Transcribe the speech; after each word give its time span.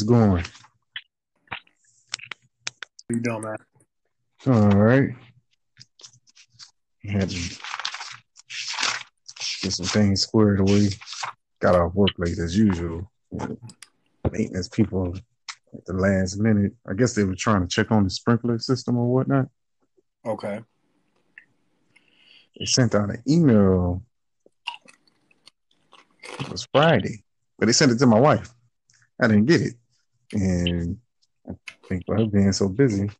How's 0.00 0.08
it 0.08 0.12
going? 0.12 0.44
How 1.50 1.58
you 3.10 3.20
doing, 3.20 3.42
man? 3.42 3.56
All 4.46 4.70
right. 4.70 5.10
Had 7.04 7.28
to 7.28 7.36
get 9.60 9.72
some 9.72 9.84
things 9.84 10.22
squared 10.22 10.60
away. 10.60 10.88
Got 11.58 11.74
off 11.74 11.94
work 11.94 12.12
late 12.16 12.38
as 12.38 12.56
usual. 12.56 13.10
Maintenance 14.32 14.70
people 14.70 15.14
at 15.74 15.84
the 15.84 15.92
last 15.92 16.38
minute. 16.38 16.72
I 16.88 16.94
guess 16.94 17.14
they 17.14 17.24
were 17.24 17.34
trying 17.34 17.60
to 17.60 17.68
check 17.68 17.90
on 17.90 18.04
the 18.04 18.10
sprinkler 18.10 18.58
system 18.58 18.96
or 18.96 19.12
whatnot. 19.12 19.48
Okay. 20.24 20.60
They 22.58 22.64
sent 22.64 22.94
out 22.94 23.10
an 23.10 23.22
email. 23.28 24.02
It 26.38 26.48
was 26.48 26.66
Friday, 26.72 27.22
but 27.58 27.66
they 27.66 27.72
sent 27.72 27.92
it 27.92 27.98
to 27.98 28.06
my 28.06 28.18
wife. 28.18 28.48
I 29.20 29.26
didn't 29.26 29.44
get 29.44 29.60
it. 29.60 29.74
And 30.32 30.98
I 31.48 31.52
think 31.88 32.06
by 32.06 32.16
her 32.16 32.26
being 32.26 32.52
so 32.52 32.68
busy, 32.68 33.10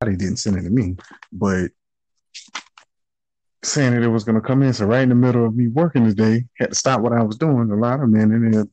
they 0.00 0.16
didn't 0.16 0.36
send 0.36 0.56
it 0.56 0.62
to 0.62 0.70
me. 0.70 0.96
But 1.32 1.70
saying 3.62 3.94
that 3.94 4.02
it 4.02 4.08
was 4.08 4.24
going 4.24 4.34
to 4.34 4.40
come 4.40 4.62
in, 4.62 4.72
so 4.72 4.86
right 4.86 5.02
in 5.02 5.08
the 5.08 5.14
middle 5.14 5.46
of 5.46 5.54
me 5.56 5.68
working 5.68 6.04
today, 6.04 6.44
had 6.58 6.70
to 6.70 6.74
stop 6.74 7.00
what 7.00 7.12
I 7.12 7.22
was 7.22 7.36
doing. 7.36 7.70
A 7.70 7.76
lot 7.76 8.02
of 8.02 8.08
men 8.08 8.32
in 8.32 8.50
there 8.50 8.66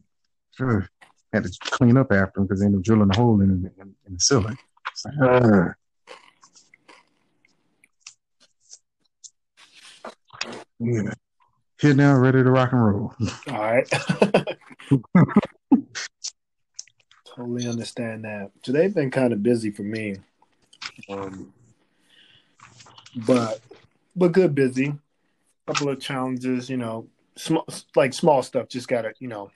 sure, 0.55 0.89
had 1.31 1.43
to 1.43 1.51
clean 1.61 1.97
up 1.97 2.11
after 2.11 2.33
them 2.35 2.47
because 2.47 2.59
they 2.59 2.65
ended 2.65 2.79
up 2.79 2.85
drilling 2.85 3.09
a 3.11 3.15
hole 3.15 3.41
in, 3.41 3.71
in, 3.79 3.95
in 4.07 4.13
the 4.13 4.19
ceiling. 4.19 4.57
Like, 5.05 5.29
uh. 5.29 5.69
Yeah. 10.79 11.13
Here 11.79 11.93
now, 11.93 12.15
ready 12.17 12.43
to 12.43 12.51
rock 12.51 12.71
and 12.71 12.85
roll. 12.85 13.13
All 13.47 13.53
right. 13.53 13.87
totally 17.35 17.67
understand 17.67 18.23
that. 18.25 18.51
Today's 18.61 18.93
been 18.93 19.11
kind 19.11 19.33
of 19.33 19.43
busy 19.43 19.71
for 19.71 19.83
me, 19.83 20.17
um, 21.09 21.53
but 23.25 23.61
but 24.15 24.31
good 24.31 24.55
busy. 24.55 24.93
Couple 25.65 25.89
of 25.89 25.99
challenges, 25.99 26.69
you 26.69 26.77
know, 26.77 27.07
small 27.35 27.65
like 27.95 28.13
small 28.13 28.43
stuff. 28.43 28.67
Just 28.67 28.87
gotta 28.87 29.13
you 29.19 29.27
know 29.27 29.51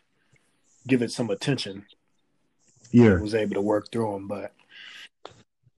give 0.87 1.01
it 1.01 1.11
some 1.11 1.29
attention. 1.29 1.85
Yeah, 2.91 3.15
I 3.15 3.21
was 3.21 3.35
able 3.35 3.55
to 3.55 3.61
work 3.61 3.91
through 3.91 4.13
them, 4.13 4.27
but 4.27 4.53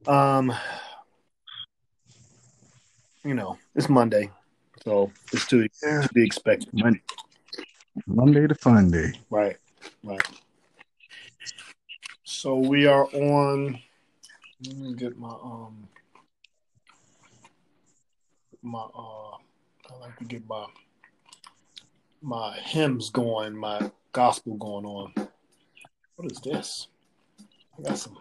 um, 0.08 0.54
you 3.24 3.34
know, 3.34 3.58
it's 3.76 3.90
Monday, 3.90 4.30
so 4.84 5.12
it's 5.34 5.48
to, 5.48 5.68
Yeah. 5.84 6.02
to 6.02 6.10
be 6.14 6.24
expected. 6.24 6.70
Monday, 6.74 7.02
Monday 8.06 8.48
to 8.48 8.56
fun 8.56 8.92
day. 8.92 9.14
Right, 9.30 9.58
right. 10.04 10.22
So 12.42 12.56
we 12.56 12.88
are 12.88 13.04
on. 13.04 13.82
Let 14.66 14.78
me 14.78 14.94
get 14.94 15.20
my 15.20 15.28
um 15.28 15.90
my 18.62 18.80
uh. 18.80 19.36
I 19.92 19.98
like 20.00 20.18
to 20.20 20.24
get 20.24 20.48
my 20.48 20.68
my 22.22 22.56
hymns 22.64 23.10
going, 23.10 23.58
my 23.58 23.92
gospel 24.14 24.56
going 24.56 24.86
on. 24.86 25.14
What 26.16 26.32
is 26.32 26.40
this? 26.40 26.88
I 27.78 27.82
got 27.82 27.98
some 27.98 28.18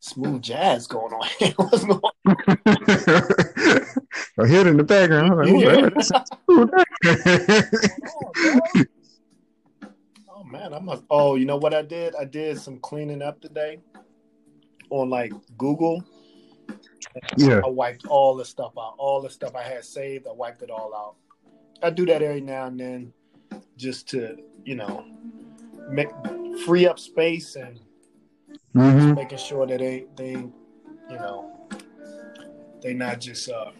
smooth 0.00 0.40
jazz 0.40 0.86
going 0.86 1.12
on. 1.12 1.28
What's 1.56 1.84
going 1.84 2.00
on? 2.24 2.36
I 4.38 4.46
hear 4.46 4.62
it 4.62 4.66
in 4.66 4.78
the 4.78 4.82
background. 4.82 5.36
Like, 5.36 5.48
Yeah. 8.74 8.86
Man, 10.56 10.74
I 10.74 10.78
must. 10.78 11.04
Oh, 11.10 11.36
you 11.36 11.44
know 11.44 11.56
what 11.56 11.74
I 11.74 11.82
did? 11.82 12.14
I 12.16 12.24
did 12.24 12.58
some 12.58 12.78
cleaning 12.78 13.22
up 13.22 13.40
today 13.40 13.80
on 14.90 15.10
like 15.10 15.32
Google. 15.58 16.04
yeah, 17.36 17.60
I 17.64 17.68
wiped 17.68 18.06
all 18.06 18.36
the 18.36 18.44
stuff 18.44 18.72
out. 18.78 18.94
All 18.98 19.20
the 19.20 19.30
stuff 19.30 19.54
I 19.54 19.62
had 19.62 19.84
saved, 19.84 20.26
I 20.26 20.32
wiped 20.32 20.62
it 20.62 20.70
all 20.70 20.94
out. 20.94 21.16
I 21.82 21.90
do 21.90 22.06
that 22.06 22.22
every 22.22 22.40
now 22.40 22.66
and 22.66 22.80
then, 22.80 23.12
just 23.76 24.08
to 24.10 24.36
you 24.64 24.74
know, 24.76 25.04
make 25.88 26.08
free 26.64 26.86
up 26.86 26.98
space 26.98 27.56
and 27.56 27.80
hmm 28.72 29.14
making 29.14 29.38
sure 29.38 29.66
that 29.66 29.78
they 29.78 30.06
they 30.16 30.32
you 30.32 31.18
know 31.18 31.50
they 32.82 32.94
not 32.94 33.20
just 33.20 33.48
uh, 33.48 33.70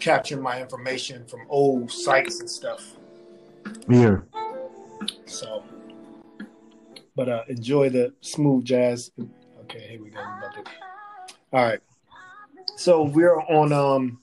capturing 0.00 0.42
my 0.42 0.60
information 0.60 1.24
from 1.26 1.42
old 1.48 1.90
sites 1.90 2.40
and 2.40 2.50
stuff. 2.50 2.96
yeah. 3.88 4.16
So, 5.26 5.64
but 7.14 7.28
uh, 7.28 7.42
enjoy 7.48 7.90
the 7.90 8.12
smooth 8.20 8.64
jazz. 8.64 9.10
Okay, 9.62 9.86
here 9.90 10.02
we 10.02 10.10
go. 10.10 10.20
All 11.52 11.64
right. 11.64 11.80
So 12.76 13.02
we're 13.02 13.40
on 13.40 13.72
um 13.72 14.20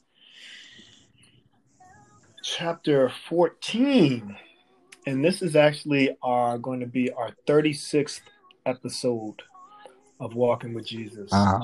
chapter 2.43 3.09
14 3.29 4.37
and 5.07 5.23
this 5.23 5.41
is 5.41 5.55
actually 5.55 6.15
our 6.21 6.57
going 6.57 6.81
to 6.81 6.85
be 6.85 7.09
our 7.13 7.29
36th 7.47 8.19
episode 8.65 9.41
of 10.19 10.35
walking 10.35 10.73
with 10.73 10.85
jesus 10.85 11.31
Uh, 11.31 11.59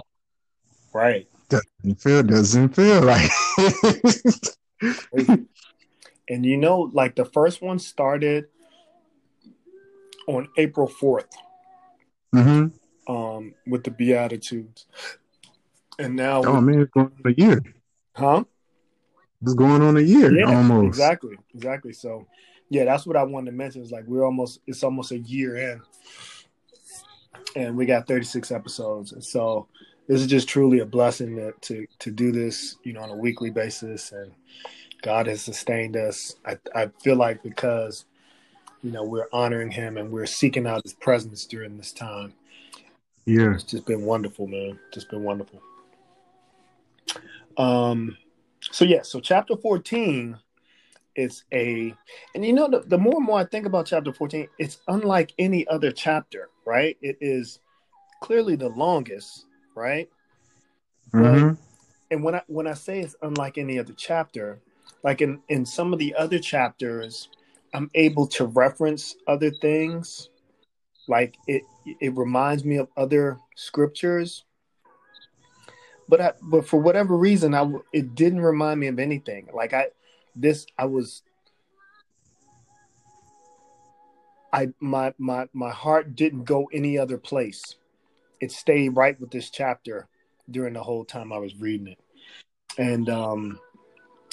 right 0.94 1.28
doesn't 1.50 2.02
feel 2.02 2.24
doesn't 2.24 2.70
feel 2.70 3.02
like. 3.02 3.30
and 6.30 6.46
you 6.46 6.56
know 6.56 6.90
like 6.94 7.16
the 7.16 7.26
first 7.26 7.62
one 7.62 7.78
started 7.78 8.46
on 10.30 10.48
april 10.58 10.88
4th 10.88 11.34
hmm 12.32 12.68
um 13.08 13.56
with 13.66 13.84
the 13.84 13.90
beatitudes. 13.92 14.86
And 15.98 16.16
now 16.16 16.42
Oh 16.44 16.62
man, 16.62 16.82
it's 16.82 16.92
going 16.92 17.12
on 17.26 17.32
a 17.32 17.36
year. 17.36 17.62
huh? 18.16 18.44
It's 19.42 19.54
going 19.56 19.82
on 19.82 19.98
a 19.98 20.02
year 20.02 20.32
yeah 20.38 20.56
almost. 20.56 20.88
exactly 20.88 21.36
exactly. 21.56 21.94
So 21.94 22.28
yeah 22.70 22.86
that's 22.86 23.08
what 23.08 23.18
i 23.18 23.24
wanted 23.24 23.50
to 23.52 23.58
mention. 23.58 23.82
Is 23.82 23.92
like 23.92 24.06
we're 24.06 24.24
almost 24.24 24.60
it's 24.68 24.84
almost 24.84 25.12
a 25.12 25.18
year 25.18 25.58
in. 25.58 25.82
And 27.56 27.76
we 27.76 27.86
got 27.88 28.08
36 28.08 28.52
episodes. 28.52 29.12
And 29.12 29.24
so 29.24 29.68
this 30.08 30.22
is 30.22 30.28
just 30.28 30.48
truly 30.48 30.80
a 30.80 30.86
blessing 30.86 31.36
to, 31.38 31.54
to 31.62 31.88
to 31.98 32.12
do 32.12 32.32
this 32.32 32.78
you 32.84 32.94
know 32.94 33.02
on 33.02 33.10
a 33.10 33.16
weekly 33.16 33.50
basis. 33.50 34.12
And 34.12 34.32
god 35.02 35.26
has 35.28 35.42
sustained 35.42 35.98
us. 35.98 36.36
I 36.46 36.58
i 36.76 36.92
feel 37.04 37.16
like 37.16 37.42
because 37.42 38.06
you 38.84 38.92
know 38.92 39.04
we're 39.04 39.28
honoring 39.34 39.72
him 39.72 39.98
and 39.98 40.12
we're 40.12 40.26
seeking 40.26 40.66
out 40.68 40.82
his 40.84 40.94
presence 40.94 41.46
during 41.46 41.78
this 41.78 41.92
time 41.92 42.34
Yeah. 43.26 43.54
it's 43.54 43.64
just 43.64 43.86
been 43.86 44.04
wonderful, 44.06 44.48
man. 44.48 44.80
Just 44.94 45.10
been 45.10 45.24
wonderful. 45.24 45.62
Um, 47.58 48.18
so 48.72 48.86
yeah, 48.86 49.02
so 49.04 49.20
chapter 49.20 49.56
fourteen 49.58 50.38
is 51.16 51.44
a, 51.52 51.94
and 52.34 52.46
you 52.46 52.54
know, 52.54 52.70
the, 52.70 52.80
the 52.82 52.98
more 52.98 53.16
and 53.18 53.26
more 53.26 53.40
I 53.40 53.46
think 53.46 53.66
about 53.66 53.86
chapter 53.88 54.14
fourteen, 54.14 54.48
it's 54.58 54.80
unlike 54.88 55.34
any 55.38 55.68
other 55.68 55.92
chapter, 55.92 56.50
right? 56.66 56.98
It 57.02 57.18
is 57.20 57.60
clearly 58.22 58.56
the 58.56 58.70
longest, 58.70 59.46
right? 59.76 60.10
hmm 61.12 61.52
And 62.12 62.24
when 62.24 62.36
I 62.36 62.42
when 62.48 62.68
I 62.68 62.74
say 62.74 63.02
it's 63.02 63.16
unlike 63.22 63.58
any 63.58 63.78
other 63.80 63.94
chapter, 63.98 64.60
like 65.04 65.22
in 65.22 65.42
in 65.50 65.66
some 65.66 65.92
of 65.94 66.00
the 66.00 66.16
other 66.16 66.40
chapters, 66.40 67.30
I'm 67.74 67.90
able 67.96 68.28
to 68.28 68.46
reference 68.46 69.16
other 69.28 69.52
things. 69.52 70.30
Like 71.08 71.36
it 71.48 71.64
it 71.86 72.16
reminds 72.16 72.64
me 72.64 72.78
of 72.78 72.88
other 72.98 73.38
scriptures. 73.56 74.46
But 76.08 76.22
I 76.22 76.34
but 76.42 76.68
for 76.68 76.80
whatever 76.80 77.18
reason, 77.18 77.54
I 77.54 77.72
it 77.94 78.16
didn't 78.16 78.42
remind 78.42 78.80
me 78.80 78.88
of 78.88 79.00
anything. 79.00 79.48
Like 79.54 79.74
I 79.74 79.88
this 80.36 80.66
I 80.78 80.86
was 80.86 81.24
I 84.52 84.70
my 84.80 85.14
my 85.18 85.48
my 85.54 85.72
heart 85.72 86.16
didn't 86.16 86.46
go 86.46 86.70
any 86.74 86.98
other 86.98 87.18
place. 87.18 87.76
It 88.40 88.52
stayed 88.52 88.90
right 88.90 89.20
with 89.20 89.32
this 89.32 89.50
chapter 89.50 90.08
during 90.50 90.74
the 90.74 90.84
whole 90.84 91.06
time 91.06 91.32
I 91.32 91.38
was 91.38 91.56
reading 91.56 91.88
it. 91.88 92.00
And 92.78 93.10
um 93.10 93.60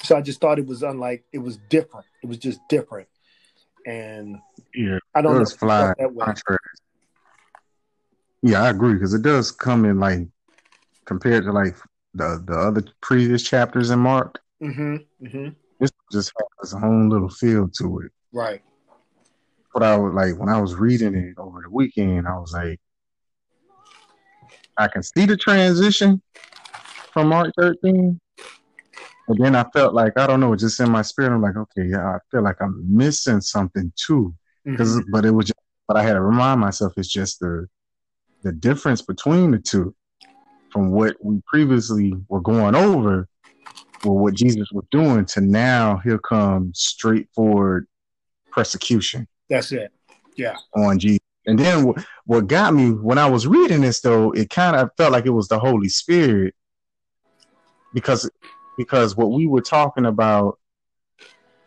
so 0.03 0.17
I 0.17 0.23
just 0.23 0.41
thought 0.41 0.59
it 0.59 0.67
was 0.67 0.83
unlike 0.83 1.25
it 1.33 1.39
was 1.39 1.59
different. 1.69 2.07
It 2.23 2.27
was 2.27 2.39
just 2.39 2.61
different. 2.69 3.09
And 3.87 4.39
Yeah. 4.75 4.99
I 5.15 5.23
don't 5.23 5.35
know 5.35 5.39
does 5.39 5.53
if 5.55 5.63
you 5.63 5.69
felt 5.69 5.71
fly 5.71 5.95
that 5.99 6.13
way. 6.13 6.25
contrary. 6.25 6.59
Yeah, 8.43 8.63
I 8.65 8.71
agree 8.71 8.95
because 8.95 9.15
it 9.15 9.23
does 9.23 9.51
come 9.53 9.85
in 9.85 9.99
like 9.99 10.27
compared 11.05 11.45
to 11.45 11.53
like 11.53 11.77
the 12.15 12.43
the 12.47 12.55
other 12.59 12.83
previous 13.01 13.43
chapters 13.43 13.91
in 13.91 13.99
Mark. 14.01 14.41
Mm-hmm. 14.63 14.97
Mm-hmm. 15.25 15.49
This 15.81 15.91
just 16.13 16.33
has 16.61 16.73
a 16.73 16.79
whole 16.79 17.09
little 17.09 17.29
feel 17.31 17.69
to 17.69 18.01
it. 18.01 18.13
Right. 18.33 18.63
But 19.73 19.83
I 19.83 19.97
was 19.97 20.15
like 20.15 20.37
when 20.39 20.49
I 20.49 20.61
was 20.61 20.75
reading 20.75 21.15
it 21.15 21.39
over 21.39 21.63
the 21.63 21.71
weekend, 21.71 22.27
I 22.27 22.39
was 22.39 22.53
like, 22.53 22.81
I 24.77 24.89
can 24.89 25.03
see 25.03 25.27
the 25.27 25.37
transition 25.37 26.21
from 27.13 27.29
Mark 27.29 27.53
13. 27.59 28.19
But 29.29 29.39
then 29.39 29.57
I 29.57 29.65
felt 29.73 29.95
like 29.95 30.13
I 30.17 30.27
don't 30.27 30.41
know, 30.41 30.55
just 30.55 30.79
in 30.81 30.91
my 30.91 31.03
spirit, 31.03 31.35
I'm 31.35 31.43
like, 31.43 31.57
okay, 31.57 31.89
yeah, 31.89 32.07
I 32.07 32.19
feel 32.31 32.43
like 32.43 32.57
I'm 32.61 32.85
missing 32.89 33.41
something 33.41 33.93
too. 33.97 34.35
because 34.65 34.97
Mhm. 34.97 35.05
but 35.11 35.25
it 35.25 35.31
was 35.31 35.47
just 35.47 35.59
but 35.89 35.97
I 35.97 36.03
had 36.03 36.15
to 36.15 36.21
remind 36.21 36.61
myself 36.61 36.93
it's 36.97 37.09
just 37.09 37.39
the 37.41 37.69
the 38.43 38.53
difference 38.53 39.03
between 39.03 39.53
the 39.53 39.59
two 39.59 39.95
from 40.71 40.91
what 40.91 41.17
we 41.23 41.41
previously 41.47 42.13
were 42.29 42.41
going 42.41 42.75
over 42.75 43.29
or 44.05 44.19
what 44.19 44.35
Jesus 44.35 44.69
was 44.73 44.85
doing 44.91 45.25
to 45.27 45.41
now 45.41 45.99
here 45.99 46.19
comes 46.19 46.81
straightforward 46.81 47.87
persecution. 48.53 49.27
That's 49.49 49.73
it. 49.73 49.93
Yeah. 50.37 50.57
On 50.75 50.99
Jesus. 50.99 51.21
And 51.47 51.59
then 51.59 51.85
what, 51.87 52.05
what 52.25 52.47
got 52.49 52.75
me 52.75 52.91
when 52.91 53.19
I 53.19 53.27
was 53.31 53.47
reading 53.47 53.81
this 53.81 54.01
though, 54.01 54.33
it 54.33 54.51
kind 54.51 54.77
of 54.77 54.91
felt 54.97 55.13
like 55.13 55.27
it 55.27 55.31
was 55.31 55.49
the 55.49 55.59
Holy 55.59 55.89
Spirit 55.89 56.55
because 57.95 58.29
because 58.77 59.17
what 59.17 59.31
we 59.31 59.47
were 59.47 59.61
talking 59.61 60.07
about 60.07 60.59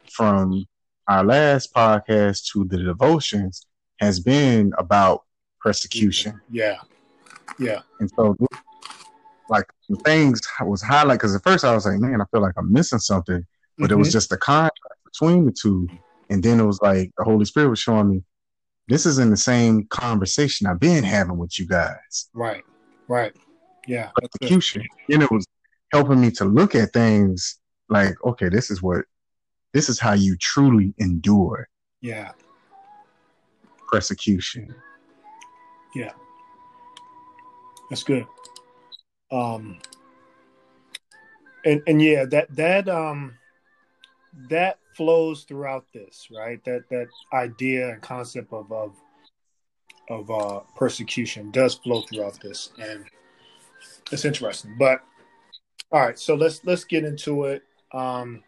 from 0.10 0.66
our 1.08 1.24
last 1.24 1.74
podcast 1.74 2.52
to 2.52 2.66
the 2.66 2.78
devotions 2.78 3.66
has 4.00 4.20
been 4.20 4.72
about 4.78 5.24
persecution. 5.62 6.40
Yeah. 6.50 6.78
Yeah. 7.58 7.82
And 8.00 8.10
so 8.16 8.36
like 9.50 9.66
things 10.06 10.40
was 10.62 10.84
highlighted 10.84 11.14
because 11.14 11.36
at 11.36 11.44
first 11.44 11.66
I 11.66 11.74
was 11.74 11.86
like, 11.86 12.00
man, 12.00 12.22
I 12.22 12.26
feel 12.32 12.42
like 12.42 12.54
I'm 12.58 12.72
missing 12.72 13.00
something. 13.00 13.46
But 13.78 13.86
mm-hmm. 13.86 13.94
it 13.94 13.98
was 13.98 14.10
mm-hmm. 14.10 14.14
just 14.14 14.30
the 14.30 14.38
contrast 14.38 14.74
between 15.06 15.46
the 15.46 15.52
two. 15.52 15.88
And 16.30 16.44
then 16.44 16.60
it 16.60 16.66
was 16.66 16.80
like 16.82 17.12
the 17.18 17.24
Holy 17.24 17.46
Spirit 17.46 17.70
was 17.70 17.80
showing 17.80 18.10
me 18.10 18.24
this 18.88 19.06
is 19.06 19.20
in 19.20 19.30
the 19.30 19.38
same 19.38 19.86
conversation 19.88 20.68
I've 20.68 20.80
been 20.80 21.04
having 21.04 21.38
with 21.38 21.60
you 21.60 21.68
guys. 21.68 22.30
Right. 22.34 22.64
Right. 23.08 23.36
Yeah. 23.88 24.10
Persecution. 24.16 24.84
And 25.10 25.24
it 25.24 25.32
was 25.32 25.46
helping 25.92 26.22
me 26.22 26.32
to 26.32 26.46
look 26.46 26.76
at 26.76 26.94
things 26.94 27.60
like, 27.90 28.14
okay, 28.26 28.50
this 28.50 28.72
is 28.72 28.82
what 28.82 29.06
this 29.74 29.90
is 29.90 30.00
how 30.00 30.14
you 30.14 30.36
truly 30.38 30.94
endure. 30.98 31.68
Yeah. 32.02 32.32
Persecution. 33.88 34.74
Yeah. 35.96 36.12
That's 37.90 38.04
good. 38.04 38.26
Um 39.32 39.80
and 41.66 41.82
and 41.88 42.02
yeah, 42.02 42.26
that 42.26 42.56
that 42.56 42.88
um 42.88 43.34
that 44.50 44.80
flows 44.96 45.44
throughout 45.44 45.86
this, 45.94 46.28
right? 46.36 46.64
That 46.66 46.90
that 46.90 47.08
idea 47.34 47.90
and 47.90 48.02
concept 48.02 48.54
of 48.54 48.72
of 48.72 48.96
of 50.10 50.32
uh, 50.32 50.60
persecution 50.76 51.52
does 51.52 51.76
flow 51.76 52.02
throughout 52.02 52.40
this, 52.42 52.72
and 52.80 53.06
it's 54.12 54.26
interesting. 54.26 54.76
But 54.78 55.04
all 55.92 56.02
right, 56.02 56.20
so 56.20 56.36
let's 56.36 56.64
let's 56.66 56.84
get 56.84 57.04
into 57.04 57.46
it. 57.46 57.64
Um, 57.92 58.44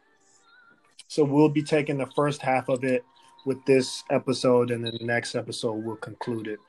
so 1.07 1.23
we'll 1.23 1.49
be 1.49 1.63
taking 1.63 1.97
the 1.97 2.07
first 2.15 2.41
half 2.41 2.69
of 2.69 2.83
it 2.83 3.03
with 3.45 3.63
this 3.65 4.03
episode, 4.09 4.71
and 4.71 4.85
then 4.85 4.93
the 4.99 5.05
next 5.05 5.35
episode 5.35 5.73
we'll 5.73 5.95
conclude 5.97 6.47
it. 6.47 6.59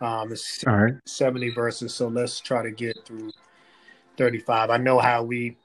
Um, 0.00 0.32
it's 0.32 0.64
all 0.66 0.76
right. 0.76 0.94
seventy 1.04 1.50
verses, 1.50 1.94
so 1.94 2.08
let's 2.08 2.40
try 2.40 2.62
to 2.62 2.70
get 2.70 3.04
through 3.04 3.32
thirty-five. 4.16 4.70
I 4.70 4.78
know 4.78 4.98
how 4.98 5.22
we 5.22 5.56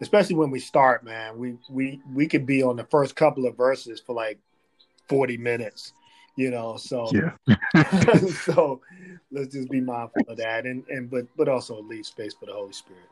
especially 0.00 0.36
when 0.36 0.50
we 0.50 0.60
start, 0.60 1.04
man, 1.04 1.38
we 1.38 1.56
we 1.70 2.00
we 2.12 2.26
could 2.26 2.46
be 2.46 2.62
on 2.62 2.76
the 2.76 2.84
first 2.84 3.16
couple 3.16 3.46
of 3.46 3.56
verses 3.56 4.00
for 4.00 4.14
like 4.14 4.38
40 5.08 5.36
minutes, 5.38 5.92
you 6.36 6.50
know. 6.50 6.76
So 6.76 7.10
yeah. 7.12 7.56
so 8.44 8.80
let's 9.30 9.54
just 9.54 9.70
be 9.70 9.80
mindful 9.80 10.22
of 10.28 10.36
that 10.38 10.66
and 10.66 10.84
and 10.88 11.10
but 11.10 11.26
but 11.36 11.48
also 11.48 11.80
leave 11.82 12.06
space 12.06 12.34
for 12.34 12.46
the 12.46 12.52
Holy 12.52 12.72
Spirit. 12.72 13.08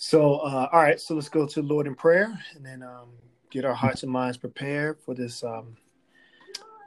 So 0.00 0.36
uh 0.36 0.68
all 0.72 0.80
right, 0.80 1.00
so 1.00 1.16
let's 1.16 1.28
go 1.28 1.44
to 1.44 1.60
Lord 1.60 1.88
in 1.88 1.96
prayer 1.96 2.38
and 2.54 2.64
then 2.64 2.84
um 2.84 3.08
get 3.50 3.64
our 3.64 3.74
hearts 3.74 4.04
and 4.04 4.12
minds 4.12 4.36
prepared 4.36 5.00
for 5.00 5.12
this 5.12 5.42
um 5.42 5.76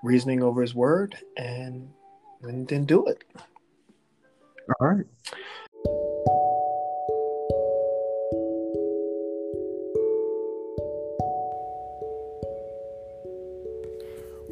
reasoning 0.01 0.41
over 0.41 0.61
his 0.61 0.73
word 0.73 1.17
and 1.35 1.89
and 2.43 2.65
then 2.69 2.85
do 2.85 3.07
it. 3.07 3.25
All 4.79 4.87
right. 4.87 5.05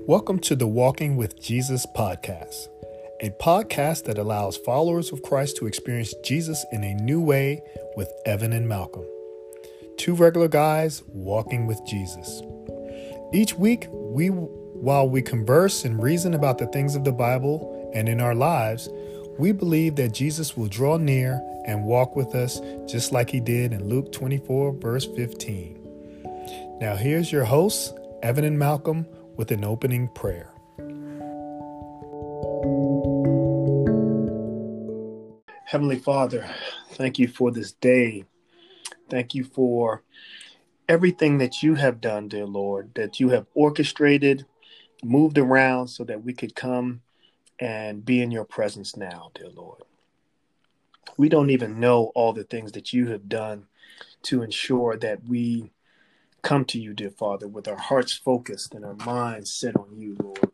Welcome 0.05 0.39
to 0.39 0.57
the 0.57 0.67
Walking 0.67 1.15
with 1.15 1.41
Jesus 1.41 1.85
podcast, 1.85 2.67
a 3.21 3.29
podcast 3.31 4.05
that 4.05 4.17
allows 4.17 4.55
followers 4.55 5.11
of 5.11 5.21
Christ 5.21 5.57
to 5.57 5.67
experience 5.67 6.13
Jesus 6.23 6.65
in 6.71 6.83
a 6.83 6.93
new 6.95 7.21
way 7.21 7.61
with 7.97 8.11
Evan 8.25 8.53
and 8.53 8.67
Malcolm. 8.67 9.05
Two 9.97 10.15
regular 10.15 10.47
guys 10.47 11.03
walking 11.07 11.67
with 11.67 11.83
Jesus. 11.85 12.41
Each 13.33 13.53
week, 13.53 13.87
we 13.91 14.27
while 14.27 15.09
we 15.09 15.21
converse 15.21 15.83
and 15.83 16.01
reason 16.01 16.33
about 16.33 16.57
the 16.57 16.67
things 16.67 16.95
of 16.95 17.03
the 17.03 17.11
Bible 17.11 17.91
and 17.93 18.07
in 18.07 18.21
our 18.21 18.33
lives, 18.33 18.87
we 19.37 19.51
believe 19.51 19.97
that 19.97 20.13
Jesus 20.13 20.55
will 20.55 20.67
draw 20.67 20.95
near 20.95 21.41
and 21.65 21.83
walk 21.83 22.15
with 22.15 22.33
us 22.33 22.61
just 22.89 23.11
like 23.11 23.29
he 23.29 23.41
did 23.41 23.73
in 23.73 23.89
Luke 23.89 24.13
24, 24.13 24.73
verse 24.73 25.05
15. 25.05 26.77
Now, 26.79 26.95
here's 26.95 27.31
your 27.31 27.43
hosts, 27.43 27.93
Evan 28.23 28.45
and 28.45 28.57
Malcolm 28.57 29.05
with 29.35 29.51
an 29.51 29.65
opening 29.65 30.07
prayer. 30.15 30.53
Heavenly 35.69 35.99
Father, 35.99 36.49
thank 36.93 37.19
you 37.19 37.27
for 37.27 37.51
this 37.51 37.73
day. 37.73 38.25
Thank 39.07 39.35
you 39.35 39.43
for 39.43 40.01
everything 40.87 41.37
that 41.37 41.61
you 41.61 41.75
have 41.75 42.01
done, 42.01 42.27
dear 42.27 42.47
Lord, 42.47 42.95
that 42.95 43.19
you 43.19 43.29
have 43.29 43.45
orchestrated, 43.53 44.47
moved 45.03 45.37
around 45.37 45.89
so 45.89 46.03
that 46.05 46.23
we 46.23 46.33
could 46.33 46.55
come 46.55 47.01
and 47.59 48.03
be 48.03 48.19
in 48.19 48.31
your 48.31 48.45
presence 48.45 48.97
now, 48.97 49.29
dear 49.35 49.49
Lord. 49.49 49.83
We 51.17 51.29
don't 51.29 51.51
even 51.51 51.79
know 51.79 52.11
all 52.15 52.33
the 52.33 52.45
things 52.45 52.71
that 52.71 52.91
you 52.91 53.09
have 53.09 53.29
done 53.29 53.67
to 54.23 54.41
ensure 54.41 54.97
that 54.97 55.23
we 55.25 55.69
come 56.41 56.65
to 56.65 56.79
you, 56.79 56.95
dear 56.95 57.11
Father, 57.11 57.47
with 57.47 57.67
our 57.67 57.77
hearts 57.77 58.13
focused 58.13 58.73
and 58.73 58.83
our 58.83 58.95
minds 58.95 59.53
set 59.53 59.75
on 59.75 59.99
you, 59.99 60.17
Lord. 60.19 60.49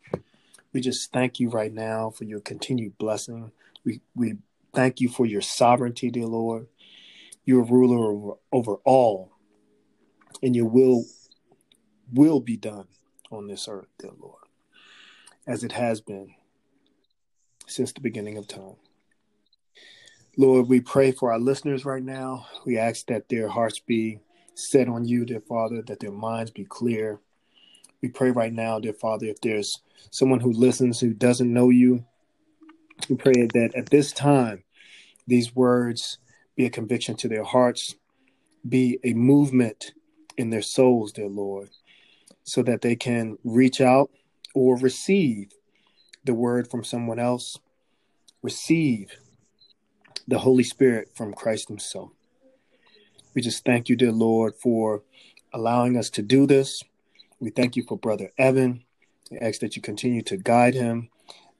We 0.73 0.81
just 0.81 1.13
thank 1.13 1.39
you 1.39 1.49
right 1.49 1.73
now 1.73 2.09
for 2.09 2.25
your 2.25 2.41
continued 2.41 2.97
blessing. 2.97 3.53
We 3.85 4.01
we 4.13 4.35
thank 4.75 5.01
you 5.01 5.09
for 5.09 5.25
your 5.25 5.41
sovereignty, 5.41 6.11
dear 6.11 6.25
Lord. 6.25 6.67
You're 7.45 7.63
ruler 7.63 8.11
over, 8.11 8.33
over 8.51 8.75
all, 8.83 9.31
and 10.41 10.55
your 10.55 10.65
will 10.65 11.05
will 12.13 12.39
be 12.39 12.57
done 12.57 12.87
on 13.31 13.47
this 13.47 13.67
earth, 13.67 13.87
dear 13.99 14.11
Lord, 14.19 14.43
as 15.47 15.63
it 15.63 15.71
has 15.71 16.01
been 16.01 16.35
since 17.67 17.91
the 17.91 18.01
beginning 18.01 18.37
of 18.37 18.47
time. 18.47 18.75
Lord, 20.37 20.67
we 20.67 20.81
pray 20.81 21.11
for 21.11 21.31
our 21.31 21.39
listeners 21.39 21.85
right 21.85 22.03
now. 22.03 22.47
We 22.65 22.77
ask 22.77 23.05
that 23.07 23.29
their 23.29 23.47
hearts 23.47 23.79
be 23.79 24.19
set 24.53 24.89
on 24.89 25.05
you, 25.05 25.25
dear 25.25 25.39
Father, 25.39 25.81
that 25.83 25.99
their 26.01 26.11
minds 26.11 26.51
be 26.51 26.65
clear. 26.65 27.19
We 28.01 28.09
pray 28.09 28.31
right 28.31 28.51
now, 28.51 28.79
dear 28.79 28.93
Father, 28.93 29.27
if 29.27 29.39
there's 29.39 29.81
someone 30.11 30.41
who 30.41 30.51
listens 30.51 30.99
who 30.99 31.13
doesn't 31.13 31.51
know 31.51 31.69
you, 31.69 32.05
we 33.09 33.15
pray 33.15 33.47
that 33.53 33.71
at 33.75 33.89
this 33.89 34.11
time, 34.11 34.64
these 35.27 35.55
words 35.55 36.17
be 36.55 36.65
a 36.65 36.69
conviction 36.69 37.15
to 37.17 37.27
their 37.27 37.43
hearts, 37.43 37.95
be 38.67 38.99
a 39.03 39.13
movement 39.13 39.93
in 40.37 40.49
their 40.49 40.61
souls, 40.61 41.11
dear 41.11 41.27
Lord, 41.27 41.69
so 42.43 42.63
that 42.63 42.81
they 42.81 42.95
can 42.95 43.37
reach 43.43 43.81
out 43.81 44.09
or 44.53 44.77
receive 44.77 45.51
the 46.23 46.33
word 46.33 46.69
from 46.69 46.83
someone 46.83 47.19
else, 47.19 47.59
receive 48.41 49.17
the 50.27 50.39
Holy 50.39 50.63
Spirit 50.63 51.09
from 51.15 51.33
Christ 51.33 51.67
Himself. 51.67 52.11
We 53.33 53.41
just 53.41 53.65
thank 53.65 53.89
you, 53.89 53.95
dear 53.95 54.11
Lord, 54.11 54.55
for 54.55 55.03
allowing 55.53 55.97
us 55.97 56.09
to 56.11 56.21
do 56.21 56.47
this. 56.47 56.83
We 57.39 57.49
thank 57.49 57.75
you 57.75 57.83
for 57.83 57.97
Brother 57.97 58.31
Evan. 58.37 58.83
We 59.29 59.37
ask 59.39 59.59
that 59.59 59.75
you 59.75 59.81
continue 59.81 60.21
to 60.23 60.37
guide 60.37 60.73
him. 60.73 61.09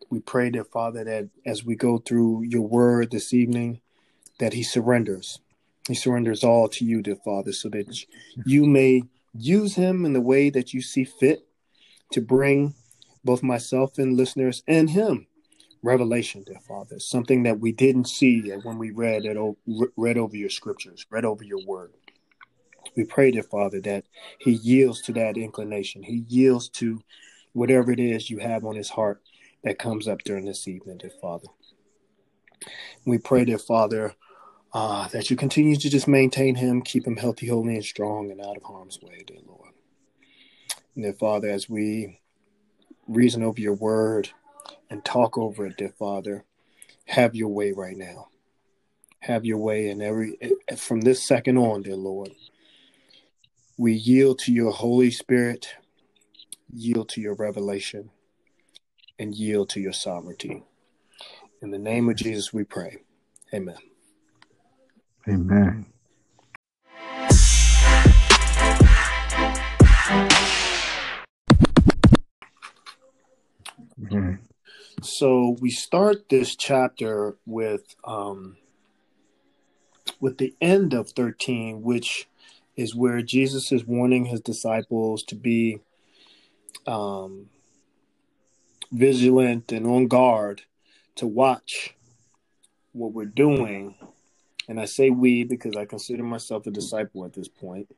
We 0.10 0.20
pray, 0.20 0.50
dear 0.50 0.64
Father, 0.64 1.04
that 1.04 1.30
as 1.46 1.64
we 1.64 1.76
go 1.76 1.98
through 1.98 2.44
your 2.44 2.62
word 2.62 3.12
this 3.12 3.34
evening, 3.34 3.82
that 4.40 4.54
he 4.54 4.64
surrenders. 4.64 5.40
He 5.88 5.96
surrenders 5.96 6.44
all 6.44 6.68
to 6.70 6.86
you, 6.86 7.02
dear 7.02 7.16
Father, 7.16 7.52
so 7.52 7.70
that 7.70 8.06
you 8.46 8.66
may 8.66 9.04
use 9.34 9.76
him 9.76 10.06
in 10.06 10.14
the 10.14 10.22
way 10.22 10.50
that 10.50 10.74
you 10.74 10.82
see 10.82 11.04
fit 11.04 11.48
to 12.12 12.22
bring 12.22 12.74
both 13.24 13.44
myself 13.44 13.98
and 13.98 14.16
listeners 14.16 14.64
and 14.68 14.92
him 14.92 15.28
revelation, 15.86 16.44
dear 16.44 16.60
Father, 16.60 17.00
something 17.00 17.44
that 17.44 17.60
we 17.60 17.72
didn't 17.72 18.08
see 18.08 18.50
when 18.64 18.78
we 18.78 18.92
read 18.92 19.24
it, 19.26 19.38
read 19.96 20.18
over 20.18 20.36
your 20.36 20.50
scriptures, 20.50 21.06
read 21.12 21.24
over 21.24 21.44
your 21.44 21.64
word. 21.66 21.94
We 22.98 23.06
pray, 23.06 23.32
dear 23.32 23.44
Father, 23.44 23.80
that 23.82 24.06
he 24.40 24.54
yields 24.54 25.02
to 25.04 25.14
that 25.14 25.38
inclination. 25.38 26.02
He 26.04 26.26
yields 26.28 26.70
to 26.70 27.02
whatever 27.54 27.92
it 27.92 28.00
is 28.00 28.30
you 28.30 28.40
have 28.40 28.66
on 28.66 28.76
his 28.76 28.90
heart 28.90 29.22
that 29.66 29.80
comes 29.80 30.08
up 30.08 30.24
during 30.24 30.46
this 30.46 30.68
evening, 30.68 30.98
dear 31.00 31.12
Father. 31.22 31.48
We 33.04 33.18
pray, 33.18 33.44
dear 33.44 33.58
Father, 33.58 34.16
uh, 34.74 35.10
that 35.10 35.30
you 35.30 35.36
continue 35.36 35.76
to 35.76 35.90
just 35.90 36.08
maintain 36.08 36.56
him, 36.56 36.82
keep 36.82 37.06
him 37.06 37.18
healthy, 37.18 37.48
holy, 37.48 37.76
and 37.76 37.84
strong, 37.84 38.32
and 38.32 38.40
out 38.40 38.56
of 38.56 38.64
harm's 38.64 39.00
way, 39.02 39.24
dear 39.28 39.40
Lord. 39.46 39.74
And 40.96 41.04
dear 41.04 41.14
Father, 41.14 41.50
as 41.50 41.70
we 41.70 42.20
reason 43.08 43.44
over 43.44 43.60
your 43.60 43.74
word 43.74 44.30
and 44.90 45.04
talk 45.04 45.38
over 45.38 45.66
it, 45.66 45.78
dear 45.78 45.94
Father. 45.98 46.46
Have 47.08 47.36
your 47.36 47.50
way 47.50 47.72
right 47.72 47.98
now. 47.98 48.30
Have 49.20 49.46
your 49.46 49.58
way 49.58 49.90
in 49.90 50.02
every 50.02 50.38
from 50.78 51.02
this 51.02 51.24
second 51.24 51.58
on, 51.58 51.84
dear 51.84 51.96
Lord. 51.96 52.32
We 53.78 53.94
yield 53.94 54.40
to 54.40 54.54
your 54.54 54.72
Holy 54.72 55.12
Spirit, 55.12 55.76
yield 56.74 57.10
to 57.10 57.22
your 57.22 57.36
revelation, 57.36 58.10
and 59.18 59.36
yield 59.36 59.70
to 59.70 59.80
your 59.80 59.94
sovereignty. 59.94 60.64
In 61.62 61.72
the 61.72 61.80
name 61.80 62.10
of 62.10 62.16
Jesus, 62.16 62.54
we 62.54 62.64
pray. 62.64 62.98
Amen. 63.54 63.78
Amen. 65.28 65.86
Mm-hmm. 74.00 74.34
So 75.02 75.58
we 75.62 75.70
start 75.70 76.30
this 76.30 76.56
chapter 76.56 77.38
with 77.46 77.96
um, 78.04 78.58
with 80.20 80.38
the 80.38 80.54
end 80.60 80.94
of 80.94 81.12
thirteen, 81.12 81.82
which 81.82 82.28
is 82.76 82.94
where 82.96 83.22
Jesus 83.22 83.72
is 83.72 83.86
warning 83.86 84.26
his 84.26 84.42
disciples 84.42 85.24
to 85.24 85.36
be 85.36 85.80
um, 86.86 87.50
vigilant 88.92 89.72
and 89.72 89.86
on 89.86 90.08
guard 90.08 90.64
to 91.16 91.28
watch 91.28 91.96
what 92.92 93.14
we're 93.14 93.26
doing. 93.26 93.96
And 94.68 94.80
I 94.80 94.86
say 94.86 95.10
we 95.10 95.44
because 95.44 95.76
I 95.76 95.86
consider 95.86 96.24
myself 96.24 96.66
a 96.68 96.72
disciple 96.72 97.26
at 97.26 97.34
this 97.34 97.48
point. 97.48 97.94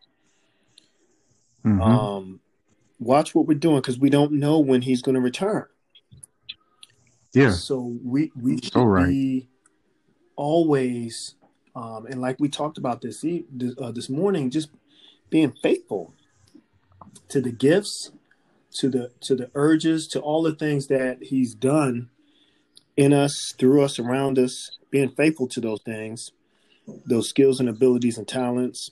Mm-hmm. 1.65 1.81
Um, 1.81 2.39
watch 2.99 3.33
what 3.35 3.47
we're 3.47 3.57
doing 3.57 3.77
because 3.77 3.99
we 3.99 4.09
don't 4.09 4.33
know 4.33 4.59
when 4.59 4.81
he's 4.81 5.01
going 5.01 5.15
to 5.15 5.21
return. 5.21 5.65
Yeah. 7.33 7.51
So 7.51 7.97
we 8.03 8.31
we 8.35 8.59
should 8.59 8.75
right. 8.75 9.07
be 9.07 9.49
always, 10.35 11.35
um, 11.75 12.05
and 12.07 12.21
like 12.21 12.37
we 12.39 12.49
talked 12.49 12.77
about 12.77 13.01
this 13.01 13.23
uh, 13.23 13.91
this 13.91 14.09
morning, 14.09 14.49
just 14.49 14.69
being 15.29 15.53
faithful 15.61 16.13
to 17.29 17.41
the 17.41 17.51
gifts, 17.51 18.11
to 18.73 18.89
the 18.89 19.11
to 19.21 19.35
the 19.35 19.49
urges, 19.55 20.07
to 20.09 20.19
all 20.19 20.43
the 20.43 20.55
things 20.55 20.87
that 20.87 21.23
He's 21.23 21.53
done 21.53 22.09
in 22.95 23.13
us, 23.13 23.53
through 23.57 23.83
us, 23.83 23.99
around 23.99 24.37
us. 24.39 24.71
Being 24.89 25.09
faithful 25.09 25.47
to 25.49 25.59
those 25.59 25.81
things, 25.81 26.31
those 27.05 27.27
skills 27.27 27.59
and 27.59 27.67
abilities 27.67 28.17
and 28.17 28.27
talents, 28.27 28.91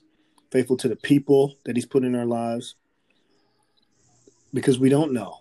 faithful 0.51 0.75
to 0.77 0.89
the 0.89 0.95
people 0.95 1.55
that 1.65 1.75
He's 1.77 1.85
put 1.85 2.03
in 2.03 2.15
our 2.15 2.25
lives, 2.25 2.75
because 4.53 4.77
we 4.77 4.89
don't 4.89 5.13
know 5.13 5.39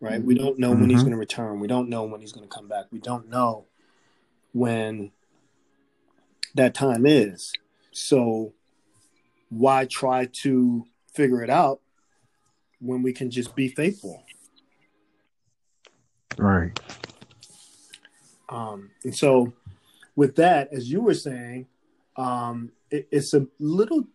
right? 0.00 0.22
We 0.22 0.34
don't 0.34 0.58
know 0.58 0.70
mm-hmm. 0.70 0.80
when 0.80 0.90
he's 0.90 1.00
mm-hmm. 1.00 1.08
going 1.08 1.12
to 1.12 1.18
return. 1.18 1.60
We 1.60 1.68
don't 1.68 1.88
know 1.88 2.04
when 2.04 2.20
he's 2.20 2.32
going 2.32 2.48
to 2.48 2.54
come 2.54 2.68
back. 2.68 2.86
We 2.90 2.98
don't 2.98 3.28
know 3.28 3.66
when 4.52 5.12
that 6.54 6.74
time 6.74 7.06
is. 7.06 7.52
So 7.92 8.54
why 9.50 9.84
try 9.84 10.26
to 10.42 10.86
figure 11.12 11.42
it 11.42 11.50
out 11.50 11.80
when 12.80 13.02
we 13.02 13.12
can 13.12 13.30
just 13.30 13.54
be 13.54 13.68
faithful? 13.68 14.24
Right. 16.36 16.78
Um, 18.48 18.90
and 19.04 19.14
so 19.14 19.52
with 20.16 20.36
that, 20.36 20.72
as 20.72 20.90
you 20.90 21.00
were 21.00 21.14
saying, 21.14 21.66
um, 22.16 22.72
it, 22.90 23.08
it's 23.10 23.34
a 23.34 23.46
little 23.58 24.06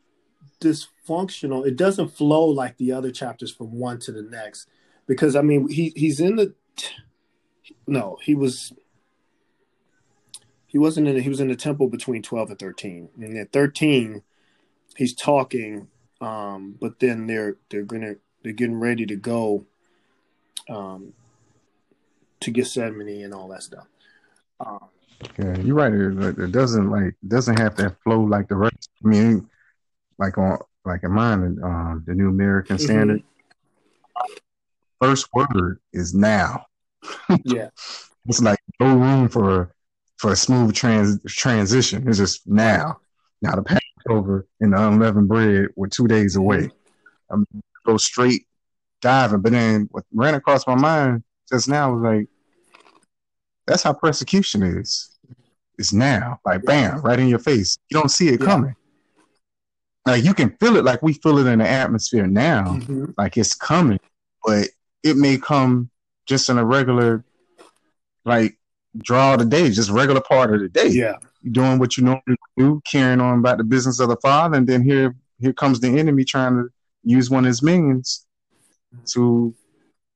dysfunctional. 0.59 1.65
It 1.65 1.77
doesn't 1.77 2.09
flow 2.09 2.45
like 2.45 2.77
the 2.77 2.91
other 2.91 3.11
chapters 3.11 3.51
from 3.51 3.71
one 3.71 3.99
to 3.99 4.11
the 4.11 4.21
next 4.21 4.67
because 5.07 5.35
I 5.35 5.41
mean 5.41 5.67
he 5.69 5.93
he's 5.95 6.19
in 6.19 6.35
the 6.35 6.53
no 7.87 8.17
he 8.21 8.35
was 8.35 8.73
he 10.67 10.77
wasn't 10.77 11.07
in 11.07 11.15
the, 11.15 11.21
he 11.21 11.29
was 11.29 11.39
in 11.39 11.47
the 11.47 11.55
temple 11.55 11.87
between 11.87 12.21
12 12.21 12.51
and 12.51 12.59
13 12.59 13.09
and 13.17 13.37
at 13.37 13.51
13 13.51 14.23
he's 14.95 15.13
talking 15.13 15.87
um 16.21 16.75
but 16.79 16.99
then 16.99 17.27
they're 17.27 17.57
they're 17.69 17.83
gonna 17.83 18.15
they're 18.45 18.53
getting 18.53 18.79
ready 18.79 19.05
to 19.05 19.15
go 19.15 19.65
um 20.69 21.13
to 22.39 22.51
Gethsemane 22.51 23.23
and 23.23 23.33
all 23.33 23.49
that 23.49 23.63
stuff 23.63 23.87
um, 24.59 24.85
yeah 25.37 25.57
you're 25.57 25.75
right 25.75 25.93
it, 25.93 26.51
doesn't 26.51 26.89
like 26.89 27.15
doesn't 27.27 27.59
have 27.59 27.75
to 27.75 27.95
flow 28.03 28.21
like 28.21 28.47
the 28.47 28.55
rest 28.55 28.89
I 29.03 29.07
mean 29.07 29.49
like 30.17 30.37
on 30.37 30.59
like 30.85 31.03
in 31.03 31.11
mine 31.11 31.59
um 31.63 32.03
the 32.07 32.13
new 32.13 32.29
American 32.29 32.77
mm-hmm. 32.77 32.85
Standard 32.85 33.23
first 35.01 35.27
word 35.33 35.79
is 35.93 36.13
now. 36.13 36.65
yeah. 37.43 37.69
It's 38.25 38.41
like 38.41 38.59
no 38.79 38.95
room 38.95 39.29
for 39.29 39.71
for 40.17 40.31
a 40.31 40.35
smooth 40.35 40.73
trans 40.73 41.19
transition. 41.27 42.07
It's 42.07 42.17
just 42.17 42.47
now. 42.47 42.99
Now 43.41 43.55
the 43.55 43.63
Passover 43.63 44.47
and 44.59 44.73
the 44.73 44.87
unleavened 44.87 45.27
bread 45.27 45.67
were 45.75 45.87
two 45.87 46.07
days 46.07 46.35
away. 46.35 46.69
I'm 47.29 47.45
go 47.85 47.97
straight 47.97 48.47
diving, 49.01 49.41
but 49.41 49.51
then 49.51 49.87
what 49.91 50.03
ran 50.13 50.35
across 50.35 50.65
my 50.67 50.75
mind 50.75 51.23
just 51.49 51.69
now 51.69 51.93
was 51.93 52.01
like, 52.01 52.27
that's 53.67 53.83
how 53.83 53.93
persecution 53.93 54.63
is. 54.63 55.11
It's 55.77 55.93
now, 55.93 56.39
like 56.45 56.63
bam, 56.63 57.01
right 57.01 57.19
in 57.19 57.27
your 57.27 57.39
face. 57.39 57.77
You 57.89 57.99
don't 57.99 58.09
see 58.09 58.29
it 58.29 58.39
yeah. 58.39 58.45
coming. 58.45 58.75
Like 60.05 60.23
you 60.23 60.33
can 60.33 60.55
feel 60.59 60.77
it, 60.77 60.85
like 60.85 61.01
we 61.01 61.13
feel 61.13 61.39
it 61.39 61.47
in 61.47 61.59
the 61.59 61.67
atmosphere 61.67 62.27
now, 62.27 62.63
mm-hmm. 62.63 63.05
like 63.17 63.37
it's 63.37 63.55
coming, 63.55 63.99
but 64.43 64.69
it 65.03 65.17
may 65.17 65.37
come 65.37 65.89
just 66.27 66.49
in 66.49 66.57
a 66.57 66.65
regular, 66.65 67.25
like 68.23 68.57
draw 68.97 69.33
of 69.33 69.39
the 69.39 69.45
day, 69.45 69.69
just 69.71 69.89
regular 69.89 70.21
part 70.21 70.53
of 70.53 70.61
the 70.61 70.69
day. 70.69 70.89
Yeah, 70.89 71.15
doing 71.51 71.79
what 71.79 71.97
you 71.97 72.03
normally 72.03 72.37
do, 72.55 72.81
carrying 72.85 73.19
on 73.19 73.39
about 73.39 73.57
the 73.57 73.63
business 73.63 73.99
of 73.99 74.09
the 74.09 74.17
Father, 74.17 74.57
and 74.57 74.67
then 74.67 74.83
here 74.83 75.15
here 75.39 75.53
comes 75.53 75.79
the 75.79 75.99
enemy 75.99 76.23
trying 76.23 76.55
to 76.55 76.69
use 77.05 77.29
one 77.29 77.45
as 77.45 77.63
means 77.63 78.25
to 79.13 79.53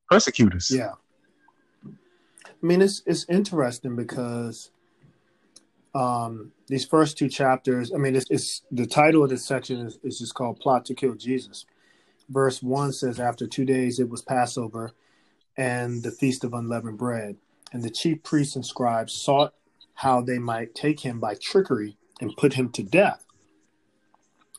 persecute 0.10 0.53
us. 0.53 0.69
Yeah, 0.69 0.93
I 1.86 1.91
mean 2.62 2.81
it's 2.81 3.01
it's 3.05 3.25
interesting 3.29 3.96
because 3.96 4.72
um, 5.96 6.51
these 6.67 6.86
first 6.86 7.17
two 7.17 7.29
chapters. 7.29 7.91
I 7.93 7.98
mean, 7.98 8.15
it's, 8.15 8.29
it's 8.29 8.62
the 8.72 8.86
title 8.86 9.24
of 9.24 9.29
this 9.29 9.46
section 9.46 9.88
is, 9.88 9.98
is 10.03 10.19
just 10.19 10.36
called 10.36 10.60
"Plot 10.60 10.86
to 10.86 10.93
Kill 10.93 11.15
Jesus." 11.15 11.65
verse 12.29 12.62
1 12.63 12.93
says, 12.93 13.19
After 13.19 13.48
two 13.48 13.65
days 13.65 14.00
it 14.00 14.10
was 14.10 14.22
Passover 14.22 14.91
and 15.58 16.03
the 16.03 16.12
feast 16.12 16.43
of 16.43 16.53
unleavened 16.53 16.98
bread. 16.98 17.36
And 17.74 17.84
the 17.84 17.89
chief 17.89 18.24
priests 18.24 18.55
and 18.55 18.65
scribes 18.65 19.13
sought 19.13 19.53
how 19.96 20.22
they 20.22 20.39
might 20.39 20.74
take 20.74 21.01
him 21.01 21.19
by 21.19 21.36
trickery 21.36 21.98
and 22.22 22.38
put 22.38 22.53
him 22.53 22.69
to 22.69 22.84
death. 22.84 23.25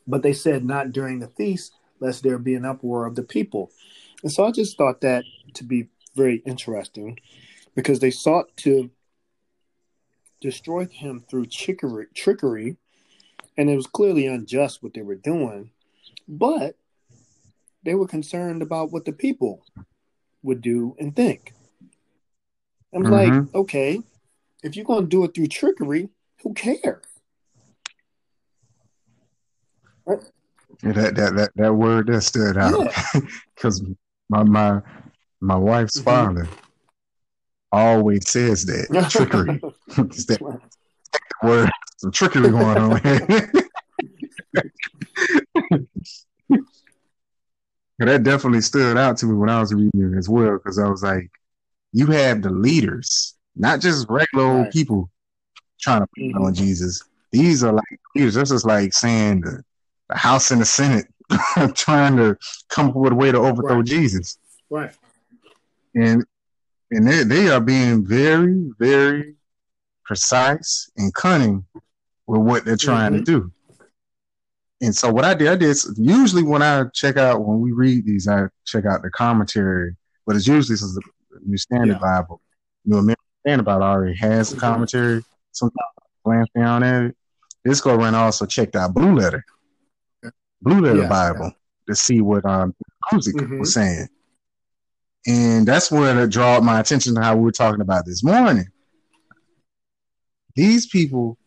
But 0.07 0.23
they 0.23 0.33
said, 0.33 0.65
Not 0.65 0.93
during 0.93 1.21
the 1.21 1.29
feast, 1.29 1.73
lest 2.01 2.23
there 2.23 2.39
be 2.39 2.55
an 2.55 2.65
uproar 2.65 3.07
of 3.07 3.15
the 3.15 3.23
people. 3.23 3.71
And 4.23 4.33
so 4.33 4.45
I 4.45 4.51
just 4.51 4.77
thought 4.77 5.01
that 5.03 5.25
to 5.55 5.65
be 5.65 5.89
very 6.15 6.37
interesting 6.47 7.19
because 7.75 8.01
they 8.01 8.11
sought 8.11 8.57
to 8.59 8.91
destroy 10.41 10.87
him 10.87 11.25
through 11.29 11.47
trickery, 11.47 12.07
trickery 12.15 12.77
and 13.57 13.69
it 13.69 13.77
was 13.77 13.87
clearly 13.87 14.27
unjust 14.27 14.83
what 14.83 14.95
they 14.95 15.03
were 15.03 15.15
doing. 15.15 15.71
But 16.27 16.77
they 17.85 17.95
were 17.95 18.07
concerned 18.07 18.63
about 18.63 18.91
what 18.91 19.05
the 19.05 19.13
people 19.13 19.65
would 20.43 20.61
do 20.61 20.97
and 20.99 21.15
think. 21.15 21.53
I'm 22.95 23.05
mm-hmm. 23.05 23.13
like, 23.13 23.55
okay, 23.55 24.01
if 24.63 24.77
you're 24.77 24.85
going 24.85 25.05
to 25.05 25.09
do 25.09 25.25
it 25.25 25.35
through 25.35 25.49
trickery, 25.49 26.09
who 26.43 26.55
cares? 26.55 27.05
That, 30.83 31.15
that 31.15 31.35
that 31.35 31.51
that 31.57 31.75
word 31.75 32.07
that 32.07 32.23
stood 32.23 32.57
out 32.57 32.93
because 33.55 33.83
yeah. 33.83 33.95
my 34.29 34.43
my 34.43 34.81
my 35.41 35.57
wife's 35.57 35.99
mm-hmm. 35.99 36.05
father 36.05 36.49
always 37.73 38.29
says 38.29 38.65
that 38.67 39.09
trickery. 39.11 39.61
that 39.97 40.61
word 41.43 41.71
some 41.99 42.13
trickery 42.13 42.51
going 42.51 42.79
on. 42.79 42.91
that 47.99 48.23
definitely 48.23 48.63
stood 48.63 48.97
out 48.97 49.19
to 49.19 49.27
me 49.27 49.35
when 49.35 49.51
I 49.51 49.61
was 49.61 49.75
reading 49.75 49.91
it 49.95 50.17
as 50.17 50.29
well, 50.29 50.53
because 50.53 50.79
I 50.79 50.89
was 50.89 51.03
like, 51.03 51.31
you 51.93 52.07
have 52.07 52.41
the 52.41 52.51
leaders, 52.51 53.35
not 53.55 53.81
just 53.81 54.09
regular 54.09 54.47
right. 54.47 54.59
old 54.65 54.71
people 54.71 55.11
trying 55.81 56.01
to 56.01 56.07
put 56.07 56.23
mm-hmm. 56.23 56.43
on 56.43 56.55
Jesus. 56.55 57.03
These 57.33 57.63
are 57.63 57.73
like 57.73 58.01
leaders. 58.15 58.35
This 58.35 58.51
is 58.51 58.65
like 58.65 58.95
saying 58.95 59.43
the, 59.43 59.63
the 60.11 60.19
House 60.19 60.51
and 60.51 60.61
the 60.61 60.67
Senate 60.67 61.07
trying 61.75 62.17
to 62.17 62.37
come 62.69 62.89
up 62.89 62.97
with 62.97 63.13
a 63.13 63.17
way 63.17 63.33
to 63.33 63.39
overthrow 63.39 63.77
right. 63.77 63.85
Jesus. 63.85 64.39
Right. 64.69 64.93
And 65.95 66.25
and 66.93 67.07
they, 67.07 67.23
they 67.23 67.49
are 67.49 67.61
being 67.61 68.05
very, 68.05 68.73
very 68.79 69.37
precise 70.05 70.91
and 70.97 71.15
cunning 71.15 71.65
with 72.27 72.41
what 72.41 72.65
they're 72.65 72.77
trying 72.77 73.13
mm-hmm. 73.13 73.25
to 73.25 73.41
do. 73.41 73.53
And 74.83 74.95
so 74.95 75.13
what 75.13 75.25
I 75.25 75.35
did, 75.35 75.49
I 75.49 75.57
did 75.57 75.77
usually 75.97 76.43
when 76.43 76.63
I 76.63 76.85
check 76.93 77.17
out 77.17 77.45
when 77.45 77.61
we 77.61 77.71
read 77.71 78.07
these, 78.07 78.27
I 78.27 78.47
check 78.65 78.87
out 78.87 79.03
the 79.03 79.11
commentary 79.11 79.95
but 80.31 80.37
it's 80.37 80.47
usually 80.47 80.77
since 80.77 80.95
the 80.95 81.03
New 81.45 81.57
Standard 81.57 81.95
Yeah. 81.95 82.19
Bible. 82.21 82.41
New 82.85 82.99
American 82.99 83.25
Standard 83.41 83.65
Bible 83.65 83.83
already 83.83 84.17
has 84.19 84.51
the 84.51 84.57
Mhm. 84.57 84.61
commentary. 84.61 85.25
Sometimes 85.51 85.89
I 85.99 86.03
glance 86.25 86.49
down 86.55 86.83
at 86.85 87.03
it. 87.03 87.17
This 87.65 87.81
go 87.81 87.97
around 87.97 88.15
also 88.15 88.47
checked 88.47 88.77
out 88.77 88.95
Blue 88.95 89.13
Letter, 89.13 89.45
Blue 90.63 90.81
Letter 90.81 91.03
Yeah. 91.03 91.09
Bible 91.09 91.53
to 91.89 91.95
see 91.95 92.21
what 92.21 92.45
um 92.45 92.75
Guzik 93.11 93.35
Mhm. 93.35 93.59
was 93.61 93.75
saying, 93.75 94.09
and 95.27 95.67
that's 95.67 95.91
where 95.91 96.23
it 96.23 96.31
drew 96.31 96.61
my 96.61 96.81
attention 96.81 97.15
to 97.15 97.21
how 97.21 97.37
we 97.37 97.43
were 97.45 97.53
talking 97.53 97.81
about 97.81 98.05
this 98.07 98.23
morning. 98.23 98.67
These 100.55 100.87
people, 100.87 101.39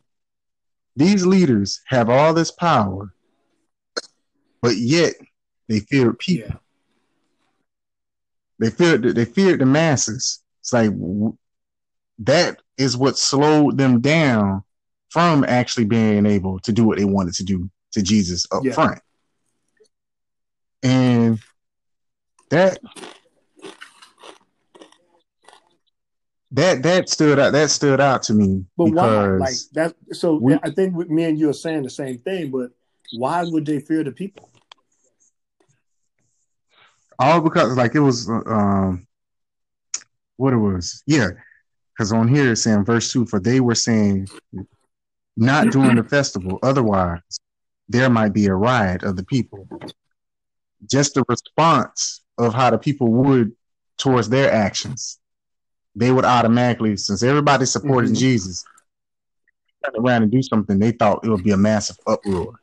these 0.95 1.25
leaders 1.25 1.81
have 1.87 2.09
all 2.09 2.33
this 2.33 2.51
power, 2.51 3.13
but 4.61 4.77
yet 4.77 5.13
they 5.67 5.79
fear 5.81 6.13
people. 6.13 6.49
Yeah. 6.49 6.57
They 8.59 8.69
feared 8.69 9.03
they 9.03 9.25
feared 9.25 9.59
the 9.61 9.65
masses. 9.65 10.41
It's 10.61 10.73
like 10.73 10.91
that 12.19 12.61
is 12.77 12.95
what 12.97 13.17
slowed 13.17 13.77
them 13.77 14.01
down 14.01 14.63
from 15.09 15.43
actually 15.43 15.85
being 15.85 16.25
able 16.25 16.59
to 16.61 16.71
do 16.71 16.85
what 16.85 16.97
they 16.97 17.05
wanted 17.05 17.33
to 17.35 17.43
do 17.43 17.69
to 17.93 18.01
Jesus 18.01 18.45
up 18.51 18.63
Yeah. 18.65 18.73
front. 18.73 18.99
And 20.83 21.39
that 22.49 22.79
that 26.51 26.83
that 26.83 27.09
stood 27.09 27.39
out 27.39 27.53
that 27.53 27.69
stood 27.71 27.99
out 28.01 28.23
to 28.23 28.33
me 28.33 28.65
But 28.77 28.93
why? 28.93 29.25
Like 29.37 29.55
that. 29.73 29.95
So 30.11 30.35
we- 30.35 30.59
I 30.61 30.69
think 30.71 30.93
me 31.09 31.23
and 31.23 31.39
you 31.39 31.49
are 31.49 31.53
saying 31.53 31.83
the 31.83 31.89
same 31.89 32.19
thing. 32.19 32.51
But 32.51 32.71
why 33.13 33.43
would 33.43 33.65
they 33.65 33.79
fear 33.79 34.03
the 34.03 34.11
people? 34.11 34.49
all 37.19 37.39
because 37.39 37.77
like 37.77 37.93
it 37.93 37.99
was 37.99 38.27
um 38.27 39.05
what 40.37 40.51
it 40.51 40.57
was 40.57 41.03
yeah 41.05 41.29
because 41.93 42.11
on 42.11 42.27
here 42.27 42.51
it's 42.53 42.63
saying 42.63 42.83
verse 42.83 43.11
2 43.13 43.27
for 43.27 43.39
they 43.39 43.59
were 43.59 43.75
saying 43.75 44.27
not 45.37 45.69
during 45.69 45.95
the 45.95 46.03
festival 46.03 46.57
otherwise 46.63 47.21
there 47.89 48.09
might 48.09 48.33
be 48.33 48.45
a 48.47 48.53
riot 48.53 49.03
of 49.03 49.15
the 49.15 49.25
people 49.25 49.67
just 50.89 51.13
the 51.13 51.23
response 51.29 52.21
of 52.37 52.53
how 52.53 52.69
the 52.69 52.77
people 52.77 53.07
would 53.11 53.51
towards 53.97 54.29
their 54.29 54.51
actions 54.51 55.19
they 55.95 56.11
would 56.11 56.25
automatically 56.25 56.97
since 56.97 57.23
everybody 57.23 57.65
supported 57.65 58.11
Mhm. 58.11 58.17
jesus 58.17 58.63
turn 59.83 59.93
around 59.97 60.23
and 60.23 60.31
do 60.31 60.41
something 60.41 60.79
they 60.79 60.91
thought 60.91 61.23
it 61.23 61.29
would 61.29 61.43
be 61.43 61.51
a 61.51 61.57
massive 61.57 61.97
uproar 62.07 62.59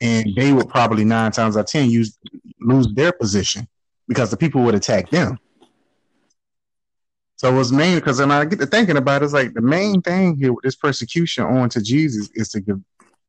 and 0.00 0.34
they 0.34 0.52
would 0.52 0.68
probably 0.68 1.04
nine 1.04 1.30
times 1.30 1.56
out 1.56 1.60
of 1.60 1.66
ten 1.66 1.90
use 1.90 2.16
lose 2.60 2.88
their 2.94 3.12
position 3.12 3.68
because 4.08 4.30
the 4.30 4.36
people 4.36 4.62
would 4.62 4.74
attack 4.74 5.10
them. 5.10 5.38
So 7.36 7.52
it 7.52 7.56
was 7.56 7.70
mainly 7.72 8.00
because 8.00 8.18
when 8.18 8.30
I 8.30 8.44
get 8.44 8.58
to 8.60 8.66
thinking 8.66 8.96
about 8.96 9.22
it, 9.22 9.26
it's 9.26 9.34
like 9.34 9.54
the 9.54 9.60
main 9.60 10.02
thing 10.02 10.36
here 10.36 10.52
with 10.52 10.62
this 10.62 10.76
persecution 10.76 11.44
on 11.44 11.68
to 11.70 11.80
Jesus 11.82 12.28
is 12.34 12.48
to 12.50 12.60
give. 12.60 12.80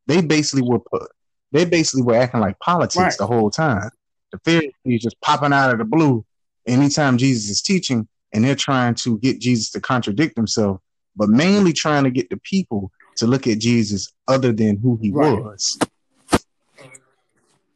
They 0.08 0.22
basically 0.22 0.64
were 0.68 0.80
put. 0.80 1.10
They 1.52 1.66
basically 1.66 2.04
were 2.04 2.16
acting 2.16 2.40
like 2.40 2.60
politics 2.60 3.00
Right. 3.00 3.18
the 3.18 3.28
whole 3.28 3.52
time. 3.52 3.90
The 4.32 4.40
Pharisees 4.40 5.04
just 5.04 5.20
popping 5.22 5.54
out 5.54 5.72
of 5.72 5.80
the 5.80 5.86
blue 5.86 6.26
anytime 6.66 7.18
Jesus 7.18 7.50
is 7.50 7.62
teaching, 7.62 8.08
and 8.34 8.44
they're 8.46 8.56
trying 8.56 8.96
to 8.96 9.18
get 9.20 9.42
Jesus 9.42 9.72
to 9.72 9.82
contradict 9.82 10.38
himself, 10.38 10.80
but 11.16 11.30
mainly 11.30 11.74
trying 11.74 12.06
to 12.06 12.12
get 12.12 12.30
the 12.30 12.38
people 12.38 12.92
to 13.18 13.28
look 13.28 13.48
at 13.48 13.60
Jesus 13.60 14.12
other 14.28 14.54
than 14.54 14.78
who 14.78 14.98
he 15.02 15.12
Right. 15.12 15.38
was. 15.38 15.78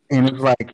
And 0.10 0.30
it's 0.30 0.39
like, 0.39 0.73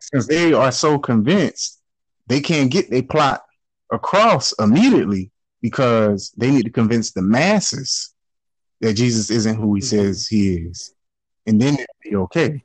since 0.00 0.26
they 0.26 0.52
are 0.52 0.72
so 0.72 0.98
convinced, 0.98 1.80
they 2.26 2.40
can't 2.40 2.70
get 2.70 2.90
their 2.90 3.02
plot 3.02 3.42
across 3.90 4.52
immediately 4.58 5.30
because 5.62 6.32
they 6.36 6.50
need 6.50 6.64
to 6.64 6.70
convince 6.70 7.12
the 7.12 7.22
masses 7.22 8.11
that 8.82 8.94
Jesus 8.94 9.30
isn't 9.30 9.56
who 9.56 9.74
he 9.74 9.80
Mhm. 9.80 9.84
says 9.84 10.26
he 10.26 10.56
is. 10.56 10.94
And 11.46 11.60
then 11.60 11.74
it'll 11.74 11.86
be 12.02 12.16
okay. 12.16 12.64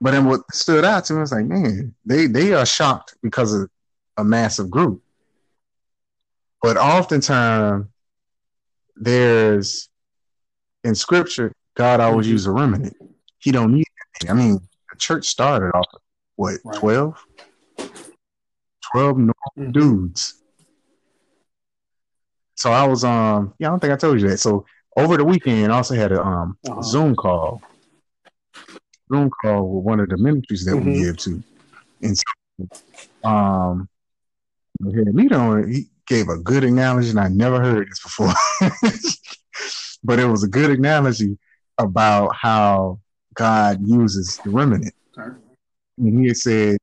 But 0.00 0.10
then 0.12 0.24
what 0.24 0.40
stood 0.52 0.84
out 0.84 1.04
to 1.06 1.12
me 1.14 1.20
was 1.20 1.32
like, 1.32 1.46
man, 1.46 1.94
they, 2.04 2.26
they 2.26 2.52
are 2.52 2.66
shocked 2.66 3.16
because 3.22 3.54
of 3.54 3.70
a 4.16 4.24
massive 4.24 4.70
group. 4.70 5.02
But 6.62 6.76
oftentimes 6.76 7.86
there's 8.96 9.88
in 10.82 10.94
scripture, 10.94 11.52
God 11.74 12.00
always 12.00 12.26
Mhm. 12.26 12.30
uses 12.30 12.46
a 12.46 12.52
remnant. 12.52 12.96
He 13.38 13.52
don't 13.52 13.72
need 13.72 13.86
anything. 14.22 14.30
I 14.30 14.42
mean, 14.42 14.68
the 14.90 14.96
church 14.98 15.26
started 15.26 15.72
off 15.74 15.86
of 15.92 16.00
what, 16.36 16.60
Right. 16.64 16.78
12? 16.78 17.16
12 18.92 19.18
normal 19.18 19.34
Mhm. 19.58 19.72
dudes. 19.72 20.42
So 22.56 22.72
I 22.72 22.86
was 22.86 23.04
um 23.04 23.54
yeah, 23.58 23.68
I 23.68 23.70
don't 23.70 23.80
think 23.80 23.92
I 23.92 23.96
told 23.96 24.20
you 24.20 24.28
that. 24.28 24.38
So 24.38 24.64
over 24.96 25.16
the 25.16 25.24
weekend 25.24 25.72
I 25.72 25.76
also 25.76 25.94
had 25.94 26.12
a 26.12 26.22
um 26.22 26.56
Uh-huh. 26.66 26.82
Zoom 26.82 27.14
call. 27.16 27.62
Zoom 29.12 29.30
call 29.42 29.68
with 29.68 29.84
one 29.84 30.00
of 30.00 30.08
the 30.08 30.16
ministries 30.16 30.64
that 30.66 30.76
we 30.76 30.82
Mhm. 30.92 31.00
give 31.00 31.16
to. 31.18 31.44
And 32.02 32.16
so, 32.18 33.28
um 33.28 33.88
we 34.80 34.92
had 34.98 35.08
a 35.08 35.12
leader 35.12 35.36
on. 35.36 35.70
He 35.70 35.88
gave 36.06 36.28
a 36.28 36.38
good 36.38 36.64
analogy 36.64 37.10
and 37.10 37.20
I 37.20 37.28
never 37.28 37.60
heard 37.60 37.88
this 37.88 38.02
before. 38.02 38.32
but 40.04 40.18
it 40.18 40.26
was 40.26 40.42
a 40.44 40.48
good 40.48 40.70
analogy 40.70 41.38
about 41.78 42.34
how 42.40 43.00
God 43.34 43.80
uses 43.86 44.40
the 44.44 44.50
remnant. 44.50 44.92
Okay. 45.18 45.34
And 45.98 46.20
he 46.20 46.26
had 46.28 46.36
said 46.36 46.76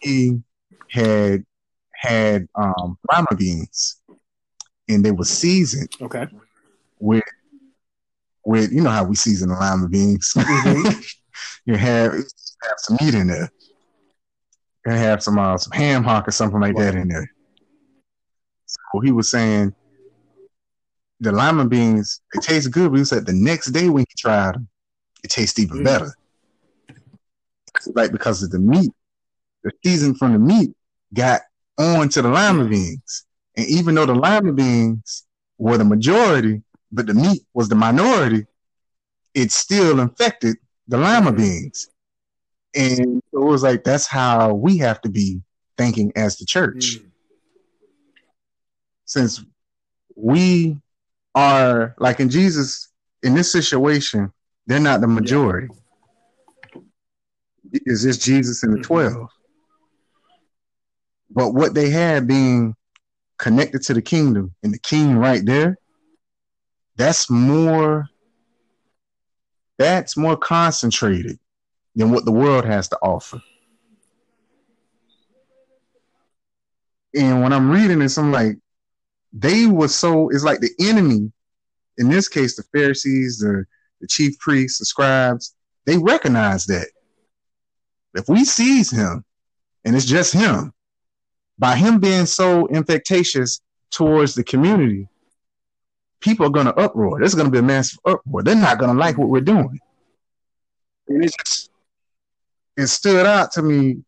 he 0.00 0.40
had 0.90 1.44
had 1.94 2.48
um 2.54 2.98
lima 3.12 3.26
beans 3.36 4.00
and 4.88 5.04
they 5.04 5.10
were 5.12 5.24
seasoned 5.24 5.88
Okay. 6.00 6.26
with 6.98 7.22
with 8.44 8.72
you 8.72 8.80
know 8.82 8.90
how 8.90 9.04
we 9.04 9.14
season 9.14 9.48
the 9.50 9.54
lima 9.54 9.88
beans. 9.88 10.32
Mhm. 10.36 11.14
you 11.64 11.76
have 11.76 12.12
have 12.12 12.78
some 12.78 12.96
meat 13.00 13.14
in 13.14 13.28
there. 13.28 13.50
And 14.84 14.94
have 14.96 15.22
some 15.22 15.38
uh, 15.38 15.56
some 15.58 15.72
ham 15.72 16.02
hock 16.02 16.26
or 16.26 16.32
something 16.32 16.60
like 16.60 16.76
that 16.76 16.94
in 16.96 17.06
there. 17.08 17.30
So 18.66 19.00
he 19.00 19.12
was 19.12 19.30
saying 19.30 19.74
the 21.20 21.30
lima 21.30 21.66
beans, 21.66 22.20
it 22.34 22.42
tastes 22.42 22.66
good, 22.68 22.90
but 22.90 22.98
he 22.98 23.04
said 23.04 23.24
the 23.26 23.32
next 23.32 23.66
day 23.70 23.88
when 23.88 24.04
he 24.08 24.14
tried 24.18 24.54
them, 24.56 24.68
it 25.22 25.30
tastes 25.30 25.58
even 25.60 25.78
Mm. 25.78 25.84
better. 25.84 26.14
Like 27.94 28.10
because 28.10 28.42
of 28.42 28.50
the 28.50 28.58
meat, 28.58 28.90
the 29.62 29.70
season 29.84 30.14
from 30.16 30.32
the 30.32 30.38
meat 30.40 30.74
got 31.14 31.42
on 31.78 32.08
to 32.10 32.22
the 32.22 32.28
lima 32.28 32.64
beans. 32.64 33.24
And 33.56 33.66
even 33.66 33.94
though 33.94 34.06
the 34.06 34.14
lima 34.14 34.52
beans 34.52 35.24
were 35.58 35.78
the 35.78 35.84
majority, 35.84 36.62
but 36.90 37.06
the 37.06 37.14
meat 37.14 37.42
was 37.54 37.68
the 37.68 37.74
minority, 37.74 38.46
it 39.34 39.52
still 39.52 40.00
infected 40.00 40.56
the 40.88 40.98
lima 40.98 41.32
Mhm. 41.32 41.36
beans. 41.36 41.88
And 42.74 43.22
it 43.32 43.38
was 43.38 43.62
like 43.62 43.84
that's 43.84 44.06
how 44.06 44.54
we 44.54 44.78
have 44.78 45.00
to 45.02 45.10
be 45.10 45.42
thinking 45.76 46.12
as 46.16 46.38
the 46.38 46.46
church. 46.46 46.98
Mm. 46.98 47.10
Since 49.04 49.44
we 50.16 50.80
are 51.34 51.94
like 51.98 52.20
in 52.20 52.30
Jesus 52.30 52.88
in 53.22 53.34
this 53.34 53.52
situation, 53.52 54.32
they're 54.66 54.80
not 54.80 55.00
the 55.00 55.08
majority. 55.08 55.68
Is 57.72 58.02
this 58.02 58.18
Jesus 58.18 58.62
and 58.62 58.72
the 58.74 58.78
Mhm. 58.78 58.84
12? 58.84 59.28
But 61.30 61.54
what 61.54 61.74
they 61.74 61.88
had 61.90 62.26
being 62.26 62.74
connected 63.38 63.82
to 63.82 63.94
the 63.94 64.02
kingdom 64.02 64.54
and 64.62 64.72
the 64.72 64.78
king 64.78 65.16
right 65.16 65.44
there, 65.44 65.76
that's 66.96 67.30
more 67.30 68.08
that's 69.78 70.16
more 70.16 70.36
concentrated 70.36 71.38
than 71.96 72.10
what 72.10 72.24
the 72.24 72.32
world 72.32 72.64
has 72.64 72.88
to 72.88 72.98
offer. 73.02 73.40
And 77.14 77.42
when 77.42 77.52
I'm 77.52 77.70
reading 77.70 77.98
this, 77.98 78.16
I'm 78.16 78.32
like, 78.32 78.56
they 79.32 79.66
were 79.66 79.88
so 79.88 80.28
it's 80.28 80.44
like 80.44 80.60
the 80.60 80.70
enemy, 80.78 81.32
in 81.98 82.08
this 82.08 82.28
case, 82.28 82.56
the 82.56 82.62
Pharisees, 82.72 83.38
the, 83.38 83.64
the 84.00 84.06
chief 84.06 84.38
priests, 84.38 84.78
the 84.78 84.84
scribes, 84.84 85.54
they 85.84 85.98
recognize 85.98 86.66
that. 86.66 86.88
If 88.14 88.28
we 88.28 88.44
seize 88.44 88.90
him, 88.90 89.24
and 89.84 89.96
it's 89.96 90.04
just 90.04 90.32
him, 90.32 90.72
by 91.62 91.76
him 91.76 92.00
being 92.00 92.26
so 92.26 92.66
infectious 92.66 93.60
towards 93.92 94.34
the 94.34 94.42
community, 94.42 95.06
people 96.18 96.44
are 96.44 96.50
going 96.50 96.66
to 96.66 96.74
uproar. 96.74 97.20
There's 97.20 97.36
going 97.36 97.46
to 97.46 97.52
be 97.52 97.60
a 97.60 97.62
massive 97.62 98.00
uproar. 98.04 98.42
They're 98.42 98.56
not 98.56 98.78
going 98.78 98.92
to 98.92 98.98
like 98.98 99.16
what 99.16 99.28
we're 99.28 99.42
doing. 99.42 99.78
And 101.06 101.24
it 101.24 101.32
just, 101.38 101.70
it 102.76 102.88
stood 102.88 103.26
out 103.26 103.52
to 103.52 103.62
me. 103.62 104.02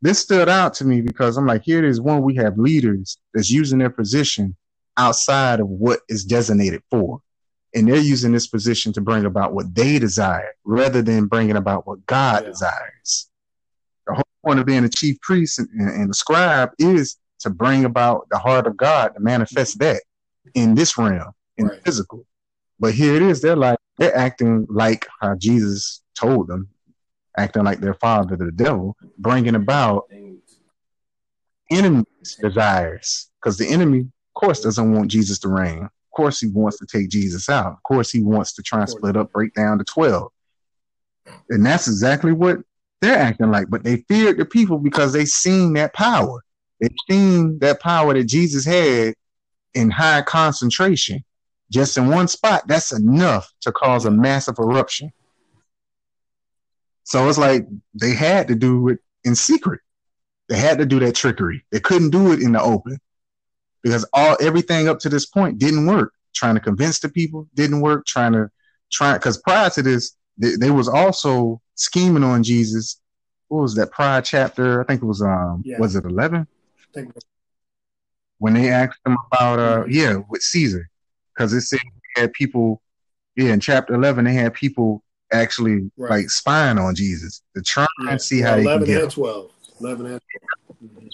This 0.00 0.20
stood 0.20 0.48
out 0.48 0.72
to 0.76 0.86
me 0.86 1.02
because 1.02 1.36
I'm 1.36 1.46
like, 1.46 1.62
here 1.62 1.78
it 1.78 1.84
is 1.84 2.00
one, 2.00 2.22
we 2.22 2.36
have 2.36 2.56
leaders 2.56 3.18
that's 3.34 3.50
using 3.50 3.80
their 3.80 3.90
position 3.90 4.56
outside 4.96 5.60
of 5.60 5.68
what 5.68 6.00
is 6.08 6.24
designated 6.24 6.82
for. 6.90 7.20
And 7.74 7.86
they're 7.86 7.98
using 7.98 8.32
this 8.32 8.46
position 8.46 8.94
to 8.94 9.02
bring 9.02 9.26
about 9.26 9.52
what 9.52 9.74
they 9.74 9.98
desire 9.98 10.54
rather 10.64 11.02
than 11.02 11.26
bringing 11.26 11.56
about 11.56 11.86
what 11.86 12.06
God 12.06 12.44
Yeah. 12.44 12.48
desires. 12.48 13.28
The 14.06 14.14
whole 14.14 14.24
point 14.44 14.60
of 14.60 14.66
being 14.66 14.84
a 14.84 14.88
chief 14.88 15.20
priest 15.20 15.58
and, 15.58 15.68
and 15.72 16.10
a 16.10 16.14
scribe 16.14 16.70
is 16.78 17.16
to 17.40 17.50
bring 17.50 17.84
about 17.84 18.26
the 18.30 18.38
heart 18.38 18.66
of 18.66 18.76
God 18.76 19.14
to 19.14 19.20
manifest 19.20 19.78
that 19.78 20.02
in 20.54 20.74
this 20.74 20.96
realm, 20.96 21.32
in 21.56 21.66
right. 21.66 21.82
physical. 21.84 22.26
But 22.80 22.94
here 22.94 23.14
it 23.14 23.22
is, 23.22 23.40
they're 23.40 23.56
like 23.56 23.78
they're 23.98 24.16
acting 24.16 24.66
like 24.68 25.06
how 25.20 25.36
Jesus 25.36 26.02
told 26.14 26.48
them, 26.48 26.68
acting 27.36 27.64
like 27.64 27.80
their 27.80 27.94
father, 27.94 28.36
the 28.36 28.50
devil, 28.50 28.96
bringing 29.18 29.54
about 29.54 30.08
enemy's 31.70 32.36
desires. 32.40 33.30
Because 33.40 33.56
the 33.56 33.68
enemy, 33.68 34.00
of 34.00 34.34
course, 34.34 34.60
doesn't 34.60 34.92
want 34.92 35.10
Jesus 35.10 35.38
to 35.40 35.48
reign. 35.48 35.84
Of 35.84 36.16
course, 36.16 36.40
he 36.40 36.48
wants 36.48 36.78
to 36.78 36.86
take 36.86 37.08
Jesus 37.08 37.48
out. 37.48 37.72
Of 37.72 37.82
course, 37.82 38.10
he 38.10 38.22
wants 38.22 38.54
to 38.54 38.62
try 38.62 38.80
and 38.80 38.88
split 38.88 39.16
up, 39.16 39.32
break 39.32 39.54
down 39.54 39.78
to 39.78 39.84
12. 39.84 40.30
And 41.50 41.64
that's 41.64 41.88
exactly 41.88 42.32
what 42.32 42.58
they're 43.04 43.18
acting 43.18 43.50
like. 43.50 43.68
But 43.70 43.84
they 43.84 44.04
feared 44.08 44.38
the 44.38 44.44
people 44.44 44.78
because 44.78 45.12
they 45.12 45.24
seen 45.24 45.74
that 45.74 45.94
power. 45.94 46.42
They've 46.80 46.90
seen 47.08 47.58
that 47.60 47.80
power 47.80 48.14
that 48.14 48.24
Jesus 48.24 48.64
had 48.64 49.14
in 49.74 49.90
high 49.90 50.22
concentration. 50.22 51.24
Just 51.70 51.96
in 51.96 52.08
one 52.08 52.28
spot, 52.28 52.66
that's 52.68 52.92
enough 52.92 53.52
to 53.62 53.72
cause 53.72 54.04
a 54.04 54.10
massive 54.10 54.58
eruption. 54.58 55.12
So 57.04 57.28
it's 57.28 57.38
like 57.38 57.66
they 57.94 58.14
had 58.14 58.48
to 58.48 58.54
do 58.54 58.88
it 58.88 58.98
in 59.24 59.34
secret. 59.34 59.80
They 60.48 60.56
had 60.56 60.78
to 60.78 60.86
do 60.86 60.98
that 61.00 61.14
trickery. 61.14 61.64
They 61.70 61.80
couldn't 61.80 62.10
do 62.10 62.32
it 62.32 62.40
in 62.40 62.52
the 62.52 62.62
open 62.62 62.98
because 63.82 64.06
all 64.12 64.36
everything 64.40 64.88
up 64.88 64.98
to 65.00 65.08
this 65.08 65.26
point 65.26 65.58
didn't 65.58 65.86
work. 65.86 66.12
Trying 66.34 66.54
to 66.54 66.60
convince 66.60 66.98
the 66.98 67.08
people 67.08 67.48
didn't 67.54 67.80
work. 67.80 68.06
Trying 68.06 68.32
to 68.32 68.50
try 68.90 69.14
because 69.14 69.38
prior 69.38 69.70
to 69.70 69.82
this, 69.82 70.16
they, 70.38 70.56
they, 70.56 70.70
was 70.70 70.88
also 70.88 71.60
scheming 71.74 72.24
on 72.24 72.42
Jesus. 72.42 73.00
What 73.48 73.62
was 73.62 73.74
that 73.76 73.92
prior 73.92 74.20
chapter? 74.20 74.80
I 74.80 74.84
think 74.84 75.02
it 75.02 75.06
was 75.06 75.22
um 75.22 75.62
yeah. 75.64 75.78
was 75.78 75.96
it 75.96 76.04
eleven? 76.04 76.46
When 78.38 78.54
they 78.54 78.70
asked 78.70 79.02
them 79.04 79.16
about 79.32 79.58
uh 79.58 79.84
yeah 79.88 80.16
with 80.28 80.42
Caesar, 80.42 80.88
because 81.34 81.52
it 81.52 81.62
said 81.62 81.80
they 82.16 82.22
had 82.22 82.32
people 82.32 82.82
yeah 83.36 83.52
in 83.52 83.60
chapter 83.60 83.94
eleven 83.94 84.24
they 84.24 84.34
had 84.34 84.54
people 84.54 85.04
actually 85.34 85.90
right. 85.96 86.10
like 86.10 86.30
spying 86.30 86.78
on 86.78 86.94
Jesus 86.94 87.42
to 87.56 87.62
try 87.62 87.86
yeah. 88.02 88.10
and 88.10 88.22
see 88.22 88.40
how 88.40 88.56
11 88.56 88.90
and 88.90 89.10
12. 89.10 89.50
11 89.80 90.06
and 90.06 90.20
12. 90.68 90.80
Mm-hmm. 90.84 91.06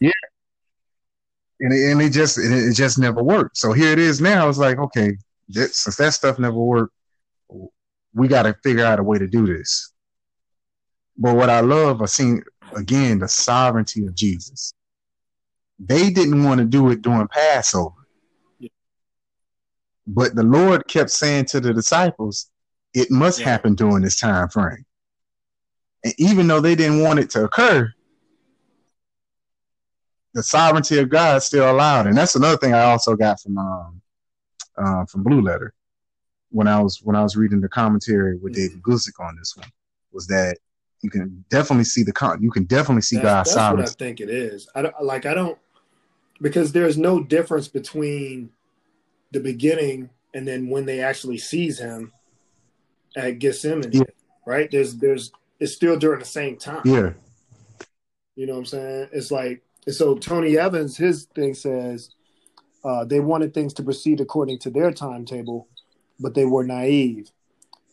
Yeah. 0.00 0.10
And 1.60 1.72
it, 1.72 1.92
and 1.92 2.02
it 2.02 2.10
just 2.10 2.38
it, 2.38 2.52
it, 2.52 2.74
just 2.74 2.98
never 2.98 3.22
worked. 3.22 3.56
So 3.56 3.72
here 3.72 3.92
it 3.92 3.98
is 3.98 4.20
now. 4.20 4.48
It's 4.48 4.58
like, 4.58 4.78
okay, 4.78 5.16
that, 5.50 5.74
since 5.74 5.96
that 5.96 6.12
stuff 6.12 6.38
never 6.38 6.58
worked, 6.58 6.94
we 8.14 8.28
got 8.28 8.42
to 8.42 8.54
figure 8.62 8.84
out 8.84 8.98
a 8.98 9.02
way 9.02 9.18
to 9.18 9.26
do 9.26 9.46
this. 9.46 9.92
But 11.16 11.36
what 11.36 11.50
I 11.50 11.60
love, 11.60 12.02
I 12.02 12.06
seen 12.06 12.42
again 12.74 13.18
the 13.18 13.28
sovereignty 13.28 14.06
of 14.06 14.14
Jesus. 14.14 14.74
They 15.78 16.10
didn't 16.10 16.44
want 16.44 16.58
to 16.58 16.64
do 16.64 16.90
it 16.90 17.02
during 17.02 17.28
Passover. 17.28 18.06
Yeah. 18.58 18.70
But 20.06 20.34
the 20.34 20.44
Lord 20.44 20.86
kept 20.86 21.10
saying 21.10 21.46
to 21.46 21.60
the 21.60 21.72
disciples, 21.72 22.50
it 22.94 23.10
must 23.10 23.40
yeah. 23.40 23.46
happen 23.46 23.74
during 23.74 24.02
this 24.02 24.18
time 24.18 24.48
frame. 24.48 24.84
And 26.04 26.14
even 26.18 26.46
though 26.46 26.60
they 26.60 26.74
didn't 26.74 27.02
want 27.02 27.18
it 27.18 27.30
to 27.30 27.44
occur, 27.44 27.92
the 30.34 30.42
sovereignty 30.42 30.98
of 30.98 31.08
God 31.08 31.42
still 31.42 31.70
allowed. 31.70 32.06
And 32.06 32.16
that's 32.16 32.36
another 32.36 32.56
thing 32.56 32.74
I 32.74 32.82
also 32.82 33.16
got 33.16 33.40
from 33.40 33.58
um, 33.58 34.02
uh, 34.76 35.04
from 35.04 35.22
Blue 35.22 35.42
Letter 35.42 35.74
when 36.52 36.68
I 36.68 36.80
was 36.80 37.00
when 37.02 37.16
I 37.16 37.22
was 37.22 37.36
reading 37.36 37.60
the 37.60 37.68
commentary 37.68 38.36
with 38.36 38.52
mm-hmm. 38.52 38.62
David 38.62 38.82
Guzik 38.82 39.18
on 39.20 39.36
this 39.36 39.56
one 39.56 39.68
was 40.12 40.26
that 40.28 40.58
you 41.02 41.10
can 41.10 41.44
definitely 41.50 41.84
see 41.84 42.02
the 42.02 42.12
con- 42.12 42.42
you 42.42 42.50
can 42.50 42.64
definitely 42.64 43.02
see 43.02 43.16
that's, 43.16 43.24
God's 43.24 43.48
that's 43.48 43.54
sovereignty. 43.54 43.82
What 43.82 44.02
I 44.02 44.04
think 44.06 44.20
it 44.20 44.30
is. 44.30 44.68
I 44.74 44.82
don't 44.82 45.02
like 45.02 45.26
I 45.26 45.34
don't 45.34 45.58
because 46.40 46.72
there's 46.72 46.98
no 46.98 47.22
difference 47.22 47.68
between 47.68 48.50
the 49.32 49.40
beginning 49.40 50.10
and 50.34 50.46
then 50.46 50.68
when 50.68 50.86
they 50.86 51.00
actually 51.00 51.38
sees 51.38 51.78
him 51.78 52.12
at 53.16 53.38
Gethsemane, 53.38 53.92
yeah. 53.92 54.02
right? 54.46 54.70
There's 54.70 54.96
there's 54.96 55.32
it's 55.58 55.72
still 55.72 55.98
during 55.98 56.20
the 56.20 56.24
same 56.24 56.56
time. 56.56 56.82
Yeah. 56.84 57.10
You 58.34 58.46
know 58.46 58.54
what 58.54 58.60
I'm 58.60 58.66
saying? 58.66 59.08
It's 59.12 59.30
like 59.30 59.62
so 59.88 60.16
Tony 60.16 60.56
Evans, 60.56 60.96
his 60.96 61.24
thing 61.34 61.54
says 61.54 62.10
uh, 62.84 63.04
they 63.04 63.20
wanted 63.20 63.54
things 63.54 63.72
to 63.74 63.82
proceed 63.82 64.20
according 64.20 64.58
to 64.60 64.70
their 64.70 64.92
timetable, 64.92 65.68
but 66.22 66.34
they 66.34 66.44
were 66.44 66.64
naive. 66.64 67.30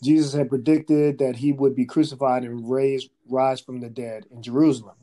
Jesus 0.02 0.34
had 0.34 0.50
predicted 0.50 1.18
that 1.18 1.36
he 1.36 1.52
would 1.52 1.76
be 1.76 1.86
crucified 1.86 2.44
and 2.44 2.70
raised 2.70 3.10
rise 3.28 3.60
from 3.60 3.82
the 3.82 3.90
dead 3.90 4.26
in 4.32 4.42
Jerusalem. 4.42 4.96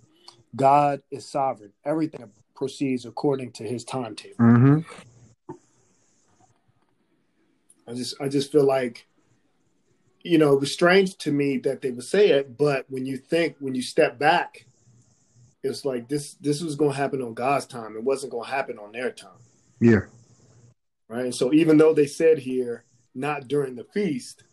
God 0.54 1.02
is 1.10 1.28
sovereign. 1.28 1.72
Everything 1.84 2.30
proceeds 2.54 3.04
according 3.04 3.52
to 3.52 3.64
his 3.64 3.84
timetable. 3.84 4.36
Mm-hmm. 4.38 5.52
I 7.88 7.94
just 7.94 8.20
I 8.20 8.28
just 8.28 8.50
feel 8.50 8.64
like 8.64 9.06
you 10.26 10.38
know, 10.38 10.52
it 10.52 10.60
was 10.60 10.72
strange 10.72 11.16
to 11.18 11.30
me 11.30 11.58
that 11.58 11.82
they 11.82 11.92
would 11.92 12.04
say 12.04 12.30
it, 12.30 12.58
but 12.58 12.84
when 12.88 13.06
you 13.06 13.16
think, 13.16 13.56
when 13.60 13.76
you 13.76 13.82
step 13.82 14.18
back, 14.18 14.66
it's 15.62 15.84
like 15.84 16.08
this 16.08 16.34
this 16.34 16.60
was 16.62 16.74
going 16.74 16.90
to 16.92 16.96
happen 16.96 17.22
on 17.22 17.34
God's 17.34 17.66
time. 17.66 17.96
It 17.96 18.02
wasn't 18.02 18.32
going 18.32 18.44
to 18.44 18.50
happen 18.50 18.78
on 18.78 18.92
their 18.92 19.12
time. 19.12 19.38
Yeah. 19.80 20.00
Right. 21.08 21.24
And 21.26 21.34
so 21.34 21.52
even 21.52 21.78
though 21.78 21.94
they 21.94 22.06
said 22.06 22.38
here, 22.38 22.84
not 23.16 23.48
during 23.48 23.74
the 23.74 23.84
feast, 23.84 24.44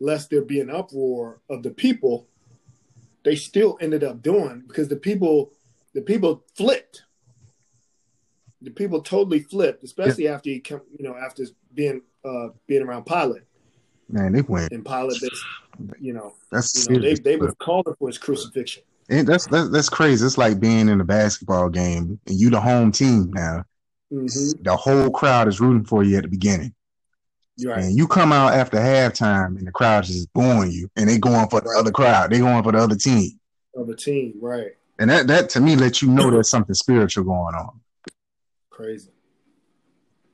lest 0.00 0.30
there 0.30 0.42
be 0.42 0.60
an 0.60 0.70
uproar 0.70 1.40
of 1.48 1.62
the 1.62 1.70
people, 1.70 2.26
they 3.24 3.36
still 3.36 3.78
ended 3.80 4.04
up 4.04 4.22
doing 4.22 4.64
because 4.66 4.88
the 4.88 4.96
people 4.96 5.52
the 5.94 6.02
people 6.02 6.44
flipped. 6.54 7.04
The 8.60 8.70
people 8.70 9.00
totally 9.02 9.40
flipped, 9.40 9.84
especially 9.84 10.24
yeah. 10.24 10.34
after 10.34 10.50
he 10.50 10.58
come, 10.60 10.80
you 10.96 11.04
know, 11.04 11.16
after 11.16 11.44
being 11.74 12.02
uh 12.24 12.48
being 12.66 12.82
around 12.82 13.04
Pilate. 13.06 13.42
Man, 14.08 14.32
they 14.32 14.42
went. 14.42 14.72
And 14.72 14.84
Pilate, 14.84 15.22
you 16.00 16.12
know, 16.12 16.34
that's 16.50 16.88
you 16.88 16.96
know, 16.96 17.02
they 17.02 17.14
they 17.14 17.36
were 17.36 17.52
calling 17.54 17.94
for 17.98 18.08
his 18.08 18.18
crucifixion. 18.18 18.82
And 19.10 19.26
that's, 19.26 19.46
that's 19.46 19.70
that's 19.70 19.88
crazy. 19.88 20.24
It's 20.26 20.36
like 20.36 20.60
being 20.60 20.88
in 20.88 21.00
a 21.00 21.04
basketball 21.04 21.70
game 21.70 22.20
and 22.26 22.38
you 22.38 22.50
the 22.50 22.60
home 22.60 22.92
team 22.92 23.32
now. 23.32 23.64
Mm-hmm. 24.12 24.62
The 24.62 24.76
whole 24.76 25.10
crowd 25.10 25.48
is 25.48 25.60
rooting 25.60 25.84
for 25.84 26.02
you 26.02 26.16
at 26.16 26.22
the 26.22 26.28
beginning. 26.28 26.74
Right. 27.64 27.84
And 27.84 27.96
you 27.96 28.06
come 28.06 28.32
out 28.32 28.54
after 28.54 28.78
halftime 28.78 29.58
and 29.58 29.66
the 29.66 29.72
crowd 29.72 30.04
is 30.04 30.10
just 30.10 30.32
booing 30.32 30.70
you 30.70 30.88
and 30.96 31.08
they 31.08 31.18
going 31.18 31.48
for 31.48 31.60
the 31.60 31.74
other 31.78 31.90
crowd. 31.90 32.30
They 32.30 32.38
going 32.38 32.62
for 32.62 32.72
the 32.72 32.78
other 32.78 32.96
team. 32.96 33.38
Other 33.78 33.94
team, 33.94 34.34
right. 34.40 34.72
And 34.98 35.10
that 35.10 35.26
that 35.26 35.48
to 35.50 35.60
me 35.60 35.76
lets 35.76 36.02
you 36.02 36.08
know 36.08 36.30
there's 36.30 36.50
something 36.50 36.74
spiritual 36.74 37.24
going 37.24 37.54
on. 37.54 37.80
Crazy. 38.70 39.10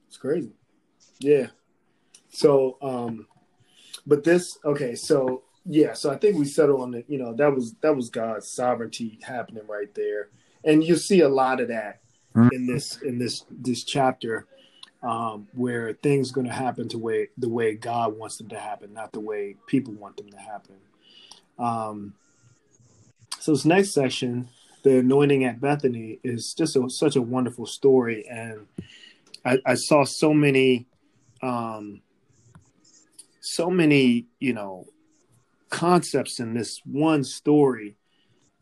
It's 0.08 0.16
crazy. 0.16 0.52
Yeah. 1.18 1.48
So 2.28 2.76
um 2.82 3.26
but 4.06 4.24
this 4.24 4.58
okay 4.64 4.94
so 4.94 5.42
yeah 5.64 5.92
so 5.92 6.10
i 6.10 6.16
think 6.16 6.36
we 6.36 6.44
settle 6.44 6.82
on 6.82 6.90
the 6.90 7.04
you 7.08 7.18
know 7.18 7.34
that 7.34 7.52
was 7.52 7.74
that 7.80 7.94
was 7.94 8.10
god's 8.10 8.48
sovereignty 8.48 9.18
happening 9.22 9.66
right 9.66 9.94
there 9.94 10.28
and 10.64 10.84
you 10.84 10.96
see 10.96 11.20
a 11.20 11.28
lot 11.28 11.60
of 11.60 11.68
that 11.68 12.00
mm-hmm. 12.34 12.48
in 12.52 12.66
this 12.66 13.00
in 13.02 13.18
this 13.18 13.44
this 13.50 13.84
chapter 13.84 14.46
um, 15.04 15.46
where 15.52 15.92
things 15.92 16.32
going 16.32 16.46
to 16.46 16.52
happen 16.52 16.88
to 16.88 16.98
way 16.98 17.28
the 17.38 17.48
way 17.48 17.74
god 17.74 18.16
wants 18.16 18.38
them 18.38 18.48
to 18.48 18.58
happen 18.58 18.92
not 18.92 19.12
the 19.12 19.20
way 19.20 19.54
people 19.66 19.92
want 19.94 20.16
them 20.16 20.28
to 20.30 20.38
happen 20.38 20.76
um, 21.58 22.14
so 23.38 23.52
this 23.52 23.64
next 23.64 23.92
section 23.92 24.48
the 24.82 24.98
anointing 24.98 25.44
at 25.44 25.60
bethany 25.60 26.18
is 26.24 26.54
just 26.54 26.76
a, 26.76 26.90
such 26.90 27.16
a 27.16 27.22
wonderful 27.22 27.66
story 27.66 28.26
and 28.28 28.66
I, 29.44 29.58
I 29.66 29.74
saw 29.74 30.04
so 30.04 30.32
many 30.32 30.86
um, 31.42 32.00
so 33.44 33.68
many, 33.68 34.26
you 34.40 34.54
know, 34.54 34.86
concepts 35.68 36.40
in 36.40 36.54
this 36.54 36.80
one 36.84 37.22
story. 37.22 37.94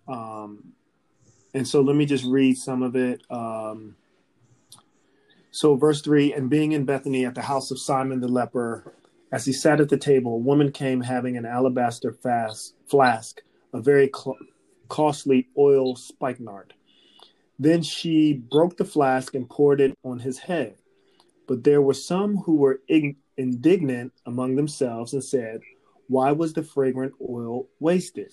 Um, 0.09 0.73
and 1.55 1.67
so 1.67 1.83
let 1.83 1.95
me 1.95 2.05
just 2.05 2.25
read 2.25 2.57
some 2.57 2.83
of 2.83 2.97
it. 2.97 3.23
Um, 3.31 3.95
so, 5.53 5.77
verse 5.77 6.01
3 6.01 6.33
And 6.33 6.49
being 6.49 6.73
in 6.73 6.87
Bethany 6.87 7.27
at 7.27 7.35
the 7.35 7.43
house 7.43 7.71
of 7.71 7.79
Simon 7.79 8.21
the 8.21 8.27
leper, 8.27 8.95
as 9.31 9.45
he 9.45 9.53
sat 9.53 9.81
at 9.81 9.91
the 9.91 9.99
table, 9.99 10.35
a 10.35 10.39
woman 10.39 10.73
came 10.73 11.03
having 11.03 11.37
an 11.37 11.45
alabaster 11.45 12.13
fast, 12.13 12.75
flask 12.87 13.43
a 13.75 13.81
very 13.81 14.11
cl- 14.15 14.39
costly 14.89 15.49
oil 15.57 15.95
spikenard. 15.95 16.73
Then 17.59 17.83
she 17.83 18.33
broke 18.33 18.79
the 18.79 18.85
flask 18.87 19.35
and 19.35 19.49
poured 19.49 19.83
it 19.83 19.97
on 20.03 20.19
his 20.19 20.39
head. 20.39 20.77
But 21.47 21.65
there 21.65 21.83
were 21.83 21.95
some 21.95 22.39
who 22.39 22.57
were 22.57 22.81
ig- 22.89 23.19
indignant 23.37 24.13
among 24.25 24.57
themselves 24.57 25.13
and 25.13 25.23
said, 25.23 25.61
Why 26.09 26.33
was 26.33 26.55
the 26.55 26.63
fragrant 26.63 27.13
oil 27.21 27.69
wasted? 27.79 28.33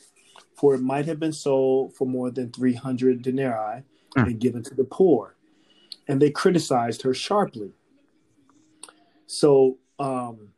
For 0.55 0.73
it 0.73 0.81
might 0.81 1.05
have 1.05 1.19
been 1.19 1.33
sold 1.33 1.95
for 1.95 2.07
more 2.07 2.31
than 2.31 2.51
300 2.51 3.21
denarii 3.21 3.83
mm. 4.17 4.25
and 4.25 4.39
given 4.39 4.63
to 4.63 4.73
the 4.73 4.85
poor. 4.85 5.35
And 6.09 6.21
they 6.21 6.31
criticized 6.31 7.03
her 7.03 7.13
sharply. 7.13 7.71
So, 9.27 9.77
um, 9.99 10.49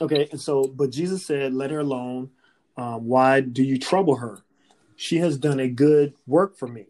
okay, 0.00 0.26
and 0.32 0.40
so, 0.40 0.64
but 0.64 0.90
Jesus 0.90 1.24
said, 1.24 1.54
Let 1.54 1.70
her 1.70 1.80
alone. 1.80 2.30
Um, 2.76 3.06
why 3.06 3.40
do 3.40 3.62
you 3.62 3.78
trouble 3.78 4.16
her? 4.16 4.40
She 4.96 5.18
has 5.18 5.36
done 5.36 5.60
a 5.60 5.68
good 5.68 6.14
work 6.26 6.56
for 6.56 6.66
me. 6.66 6.86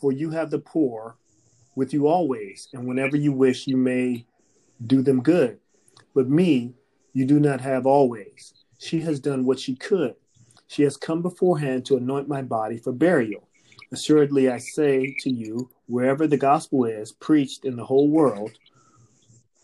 For 0.00 0.10
you 0.10 0.30
have 0.30 0.50
the 0.50 0.58
poor 0.58 1.16
with 1.76 1.92
you 1.92 2.08
always, 2.08 2.68
and 2.72 2.86
whenever 2.86 3.16
you 3.16 3.32
wish, 3.32 3.66
you 3.66 3.76
may 3.76 4.26
do 4.86 5.02
them 5.02 5.22
good. 5.22 5.58
But 6.14 6.28
me, 6.28 6.74
you 7.12 7.24
do 7.24 7.38
not 7.38 7.60
have 7.60 7.86
always. 7.86 8.54
She 8.78 9.00
has 9.00 9.20
done 9.20 9.44
what 9.44 9.60
she 9.60 9.76
could. 9.76 10.14
She 10.66 10.82
has 10.82 10.96
come 10.96 11.22
beforehand 11.22 11.84
to 11.86 11.96
anoint 11.96 12.28
my 12.28 12.42
body 12.42 12.78
for 12.78 12.92
burial. 12.92 13.48
Assuredly, 13.92 14.48
I 14.48 14.56
say 14.56 15.14
to 15.20 15.30
you, 15.30 15.68
wherever 15.86 16.26
the 16.26 16.38
gospel 16.38 16.86
is 16.86 17.12
preached 17.12 17.66
in 17.66 17.76
the 17.76 17.84
whole 17.84 18.08
world, 18.08 18.52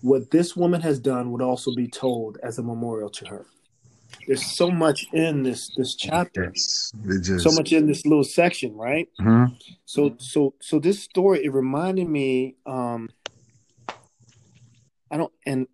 what 0.02 0.30
this 0.30 0.54
woman 0.54 0.82
has 0.82 0.98
done 0.98 1.32
would 1.32 1.40
also 1.40 1.70
be 1.70 1.88
told 1.88 2.38
as 2.42 2.58
a 2.58 2.62
memorial 2.62 3.08
to 3.10 3.26
her. 3.26 3.46
There's 4.26 4.44
so 4.44 4.70
much 4.70 5.06
in 5.14 5.42
this 5.42 5.70
this 5.70 5.94
chapter, 5.94 6.52
Yes. 6.54 6.92
Just, 7.06 7.42
so 7.42 7.50
much 7.52 7.72
in 7.72 7.86
this 7.86 8.04
little 8.04 8.24
section, 8.24 8.76
right? 8.76 9.08
Mhm. 9.18 9.56
So 9.86 10.14
so 10.18 10.54
so 10.60 10.78
this 10.78 11.02
story 11.02 11.44
it 11.44 11.52
reminded 11.52 12.08
me 12.08 12.56
um 12.66 13.08
I 15.10 15.16
don't 15.16 15.32
and 15.46 15.66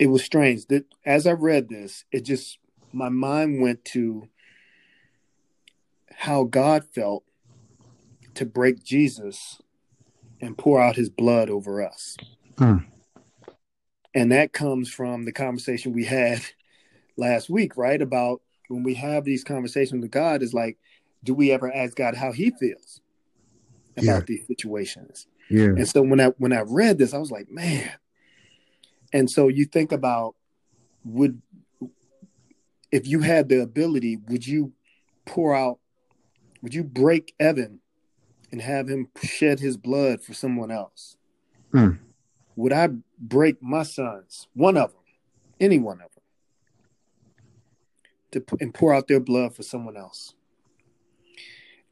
it 0.00 0.08
was 0.08 0.24
strange 0.24 0.66
that 0.66 0.84
as 1.04 1.28
I 1.28 1.32
read 1.32 1.68
this, 1.68 2.04
it 2.10 2.24
just 2.24 2.58
my 2.92 3.08
mind 3.08 3.60
went 3.62 3.84
to 3.86 4.28
how 6.16 6.44
God 6.44 6.84
felt 6.94 7.24
to 8.34 8.46
break 8.46 8.82
Jesus 8.82 9.60
and 10.40 10.56
pour 10.56 10.80
out 10.80 10.96
his 10.96 11.10
blood 11.10 11.50
over 11.50 11.82
us. 11.82 12.16
Hmm. 12.58 12.78
And 14.14 14.32
that 14.32 14.52
comes 14.52 14.90
from 14.90 15.24
the 15.26 15.32
conversation 15.32 15.92
we 15.92 16.04
had 16.06 16.40
last 17.16 17.50
week, 17.50 17.76
right? 17.76 18.00
About 18.00 18.40
when 18.68 18.82
we 18.82 18.94
have 18.94 19.24
these 19.24 19.44
conversations 19.44 20.00
with 20.00 20.10
God, 20.10 20.42
is 20.42 20.54
like, 20.54 20.78
do 21.22 21.34
we 21.34 21.50
ever 21.52 21.72
ask 21.72 21.96
God 21.96 22.14
how 22.14 22.32
he 22.32 22.50
feels 22.50 23.00
about 23.96 24.04
Yeah. 24.04 24.20
these 24.26 24.46
situations? 24.46 25.26
Yeah. 25.50 25.66
And 25.66 25.86
so 25.86 26.02
when 26.02 26.20
I 26.20 26.28
when 26.38 26.52
I 26.52 26.62
read 26.62 26.98
this, 26.98 27.12
I 27.14 27.18
was 27.18 27.30
like, 27.30 27.50
man. 27.50 27.90
And 29.12 29.30
so 29.30 29.48
you 29.48 29.66
think 29.66 29.92
about 29.92 30.34
would 31.04 31.40
if 32.90 33.06
you 33.06 33.20
had 33.20 33.48
the 33.48 33.60
ability, 33.60 34.18
would 34.28 34.46
you 34.46 34.72
pour 35.26 35.54
out, 35.54 35.78
would 36.66 36.74
you 36.74 36.82
break 36.82 37.32
Evan 37.38 37.78
and 38.50 38.60
have 38.60 38.88
him 38.88 39.06
shed 39.22 39.60
his 39.60 39.76
blood 39.76 40.20
for 40.20 40.34
someone 40.34 40.72
else? 40.72 41.16
Hmm. 41.70 41.90
Would 42.56 42.72
I 42.72 42.88
break 43.20 43.62
my 43.62 43.84
sons, 43.84 44.48
one 44.52 44.76
of 44.76 44.90
them, 44.90 45.02
any 45.60 45.78
one 45.78 46.00
of 46.00 46.10
them, 46.12 46.24
to 48.32 48.56
and 48.60 48.74
pour 48.74 48.92
out 48.92 49.06
their 49.06 49.20
blood 49.20 49.54
for 49.54 49.62
someone 49.62 49.96
else? 49.96 50.34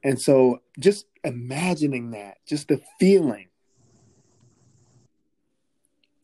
And 0.03 0.21
so 0.21 0.61
just 0.81 1.07
imagining 1.23 2.11
that, 2.11 2.39
just 2.45 2.67
the 2.67 2.83
feeling 2.99 3.47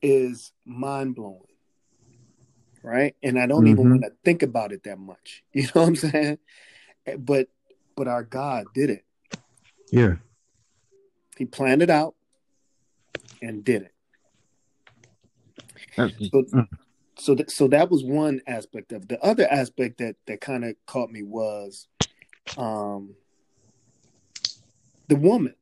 is 0.02 0.50
mind 0.64 1.14
blowing. 1.14 1.42
Right. 2.82 3.14
And 3.22 3.38
I 3.38 3.46
don't 3.46 3.68
even 3.68 3.84
Mhm. 3.86 3.90
want 3.90 4.02
to 4.02 4.12
think 4.24 4.42
about 4.42 4.72
it 4.72 4.82
that 4.82 4.98
much. 4.98 5.44
You 5.52 5.62
know 5.66 5.82
what 5.82 5.86
I'm 5.86 5.94
saying? 5.94 6.38
But 7.16 7.48
but 8.00 8.08
our 8.08 8.22
God 8.22 8.64
did 8.72 8.88
it. 8.88 9.04
Yeah. 9.92 10.14
He 11.36 11.44
planned 11.44 11.82
it 11.82 11.90
out 11.90 12.14
and 13.42 13.62
did 13.62 13.82
it. 13.82 13.94
So 16.32 16.42
Mm. 16.44 16.68
so 17.18 17.34
that 17.34 17.50
so 17.50 17.68
that 17.68 17.90
was 17.90 18.02
one 18.02 18.40
aspect 18.46 18.92
of 18.92 19.02
it. 19.02 19.10
The 19.10 19.22
other 19.22 19.46
aspect 19.52 19.98
that 19.98 20.16
that 20.24 20.40
kind 20.40 20.64
of 20.64 20.76
caught 20.86 21.10
me 21.12 21.22
was 21.22 21.88
um 22.56 23.16
the 25.08 25.16
woman. 25.16 25.54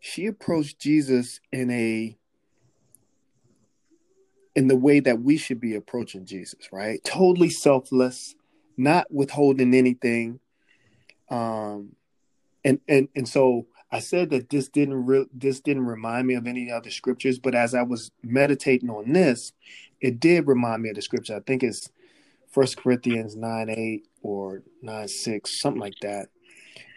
She 0.00 0.26
approached 0.26 0.78
Jesus 0.78 1.40
in 1.50 1.70
a 1.70 2.14
in 4.54 4.68
the 4.68 4.76
way 4.76 5.00
that 5.00 5.22
we 5.22 5.38
should 5.38 5.60
be 5.60 5.74
approaching 5.74 6.26
Jesus, 6.26 6.68
right? 6.70 7.02
Totally 7.04 7.48
selfless, 7.48 8.34
not 8.76 9.10
withholding 9.10 9.72
anything. 9.72 10.40
Um 11.30 11.96
and 12.64 12.80
and 12.88 13.08
and 13.14 13.28
so 13.28 13.66
I 13.90 14.00
said 14.00 14.30
that 14.30 14.50
this 14.50 14.68
didn't 14.68 15.06
re- 15.06 15.28
this 15.32 15.60
didn't 15.60 15.86
remind 15.86 16.26
me 16.26 16.34
of 16.34 16.46
any 16.46 16.70
other 16.70 16.90
scriptures, 16.90 17.38
but 17.38 17.54
as 17.54 17.74
I 17.74 17.82
was 17.82 18.10
meditating 18.22 18.90
on 18.90 19.12
this, 19.12 19.52
it 20.00 20.20
did 20.20 20.46
remind 20.46 20.82
me 20.82 20.90
of 20.90 20.96
the 20.96 21.02
scripture. 21.02 21.36
I 21.36 21.40
think 21.40 21.62
it's 21.62 21.90
First 22.50 22.76
Corinthians 22.76 23.34
nine 23.34 23.70
eight 23.70 24.06
or 24.22 24.62
nine 24.82 25.08
six, 25.08 25.60
something 25.60 25.80
like 25.80 25.98
that, 26.02 26.28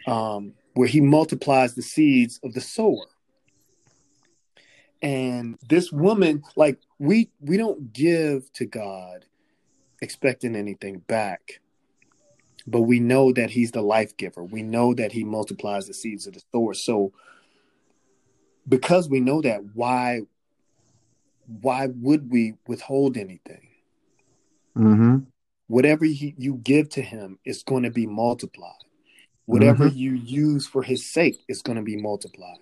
um, 0.06 0.52
where 0.74 0.88
he 0.88 1.00
multiplies 1.00 1.74
the 1.74 1.82
seeds 1.82 2.38
of 2.42 2.52
the 2.52 2.60
sower. 2.60 3.06
And 5.00 5.58
this 5.68 5.90
woman, 5.90 6.42
like 6.56 6.78
we 6.98 7.30
we 7.40 7.56
don't 7.56 7.92
give 7.92 8.52
to 8.54 8.66
God 8.66 9.24
expecting 10.02 10.56
anything 10.56 10.98
back 10.98 11.60
but 12.66 12.82
we 12.82 13.00
know 13.00 13.32
that 13.32 13.50
he's 13.50 13.72
the 13.72 13.82
life 13.82 14.16
giver. 14.16 14.44
We 14.44 14.62
know 14.62 14.94
that 14.94 15.12
he 15.12 15.24
multiplies 15.24 15.86
the 15.86 15.94
seeds 15.94 16.26
of 16.26 16.34
the 16.34 16.42
sower. 16.52 16.74
So 16.74 17.12
because 18.68 19.08
we 19.08 19.20
know 19.20 19.40
that, 19.42 19.62
why 19.74 20.22
why 21.60 21.86
would 21.86 22.30
we 22.30 22.54
withhold 22.66 23.16
anything? 23.16 23.68
Mhm. 24.76 25.26
Whatever 25.66 26.04
he, 26.04 26.34
you 26.38 26.54
give 26.54 26.88
to 26.90 27.02
him 27.02 27.38
is 27.44 27.62
going 27.62 27.82
to 27.82 27.90
be 27.90 28.06
multiplied. 28.06 28.72
Whatever 29.46 29.86
you 29.88 30.14
use 30.14 30.66
for 30.66 30.82
his 30.82 31.10
sake 31.12 31.42
is 31.48 31.62
going 31.62 31.76
to 31.76 31.82
be 31.82 31.96
multiplied. 31.96 32.58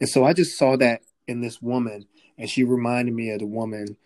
And 0.00 0.08
so 0.08 0.24
I 0.24 0.32
just 0.32 0.58
saw 0.58 0.76
that 0.76 1.02
in 1.28 1.40
this 1.40 1.62
woman, 1.62 2.06
and 2.36 2.50
she 2.50 2.64
reminded 2.64 3.14
me 3.14 3.30
of 3.30 3.38
the 3.38 3.46
woman. 3.46 3.96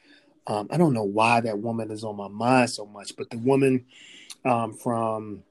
Um, 0.46 0.68
I 0.70 0.76
don't 0.76 0.92
know 0.92 1.04
why 1.04 1.40
that 1.40 1.58
woman 1.58 1.90
is 1.90 2.04
on 2.04 2.16
my 2.16 2.28
mind 2.28 2.70
so 2.70 2.86
much, 2.86 3.16
but 3.16 3.30
the 3.30 3.38
woman 3.38 3.86
um, 4.46 4.72
from 4.72 5.42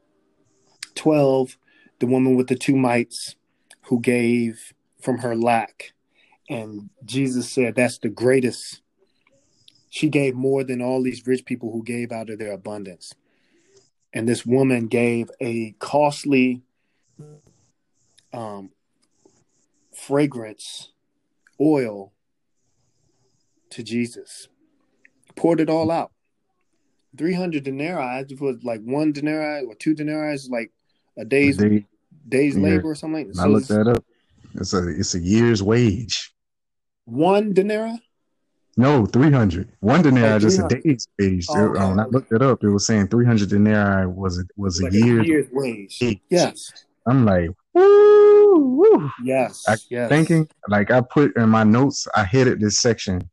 12, 0.95 1.57
the 1.99 2.07
woman 2.07 2.35
with 2.35 2.47
the 2.47 2.55
two 2.55 2.75
mites 2.75 3.35
who 3.83 3.99
gave 3.99 4.73
from 5.01 5.19
her 5.19 5.35
lack. 5.35 5.93
And 6.49 6.89
Jesus 7.03 7.51
said, 7.51 7.75
That's 7.75 7.97
the 7.97 8.09
greatest. 8.09 8.81
She 9.89 10.09
gave 10.09 10.35
more 10.35 10.63
than 10.63 10.81
all 10.81 11.01
these 11.01 11.25
rich 11.27 11.45
people 11.45 11.71
who 11.71 11.83
gave 11.83 12.11
out 12.11 12.29
of 12.29 12.39
their 12.39 12.51
abundance. 12.51 13.13
And 14.13 14.27
this 14.27 14.45
woman 14.45 14.87
gave 14.87 15.29
a 15.41 15.75
costly 15.79 16.61
um, 18.33 18.71
fragrance 19.93 20.91
oil 21.59 22.13
to 23.71 23.83
Jesus, 23.83 24.47
poured 25.35 25.59
it 25.59 25.69
all 25.69 25.91
out. 25.91 26.11
300 27.17 27.63
denarii 27.63 28.25
was 28.39 28.63
like 28.63 28.81
one 28.83 29.11
denarii 29.11 29.65
or 29.65 29.75
two 29.75 29.93
denarii 29.93 30.33
is 30.35 30.49
like 30.49 30.71
a 31.17 31.25
day's 31.25 31.57
They- 31.57 31.85
day's 32.27 32.55
yeah. 32.55 32.63
labor 32.63 32.89
or 32.91 32.95
something. 32.95 33.27
like 33.27 33.37
I 33.37 33.43
So 33.43 33.49
looked 33.49 33.67
that 33.69 33.87
up. 33.87 34.03
It's 34.55 34.73
a 34.73 34.87
it's 34.87 35.15
a 35.15 35.19
year's 35.19 35.61
wage. 35.61 36.33
one 37.05 37.53
denarii. 37.53 38.01
No, 38.77 39.05
three 39.05 39.31
hundred. 39.31 39.71
One 39.79 40.01
oh, 40.01 40.03
denarii 40.03 40.33
Oh, 40.33 40.39
just 40.39 40.59
a 40.59 40.67
day's 40.67 41.07
wage. 41.19 41.45
Oh, 41.49 41.69
when 41.71 41.99
I 41.99 42.05
looked 42.07 42.31
it 42.33 42.41
up, 42.41 42.63
it 42.63 42.69
was 42.69 42.85
saying 42.85 43.07
three 43.07 43.25
hundred 43.25 43.49
denarii 43.49 44.07
was 44.07 44.39
a, 44.39 44.43
was 44.57 44.81
Like 44.81 44.93
a 44.93 44.97
year's. 44.97 45.27
year's 45.27 45.47
wage. 45.51 45.97
wage. 46.01 46.19
Yes, 46.29 46.71
I'm 47.07 47.25
like, 47.25 47.49
woo, 47.73 48.57
woo. 48.59 49.11
yes, 49.23 49.63
I 49.67 49.75
yes. 49.89 50.09
thinking 50.09 50.47
like 50.67 50.91
I 50.91 51.01
put 51.01 51.35
in 51.37 51.49
my 51.49 51.63
notes. 51.63 52.07
I 52.15 52.23
headed 52.25 52.59
this 52.59 52.79
section. 52.79 53.29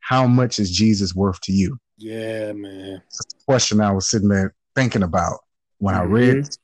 How 0.00 0.26
much 0.26 0.58
is 0.58 0.70
Jesus 0.70 1.14
worth 1.14 1.40
to 1.42 1.52
you? 1.52 1.78
Yeah, 2.00 2.52
man. 2.52 3.02
It's 3.06 3.20
a 3.20 3.44
question 3.44 3.80
I 3.80 3.92
was 3.92 4.08
sitting 4.08 4.28
there 4.28 4.54
thinking 4.74 5.02
about 5.02 5.40
when 5.78 5.94
I 5.94 6.02
read 6.02 6.36
Mhm. 6.38 6.58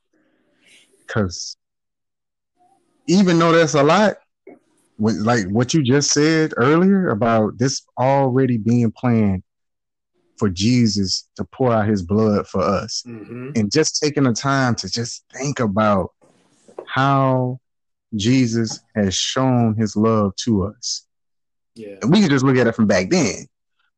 Because 1.05 1.55
even 3.07 3.39
though 3.39 3.51
that's 3.53 3.75
a 3.75 3.83
lot, 3.83 4.17
when, 4.97 5.23
like 5.23 5.47
what 5.47 5.73
you 5.73 5.83
just 5.83 6.11
said 6.11 6.53
earlier 6.57 7.09
about 7.09 7.57
this 7.57 7.85
already 7.97 8.57
being 8.57 8.91
planned 8.91 9.43
for 10.37 10.49
Jesus 10.49 11.29
to 11.35 11.45
pour 11.45 11.71
out 11.71 11.87
his 11.87 12.01
blood 12.03 12.47
for 12.47 12.61
us, 12.61 13.03
Mhm. 13.05 13.57
and 13.57 13.71
just 13.71 14.01
taking 14.01 14.23
the 14.23 14.33
time 14.33 14.75
to 14.75 14.89
just 14.89 15.23
think 15.33 15.59
about 15.59 16.13
how 16.85 17.59
Jesus 18.15 18.79
has 18.95 19.13
shown 19.15 19.75
his 19.75 19.95
love 19.95 20.35
to 20.37 20.63
us. 20.65 21.05
Yeah, 21.75 21.99
And 22.01 22.11
we 22.11 22.21
can 22.21 22.29
just 22.29 22.43
look 22.43 22.57
at 22.57 22.67
it 22.67 22.75
from 22.75 22.87
back 22.87 23.09
then, 23.11 23.45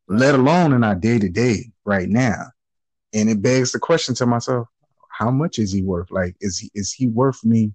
let 0.09 0.33
alone 0.33 0.73
in 0.73 0.83
our 0.83 0.95
day 0.95 1.19
to 1.19 1.29
day 1.29 1.71
right 1.85 2.09
now. 2.09 2.47
And 3.13 3.29
it 3.29 3.41
begs 3.41 3.71
the 3.71 3.79
question 3.79 4.15
to 4.15 4.25
myself, 4.25 4.67
how 5.09 5.31
much 5.31 5.59
is 5.59 5.71
he 5.71 5.81
worth? 5.81 6.11
Like, 6.11 6.35
is 6.41 6.57
he 6.59 6.71
is 6.73 6.91
he 6.91 7.07
worth 7.07 7.43
me 7.45 7.73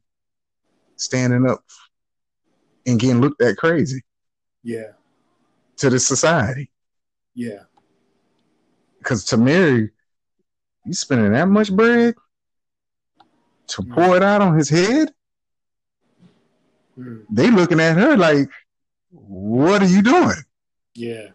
standing 0.97 1.49
up 1.49 1.65
and 2.87 2.99
getting 2.99 3.21
looked 3.21 3.41
at 3.41 3.57
crazy 3.57 4.03
yeah, 4.63 4.93
to 5.79 5.91
the 5.91 5.99
society? 5.99 6.71
yeah. 7.35 7.65
Because 8.99 9.25
to 9.27 9.37
marry, 9.37 9.91
you 10.87 10.95
spending 10.95 11.33
that 11.33 11.49
much 11.49 11.71
bread, 11.71 12.15
to 13.67 13.83
pour 13.83 14.17
it 14.17 14.23
out 14.23 14.41
on 14.41 14.57
his 14.57 14.69
head. 14.69 15.13
Mm. 16.99 17.27
They 17.31 17.51
looking 17.51 17.81
at 17.81 17.97
her 17.97 18.17
like, 18.17 18.49
"What 19.11 19.83
are 19.83 19.87
you 19.87 20.01
doing?" 20.01 20.43
Yeah. 20.95 21.29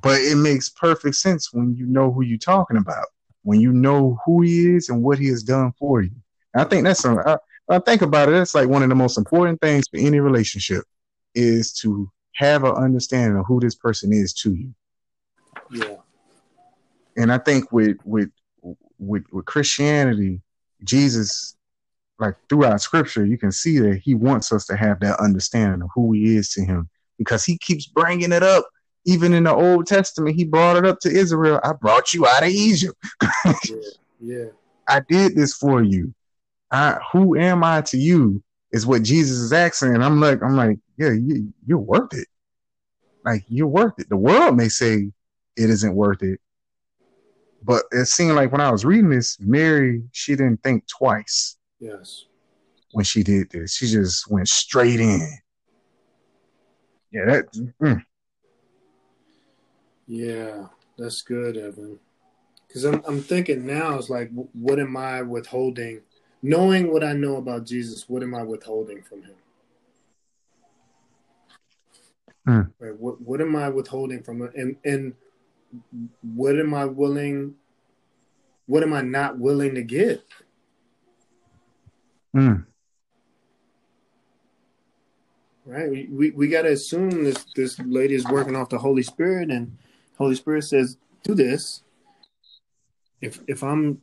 But 0.00 0.20
it 0.20 0.36
makes 0.36 0.68
perfect 0.68 1.16
sense 1.16 1.52
when 1.52 1.74
you 1.76 1.86
know 1.86 2.12
who 2.12 2.22
you're 2.22 2.38
talking 2.38 2.76
about, 2.76 3.06
when 3.42 3.60
you 3.60 3.72
know 3.72 4.18
who 4.24 4.42
he 4.42 4.74
is 4.74 4.88
and 4.88 5.02
what 5.02 5.18
he 5.18 5.28
has 5.28 5.42
done 5.42 5.72
for 5.78 6.02
you. 6.02 6.10
I 6.56 6.64
think 6.64 6.84
that's 6.84 7.00
some. 7.00 7.18
I, 7.18 7.36
I 7.68 7.78
think 7.78 8.02
about 8.02 8.28
it. 8.28 8.32
That's 8.32 8.54
like 8.54 8.68
one 8.68 8.82
of 8.82 8.88
the 8.88 8.94
most 8.94 9.16
important 9.16 9.60
things 9.60 9.86
for 9.88 9.98
any 9.98 10.20
relationship 10.20 10.84
is 11.34 11.72
to 11.74 12.10
have 12.36 12.64
an 12.64 12.72
understanding 12.72 13.38
of 13.38 13.46
who 13.46 13.60
this 13.60 13.74
person 13.74 14.12
is 14.12 14.32
to 14.34 14.54
you. 14.54 14.74
Yeah. 15.70 15.96
And 17.16 17.32
I 17.32 17.38
think 17.38 17.70
with 17.72 17.96
with 18.04 18.30
with, 18.98 19.24
with 19.32 19.44
Christianity, 19.44 20.40
Jesus, 20.84 21.56
like 22.18 22.36
throughout 22.48 22.80
Scripture, 22.80 23.24
you 23.24 23.38
can 23.38 23.52
see 23.52 23.78
that 23.78 23.98
He 23.98 24.14
wants 24.14 24.52
us 24.52 24.66
to 24.66 24.76
have 24.76 25.00
that 25.00 25.20
understanding 25.20 25.82
of 25.82 25.88
who 25.94 26.12
He 26.12 26.36
is 26.36 26.50
to 26.50 26.64
Him 26.64 26.88
because 27.18 27.44
He 27.44 27.58
keeps 27.58 27.86
bringing 27.86 28.32
it 28.32 28.42
up. 28.42 28.66
Even 29.06 29.34
in 29.34 29.44
the 29.44 29.54
Old 29.54 29.86
Testament, 29.86 30.36
He 30.36 30.44
brought 30.44 30.76
it 30.76 30.86
up 30.86 30.98
to 31.00 31.10
Israel. 31.10 31.60
I 31.62 31.72
brought 31.72 32.14
you 32.14 32.26
out 32.26 32.42
of 32.42 32.48
Egypt. 32.48 32.96
Yeah. 33.44 33.76
Yeah. 34.20 34.44
I 34.88 35.00
did 35.00 35.34
this 35.34 35.54
for 35.54 35.82
you. 35.82 36.14
I, 36.70 36.98
who 37.12 37.36
am 37.38 37.64
I 37.64 37.80
to 37.82 37.98
you? 37.98 38.42
Is 38.72 38.86
what 38.86 39.02
Jesus 39.04 39.38
is 39.38 39.52
asking, 39.52 39.94
and 39.94 40.02
I'm 40.02 40.20
like, 40.20 40.42
I'm 40.42 40.56
like, 40.56 40.78
yeah, 40.98 41.12
you, 41.12 41.52
you're 41.64 41.78
worth 41.78 42.12
it. 42.12 42.26
Like 43.24 43.44
you're 43.48 43.68
worth 43.68 43.94
it. 43.98 44.08
The 44.08 44.16
world 44.16 44.56
may 44.56 44.68
say 44.68 45.12
it 45.56 45.70
isn't 45.70 45.94
worth 45.94 46.22
it, 46.24 46.40
but 47.62 47.84
it 47.92 48.06
seemed 48.06 48.34
like 48.34 48.50
when 48.50 48.60
I 48.60 48.72
was 48.72 48.84
reading 48.84 49.10
this, 49.10 49.38
Mary, 49.38 50.02
she 50.12 50.34
didn't 50.34 50.62
think 50.64 50.86
twice 50.88 51.56
Yes. 51.78 52.24
when 52.92 53.04
she 53.04 53.22
did 53.22 53.48
this. 53.50 53.74
She 53.76 53.86
just 53.86 54.28
went 54.28 54.48
straight 54.48 54.98
in. 55.00 55.38
Yeah, 57.12 57.26
that. 57.26 57.52
mm, 57.80 58.02
Yeah. 60.06 60.66
That's 60.96 61.22
good, 61.22 61.56
Evan. 61.56 61.98
Because 62.66 62.84
I'm 62.84 63.02
I'm 63.06 63.20
thinking 63.20 63.66
now 63.66 63.98
is 63.98 64.10
like, 64.10 64.30
what 64.52 64.78
am 64.78 64.96
I 64.96 65.22
withholding? 65.22 66.00
Knowing 66.42 66.92
what 66.92 67.04
I 67.04 67.12
know 67.12 67.36
about 67.36 67.64
Jesus, 67.66 68.08
what 68.08 68.22
am 68.22 68.34
I 68.34 68.42
withholding 68.42 69.02
from 69.02 69.22
Him? 69.22 69.34
Hmm. 72.46 72.60
Right. 72.84 72.96
What 72.98 73.20
what 73.20 73.40
am 73.40 73.56
I 73.56 73.68
withholding 73.68 74.22
from 74.22 74.42
Him? 74.42 74.52
And 74.54 74.76
and 74.84 75.14
what 76.22 76.58
am 76.58 76.74
I 76.74 76.84
willing? 76.84 77.54
What 78.66 78.82
am 78.82 78.92
I 78.92 79.02
not 79.02 79.38
willing 79.38 79.74
to 79.74 79.82
give? 79.82 80.22
mm, 82.34 82.64
right? 85.64 85.90
We, 85.90 86.08
we, 86.10 86.30
we 86.30 86.48
got 86.48 86.62
to 86.62 86.72
assume 86.72 87.24
this 87.24 87.44
this 87.54 87.78
lady 87.80 88.14
is 88.14 88.24
working 88.26 88.56
off 88.56 88.68
the 88.68 88.78
Holy 88.78 89.02
Spirit, 89.02 89.50
and 89.50 89.76
Holy 90.16 90.34
Spirit 90.34 90.62
says, 90.62 90.96
"Do 91.22 91.34
this." 91.34 91.82
If 93.20 93.40
if 93.46 93.62
I'm, 93.62 94.02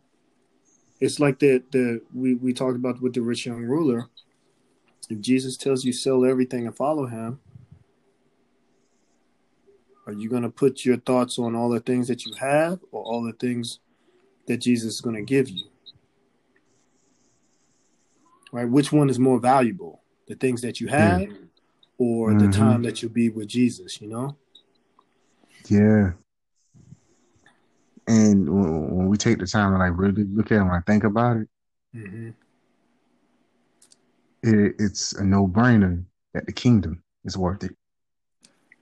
it's 0.99 1.19
like 1.19 1.39
the 1.39 1.63
the 1.71 2.01
we 2.13 2.35
we 2.35 2.53
talked 2.53 2.75
about 2.75 3.01
with 3.01 3.13
the 3.13 3.21
rich 3.21 3.45
young 3.45 3.63
ruler. 3.63 4.09
If 5.09 5.19
Jesus 5.19 5.57
tells 5.57 5.83
you 5.83 5.93
sell 5.93 6.23
everything 6.25 6.65
and 6.65 6.75
follow 6.75 7.05
Him, 7.05 7.39
are 10.07 10.13
you 10.13 10.29
going 10.29 10.43
to 10.43 10.49
put 10.49 10.85
your 10.85 10.97
thoughts 10.97 11.37
on 11.37 11.55
all 11.55 11.69
the 11.69 11.79
things 11.79 12.07
that 12.07 12.25
you 12.25 12.33
have, 12.35 12.79
or 12.91 13.03
all 13.03 13.23
the 13.23 13.33
things 13.33 13.79
that 14.47 14.57
Jesus 14.57 14.95
is 14.95 15.01
going 15.01 15.15
to 15.15 15.21
give 15.21 15.49
you? 15.49 15.65
Right? 18.51 18.69
Which 18.69 18.91
one 18.91 19.09
is 19.09 19.19
more 19.19 19.39
valuable? 19.39 20.01
The 20.27 20.35
things 20.35 20.61
that 20.61 20.79
you 20.79 20.87
have, 20.87 21.27
or 21.97 22.33
the 22.33 22.47
Mhm. 22.47 22.53
time 22.57 22.81
that 22.83 23.01
you'll 23.01 23.11
be 23.11 23.29
with 23.29 23.47
Jesus, 23.47 24.01
you 24.01 24.07
know? 24.07 24.35
Yeah. 25.71 26.11
And 28.07 28.49
when 28.49 28.95
when 28.95 29.07
we 29.07 29.17
take 29.17 29.37
the 29.39 29.47
time 29.47 29.71
to 29.71 29.77
like 29.77 29.93
really 29.95 30.23
look 30.25 30.51
at 30.51 30.57
it, 30.57 30.63
when 30.63 30.71
I 30.71 30.81
think 30.85 31.03
about 31.03 31.37
it, 31.37 31.47
Mm-hmm. 31.95 32.29
it 34.43 34.75
it's 34.79 35.13
a 35.13 35.23
no 35.23 35.47
brainer 35.47 36.03
that 36.33 36.45
the 36.45 36.51
kingdom 36.51 37.03
is 37.25 37.37
worth 37.37 37.63
it. 37.63 37.75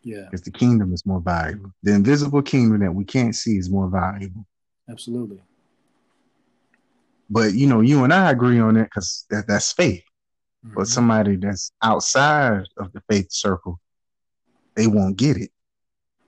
Yeah, 0.03 0.25
Because 0.25 0.41
the 0.43 0.51
kingdom 0.51 0.93
is 0.93 1.05
more 1.05 1.19
valuable. 1.21 1.71
The 1.83 1.93
invisible 1.93 2.41
kingdom 2.41 2.79
that 2.79 2.93
we 2.93 3.03
can't 3.03 3.35
see 3.35 3.57
is 3.57 3.69
more 3.69 3.89
valuable. 3.89 4.45
absolutely. 4.89 5.41
But 7.29 7.53
you 7.53 7.67
know, 7.67 7.81
you 7.81 8.03
and 8.03 8.13
I 8.13 8.31
agree 8.31 8.59
on 8.59 8.75
that 8.75 8.85
because 8.85 9.25
that, 9.29 9.45
that's 9.47 9.73
faith. 9.73 10.03
But 10.63 10.83
Mhm. 10.83 10.87
somebody 10.87 11.35
that's 11.35 11.71
outside 11.81 12.63
of 12.77 12.91
the 12.93 13.01
faith 13.09 13.31
circle, 13.31 13.79
they 14.75 14.87
won't 14.87 15.17
get 15.17 15.37
it. 15.37 15.51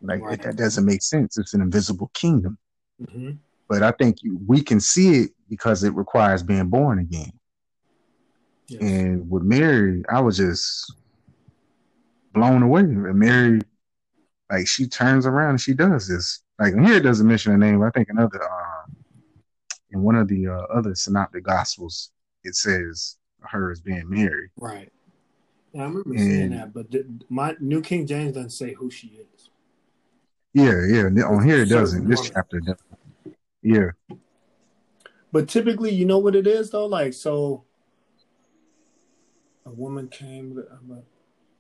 Like 0.01 0.21
Right. 0.21 0.41
that 0.41 0.55
doesn't 0.55 0.85
make 0.85 1.01
sense. 1.01 1.37
It's 1.37 1.53
an 1.53 1.61
invisible 1.61 2.09
kingdom. 2.13 2.57
Mhm. 3.01 3.37
But 3.67 3.83
I 3.83 3.91
think 3.91 4.23
you, 4.23 4.39
we 4.47 4.61
can 4.61 4.79
see 4.79 5.21
it 5.23 5.31
because 5.49 5.83
it 5.83 5.93
requires 5.95 6.43
being 6.43 6.67
born 6.67 6.99
again. 6.99 7.31
Yes. 8.67 8.81
And 8.81 9.29
with 9.29 9.43
Mary, 9.43 10.03
I 10.09 10.19
was 10.21 10.37
just 10.37 10.93
blown 12.33 12.63
away. 12.63 12.81
And 12.81 13.15
Mary, 13.19 13.61
like 14.49 14.67
she 14.67 14.87
turns 14.87 15.25
around 15.25 15.51
and 15.51 15.61
she 15.61 15.73
does 15.73 16.07
this. 16.07 16.41
Like 16.59 16.73
here 16.73 16.95
it 16.95 17.01
doesn't 17.03 17.27
mention 17.27 17.51
her 17.51 17.57
name. 17.57 17.79
But 17.79 17.85
I 17.87 17.91
think 17.91 18.09
another 18.09 18.41
uh, 18.43 18.85
in 19.91 20.01
one 20.01 20.15
of 20.15 20.27
the 20.27 20.47
uh, 20.47 20.61
other 20.73 20.95
synoptic 20.95 21.43
gospels, 21.43 22.11
it 22.43 22.55
says 22.55 23.17
her 23.41 23.71
as 23.71 23.81
being 23.81 24.09
Mary. 24.09 24.49
Right. 24.57 24.91
Yeah, 25.73 25.83
I 25.83 25.85
remember 25.85 26.17
seeing 26.17 26.41
And- 26.41 26.53
that, 26.53 26.73
but 26.73 26.91
the, 26.91 27.05
my 27.29 27.55
New 27.59 27.81
King 27.81 28.05
James 28.05 28.33
doesn't 28.33 28.49
say 28.51 28.73
who 28.73 28.89
she 28.91 29.07
is. 29.07 29.27
Yeah, 30.53 30.85
yeah. 30.87 31.23
On 31.23 31.43
here 31.43 31.61
it 31.61 31.69
doesn't. 31.69 32.09
This 32.09 32.29
chapter 32.29 32.59
doesn't. 32.59 32.79
Yeah. 33.61 33.91
But 35.31 35.47
typically, 35.47 35.91
you 35.91 36.05
know 36.05 36.19
what 36.19 36.35
it 36.35 36.45
is 36.45 36.71
though. 36.71 36.85
Like, 36.85 37.13
so 37.13 37.63
a 39.65 39.71
woman 39.71 40.09
came. 40.09 40.61
Like, 40.87 41.05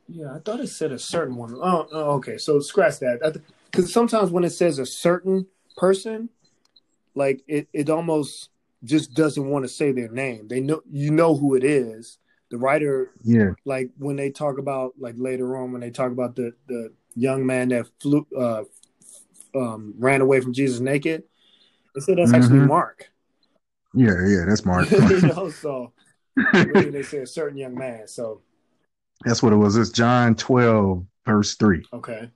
yeah, 0.07 0.33
I 0.35 0.39
thought 0.39 0.59
it 0.59 0.67
said 0.67 0.91
a 0.91 0.99
certain 0.99 1.37
woman. 1.37 1.59
Oh, 1.61 1.87
oh 1.91 2.11
okay. 2.15 2.37
So 2.37 2.59
scratch 2.59 2.99
that. 2.99 3.41
Because 3.65 3.93
sometimes 3.93 4.29
when 4.31 4.43
it 4.43 4.49
says 4.49 4.77
a 4.77 4.85
certain 4.85 5.47
person, 5.77 6.29
like 7.15 7.41
it, 7.47 7.67
it 7.71 7.89
almost 7.89 8.49
just 8.83 9.13
doesn't 9.13 9.49
want 9.49 9.63
to 9.63 9.69
say 9.69 9.91
their 9.91 10.09
name. 10.09 10.47
They 10.47 10.59
know 10.59 10.81
you 10.91 11.11
know 11.11 11.35
who 11.35 11.55
it 11.55 11.63
is. 11.63 12.17
The 12.49 12.57
writer 12.57 13.11
Yeah. 13.23 13.51
like 13.63 13.91
when 13.97 14.17
they 14.17 14.29
talk 14.29 14.57
about 14.57 14.95
like 14.99 15.15
later 15.17 15.55
on 15.55 15.71
when 15.71 15.79
they 15.79 15.91
talk 15.91 16.11
about 16.11 16.35
the 16.35 16.53
the 16.67 16.91
young 17.15 17.45
man 17.45 17.69
that 17.69 17.87
flew 18.01 18.27
uh 18.37 18.63
um 19.55 19.93
ran 19.97 20.21
away 20.21 20.39
from 20.41 20.53
Jesus 20.53 20.79
naked 20.79 21.23
they 21.95 22.01
said 22.01 22.17
that's 22.17 22.33
actually 22.33 22.59
Mhm. 22.59 22.67
Mark 22.67 23.11
Yeah, 23.93 24.25
yeah. 24.25 24.45
That's 24.47 24.65
Mark. 24.65 24.89
you 24.91 25.21
know 25.21 25.49
so 25.63 25.91
they 26.53 27.03
say 27.03 27.19
a 27.19 27.27
certain 27.27 27.57
young 27.57 27.75
man 27.75 28.07
so 28.07 28.41
that's 29.23 29.43
what 29.43 29.53
it 29.53 29.57
was. 29.57 29.75
It's 29.75 29.91
John 29.91 30.33
12, 30.33 31.05
verse 31.27 31.55
3. 31.55 31.83
okay 31.93 32.31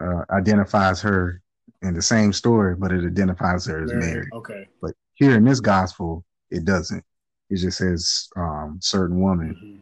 Uh, 0.00 0.22
identifies 0.30 1.00
her 1.00 1.40
in 1.80 1.94
the 1.94 2.02
same 2.02 2.30
story, 2.32 2.74
but 2.74 2.92
it 2.92 3.06
identifies 3.06 3.64
her 3.64 3.82
as 3.82 3.90
Mary, 3.94 4.12
Mary. 4.12 4.28
okay 4.34 4.68
But 4.82 4.92
here 5.14 5.34
in 5.36 5.44
this 5.44 5.60
gospel, 5.60 6.24
it 6.50 6.66
doesn't. 6.66 7.02
It 7.48 7.56
just 7.56 7.78
says 7.78 8.28
um, 8.36 8.78
certain 8.82 9.18
woman 9.20 9.56
Mhm. 9.56 9.80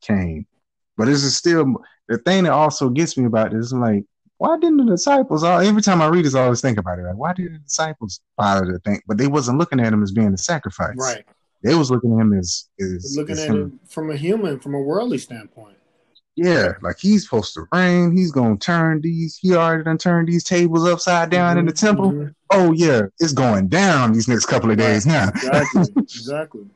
came. 0.00 0.46
But 0.96 1.04
this 1.06 1.22
is 1.22 1.36
still 1.36 1.66
the 2.08 2.16
thing 2.18 2.44
that 2.44 2.52
also 2.52 2.88
gets 2.88 3.18
me 3.18 3.26
about 3.26 3.50
this. 3.52 3.70
like, 3.72 4.04
why 4.38 4.58
didn't 4.58 4.78
the 4.78 4.84
disciples? 4.84 5.42
All, 5.44 5.60
every 5.60 5.82
time 5.82 6.00
I 6.00 6.06
read 6.08 6.24
this, 6.24 6.34
I 6.34 6.44
always 6.44 6.60
think 6.60 6.78
about 6.78 6.98
it. 6.98 7.02
Like, 7.02 7.16
why 7.16 7.32
did 7.32 7.54
the 7.54 7.58
disciples 7.58 8.20
bother 8.36 8.72
to 8.72 8.78
think 8.80 9.02
But 9.06 9.18
they 9.18 9.26
wasn't 9.26 9.58
looking 9.58 9.80
at 9.80 9.92
him 9.92 10.02
as 10.02 10.12
being 10.12 10.32
a 10.32 10.38
sacrifice. 10.38 10.96
right 10.96 11.24
They 11.62 11.74
was 11.74 11.90
looking 11.90 12.12
at 12.14 12.20
him 12.20 12.32
as 12.38 12.68
as, 12.80 13.14
looking 13.16 13.32
as 13.32 13.40
at 13.44 13.48
him. 13.50 13.80
from 13.86 14.10
a 14.10 14.16
human 14.16 14.60
from 14.60 14.74
a 14.74 14.80
worldly 14.80 15.18
standpoint 15.18 15.76
Yeah, 16.36 16.74
like 16.82 16.96
he's 17.00 17.24
supposed 17.24 17.52
to 17.54 17.66
reign. 17.72 18.16
He's 18.16 18.30
gonna 18.30 18.56
turn 18.56 19.00
these. 19.00 19.36
He 19.36 19.54
already 19.54 19.82
done 19.82 19.98
turned 19.98 20.28
these 20.28 20.44
tables 20.44 20.88
upside 20.88 21.30
down 21.30 21.58
in 21.58 21.66
the 21.66 21.72
Mhm, 21.72 21.76
temple. 21.78 22.12
mhm. 22.12 22.34
Oh 22.50 22.72
yeah, 22.72 23.02
it's 23.18 23.32
going 23.32 23.68
down 23.68 24.12
these 24.12 24.28
next 24.28 24.46
couple 24.46 24.70
of 24.70 24.78
days 24.78 25.04
now. 25.04 25.28
exactly 25.28 25.82
exactly 25.96 26.66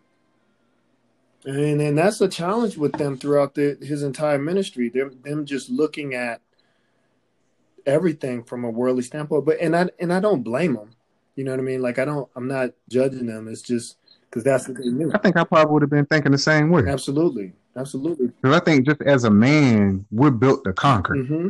and 1.44 1.80
and 1.80 1.98
that's 1.98 2.20
a 2.20 2.28
challenge 2.28 2.76
with 2.76 2.92
them 2.92 3.16
throughout 3.16 3.54
the, 3.54 3.76
his 3.80 4.02
entire 4.02 4.38
ministry 4.38 4.88
them 4.88 5.18
them 5.22 5.44
just 5.46 5.70
looking 5.70 6.14
at 6.14 6.40
everything 7.86 8.42
from 8.44 8.64
a 8.64 8.70
worldly 8.70 9.02
standpoint 9.02 9.44
but 9.44 9.58
and 9.60 9.76
i 9.76 9.88
and 9.98 10.12
i 10.12 10.20
don't 10.20 10.42
blame 10.42 10.74
them 10.74 10.90
you 11.36 11.44
know 11.44 11.50
what 11.50 11.60
i 11.60 11.62
mean 11.62 11.80
like 11.82 11.98
i 11.98 12.04
don't 12.04 12.28
i'm 12.36 12.48
not 12.48 12.70
judging 12.88 13.26
them 13.26 13.48
it's 13.48 13.62
just 13.62 13.96
because 14.28 14.44
that's 14.44 14.66
what 14.66 14.78
they 14.78 14.88
knew 14.88 15.12
I 15.12 15.18
think 15.18 15.36
I 15.36 15.44
probably 15.44 15.72
would 15.72 15.82
have 15.82 15.90
been 15.90 16.06
thinking 16.06 16.32
the 16.32 16.38
same 16.38 16.70
way. 16.70 16.88
absolutely 16.88 17.52
absolutely 17.76 18.28
Because 18.28 18.56
I 18.60 18.64
think 18.64 18.86
just 18.86 19.02
as 19.02 19.24
a 19.24 19.30
man, 19.30 20.06
we're 20.10 20.30
built 20.30 20.64
to 20.64 20.72
conquer. 20.72 21.16
hmm 21.16 21.48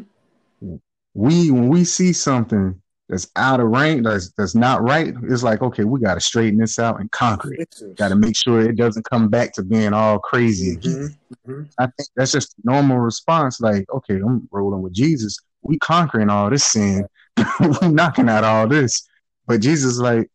We 1.14 1.50
when 1.50 1.68
we 1.68 1.84
see 1.84 2.12
something 2.12 2.80
that's 3.08 3.30
out 3.36 3.60
of 3.60 3.68
range, 3.68 4.04
that's 4.04 4.32
that's 4.32 4.54
not 4.54 4.82
right, 4.82 5.14
it's 5.24 5.42
like, 5.42 5.62
okay, 5.62 5.84
we 5.84 6.00
gotta 6.00 6.20
straighten 6.20 6.58
this 6.58 6.78
out 6.78 6.98
and 6.98 7.10
conquer 7.12 7.52
it. 7.54 7.74
Gotta 7.96 8.16
make 8.16 8.36
sure 8.36 8.60
it 8.60 8.76
doesn't 8.76 9.08
come 9.08 9.28
back 9.28 9.52
to 9.54 9.62
being 9.62 9.92
all 9.92 10.18
crazy 10.18 10.72
again. 10.72 11.16
Mm-hmm. 11.46 11.50
Mm-hmm. 11.52 11.62
I 11.78 11.84
think 11.86 12.08
that's 12.16 12.32
just 12.32 12.54
normal 12.64 12.98
response, 12.98 13.60
like, 13.60 13.84
okay, 13.92 14.16
I'm 14.16 14.48
rolling 14.50 14.82
with 14.82 14.92
Jesus. 14.92 15.38
We 15.62 15.78
conquering 15.78 16.30
all 16.30 16.50
this 16.50 16.64
sin. 16.64 17.06
we 17.60 17.88
knocking 17.88 18.28
out 18.28 18.44
all 18.44 18.68
this. 18.68 19.08
But 19.46 19.60
Jesus 19.60 19.98
like, 19.98 20.30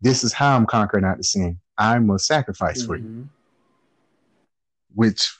this 0.00 0.24
is 0.24 0.32
how 0.32 0.56
I'm 0.56 0.66
conquering 0.66 1.04
out 1.04 1.16
the 1.16 1.24
sin. 1.24 1.58
I 1.78 1.98
must 1.98 2.26
sacrifice 2.26 2.78
mm-hmm. 2.78 2.86
for 2.86 2.96
you. 2.96 3.04
Mm-hmm. 3.04 3.22
Which 4.94 5.36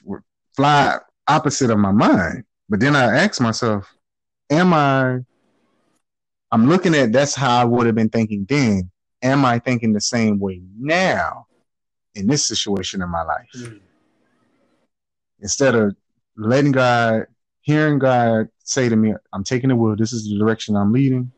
fly 0.55 0.97
opposite 1.27 1.69
of 1.69 1.79
my 1.79 1.91
mind. 1.91 2.43
But 2.69 2.79
then 2.79 2.95
I 2.95 3.15
ask 3.23 3.39
myself, 3.41 3.91
am 4.49 4.73
I 4.73 5.19
I'm 6.51 6.67
looking 6.69 6.95
at 6.95 7.11
that's 7.11 7.35
how 7.35 7.61
I 7.61 7.65
would 7.65 7.85
have 7.85 7.95
been 7.95 8.09
thinking 8.09 8.45
then. 8.47 8.89
Am 9.21 9.43
I 9.43 9.59
thinking 9.59 9.93
the 9.93 10.01
same 10.01 10.39
way 10.39 10.61
now 10.79 11.47
in 12.15 12.27
this 12.27 12.45
situation 12.45 13.01
in 13.01 13.09
my 13.09 13.23
life? 13.23 13.49
Mm. 13.57 13.79
Instead 15.39 15.75
of 15.75 15.95
letting 16.35 16.71
God, 16.71 17.25
hearing 17.61 17.99
God 17.99 18.47
say 18.67 18.89
to 18.89 18.95
me, 18.95 19.13
I'm 19.33 19.43
taking 19.43 19.69
the 19.69 19.75
wheel, 19.75 19.95
this 19.95 20.13
is 20.13 20.29
the 20.29 20.37
direction 20.37 20.75
I'm 20.75 20.91
leading, 20.91 21.31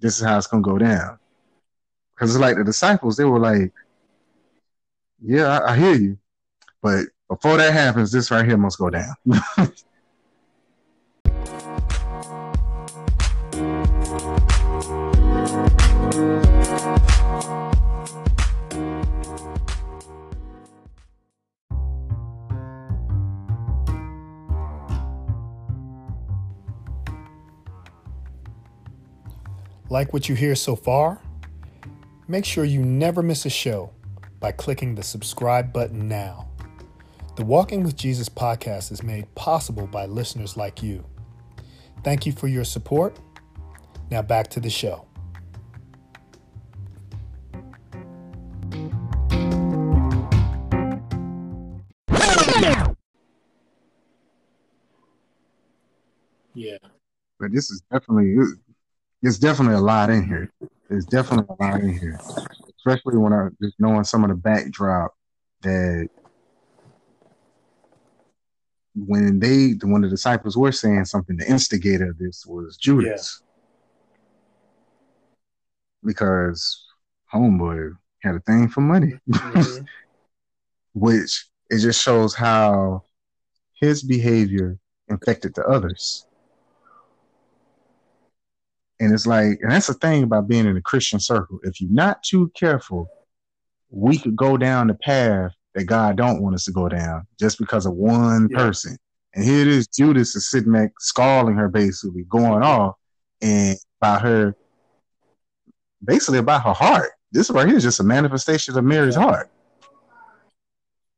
this 0.00 0.18
is 0.18 0.24
how 0.24 0.38
it's 0.38 0.46
gonna 0.46 0.62
go 0.62 0.78
down. 0.78 1.18
Because 2.14 2.34
it's 2.34 2.40
like 2.40 2.56
the 2.56 2.64
disciples, 2.64 3.16
they 3.16 3.24
were 3.24 3.38
like, 3.38 3.72
Yeah, 5.22 5.58
I, 5.58 5.72
I 5.72 5.76
hear 5.76 5.94
you. 5.94 6.18
But 6.82 7.06
before 7.28 7.58
that 7.58 7.72
happens, 7.72 8.10
this 8.10 8.30
right 8.30 8.44
here 8.44 8.56
must 8.56 8.78
go 8.78 8.90
down. 8.90 9.14
Like 29.90 30.12
what 30.12 30.28
you 30.28 30.34
hear 30.34 30.54
so 30.54 30.76
far? 30.76 31.20
Make 32.26 32.44
sure 32.44 32.64
you 32.64 32.84
never 32.84 33.22
miss 33.22 33.46
a 33.46 33.50
show 33.50 33.90
by 34.38 34.52
clicking 34.52 34.94
the 34.94 35.02
subscribe 35.02 35.72
button 35.72 36.08
now. 36.08 36.48
The 37.36 37.44
Walking 37.44 37.84
with 37.84 37.96
Jesus 37.96 38.28
podcast 38.28 38.92
is 38.92 39.02
made 39.02 39.34
possible 39.34 39.86
by 39.86 40.04
listeners 40.04 40.56
like 40.56 40.82
you. 40.82 41.04
Thank 42.04 42.26
you 42.26 42.32
for 42.32 42.48
your 42.48 42.64
support. 42.64 43.18
Now 44.10 44.22
back 44.22 44.48
to 44.48 44.60
the 44.60 44.70
show. 44.70 45.06
Yeah. 56.54 56.78
But 57.38 57.52
this 57.52 57.70
is 57.70 57.82
definitely 57.90 58.34
there's 59.22 59.38
definitely 59.38 59.76
a 59.76 59.80
lot 59.80 60.10
in 60.10 60.26
here. 60.26 60.52
There's 60.88 61.06
definitely 61.06 61.54
a 61.58 61.62
lot 61.62 61.80
in 61.80 61.98
here, 61.98 62.18
especially 62.76 63.18
when 63.18 63.32
I 63.32 63.48
just 63.60 63.78
knowing 63.78 64.04
some 64.04 64.24
of 64.24 64.30
the 64.30 64.36
backdrop 64.36 65.14
that 65.62 66.08
when 68.94 69.38
they 69.38 69.74
when 69.82 70.02
the 70.02 70.08
disciples 70.08 70.56
were 70.56 70.72
saying 70.72 71.04
something, 71.04 71.36
the 71.36 71.50
instigator 71.50 72.10
of 72.10 72.18
this 72.18 72.46
was 72.46 72.76
Judas, 72.76 73.42
yeah. 73.42 74.18
because 76.04 76.86
homeboy 77.32 77.92
had 78.22 78.36
a 78.36 78.40
thing 78.40 78.68
for 78.68 78.80
money, 78.80 79.18
mm-hmm. 79.30 79.84
which 80.94 81.46
it 81.70 81.78
just 81.78 82.02
shows 82.02 82.34
how 82.34 83.04
his 83.74 84.02
behavior 84.02 84.78
infected 85.08 85.54
the 85.54 85.64
others. 85.64 86.27
And 89.00 89.12
it's 89.12 89.26
like, 89.26 89.58
and 89.62 89.70
that's 89.70 89.86
the 89.86 89.94
thing 89.94 90.24
about 90.24 90.48
being 90.48 90.66
in 90.66 90.76
a 90.76 90.82
Christian 90.82 91.20
circle. 91.20 91.60
If 91.62 91.80
you're 91.80 91.90
not 91.90 92.22
too 92.22 92.50
careful, 92.54 93.08
we 93.90 94.18
could 94.18 94.36
go 94.36 94.56
down 94.56 94.88
the 94.88 94.94
path 94.94 95.52
that 95.74 95.84
God 95.84 96.16
don't 96.16 96.42
want 96.42 96.56
us 96.56 96.64
to 96.64 96.72
go 96.72 96.88
down 96.88 97.26
just 97.38 97.58
because 97.58 97.86
of 97.86 97.94
one 97.94 98.48
yeah. 98.50 98.58
person. 98.58 98.96
And 99.34 99.44
here 99.44 99.60
it 99.60 99.68
is, 99.68 99.86
Judas 99.86 100.34
is 100.34 100.50
sitting 100.50 100.72
there 100.72 100.92
scalding 100.98 101.54
her 101.54 101.68
basically, 101.68 102.24
going 102.24 102.62
off 102.62 102.96
and 103.40 103.76
by 104.00 104.18
her 104.18 104.56
basically 106.04 106.38
about 106.38 106.64
her 106.64 106.72
heart. 106.72 107.10
This 107.30 107.50
right 107.50 107.66
here 107.66 107.76
is 107.76 107.84
just 107.84 108.00
a 108.00 108.04
manifestation 108.04 108.76
of 108.76 108.84
Mary's 108.84 109.14
heart. 109.14 109.50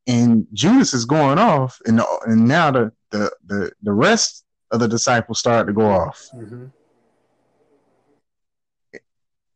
And 0.07 0.47
Judas 0.53 0.93
is 0.93 1.05
going 1.05 1.39
off, 1.39 1.79
and 1.87 2.01
and 2.27 2.49
now 2.49 2.71
the 2.73 2.93
the 3.11 3.31
the, 3.47 3.71
the 3.83 3.93
rest 3.93 4.45
of 4.73 4.81
the 4.81 4.89
disciples 4.89 5.39
start 5.39 5.69
to 5.69 5.73
go 5.73 5.87
off. 5.89 6.29
Mm-hmm 6.35 6.67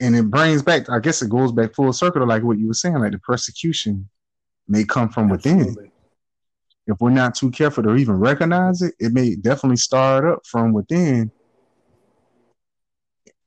and 0.01 0.17
it 0.17 0.31
brings 0.31 0.63
back 0.63 0.89
i 0.91 0.99
guess 0.99 1.23
it 1.23 1.31
goes 1.31 1.53
back 1.53 1.75
full 1.75 1.93
circle 1.93 2.21
to 2.21 2.27
like 2.27 2.43
what 2.43 2.59
you 2.59 2.67
were 2.67 2.75
saying 2.75 2.99
like 2.99 3.13
the 3.13 3.19
persecution 3.19 4.09
may 4.69 4.85
come 4.85 5.09
from 5.09 5.31
Absolutely. 5.31 5.67
within 5.67 5.91
if 6.87 7.01
we're 7.01 7.11
not 7.11 7.35
too 7.35 7.51
careful 7.51 7.83
to 7.83 7.95
even 7.97 8.15
recognize 8.15 8.83
it 8.83 8.95
it 8.99 9.13
may 9.13 9.35
definitely 9.37 9.77
start 9.77 10.25
up 10.25 10.45
from 10.47 10.73
within 10.73 11.31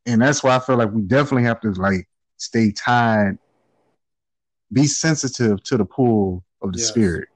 and 0.05 0.21
that's 0.21 0.43
why 0.43 0.55
i 0.55 0.59
feel 0.59 0.77
like 0.77 0.91
we 0.91 1.01
definitely 1.01 1.43
have 1.43 1.59
to 1.59 1.71
like 1.73 2.07
stay 2.37 2.71
tied 2.71 3.37
be 4.71 4.85
sensitive 4.85 5.61
to 5.63 5.77
the 5.77 5.85
pull 5.85 6.43
of 6.61 6.71
the 6.73 6.79
yes. 6.79 6.87
spirit 6.87 7.27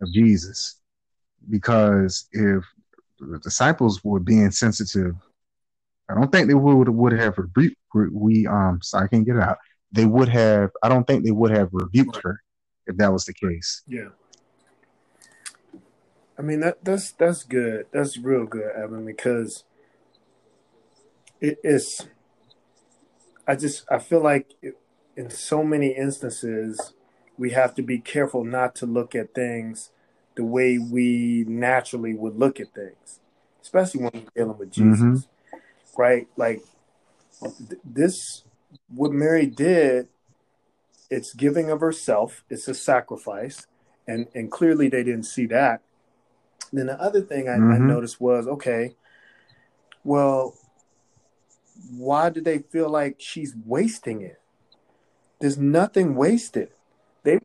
of 0.00 0.12
jesus 0.12 0.76
because 1.50 2.28
if 2.32 2.64
the 3.20 3.38
disciples 3.40 4.04
were 4.04 4.20
being 4.20 4.50
sensitive 4.50 5.14
I 6.08 6.14
don't 6.14 6.32
think 6.32 6.48
they 6.48 6.54
would 6.54 6.88
would 6.88 7.12
have 7.12 7.38
rebuked 7.38 7.76
we 7.94 8.46
um 8.46 8.80
so 8.82 8.98
I 8.98 9.06
can't 9.06 9.24
get 9.24 9.36
it 9.36 9.42
out. 9.42 9.58
They 9.92 10.06
would 10.06 10.28
have 10.28 10.70
I 10.82 10.88
don't 10.88 11.06
think 11.06 11.24
they 11.24 11.30
would 11.30 11.50
have 11.50 11.70
rebuked 11.72 12.20
her 12.22 12.42
if 12.86 12.96
that 12.96 13.12
was 13.12 13.24
the 13.24 13.34
case. 13.34 13.82
Yeah. 13.86 14.08
I 16.38 16.42
mean 16.42 16.60
that 16.60 16.84
that's 16.84 17.12
that's 17.12 17.44
good. 17.44 17.86
That's 17.92 18.16
real 18.18 18.44
good, 18.44 18.70
Evan, 18.76 19.04
because 19.04 19.64
it 21.40 21.58
is 21.64 22.06
I 23.46 23.56
just 23.56 23.84
I 23.90 23.98
feel 23.98 24.22
like 24.22 24.54
it, 24.62 24.76
in 25.16 25.30
so 25.30 25.64
many 25.64 25.88
instances 25.88 26.92
we 27.36 27.50
have 27.50 27.74
to 27.76 27.82
be 27.82 27.98
careful 27.98 28.44
not 28.44 28.74
to 28.76 28.86
look 28.86 29.14
at 29.14 29.34
things 29.34 29.90
the 30.34 30.44
way 30.44 30.78
we 30.78 31.44
naturally 31.48 32.14
would 32.14 32.36
look 32.36 32.60
at 32.60 32.72
things, 32.72 33.20
especially 33.60 34.02
when 34.02 34.10
we're 34.14 34.30
dealing 34.36 34.58
with 34.58 34.70
Jesus. 34.70 35.00
Mm-hmm 35.00 35.16
right? 35.98 36.28
Like 36.36 36.62
this, 37.84 38.44
what 38.88 39.12
Mary 39.12 39.46
did, 39.46 40.08
it's 41.10 41.32
giving 41.34 41.70
of 41.70 41.80
herself. 41.80 42.44
It's 42.50 42.68
a 42.68 42.74
sacrifice, 42.74 43.66
and 44.06 44.26
and 44.34 44.50
clearly 44.50 44.88
they 44.88 45.02
didn't 45.02 45.24
see 45.24 45.46
that. 45.46 45.80
Then 46.72 46.86
the 46.86 47.00
other 47.00 47.22
thing 47.22 47.48
I, 47.48 47.52
mm-hmm. 47.52 47.72
I 47.72 47.78
noticed 47.78 48.20
was 48.20 48.46
okay. 48.46 48.94
Well, 50.04 50.54
why 51.90 52.30
do 52.30 52.40
they 52.40 52.58
feel 52.58 52.90
like 52.90 53.16
she's 53.18 53.54
wasting 53.64 54.20
it? 54.20 54.40
There's 55.40 55.58
nothing 55.58 56.14
wasted. 56.14 56.70
They 57.22 57.38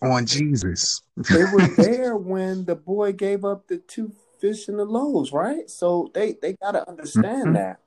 on 0.00 0.26
Jesus. 0.26 1.02
they 1.16 1.44
were 1.44 1.66
there 1.76 2.16
when 2.16 2.64
the 2.64 2.74
boy 2.74 3.12
gave 3.12 3.44
up 3.44 3.68
the 3.68 3.78
two 3.78 4.12
fish 4.40 4.66
and 4.66 4.78
the 4.78 4.84
loaves, 4.84 5.32
right? 5.32 5.70
So 5.70 6.10
they 6.14 6.36
they 6.42 6.54
got 6.54 6.72
to 6.72 6.88
understand 6.88 7.44
mm-hmm. 7.44 7.54
that, 7.54 7.80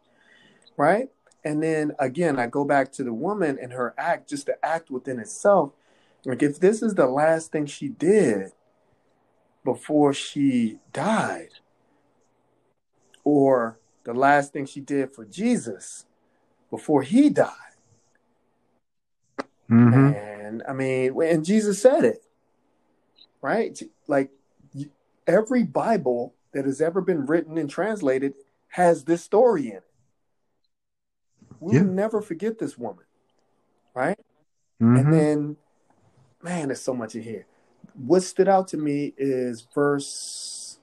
right? 0.77 1.09
And 1.45 1.61
then 1.61 1.93
again, 1.99 2.39
I 2.39 2.47
go 2.47 2.65
back 2.65 2.91
to 2.93 3.03
the 3.03 3.13
woman 3.13 3.57
and 3.61 3.71
her 3.71 3.93
act, 3.97 4.27
just 4.27 4.47
the 4.47 4.57
act 4.65 4.89
within 4.89 5.19
itself. 5.19 5.71
Like 6.25 6.41
if 6.41 6.59
this 6.59 6.81
is 6.81 6.95
the 6.95 7.05
last 7.05 7.51
thing 7.51 7.67
she 7.67 7.87
did 7.87 8.51
before 9.63 10.11
she 10.13 10.79
died, 10.91 11.51
or 13.23 13.79
the 14.03 14.13
last 14.13 14.53
thing 14.53 14.65
she 14.65 14.79
did 14.79 15.13
for 15.13 15.25
Jesus 15.25 16.05
before 16.69 17.01
he 17.01 17.29
died. 17.29 17.49
Mm-hmm. 19.69 20.13
And 20.13 20.63
I 20.69 20.73
mean, 20.73 21.19
and 21.21 21.43
Jesus 21.43 21.81
said 21.81 22.03
it, 22.03 22.23
right? 23.41 23.79
Like 24.07 24.29
every 25.27 25.63
Bible 25.63 26.35
that 26.53 26.65
has 26.65 26.81
ever 26.81 27.01
been 27.01 27.25
written 27.25 27.57
and 27.57 27.69
translated 27.69 28.35
has 28.69 29.03
this 29.03 29.23
story 29.23 29.67
in 29.67 29.77
it. 29.77 29.83
We 31.59 31.75
yeah. 31.75 31.83
never 31.83 32.21
forget 32.21 32.59
this 32.59 32.77
woman, 32.77 33.05
right? 33.93 34.17
Mm-hmm. 34.81 34.95
And 34.97 35.13
then, 35.13 35.57
man, 36.41 36.67
there's 36.67 36.81
so 36.81 36.93
much 36.93 37.15
in 37.15 37.23
here. 37.23 37.45
What 37.93 38.23
stood 38.23 38.47
out 38.47 38.67
to 38.69 38.77
me 38.77 39.13
is 39.17 39.65
verse 39.73 40.79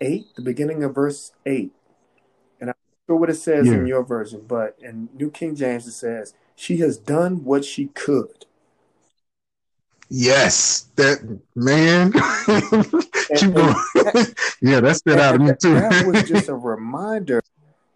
eight, 0.00 0.26
the 0.36 0.42
beginning 0.42 0.84
of 0.84 0.94
verse 0.94 1.32
eight, 1.44 1.72
and 2.60 2.70
I'm 2.70 2.76
sure 3.06 3.16
what 3.16 3.30
it 3.30 3.34
says 3.34 3.66
Yeah. 3.66 3.74
in 3.74 3.86
your 3.86 4.04
version, 4.04 4.44
but 4.46 4.76
in 4.80 5.08
New 5.14 5.30
King 5.30 5.56
James 5.56 5.86
it 5.86 5.92
says, 5.92 6.34
"She 6.54 6.76
has 6.78 6.96
done 6.98 7.44
what 7.44 7.64
she 7.64 7.86
could." 7.86 8.46
Yes, 10.08 10.86
that 10.96 11.40
man. 11.54 12.12
And- 13.42 13.54
going. 13.54 13.74
yeah, 14.62 14.78
that 14.80 14.96
stood 14.96 15.18
out 15.18 15.32
to 15.32 15.38
me 15.40 15.50
too. 15.60 15.74
that 15.74 16.06
was 16.06 16.28
just 16.28 16.48
a 16.48 16.54
reminder 16.54 17.42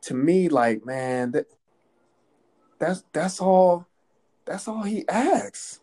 to 0.03 0.15
me, 0.15 0.49
like, 0.49 0.85
man, 0.85 1.31
that 1.33 1.47
that's 2.81 3.05
that's 3.13 3.41
all 3.41 3.87
that's 4.45 4.67
all 4.67 4.83
he 4.83 5.07
asks. 5.09 5.81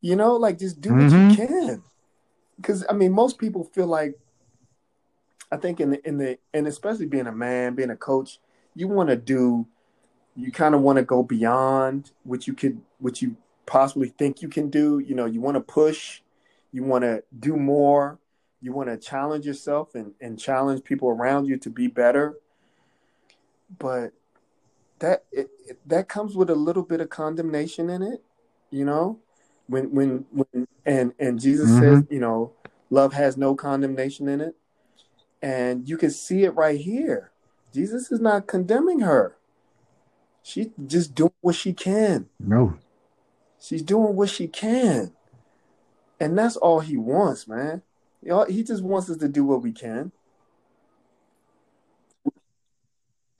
You 0.00 0.16
know, 0.16 0.36
like 0.36 0.58
just 0.58 0.80
do 0.80 0.94
what 0.94 1.08
Mhm. 1.08 1.30
you 1.30 1.36
can. 1.36 1.82
Because 2.56 2.84
I 2.88 2.94
mean, 2.94 3.12
most 3.12 3.38
people 3.38 3.64
feel 3.64 3.86
like 3.86 4.18
I 5.50 5.58
think 5.58 5.80
in 5.80 5.90
the 5.90 6.08
in 6.08 6.18
the 6.18 6.38
and 6.54 6.66
especially 6.66 7.06
being 7.06 7.26
a 7.26 7.32
man, 7.32 7.74
being 7.74 7.90
a 7.90 7.96
coach, 7.96 8.40
you 8.74 8.88
want 8.88 9.10
to 9.10 9.16
do 9.16 9.66
you 10.34 10.50
kind 10.50 10.74
of 10.74 10.80
want 10.80 10.96
to 10.96 11.04
go 11.04 11.22
beyond 11.22 12.12
what 12.24 12.46
you 12.46 12.54
could 12.54 12.80
what 12.98 13.20
you 13.20 13.36
possibly 13.66 14.08
think 14.08 14.42
you 14.42 14.48
can 14.48 14.70
do. 14.70 14.98
You 15.00 15.14
know, 15.14 15.26
you 15.26 15.40
want 15.40 15.56
to 15.56 15.60
push, 15.60 16.22
you 16.72 16.84
want 16.84 17.02
to 17.02 17.22
do 17.38 17.56
more, 17.56 18.18
you 18.60 18.72
want 18.72 18.88
to 18.88 18.96
challenge 18.96 19.46
yourself 19.46 19.94
and, 19.94 20.14
and 20.20 20.38
challenge 20.38 20.84
people 20.84 21.08
around 21.10 21.46
you 21.46 21.58
to 21.58 21.70
be 21.70 21.86
better. 21.88 22.38
But 23.78 24.12
that 25.02 25.24
it, 25.32 25.50
it, 25.68 25.78
that 25.86 26.08
comes 26.08 26.36
with 26.36 26.48
a 26.48 26.54
little 26.54 26.82
bit 26.82 27.00
of 27.00 27.10
condemnation 27.10 27.90
in 27.90 28.02
it, 28.02 28.22
you 28.70 28.84
know. 28.84 29.18
When 29.66 29.92
when 29.92 30.24
when 30.30 30.66
and 30.86 31.12
and 31.18 31.40
Jesus 31.40 31.68
says, 31.70 32.02
mm-hmm. 32.02 32.12
you 32.12 32.20
know, 32.20 32.52
love 32.88 33.12
has 33.12 33.36
no 33.36 33.54
condemnation 33.54 34.28
in 34.28 34.40
it, 34.40 34.56
and 35.42 35.88
you 35.88 35.96
can 35.96 36.10
see 36.10 36.44
it 36.44 36.50
right 36.50 36.80
here. 36.80 37.32
Jesus 37.72 38.10
is 38.12 38.20
not 38.20 38.46
condemning 38.46 39.00
her. 39.00 39.36
She's 40.42 40.68
just 40.86 41.14
doing 41.14 41.32
what 41.40 41.54
she 41.54 41.72
can. 41.72 42.28
No, 42.38 42.76
She's 43.60 43.82
doing 43.82 44.16
what 44.16 44.28
she 44.28 44.48
can. 44.48 45.12
And 46.18 46.36
that's 46.36 46.56
all 46.56 46.80
he 46.80 46.96
wants, 46.96 47.46
man. 47.48 47.82
He 48.48 48.62
just 48.62 48.82
wants 48.82 49.08
us 49.08 49.16
to 49.18 49.28
do 49.28 49.44
what 49.44 49.62
we 49.62 49.72
can. 49.72 50.12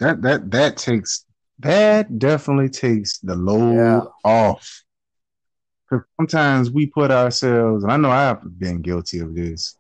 that 0.02 0.20
that 0.22 0.50
that 0.50 0.76
takes 0.76 1.24
that 1.60 2.18
definitely 2.18 2.68
takes 2.68 3.18
the 3.18 3.34
load 3.36 3.74
Yeah. 3.76 4.00
off. 4.24 4.84
Because 5.88 6.06
sometimes 6.16 6.70
we 6.70 6.86
put 6.86 7.10
ourselves, 7.10 7.84
and 7.84 7.92
I 7.92 7.96
know 7.96 8.10
I've 8.10 8.58
been 8.58 8.80
guilty 8.82 9.18
of 9.20 9.34
this, 9.34 9.76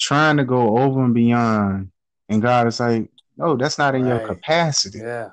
trying 0.00 0.38
to 0.38 0.44
go 0.44 0.78
over 0.78 1.04
and 1.04 1.14
beyond, 1.14 1.90
and 2.28 2.40
God 2.42 2.66
is 2.66 2.80
like, 2.80 3.10
"No, 3.36 3.56
that's 3.56 3.78
not 3.78 3.94
in 3.94 4.06
your 4.06 4.20
capacity. 4.26 4.98
Yeah. 4.98 5.30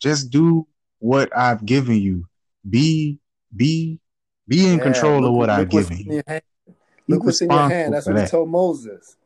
Just 0.00 0.30
do 0.30 0.66
what 0.98 1.34
I've 1.36 1.64
given 1.64 1.96
you. 1.96 2.26
Be 2.68 3.18
be 3.54 4.00
be 4.48 4.66
in 4.66 4.78
Yeah. 4.78 4.82
control 4.84 5.24
of 5.24 5.34
what 5.34 5.48
I've 5.50 5.68
given 5.68 5.96
you. 5.98 6.14
your 6.14 6.22
hand. 6.26 6.42
Be 6.66 6.74
Look 7.14 7.24
what's 7.24 7.40
in 7.40 7.50
your 7.50 7.68
hand. 7.68 7.94
That's 7.94 8.06
what 8.06 8.16
he 8.16 8.22
that. 8.22 8.30
told 8.30 8.48
Moses. 8.48 9.16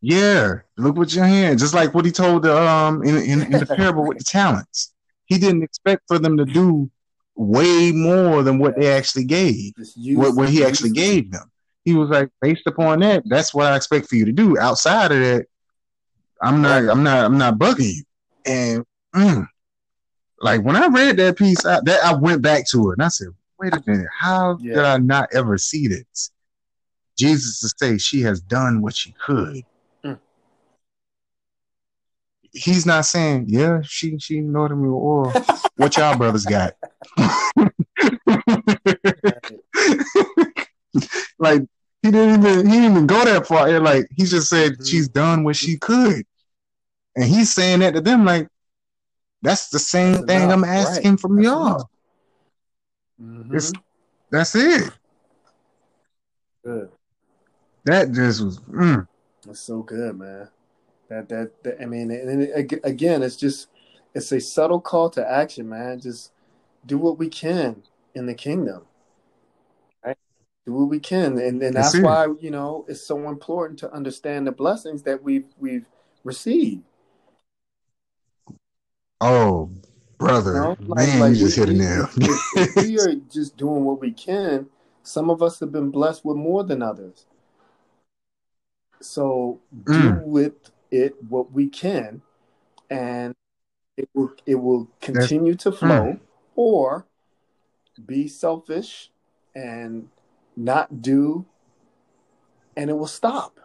Yeah, 0.00 0.60
look 0.76 0.96
what 0.96 1.14
your 1.14 1.24
hand. 1.24 1.58
Just 1.58 1.74
like 1.74 1.92
what 1.94 2.04
he 2.04 2.12
told 2.12 2.42
the 2.42 2.56
um 2.56 3.02
in 3.02 3.16
in, 3.16 3.42
in 3.42 3.58
the 3.58 3.66
parable 3.76 4.06
with 4.06 4.18
the 4.18 4.24
talents. 4.24 4.94
He 5.26 5.38
didn't 5.38 5.62
expect 5.62 6.02
for 6.08 6.18
them 6.18 6.36
to 6.36 6.44
do 6.44 6.90
way 7.34 7.92
more 7.92 8.42
than 8.42 8.58
what 8.58 8.78
they 8.78 8.92
actually 8.92 9.24
gave. 9.24 9.72
What 10.14 10.36
what 10.36 10.48
he 10.48 10.64
actually 10.64 10.90
gave 10.90 11.30
them. 11.32 11.50
He 11.84 11.94
was 11.94 12.10
like, 12.10 12.28
based 12.40 12.66
upon 12.66 13.00
that, 13.00 13.22
that's 13.26 13.54
what 13.54 13.66
I 13.66 13.76
expect 13.76 14.08
for 14.08 14.16
you 14.16 14.24
to 14.26 14.32
do. 14.32 14.58
Outside 14.58 15.10
of 15.10 15.20
that, 15.20 15.46
I'm 16.42 16.62
not 16.62 16.88
I'm 16.88 17.02
not 17.02 17.24
I'm 17.24 17.38
not 17.38 17.58
bugging 17.58 17.94
you. 17.96 18.04
And 18.46 18.84
mm, 19.14 19.46
like 20.40 20.62
when 20.62 20.76
I 20.76 20.86
read 20.86 21.16
that 21.16 21.36
piece, 21.36 21.64
I, 21.64 21.80
that 21.84 22.04
I 22.04 22.14
went 22.14 22.42
back 22.42 22.68
to 22.70 22.90
it 22.90 22.94
and 22.94 23.02
I 23.02 23.08
said, 23.08 23.28
wait 23.58 23.74
a 23.74 23.82
minute, 23.86 24.06
how 24.16 24.58
Yeah. 24.60 24.74
did 24.74 24.84
I 24.84 24.98
not 24.98 25.28
ever 25.32 25.58
see 25.58 25.88
this? 25.88 26.30
Jesus 27.18 27.60
to 27.60 27.68
say 27.76 27.98
she 27.98 28.20
has 28.22 28.40
done 28.40 28.80
what 28.80 28.94
she 28.94 29.12
could. 29.24 29.64
He's 32.52 32.86
not 32.86 33.04
saying, 33.06 33.46
yeah, 33.48 33.80
she 33.82 34.18
she 34.18 34.40
know 34.40 34.68
me 34.68 34.88
or 34.88 35.34
what 35.76 35.96
y'all 35.96 36.16
brothers 36.16 36.46
got. 36.46 36.74
like 41.38 41.62
he 42.02 42.10
didn't 42.10 42.40
even 42.44 42.66
he 42.66 42.72
didn't 42.72 42.90
even 42.92 43.06
go 43.06 43.24
that 43.24 43.46
far. 43.46 43.78
Like 43.80 44.06
he 44.16 44.24
just 44.24 44.48
said 44.48 44.72
Mhm. 44.72 44.88
she's 44.88 45.08
done 45.08 45.44
what 45.44 45.56
she 45.56 45.76
could, 45.76 46.24
and 47.16 47.24
he's 47.24 47.52
saying 47.54 47.80
that 47.80 47.94
to 47.94 48.00
them. 48.00 48.24
Like 48.24 48.48
that's 49.42 49.68
the 49.68 49.78
same 49.78 50.12
That's 50.12 50.24
thing 50.26 50.42
enough, 50.42 50.52
I'm 50.54 50.62
right. 50.64 50.70
asking 50.70 51.16
from 51.18 51.36
That's 51.36 51.46
y'all. 51.46 51.90
Mhm. 53.20 53.54
It's 53.54 53.72
that's 54.30 54.54
it. 54.54 54.92
Good. 56.64 56.90
That 57.84 58.12
just 58.12 58.42
was. 58.42 58.58
Mm, 58.60 59.06
That's 59.46 59.60
so 59.60 59.82
good, 59.82 60.18
man. 60.18 60.48
That 61.08 61.28
that, 61.30 61.62
that 61.62 61.80
I 61.80 61.86
mean, 61.86 62.10
and 62.10 62.42
it, 62.42 62.80
again, 62.84 63.22
it's 63.22 63.36
just 63.36 63.68
it's 64.14 64.30
a 64.32 64.40
subtle 64.40 64.80
call 64.80 65.08
to 65.10 65.30
action, 65.30 65.68
man. 65.68 66.00
Just 66.00 66.32
do 66.86 66.98
what 66.98 67.18
we 67.18 67.28
can 67.28 67.82
in 68.14 68.26
the 68.26 68.34
kingdom. 68.34 68.82
Right? 70.04 70.16
Do 70.66 70.74
what 70.74 70.88
we 70.88 71.00
can, 71.00 71.38
and 71.38 71.62
and 71.62 71.74
That's 71.76 71.92
that's 71.92 72.04
why 72.04 72.26
you 72.40 72.50
know 72.50 72.84
it's 72.88 73.06
so 73.06 73.28
important 73.28 73.78
to 73.80 73.92
understand 73.92 74.46
the 74.46 74.52
blessings 74.52 75.02
that 75.04 75.22
we've 75.22 75.46
we've 75.58 75.86
received. 76.24 76.82
oh, 79.20 79.70
brother, 80.18 80.76
You 80.78 80.88
know, 80.88 80.94
man, 80.94 81.34
you 81.34 81.36
just 81.40 81.56
we- 81.58 81.64
hit 81.64 81.74
a 81.74 81.78
nail. 81.78 82.08
If, 82.16 82.40
if 82.54 82.76
we 82.76 82.98
are 83.00 83.14
just 83.30 83.56
doing 83.56 83.84
what 83.84 84.00
we 84.00 84.12
can, 84.12 84.66
some 85.02 85.30
of 85.30 85.42
us 85.42 85.58
have 85.60 85.72
been 85.72 85.90
blessed 85.90 86.24
with 86.24 86.36
more 86.36 86.64
than 86.64 86.82
others. 86.82 87.24
So 89.00 89.60
do 89.84 89.92
Mm. 89.92 90.22
with 90.24 90.70
it 90.90 91.22
what 91.28 91.52
we 91.52 91.68
can, 91.68 92.22
and 92.90 93.34
it 93.96 94.08
will 94.14 94.32
it 94.46 94.56
will 94.56 94.88
continue 95.00 95.54
to 95.56 95.72
flow, 95.72 96.12
Mm. 96.14 96.20
or 96.56 97.06
be 98.06 98.28
selfish 98.28 99.10
and 99.54 100.08
not 100.56 101.02
do, 101.02 101.44
and 102.76 102.90
it 102.90 102.94
will 102.94 103.06
stop. 103.06 103.58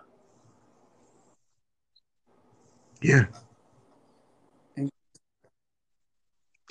yeah. 3.01 3.26
And- 4.78 4.89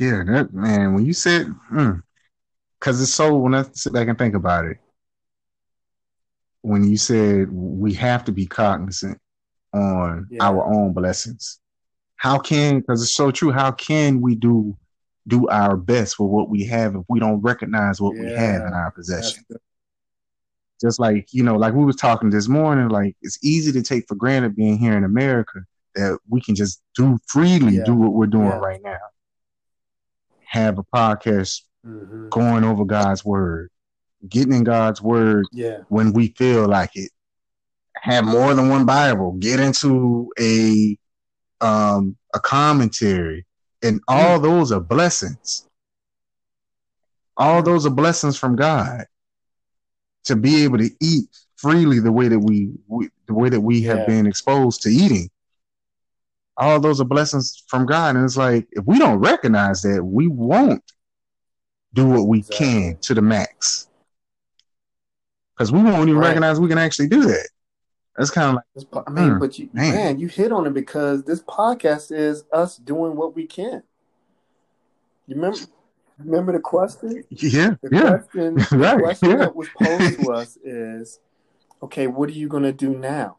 Yeah, 0.00 0.24
that 0.24 0.52
man. 0.52 0.94
When 0.94 1.04
you 1.04 1.12
said, 1.12 1.54
because 2.80 3.00
it's 3.02 3.12
so. 3.14 3.36
When 3.36 3.54
I 3.54 3.64
sit 3.72 3.92
back 3.92 4.08
and 4.08 4.18
think 4.18 4.34
about 4.34 4.64
it, 4.64 4.78
when 6.62 6.88
you 6.88 6.96
said 6.96 7.52
we 7.52 7.92
have 7.94 8.24
to 8.24 8.32
be 8.32 8.46
cognizant 8.46 9.20
on 9.72 10.26
Yeah. 10.30 10.44
our 10.44 10.64
own 10.64 10.92
blessings, 10.92 11.58
how 12.16 12.38
can? 12.38 12.80
Because 12.80 13.02
it's 13.02 13.14
so 13.14 13.30
true. 13.30 13.50
How 13.52 13.70
can 13.72 14.20
we 14.20 14.34
do 14.34 14.76
do 15.28 15.48
our 15.48 15.76
best 15.76 16.18
with 16.18 16.28
what 16.30 16.48
we 16.50 16.64
have 16.64 16.96
if 16.96 17.02
we 17.08 17.20
don't 17.20 17.40
recognize 17.42 18.00
what 18.00 18.12
we 18.14 18.26
have 18.32 18.62
in 18.66 18.72
our 18.72 18.90
possession? 18.90 19.44
just 20.80 20.98
like 20.98 21.28
you 21.32 21.44
know 21.44 21.54
like 21.54 21.74
we 21.74 21.84
was 21.84 21.94
talking 21.94 22.28
this 22.28 22.48
morning 22.48 22.88
like 22.88 23.14
it's 23.22 23.38
easy 23.44 23.70
to 23.70 23.82
take 23.82 24.04
for 24.08 24.16
granted 24.16 24.56
being 24.56 24.76
here 24.76 24.96
in 24.96 25.04
america 25.04 25.60
that 25.94 26.18
we 26.28 26.40
can 26.40 26.56
just 26.56 26.82
do 26.96 27.16
freely 27.28 27.76
Yeah. 27.76 27.84
do 27.84 27.94
what 27.94 28.14
we're 28.14 28.26
doing 28.26 28.48
Yeah. 28.48 28.58
right 28.58 28.80
now 28.82 28.98
have 30.44 30.78
a 30.78 30.82
podcast 30.82 31.60
Mhm. 31.86 32.30
going 32.30 32.64
over 32.64 32.84
god's 32.84 33.24
word 33.24 33.70
getting 34.28 34.52
in 34.54 34.64
god's 34.64 35.00
word 35.00 35.46
Yeah, 35.52 35.82
when 35.88 36.12
we 36.12 36.34
feel 36.36 36.66
like 36.66 36.90
it 36.96 37.12
have 37.96 38.24
more 38.24 38.54
than 38.54 38.68
one 38.68 38.84
bible 38.86 39.32
get 39.32 39.60
into 39.60 40.30
a 40.40 40.96
um 41.60 42.16
a 42.34 42.40
commentary 42.40 43.46
and 43.82 44.00
all 44.08 44.38
those 44.40 44.72
are 44.72 44.80
blessings 44.80 45.66
all 47.36 47.62
Mm. 47.62 47.64
those 47.64 47.86
are 47.86 47.90
blessings 47.90 48.36
from 48.36 48.56
god 48.56 49.04
to 50.24 50.36
be 50.36 50.64
able 50.64 50.78
to 50.78 50.90
eat 51.00 51.26
freely 51.56 52.00
the 52.00 52.12
way 52.12 52.28
that 52.28 52.38
we, 52.38 52.70
we 52.88 53.08
the 53.26 53.34
way 53.34 53.48
that 53.48 53.60
we 53.60 53.80
Yeah. 53.80 53.90
have 53.90 54.06
been 54.06 54.26
exposed 54.26 54.82
to 54.82 54.88
eating 54.90 55.28
all 56.56 56.80
those 56.80 57.00
are 57.00 57.04
blessings 57.04 57.62
from 57.68 57.86
god 57.86 58.16
and 58.16 58.24
it's 58.24 58.36
like 58.36 58.66
if 58.72 58.84
we 58.86 58.98
don't 58.98 59.18
recognize 59.18 59.82
that 59.82 60.04
we 60.04 60.26
won't 60.28 60.82
do 61.94 62.06
what 62.06 62.28
we 62.28 62.38
Exactly. 62.38 62.66
can 62.66 62.98
to 63.02 63.14
the 63.14 63.22
max 63.22 63.88
because 65.56 65.72
we 65.72 65.82
won't 65.82 66.08
even 66.08 66.20
Right. 66.20 66.28
recognize 66.28 66.60
we 66.60 66.68
can 66.68 66.78
actually 66.78 67.08
do 67.08 67.22
that 67.24 67.48
that's 68.16 68.30
kind 68.30 68.48
of 68.48 68.62
like 68.76 69.06
I 69.06 69.10
mean, 69.10 69.30
Mm, 69.30 69.40
but 69.40 69.58
you, 69.58 69.68
man. 69.72 69.94
man. 69.94 70.18
you 70.18 70.28
hit 70.28 70.52
on 70.52 70.66
it 70.66 70.74
because 70.74 71.24
this 71.24 71.42
podcast 71.42 72.12
is 72.12 72.44
us 72.52 72.76
doing 72.76 73.16
what 73.16 73.34
we 73.34 73.46
can. 73.46 73.82
You 75.26 75.36
remember? 75.36 75.58
Remember 76.18 76.52
the 76.52 76.60
question? 76.60 77.24
yeah 77.30 77.74
The 77.82 77.88
yeah 77.90 78.18
question, 78.18 78.54
the 78.70 78.76
Right, 78.78 78.98
question 78.98 79.30
yeah. 79.30 79.36
that 79.36 79.56
was 79.56 79.68
posed 79.80 80.20
to 80.20 80.32
us 80.40 80.56
is, 80.58 81.20
okay, 81.82 82.06
what 82.06 82.28
are 82.28 82.32
you 82.32 82.48
going 82.48 82.62
to 82.64 82.72
do 82.72 82.90
now? 82.90 83.38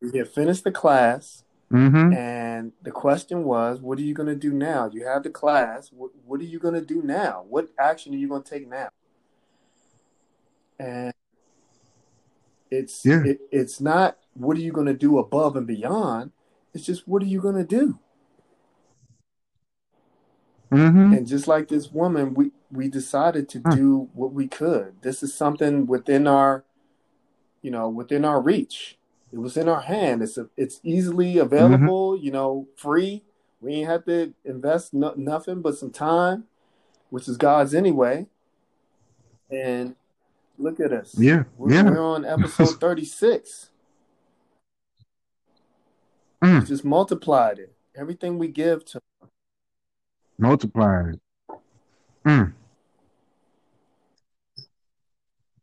we 0.00 0.18
had 0.18 0.28
finished 0.28 0.64
the 0.64 0.72
class, 0.72 1.40
Mm-hmm. 1.72 2.12
and 2.12 2.72
the 2.82 2.90
question 2.90 3.42
was, 3.42 3.80
"What 3.80 3.98
are 3.98 4.02
you 4.02 4.12
going 4.14 4.28
to 4.28 4.36
do 4.36 4.52
now? 4.52 4.88
You 4.92 5.06
have 5.06 5.22
the 5.22 5.30
class. 5.30 5.90
What, 5.90 6.10
what 6.24 6.40
are 6.40 6.44
you 6.44 6.58
going 6.60 6.74
to 6.74 6.82
do 6.84 7.02
now? 7.02 7.44
What 7.48 7.68
action 7.78 8.12
are 8.14 8.18
you 8.18 8.28
going 8.28 8.42
to 8.42 8.50
take 8.50 8.68
now?" 8.68 8.90
And 10.78 11.12
it's 12.74 13.04
Yeah. 13.04 13.22
it, 13.24 13.40
it's 13.50 13.80
not 13.80 14.18
what 14.34 14.56
are 14.56 14.60
you 14.60 14.72
going 14.72 14.86
to 14.86 14.94
do 14.94 15.18
above 15.18 15.56
and 15.56 15.66
beyond. 15.66 16.32
It's 16.72 16.84
just 16.84 17.06
what 17.06 17.22
are 17.22 17.26
you 17.26 17.40
going 17.40 17.56
to 17.56 17.64
do? 17.64 17.98
Mm-hmm. 20.72 21.12
And 21.14 21.26
just 21.26 21.46
like 21.46 21.68
this 21.68 21.92
woman, 21.92 22.34
we 22.34 22.50
we 22.70 22.88
decided 22.88 23.48
to 23.50 23.60
Hmm. 23.60 23.70
do 23.70 24.08
what 24.14 24.32
we 24.32 24.48
could. 24.48 25.00
This 25.02 25.22
is 25.22 25.32
something 25.32 25.86
within 25.86 26.26
our, 26.26 26.64
you 27.62 27.70
know, 27.70 27.88
within 27.88 28.24
our 28.24 28.40
reach. 28.40 28.98
It 29.32 29.38
was 29.38 29.56
in 29.56 29.68
our 29.68 29.82
hand. 29.82 30.22
It's 30.22 30.36
a, 30.36 30.48
it's 30.56 30.80
easily 30.82 31.38
available. 31.38 32.16
You 32.16 32.32
know, 32.32 32.68
free. 32.76 33.22
We 33.60 33.74
ain't 33.74 33.88
have 33.88 34.04
to 34.06 34.34
invest 34.44 34.92
no, 34.92 35.14
nothing 35.16 35.62
but 35.62 35.78
some 35.78 35.90
time, 35.90 36.44
which 37.10 37.28
is 37.28 37.36
God's 37.36 37.74
anyway. 37.74 38.26
And 39.50 39.94
look 40.58 40.80
at 40.80 40.92
us. 40.92 41.14
Yeah. 41.18 41.44
We're, 41.56 41.72
Yeah. 41.72 41.90
we're 41.90 42.00
on 42.00 42.24
episode 42.24 42.80
thirty 42.80 43.04
six. 43.04 43.70
Mm. 46.42 46.66
Just 46.66 46.84
multiplied 46.84 47.58
it. 47.58 47.74
Everything 47.96 48.38
we 48.38 48.48
give 48.48 48.84
to 48.86 49.00
Multiplied. 50.36 51.20
Mm. 52.26 52.52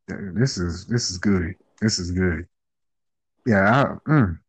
This 0.08 0.58
is 0.58 0.86
this 0.88 1.10
is 1.10 1.18
good. 1.18 1.56
This 1.82 2.00
is 2.00 2.12
good. 2.12 2.48
Yeah. 3.46 3.96
I, 4.06 4.10
mm. 4.10 4.40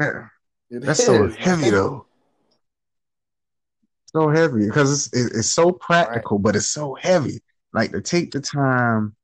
Yeah. 0.00 0.28
That's 0.70 1.04
so 1.04 1.28
heavy 1.28 1.70
though. 1.70 2.06
So 4.06 4.28
heavy 4.30 4.66
because 4.66 5.08
it's 5.08 5.14
it, 5.14 5.38
it's 5.38 5.50
so 5.50 5.72
practical, 5.72 6.38
but 6.38 6.56
it's 6.56 6.68
so 6.68 6.94
heavy. 6.94 7.40
Like 7.76 7.92
to 7.92 8.00
take 8.00 8.30
the 8.32 8.40
time 8.40 9.14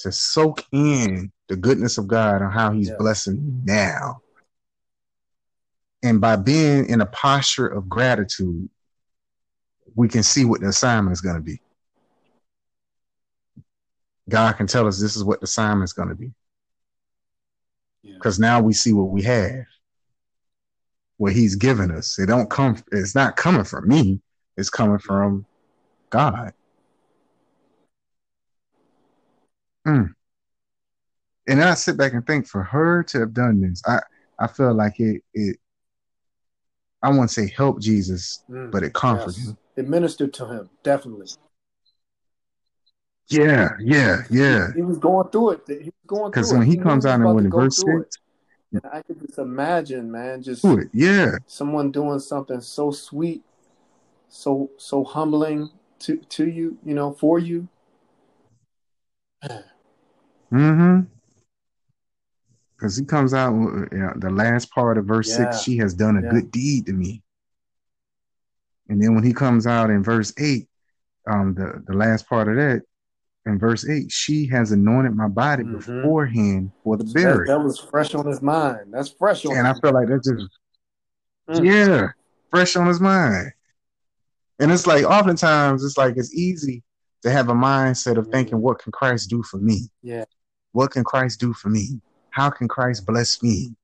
to 0.00 0.12
soak 0.12 0.62
in 0.72 1.32
the 1.48 1.56
goodness 1.56 1.96
of 1.96 2.06
God 2.06 2.42
and 2.42 2.52
how 2.52 2.70
He's 2.70 2.88
Yes. 2.90 2.98
blessing 2.98 3.36
you 3.36 3.60
now, 3.64 4.20
and 6.02 6.20
by 6.20 6.36
being 6.36 6.86
in 6.86 7.00
a 7.00 7.06
posture 7.06 7.66
of 7.66 7.88
gratitude, 7.88 8.68
we 9.94 10.06
can 10.06 10.22
see 10.22 10.44
what 10.44 10.60
the 10.60 10.68
assignment 10.68 11.14
is 11.14 11.22
going 11.22 11.36
to 11.36 11.40
be. 11.40 11.62
God 14.28 14.52
can 14.52 14.66
tell 14.66 14.86
us 14.86 15.00
this 15.00 15.16
is 15.16 15.24
what 15.24 15.40
the 15.40 15.44
assignment 15.44 15.84
is 15.84 15.94
going 15.94 16.10
to 16.10 16.14
be 16.14 16.32
Yeah. 18.02 18.14
because 18.16 18.38
now 18.38 18.60
we 18.60 18.74
see 18.74 18.92
what 18.92 19.08
we 19.08 19.22
have, 19.22 19.64
what 21.16 21.32
He's 21.32 21.56
given 21.56 21.90
us. 21.90 22.18
It 22.18 22.26
don't 22.26 22.50
come. 22.50 22.76
It's 22.92 23.14
not 23.14 23.36
coming 23.36 23.64
from 23.64 23.88
me. 23.88 24.20
It's 24.58 24.68
coming 24.68 24.98
from 24.98 25.46
God. 26.10 26.52
Mm. 29.86 30.14
And 31.46 31.60
then 31.60 31.68
I 31.68 31.74
sit 31.74 31.96
back 31.96 32.14
and 32.14 32.26
think 32.26 32.46
for 32.46 32.62
her 32.62 33.02
to 33.04 33.20
have 33.20 33.34
done 33.34 33.60
this, 33.60 33.82
I 33.86 34.00
I 34.38 34.46
feel 34.46 34.74
like 34.74 34.98
it 34.98 35.22
it. 35.34 35.58
I 37.02 37.10
won't 37.10 37.30
say 37.30 37.48
help 37.48 37.80
Jesus, 37.80 38.42
Mm. 38.48 38.70
but 38.70 38.82
it 38.82 38.94
comforted 38.94 39.36
Yes. 39.36 39.46
him. 39.48 39.58
It 39.76 39.88
ministered 39.88 40.32
to 40.34 40.46
him, 40.46 40.70
definitely. 40.82 41.26
Yeah, 43.28 43.70
yeah, 43.78 44.22
yeah. 44.30 44.72
He 44.74 44.82
was 44.82 44.98
going 44.98 45.28
through 45.28 45.50
it. 45.50 45.62
He 45.66 45.74
was 45.76 45.92
going 46.06 46.30
Because 46.30 46.52
when 46.52 46.62
it. 46.62 46.66
he 46.66 46.76
comes 46.76 47.04
was 47.04 47.12
out 47.12 47.20
about 47.20 47.34
when 47.34 47.44
to 47.44 47.46
in 47.46 47.50
go 47.50 47.60
verse 47.60 47.76
six. 47.76 48.18
And 48.72 48.82
I 48.92 49.02
could 49.02 49.20
just 49.20 49.38
imagine, 49.38 50.10
man, 50.10 50.42
just. 50.42 50.64
Yeah, 50.92 51.36
someone 51.46 51.90
doing 51.90 52.20
something 52.20 52.60
so 52.60 52.90
sweet, 52.90 53.42
so 54.28 54.70
so 54.78 55.04
humbling 55.04 55.70
to 56.00 56.16
to 56.16 56.48
you, 56.48 56.78
you 56.84 56.94
know, 56.94 57.12
for 57.12 57.38
you. 57.38 57.68
Mm-hmm. 60.54 61.00
Because 62.76 62.96
he 62.96 63.04
comes 63.04 63.34
out 63.34 63.52
with 63.52 63.92
uh, 63.92 64.12
the 64.16 64.30
last 64.30 64.70
part 64.70 64.98
of 64.98 65.06
verse 65.06 65.28
Yeah. 65.30 65.36
six, 65.36 65.60
she 65.62 65.76
has 65.78 65.94
done 65.94 66.16
a 66.18 66.22
Yeah. 66.22 66.30
good 66.30 66.50
deed 66.50 66.86
to 66.86 66.92
me. 66.92 67.22
And 68.88 69.02
then 69.02 69.14
when 69.14 69.24
he 69.24 69.32
comes 69.32 69.66
out 69.66 69.90
in 69.90 70.02
verse 70.02 70.32
eight, 70.38 70.68
um, 71.30 71.54
the, 71.54 71.82
the 71.86 71.94
last 71.94 72.28
part 72.28 72.48
of 72.48 72.56
that, 72.56 72.82
in 73.46 73.58
verse 73.58 73.88
eight, 73.88 74.10
she 74.10 74.46
has 74.48 74.72
anointed 74.72 75.14
my 75.14 75.28
body 75.28 75.64
Mhm. 75.64 75.72
beforehand 75.72 76.72
for 76.82 76.96
the 76.96 77.04
That, 77.04 77.12
burial. 77.14 77.46
that 77.46 77.64
was 77.64 77.78
fresh 77.78 78.14
on 78.14 78.26
his 78.26 78.42
mind. 78.42 78.92
That's 78.92 79.08
fresh 79.10 79.44
on 79.46 79.56
And 79.56 79.66
I 79.66 79.74
feel 79.80 79.92
like 79.92 80.08
that's 80.08 80.28
just 80.28 80.58
Mm. 81.48 81.64
yeah, 81.64 82.08
fresh 82.50 82.74
on 82.76 82.86
his 82.86 83.00
mind. 83.00 83.52
And 84.58 84.72
it's 84.72 84.86
like 84.86 85.04
oftentimes 85.04 85.84
it's 85.84 85.98
like 85.98 86.16
it's 86.16 86.32
easy 86.34 86.82
to 87.22 87.30
have 87.30 87.48
a 87.48 87.54
mindset 87.54 88.16
of 88.16 88.28
thinking, 88.28 88.58
Mhm. 88.58 88.62
what 88.62 88.78
can 88.78 88.92
Christ 88.92 89.28
do 89.30 89.42
for 89.42 89.58
me? 89.58 89.90
Yeah. 90.02 90.24
What 90.74 90.90
can 90.90 91.04
Christ 91.04 91.38
do 91.38 91.52
for 91.52 91.68
me? 91.68 92.00
How 92.30 92.50
can 92.50 92.66
Christ 92.66 93.06
bless 93.06 93.40
me? 93.44 93.76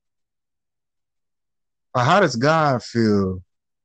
But 1.94 2.04
how 2.04 2.18
does 2.18 2.34
God 2.34 2.82
feel 2.82 3.44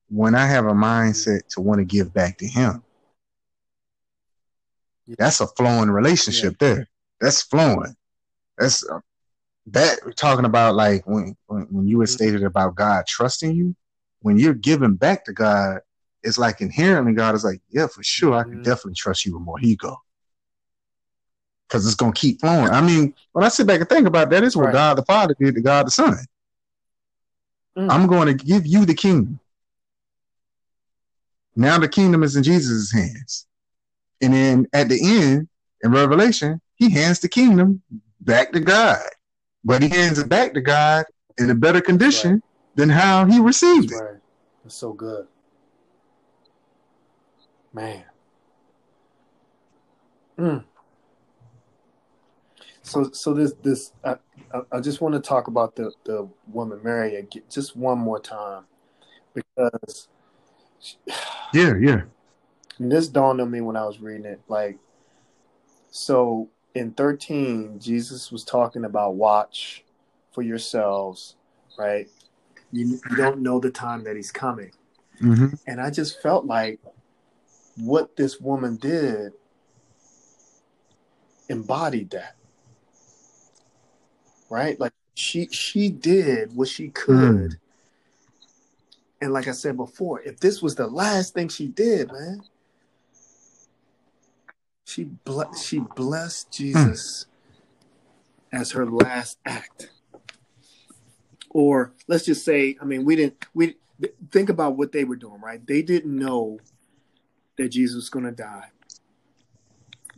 when 0.10 0.34
I 0.34 0.48
have 0.48 0.66
a 0.66 0.72
mindset 0.72 1.48
to 1.50 1.62
want 1.62 1.78
to 1.78 1.86
give 1.86 2.12
back 2.16 2.40
to 2.40 2.48
Him? 2.48 2.82
That's 5.20 5.40
a 5.40 5.46
flowing 5.46 5.92
relationship 5.92 6.58
there. 6.58 6.88
That's 7.22 7.44
flowing. 7.44 7.96
That's 8.58 8.84
uh, 8.90 9.02
that 9.68 10.00
we're 10.04 10.14
talking 10.14 10.46
about 10.46 10.74
like 10.74 11.06
when, 11.06 11.38
when 11.46 11.68
when 11.70 11.88
you 11.88 12.00
were 12.00 12.06
Mhm. 12.06 12.10
stated 12.10 12.44
about 12.44 12.74
God 12.74 13.06
trusting 13.08 13.56
you. 13.56 13.76
When 14.22 14.40
you're 14.40 14.56
giving 14.56 14.96
back 14.96 15.26
to 15.26 15.34
God, 15.34 15.82
it's 16.24 16.40
like 16.40 16.60
inherently 16.60 17.14
God 17.14 17.36
is 17.36 17.44
like, 17.44 17.62
yeah, 17.70 17.86
for 17.86 18.02
sure, 18.02 18.34
I 18.34 18.44
can 18.46 18.62
Mhm. 18.62 18.64
definitely 18.64 18.96
trust 18.96 19.28
you 19.28 19.34
with 19.36 19.44
more. 19.44 19.60
Here 19.60 19.70
you 19.70 19.78
go. 19.78 19.98
Because 21.68 21.86
it's 21.86 21.96
gonna 21.96 22.14
keep 22.14 22.40
flowing. 22.42 22.70
I 22.70 22.82
mean, 22.82 23.14
when 23.32 23.44
I 23.44 23.50
sit 23.50 23.68
back 23.68 23.80
and 23.80 23.90
think 23.90 24.08
about 24.08 24.30
that, 24.30 24.44
it's 24.44 24.56
what 24.56 24.66
Right. 24.66 24.74
God 24.74 24.98
the 24.98 25.04
Father 25.04 25.36
did 25.40 25.56
to 25.56 25.62
God 25.62 25.88
the 25.88 25.92
Son. 25.92 26.18
Mm. 27.78 27.92
I'm 27.92 28.08
going 28.08 28.28
to 28.28 28.34
give 28.34 28.66
you 28.66 28.86
the 28.86 28.94
kingdom. 28.94 29.40
Now 31.56 31.78
the 31.78 31.88
kingdom 31.88 32.24
is 32.24 32.36
in 32.36 32.44
Jesus' 32.44 32.92
hands. 32.92 33.48
And 34.22 34.34
then 34.34 34.68
at 34.74 34.90
the 34.90 35.00
end, 35.02 35.48
in 35.84 35.92
Revelation, 35.92 36.62
he 36.76 36.90
hands 36.90 37.20
the 37.20 37.30
kingdom 37.30 37.82
back 38.22 38.52
to 38.54 38.60
God. 38.60 39.02
But 39.64 39.82
he 39.82 39.90
hands 39.90 40.20
it 40.20 40.30
back 40.30 40.54
to 40.54 40.62
God 40.62 41.06
in 41.38 41.50
a 41.50 41.56
better 41.56 41.82
condition 41.82 42.42
than 42.76 42.90
how 42.90 43.26
he 43.26 43.40
received 43.40 43.92
That's 43.92 44.02
it. 44.02 44.06
right. 44.06 44.22
That's 44.64 44.76
so 44.76 44.94
good. 44.94 45.28
Man. 47.74 48.04
Mm. 50.38 50.64
So, 52.86 53.10
so 53.12 53.34
this, 53.34 53.54
this, 53.64 53.94
I, 54.04 54.18
I, 54.72 54.80
just 54.80 55.02
want 55.02 55.16
to 55.16 55.20
talk 55.20 55.48
about 55.48 55.76
the 55.76 55.92
the 56.04 56.30
woman 56.48 56.80
Mary 56.84 57.16
again, 57.16 57.42
just 57.50 57.76
one 57.76 57.98
more 57.98 58.20
time, 58.20 58.66
because 59.34 60.08
Yeah, 61.54 61.74
yeah. 61.80 62.02
and 62.78 62.92
this 62.92 63.08
dawned 63.08 63.42
on 63.42 63.50
me 63.50 63.62
when 63.62 63.76
I 63.76 63.86
was 63.86 64.00
reading 64.00 64.26
it. 64.26 64.40
Like, 64.48 64.78
so 65.90 66.50
in 66.76 66.92
thirteen, 66.92 67.80
Jesus 67.80 68.32
was 68.32 68.44
talking 68.44 68.86
about 68.86 69.16
watch 69.16 69.84
for 70.32 70.44
yourselves, 70.44 71.38
right? 71.80 72.08
You, 72.72 73.00
you 73.10 73.16
don't 73.18 73.42
know 73.42 73.60
the 73.60 73.72
time 73.72 74.04
that 74.04 74.16
he's 74.16 74.32
coming. 74.32 74.72
hmm 75.20 75.48
And 75.66 75.82
I 75.82 75.90
just 75.90 76.22
felt 76.22 76.46
like 76.46 76.80
what 77.78 78.16
this 78.16 78.40
woman 78.40 78.76
did 78.78 79.34
embodied 81.50 82.12
that. 82.12 82.35
Right? 84.50 84.80
Like 84.80 84.94
she 85.16 85.48
she 85.48 85.90
did 85.90 86.56
what 86.56 86.68
she 86.68 86.90
could. 86.90 87.52
Mm. 87.52 87.58
And 89.22 89.34
like 89.34 89.48
I 89.48 89.52
said 89.52 89.78
before, 89.78 90.22
if 90.22 90.40
this 90.40 90.62
was 90.62 90.76
the 90.76 90.88
last 90.88 91.34
thing 91.34 91.48
she 91.48 91.68
did, 91.68 92.12
man, 92.12 92.44
she 94.86 95.06
ble- 95.06 95.54
she 95.56 95.80
blessed 95.80 96.52
Jesus 96.52 97.26
as 98.52 98.72
her 98.72 98.86
last 98.86 99.40
act. 99.46 99.90
Or 101.50 101.94
let's 102.08 102.26
just 102.26 102.44
say, 102.44 102.78
I 102.82 102.86
mean, 102.86 103.06
we 103.06 103.16
didn't 103.16 103.44
we 103.54 103.76
think 104.32 104.50
about 104.50 104.78
what 104.78 104.92
they 104.92 105.06
were 105.06 105.16
doing, 105.16 105.42
right? 105.42 105.66
They 105.66 105.82
didn't 105.82 106.16
know 106.16 106.60
that 107.58 107.70
Jesus 107.70 107.96
was 107.96 108.10
going 108.10 108.26
to 108.26 108.32
die. 108.32 108.70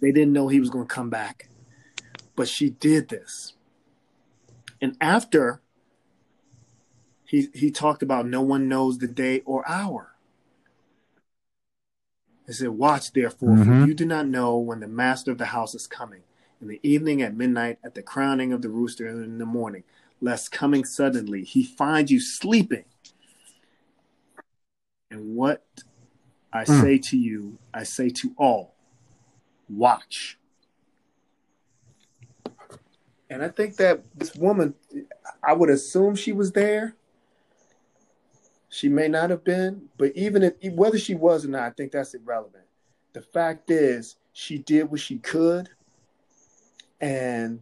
They 0.02 0.12
didn't 0.12 0.34
know 0.34 0.48
he 0.48 0.60
was 0.60 0.70
going 0.70 0.88
to 0.88 0.94
come 0.94 1.10
back. 1.10 1.50
But 2.36 2.48
she 2.48 2.72
did 2.72 3.10
this. 3.10 3.54
And 4.82 4.96
after 5.02 5.62
he 7.26 7.50
he 7.54 7.72
talked 7.72 8.02
about 8.04 8.28
no 8.28 8.42
one 8.42 8.68
knows 8.68 8.98
the 9.00 9.08
day 9.08 9.42
or 9.42 9.68
hour. 9.68 10.14
He 12.46 12.54
said, 12.54 12.70
Watch 12.70 13.12
therefore, 13.12 13.56
Mhm. 13.58 13.66
for 13.66 13.88
you 13.88 13.94
do 13.94 14.06
not 14.06 14.28
know 14.28 14.58
when 14.58 14.80
the 14.80 14.88
master 14.88 15.32
of 15.32 15.38
the 15.38 15.48
house 15.48 15.76
is 15.76 15.86
coming. 15.88 16.24
In 16.62 16.70
the 16.70 16.80
evening, 16.82 17.22
at 17.22 17.36
midnight, 17.36 17.78
at 17.84 17.94
the 17.94 18.02
crowning 18.02 18.54
of 18.54 18.62
the 18.62 18.70
rooster, 18.70 19.08
in 19.08 19.38
the 19.38 19.46
morning. 19.46 19.84
lest 20.20 20.52
coming 20.52 20.84
suddenly 20.84 21.44
he 21.44 21.64
find 21.64 22.10
you 22.10 22.20
sleeping. 22.20 22.86
And 25.12 25.36
what 25.36 25.84
I 26.52 26.64
Mm. 26.64 26.82
say 26.82 26.98
to 26.98 27.18
you, 27.18 27.60
I 27.72 27.84
say 27.84 28.10
to 28.10 28.34
all, 28.36 28.74
watch. 29.70 30.40
And 33.30 33.44
I 33.44 33.50
think 33.50 33.76
that 33.78 34.04
this 34.16 34.36
woman, 34.36 34.74
I 35.44 35.54
would 35.54 35.70
assume 35.70 36.16
she 36.16 36.32
was 36.32 36.52
there. 36.52 36.96
She 38.70 38.90
may 38.90 39.08
not 39.08 39.30
have 39.30 39.44
been, 39.44 39.90
but 39.98 40.12
even 40.16 40.44
if 40.44 40.54
whether 40.74 41.00
she 41.00 41.16
was 41.16 41.46
or 41.46 41.50
not, 41.50 41.64
I 41.64 41.70
think 41.72 41.92
that's 41.92 42.14
irrelevant. 42.14 42.66
The 43.14 43.22
fact 43.22 43.72
is, 43.72 44.18
she 44.34 44.60
did 44.60 44.92
what 44.92 45.00
she 45.00 45.18
could, 45.18 45.70
and 47.02 47.62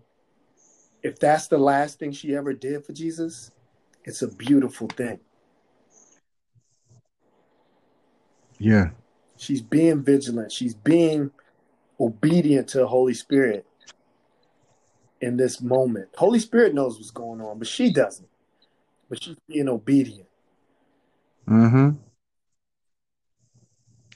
if 1.03 1.19
that's 1.19 1.47
the 1.47 1.57
last 1.57 1.99
thing 1.99 2.11
she 2.11 2.35
ever 2.35 2.53
did 2.53 2.85
for 2.85 2.91
Jesus, 2.91 3.51
it's 4.03 4.23
a 4.23 4.27
beautiful 4.27 4.87
thing. 4.87 5.19
Yeah. 8.57 8.89
She's 9.37 9.61
being 9.61 10.03
vigilant. 10.03 10.51
She's 10.51 10.73
being 10.73 11.31
obedient 11.99 12.67
to 12.69 12.79
the 12.79 12.87
Holy 12.87 13.13
Spirit 13.13 13.65
in 15.21 15.37
this 15.37 15.61
moment. 15.61 16.09
Holy 16.15 16.39
Spirit 16.39 16.73
knows 16.73 16.97
what's 16.97 17.11
going 17.11 17.41
on, 17.41 17.57
but 17.59 17.67
she 17.67 17.91
doesn't. 17.91 18.27
But 19.09 19.21
she's 19.23 19.37
being 19.47 19.69
obedient. 19.69 20.27
Mm-hmm. 21.47 21.91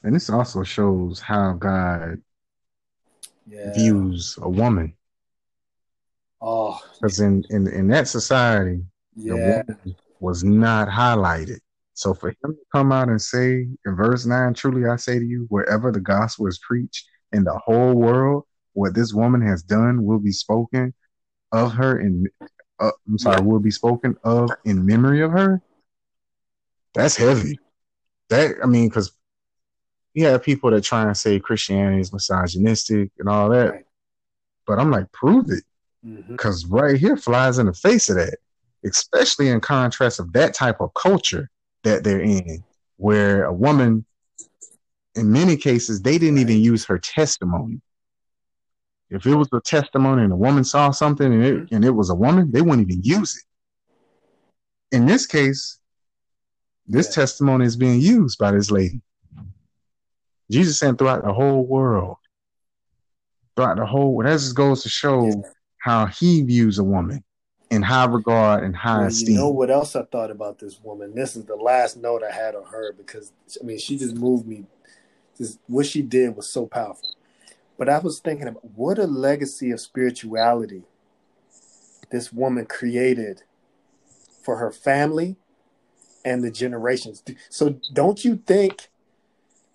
And 0.03 0.15
this 0.15 0.29
also 0.29 0.63
shows 0.63 1.19
how 1.19 1.53
God 1.53 2.21
Yeah. 3.45 3.73
views 3.73 4.37
a 4.41 4.49
woman. 4.49 4.93
Oh, 6.41 6.79
Because 7.01 7.19
in, 7.19 7.43
in, 7.49 7.67
in 7.67 7.87
that 7.89 8.07
society, 8.07 8.81
yeah. 9.15 9.33
the 9.33 9.75
woman 9.75 9.95
was 10.19 10.43
not 10.43 10.87
highlighted. 10.87 11.59
So 11.93 12.13
for 12.13 12.29
him 12.29 12.35
to 12.53 12.57
come 12.71 12.93
out 12.93 13.09
and 13.09 13.21
say 13.21 13.67
in 13.85 13.95
verse 13.95 14.25
9, 14.25 14.53
truly 14.53 14.87
I 14.89 14.95
say 14.95 15.19
to 15.19 15.25
you, 15.25 15.45
wherever 15.49 15.91
the 15.91 15.99
gospel 15.99 16.47
is 16.47 16.57
preached 16.59 17.05
in 17.33 17.43
the 17.43 17.57
whole 17.65 17.93
world, 17.93 18.45
what 18.79 18.95
this 18.95 19.13
woman 19.13 19.41
has 19.41 19.61
done 19.61 20.05
will 20.05 20.19
be 20.19 20.31
spoken 20.31 20.93
of 21.51 21.73
her 21.73 21.99
in, 21.99 22.27
uh, 22.79 22.91
I'm 23.07 23.17
sorry, 23.17 23.41
will 23.41 23.59
be 23.59 23.71
spoken 23.71 24.15
of 24.23 24.49
in 24.63 24.85
memory 24.85 25.21
of 25.21 25.31
her. 25.31 25.61
That's 26.93 27.17
heavy. 27.17 27.59
That, 28.29 28.55
I 28.63 28.67
mean, 28.67 28.87
because 28.87 29.11
you 30.13 30.25
have 30.27 30.43
people 30.43 30.71
that 30.71 30.83
try 30.83 31.03
and 31.03 31.17
say 31.17 31.39
Christianity 31.39 31.99
is 31.99 32.13
misogynistic 32.13 33.11
and 33.19 33.27
all 33.27 33.49
that. 33.49 33.71
Right. 33.71 33.85
But 34.65 34.79
I'm 34.79 34.91
like, 34.91 35.11
prove 35.11 35.49
it 35.49 35.63
because 36.27 36.65
right 36.65 36.97
here 36.97 37.17
flies 37.17 37.59
in 37.59 37.65
the 37.65 37.73
face 37.73 38.09
of 38.09 38.15
that, 38.15 38.37
especially 38.85 39.49
in 39.49 39.59
contrast 39.59 40.19
of 40.19 40.31
that 40.33 40.53
type 40.53 40.79
of 40.79 40.93
culture 40.93 41.49
that 41.83 42.05
they're 42.05 42.21
in, 42.21 42.63
where 42.95 43.43
a 43.43 43.53
woman, 43.53 44.05
in 45.15 45.31
many 45.31 45.57
cases, 45.57 46.01
they 46.01 46.17
didn't 46.17 46.37
even 46.37 46.59
use 46.59 46.85
her 46.85 46.97
testimony. 46.97 47.81
If 49.09 49.25
it 49.25 49.35
was 49.35 49.49
a 49.53 49.59
testimony 49.61 50.23
and 50.23 50.33
a 50.33 50.35
woman 50.35 50.63
saw 50.63 50.91
something 50.91 51.33
and 51.33 51.43
it, 51.43 51.55
mm-hmm. 51.55 51.75
and 51.75 51.85
it 51.85 51.91
was 51.91 52.09
a 52.09 52.15
woman, 52.15 52.51
they 52.51 52.61
wouldn't 52.61 52.89
even 52.89 53.03
use 53.03 53.35
it. 53.35 54.95
In 54.95 55.05
this 55.05 55.25
case, 55.25 55.79
this 56.87 57.07
Yeah. 57.07 57.21
testimony 57.23 57.65
is 57.65 57.75
being 57.75 57.99
used 57.99 58.37
by 58.37 58.51
this 58.51 58.71
lady. 58.71 59.01
Jesus 60.51 60.79
sent 60.79 60.97
throughout 60.97 61.23
the 61.23 61.33
whole 61.33 61.65
world. 61.65 62.17
Throughout 63.55 63.77
the 63.77 63.85
whole, 63.85 64.21
that 64.23 64.31
just 64.31 64.55
goes 64.55 64.83
to 64.83 64.89
show 64.89 65.25
Yeah. 65.25 65.51
how 65.77 66.05
he 66.07 66.43
views 66.43 66.79
a 66.79 66.83
woman 66.83 67.23
in 67.69 67.81
high 67.81 68.05
regard 68.05 68.63
and 68.63 68.75
high 68.75 68.99
Well, 68.99 69.07
esteem. 69.07 69.35
you 69.35 69.41
know 69.41 69.49
what 69.49 69.69
else 69.69 69.95
I 69.95 70.03
thought 70.03 70.31
about 70.31 70.59
this 70.59 70.81
woman? 70.81 71.13
This 71.13 71.35
is 71.35 71.45
the 71.45 71.55
last 71.55 71.97
note 71.97 72.23
I 72.23 72.31
had 72.31 72.55
on 72.55 72.65
her 72.65 72.93
because 72.93 73.31
I 73.61 73.63
mean 73.63 73.77
she 73.77 73.97
just 73.97 74.15
moved 74.15 74.47
me. 74.47 74.65
Just 75.37 75.59
what 75.67 75.85
she 75.85 76.01
did 76.01 76.35
was 76.35 76.49
so 76.49 76.65
powerful. 76.65 77.09
But 77.79 77.87
I 77.87 77.97
was 77.99 78.19
thinking 78.19 78.49
about 78.49 78.65
what 78.75 78.99
a 78.99 79.05
legacy 79.07 79.71
of 79.71 79.79
spirituality 79.79 80.83
this 82.11 82.33
woman 82.33 82.65
created 82.65 83.43
for 84.43 84.57
her 84.57 84.69
family 84.69 85.37
and 86.25 86.43
the 86.43 86.51
generations. 86.51 87.23
So 87.49 87.79
don't 87.93 88.25
you 88.25 88.35
think 88.35 88.89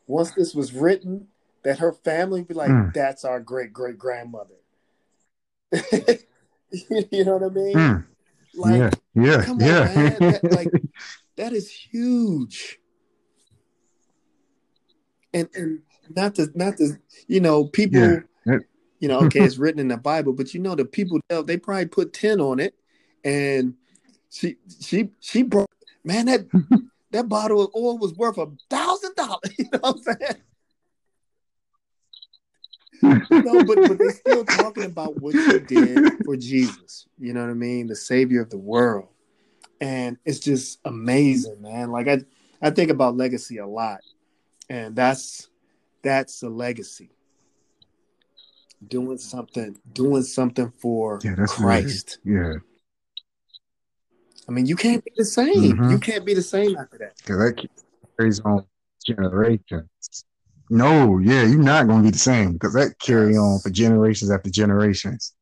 once 0.07 0.33
this 0.33 0.55
was 0.55 0.75
written 0.75 1.29
that 1.63 1.79
her 1.79 1.93
family 1.93 2.41
would 2.41 2.49
be 2.49 2.55
like, 2.55 2.71
Mm. 2.71 2.93
that's 2.93 3.25
our 3.25 3.41
great 3.41 3.73
great 3.73 3.97
grandmother. 3.99 4.57
you 5.73 7.25
know 7.25 7.39
what 7.39 7.51
I 7.51 7.55
mean? 7.55 7.75
Mm, 7.75 8.05
Like 8.55 8.81
yeah, 8.81 8.91
yeah, 9.15 9.45
come 9.45 9.63
on, 9.63 9.67
yeah. 9.67 9.85
man. 9.85 10.21
That, 10.21 10.45
like 10.53 10.73
that 11.37 11.53
is 11.55 11.71
huge. 11.71 12.81
And 15.33 15.49
and 15.55 15.81
not 16.15 16.35
to 16.37 16.51
not 16.55 16.77
to 16.79 16.99
you 17.27 17.41
know 17.41 17.65
people 17.65 18.21
Yeah. 18.47 18.59
You 19.01 19.09
know 19.09 19.21
okay 19.21 19.41
it's 19.41 19.59
written 19.59 19.81
in 19.81 19.89
the 19.89 19.97
Bible 19.97 20.33
but 20.33 20.55
you 20.55 20.61
know 20.61 20.75
the 20.75 20.85
people 20.85 21.21
they 21.29 21.57
probably 21.57 21.87
put 21.87 22.13
ten 22.13 22.41
on 22.41 22.61
it 22.61 22.75
and 23.25 23.75
she 24.31 24.57
she 24.81 25.11
she 25.21 25.43
brought 25.43 25.69
man 26.05 26.27
that 26.27 26.47
that 27.11 27.29
bottle 27.29 27.65
of 27.65 27.71
oil 27.77 27.99
was 27.99 28.15
worth 28.15 28.39
a 28.39 28.51
thousand 28.71 29.15
dollars 29.15 29.41
you 29.59 29.67
know 29.73 29.81
what 29.81 29.97
I'm 29.97 30.03
saying 30.03 30.37
no, 33.03 33.65
but 33.65 33.79
but 33.89 33.99
they're 33.99 34.11
still 34.13 34.45
talking 34.45 34.85
about 34.85 35.21
what 35.21 35.35
she 35.35 35.59
did 35.61 36.25
for 36.25 36.37
Jesus. 36.37 37.07
You 37.19 37.33
know 37.33 37.43
what 37.43 37.51
I 37.51 37.55
mean? 37.55 37.87
The 37.87 37.97
Savior 37.97 38.43
of 38.43 38.51
the 38.51 38.59
world, 38.59 39.09
and 39.81 40.17
it's 40.25 40.39
just 40.39 40.79
amazing, 40.85 41.61
man. 41.61 41.91
Like 41.91 42.09
I, 42.09 42.21
I 42.63 42.71
think 42.71 42.91
about 42.91 43.17
legacy 43.17 43.59
a 43.59 43.67
lot, 43.67 44.01
and 44.69 44.97
that's 44.97 45.49
that's 46.05 46.43
a 46.43 46.49
legacy. 46.49 47.11
Doing 48.87 49.19
something, 49.19 49.77
doing 49.93 50.23
something 50.23 50.71
for 50.79 51.19
Yeah, 51.25 51.35
that's 51.37 51.55
Christ. 51.55 52.19
yeah, 52.25 52.55
I 54.47 54.53
mean, 54.53 54.67
you 54.67 54.77
can't 54.77 55.03
be 55.05 55.13
the 55.17 55.25
same. 55.25 55.79
Mhm. 55.79 55.91
You 55.91 55.99
can't 55.99 56.25
be 56.25 56.35
the 56.35 56.43
same 56.43 56.77
after 56.77 56.99
that. 56.99 57.17
because 57.17 57.39
that 57.39 57.69
carries 58.19 58.41
on 58.41 58.67
generations. 59.05 59.89
No, 60.71 61.19
yeah, 61.19 61.45
you're 61.45 61.59
not 61.59 61.87
going 61.87 62.01
to 62.03 62.05
be 62.05 62.11
the 62.11 62.19
same 62.19 62.55
because 62.55 62.75
that 62.75 62.99
carry 62.99 63.37
on 63.37 63.59
for 63.61 63.71
generations 63.71 64.31
after 64.31 64.51
generations. 64.51 65.35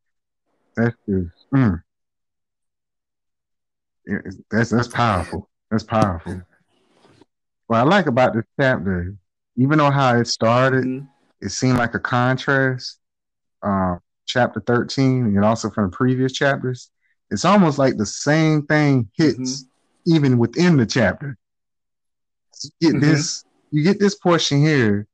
That's 0.77 0.97
just, 1.09 1.31
mm. 1.55 1.83
Yeah, 4.07 4.19
that's 4.51 4.71
that's 4.71 4.89
powerful. 4.89 5.49
That's 5.71 5.85
powerful. 5.85 6.43
What 7.67 7.79
I 7.79 7.83
like 7.83 8.07
about 8.07 8.35
this 8.35 8.45
chapter, 8.61 9.17
even 9.57 9.79
though 9.79 9.91
how 9.91 10.17
it 10.17 10.27
started, 10.27 10.85
Mhm. 10.85 11.09
it 11.41 11.51
seemed 11.51 11.79
like 11.79 11.95
a 11.95 12.01
contrast. 12.01 12.99
Um, 13.63 14.01
chapter 14.27 14.61
13 14.61 15.27
and 15.37 15.45
also 15.45 15.71
from 15.71 15.91
the 15.91 15.97
previous 15.97 16.33
chapters, 16.33 16.91
it's 17.31 17.45
almost 17.45 17.79
like 17.79 17.97
the 17.97 18.07
same 18.07 18.67
thing 18.67 19.09
hits 19.15 19.67
even 20.07 20.39
within 20.39 20.77
the 20.77 20.87
chapter. 20.87 21.37
You 22.63 22.71
get 22.81 22.95
Mhm. 22.95 23.01
this, 23.01 23.45
you 23.71 23.83
get 23.83 23.99
this 24.01 24.15
portion 24.17 24.61
here, 24.61 25.07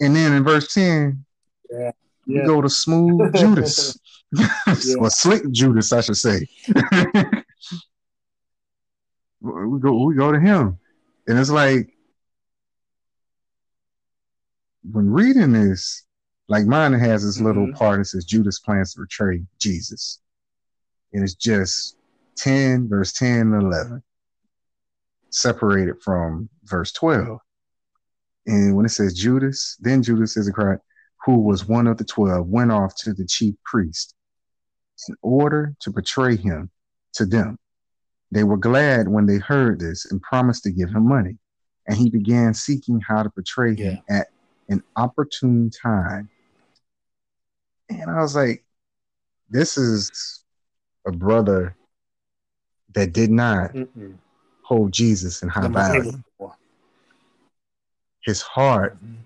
and 0.00 0.16
then 0.16 0.32
in 0.32 0.42
verse 0.44 0.72
10, 0.72 1.24
Yeah. 1.70 1.92
you 2.24 2.38
Yeah. 2.38 2.46
go 2.46 2.60
to 2.60 2.68
smooth 2.68 3.32
Judas. 3.34 3.98
or 4.98 5.10
slick 5.10 5.48
Judas, 5.52 5.92
I 5.92 6.00
should 6.00 6.16
say. 6.16 6.48
we 9.40 9.80
go 9.80 10.04
we 10.04 10.14
go 10.14 10.32
to 10.32 10.40
him. 10.40 10.78
And 11.28 11.38
it's 11.38 11.50
like 11.50 11.95
when 14.92 15.10
reading 15.10 15.52
this, 15.52 16.04
like 16.48 16.66
mine 16.66 16.92
has 16.92 17.24
this 17.24 17.40
little 17.40 17.66
Mhm. 17.66 17.74
part 17.74 17.98
that 17.98 18.04
says 18.06 18.24
Judas 18.24 18.60
plans 18.60 18.94
to 18.94 19.00
betray 19.00 19.44
Jesus. 19.58 20.20
And 21.12 21.24
it's 21.24 21.34
just 21.34 21.96
10, 22.36 22.88
verse 22.88 23.12
10 23.12 23.52
and 23.52 23.62
11, 23.62 24.02
separated 25.30 26.00
from 26.02 26.48
verse 26.64 26.92
12. 26.92 27.40
And 28.46 28.76
when 28.76 28.86
it 28.86 28.90
says 28.90 29.14
Judas, 29.14 29.76
then 29.80 30.02
Judas 30.02 30.36
Iscariot, 30.36 30.82
who 31.24 31.40
was 31.40 31.66
one 31.66 31.86
of 31.86 31.98
the 31.98 32.04
12, 32.04 32.46
went 32.46 32.70
off 32.70 32.94
to 32.96 33.12
the 33.12 33.26
chief 33.26 33.56
priest 33.64 34.14
in 35.08 35.16
order 35.20 35.74
to 35.80 35.90
betray 35.90 36.36
him 36.36 36.70
to 37.14 37.26
them. 37.26 37.58
They 38.30 38.44
were 38.44 38.56
glad 38.56 39.08
when 39.08 39.26
they 39.26 39.38
heard 39.38 39.80
this 39.80 40.10
and 40.10 40.22
promised 40.22 40.62
to 40.64 40.70
give 40.70 40.90
him 40.90 41.08
money. 41.08 41.38
And 41.88 41.96
he 41.96 42.10
began 42.10 42.54
seeking 42.54 43.00
how 43.00 43.22
to 43.22 43.30
betray 43.30 43.74
him 43.74 43.92
at 44.08 44.28
an 44.68 44.82
opportune 44.96 45.70
time. 45.70 46.28
And 47.88 48.10
I 48.10 48.20
was 48.20 48.34
like, 48.34 48.64
this 49.48 49.76
is 49.78 50.42
a 51.06 51.12
brother 51.12 51.76
that 52.94 53.12
did 53.12 53.30
not 53.30 53.72
Mm-mm. 53.72 54.16
hold 54.62 54.92
Jesus 54.92 55.42
in 55.42 55.48
high 55.48 55.68
value. 55.68 56.12
His 58.24 58.42
heart, 58.42 58.98
Mhm. 59.04 59.18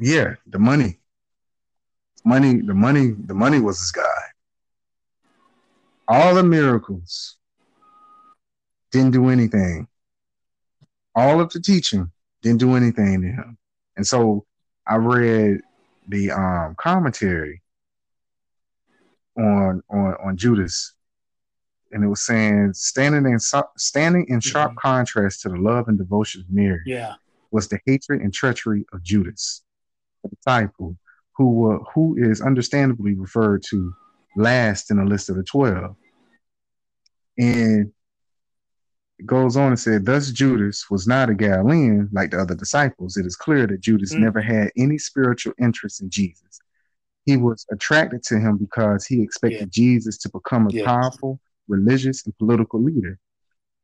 yeah, 0.00 0.34
the 0.46 0.58
money. 0.58 0.98
Money, 2.24 2.60
the 2.60 2.74
money, 2.74 3.10
the 3.12 3.34
money 3.34 3.60
was 3.60 3.78
his 3.80 3.92
guy. 3.92 4.02
all 6.08 6.34
the 6.34 6.42
miracles 6.42 7.38
didn't 8.90 9.12
do 9.12 9.28
anything. 9.28 9.86
All 11.14 11.40
of 11.40 11.50
the 11.50 11.60
teaching 11.60 12.10
didn't 12.42 12.58
do 12.58 12.74
anything 12.74 13.22
to 13.22 13.28
him. 13.28 13.58
And 13.96 14.06
so 14.06 14.46
I 14.86 14.96
read 14.96 15.60
the 16.08 16.30
um, 16.32 16.74
commentary 16.78 17.62
on 19.36 19.82
on 19.90 20.14
on 20.24 20.36
Judas, 20.36 20.94
and 21.90 22.04
it 22.04 22.08
was 22.08 22.22
saying 22.22 22.72
standing 22.74 23.30
in 23.30 23.38
standing 23.76 24.26
in 24.28 24.40
sharp 24.40 24.72
mm-hmm. 24.72 24.78
contrast 24.78 25.42
to 25.42 25.48
the 25.48 25.56
love 25.56 25.88
and 25.88 25.98
devotion 25.98 26.42
of 26.42 26.50
Mary, 26.50 26.82
yeah, 26.86 27.14
was 27.50 27.68
the 27.68 27.80
hatred 27.86 28.20
and 28.20 28.32
treachery 28.32 28.84
of 28.92 29.02
Judas, 29.02 29.62
the 30.22 30.30
disciple 30.30 30.96
who 31.36 31.72
uh, 31.72 31.78
who 31.94 32.16
is 32.18 32.40
understandably 32.40 33.14
referred 33.14 33.62
to 33.70 33.92
last 34.36 34.90
in 34.90 34.98
the 34.98 35.04
list 35.04 35.30
of 35.30 35.36
the 35.36 35.42
twelve, 35.42 35.96
and 37.38 37.92
goes 39.26 39.56
on 39.56 39.68
and 39.68 39.78
said, 39.78 40.04
Thus 40.04 40.30
Judas 40.30 40.90
was 40.90 41.06
not 41.06 41.30
a 41.30 41.34
Galilean 41.34 42.08
like 42.12 42.30
the 42.30 42.40
other 42.40 42.54
disciples. 42.54 43.16
It 43.16 43.26
is 43.26 43.36
clear 43.36 43.66
that 43.66 43.80
Judas 43.80 44.14
mm. 44.14 44.20
never 44.20 44.40
had 44.40 44.70
any 44.76 44.98
spiritual 44.98 45.52
interest 45.60 46.00
in 46.02 46.10
Jesus. 46.10 46.60
He 47.24 47.36
was 47.36 47.64
attracted 47.70 48.22
to 48.24 48.38
him 48.38 48.58
because 48.58 49.06
he 49.06 49.22
expected 49.22 49.60
yeah. 49.60 49.66
Jesus 49.70 50.18
to 50.18 50.30
become 50.30 50.66
a 50.66 50.72
yeah. 50.72 50.84
powerful 50.84 51.40
religious 51.68 52.24
and 52.26 52.36
political 52.38 52.82
leader. 52.82 53.18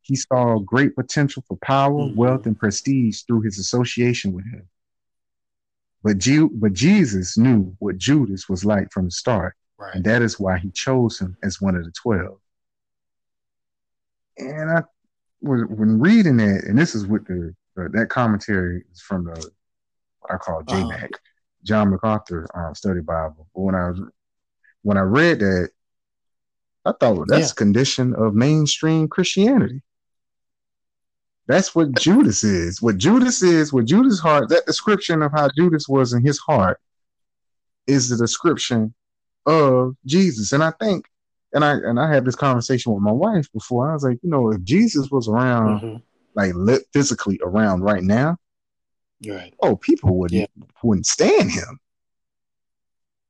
He 0.01 0.15
saw 0.15 0.59
great 0.59 0.95
potential 0.95 1.43
for 1.47 1.57
power, 1.57 1.91
mm-hmm. 1.91 2.17
wealth, 2.17 2.45
and 2.45 2.57
prestige 2.57 3.21
through 3.23 3.41
his 3.41 3.59
association 3.59 4.33
with 4.33 4.45
him. 4.45 4.67
But, 6.03 6.17
but 6.53 6.73
Jesus 6.73 7.37
knew 7.37 7.75
what 7.79 7.97
Judas 7.97 8.47
was 8.47 8.63
like 8.63 8.91
from 8.91 9.05
the 9.05 9.11
start, 9.11 9.55
right. 9.77 9.95
and 9.95 10.03
that 10.05 10.21
is 10.21 10.39
why 10.39 10.57
he 10.57 10.71
chose 10.71 11.19
him 11.19 11.37
as 11.43 11.61
one 11.61 11.75
of 11.75 11.83
the 11.83 11.91
twelve. 11.91 12.39
And 14.37 14.71
I 14.71 14.83
when, 15.39 15.61
when 15.75 15.99
reading 15.99 16.37
that, 16.37 16.63
and 16.65 16.77
this 16.77 16.95
is 16.95 17.07
what 17.07 17.25
the 17.25 17.53
uh, 17.77 17.87
that 17.91 18.09
commentary 18.09 18.83
is 18.91 19.01
from 19.01 19.25
the 19.25 19.51
what 20.19 20.33
I 20.33 20.37
call 20.37 20.63
JMAC, 20.63 21.03
uh-huh. 21.03 21.07
John 21.63 21.89
MacArthur 21.91 22.47
um, 22.53 22.75
Study 22.75 23.01
Bible. 23.01 23.47
But 23.53 23.61
when 23.61 23.75
I 23.75 23.89
was 23.89 24.01
when 24.81 24.97
I 24.97 25.01
read 25.01 25.39
that, 25.39 25.69
I 26.85 26.91
thought 26.99 27.15
well, 27.15 27.25
that's 27.27 27.49
yeah. 27.49 27.55
condition 27.55 28.15
of 28.15 28.33
mainstream 28.33 29.07
Christianity. 29.07 29.81
That's 31.47 31.73
what 31.73 31.93
Judas 31.99 32.43
is. 32.43 32.79
What 32.79 32.97
Judas 32.97 33.41
is, 33.41 33.73
what 33.73 33.85
Judas' 33.85 34.19
heart, 34.19 34.49
that 34.49 34.67
description 34.67 35.23
of 35.23 35.31
how 35.31 35.49
Judas 35.57 35.89
was 35.89 36.13
in 36.13 36.23
his 36.23 36.37
heart 36.37 36.79
is 37.87 38.07
the 38.09 38.17
description 38.17 38.93
of 39.47 39.95
Jesus. 40.05 40.51
And 40.51 40.63
I 40.63 40.71
think 40.79 41.05
and 41.53 41.65
I 41.65 41.73
and 41.73 41.99
I 41.99 42.11
had 42.11 42.25
this 42.25 42.35
conversation 42.35 42.93
with 42.93 43.01
my 43.01 43.11
wife 43.11 43.51
before. 43.51 43.89
I 43.89 43.93
was 43.93 44.03
like, 44.03 44.19
you 44.21 44.29
know, 44.29 44.51
if 44.51 44.63
Jesus 44.63 45.09
was 45.09 45.27
around, 45.27 45.81
mm-hmm. 45.81 45.97
like 46.35 46.81
physically 46.93 47.39
around 47.43 47.81
right 47.81 48.03
now, 48.03 48.37
right? 49.27 49.53
Oh, 49.61 49.75
people 49.75 50.17
wouldn't 50.17 50.49
yeah. 50.55 50.65
wouldn't 50.83 51.07
stand 51.07 51.51
him. 51.51 51.79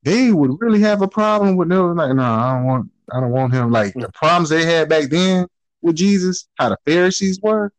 They 0.03 0.31
would 0.31 0.61
really 0.61 0.81
have 0.81 1.01
a 1.01 1.07
problem 1.07 1.57
with 1.57 1.67
no, 1.67 1.87
like, 1.91 2.15
no, 2.15 2.23
I 2.23 2.55
don't 2.55 2.65
want, 2.65 2.91
I 3.11 3.19
don't 3.19 3.31
want 3.31 3.53
him. 3.53 3.71
Like 3.71 3.89
mm-hmm. 3.89 4.01
the 4.01 4.11
problems 4.11 4.49
they 4.49 4.65
had 4.65 4.87
back 4.87 5.09
then 5.09 5.47
with 5.81 5.95
Jesus, 5.95 6.47
how 6.55 6.69
the 6.69 6.77
Pharisees 6.85 7.39
were, 7.41 7.73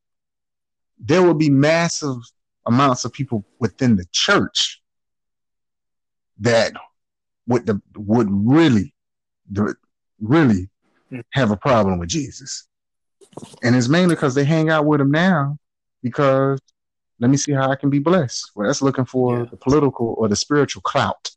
there 0.99 1.23
would 1.23 1.39
be 1.39 1.51
massive 1.51 2.17
amounts 2.67 3.05
of 3.05 3.13
people 3.13 3.45
within 3.59 3.97
the 3.97 4.05
church 4.13 4.83
that 6.41 6.73
would 7.47 7.67
the 7.67 7.81
would 7.97 8.29
really 8.31 8.95
the 9.51 9.75
really 10.21 10.69
hmm. 11.09 11.21
have 11.33 11.51
a 11.51 11.57
problem 11.57 11.99
with 11.99 12.09
Jesus. 12.09 12.67
And 13.63 13.77
it's 13.77 13.89
mainly 13.89 14.15
because 14.15 14.35
they 14.35 14.45
hang 14.45 14.71
out 14.71 14.87
with 14.87 15.01
him 15.01 15.11
now 15.11 15.57
because 16.03 16.59
let 17.21 17.31
me 17.31 17.37
see 17.37 17.53
how 17.53 17.71
I 17.71 17.77
can 17.77 17.91
be 17.91 17.99
blessed. 17.99 18.51
Well, 18.55 18.67
that's 18.67 18.83
looking 18.83 19.05
for 19.05 19.41
yeah. 19.41 19.45
the 19.51 19.57
political 19.57 20.15
or 20.19 20.29
the 20.29 20.37
spiritual 20.37 20.83
clout, 20.83 21.31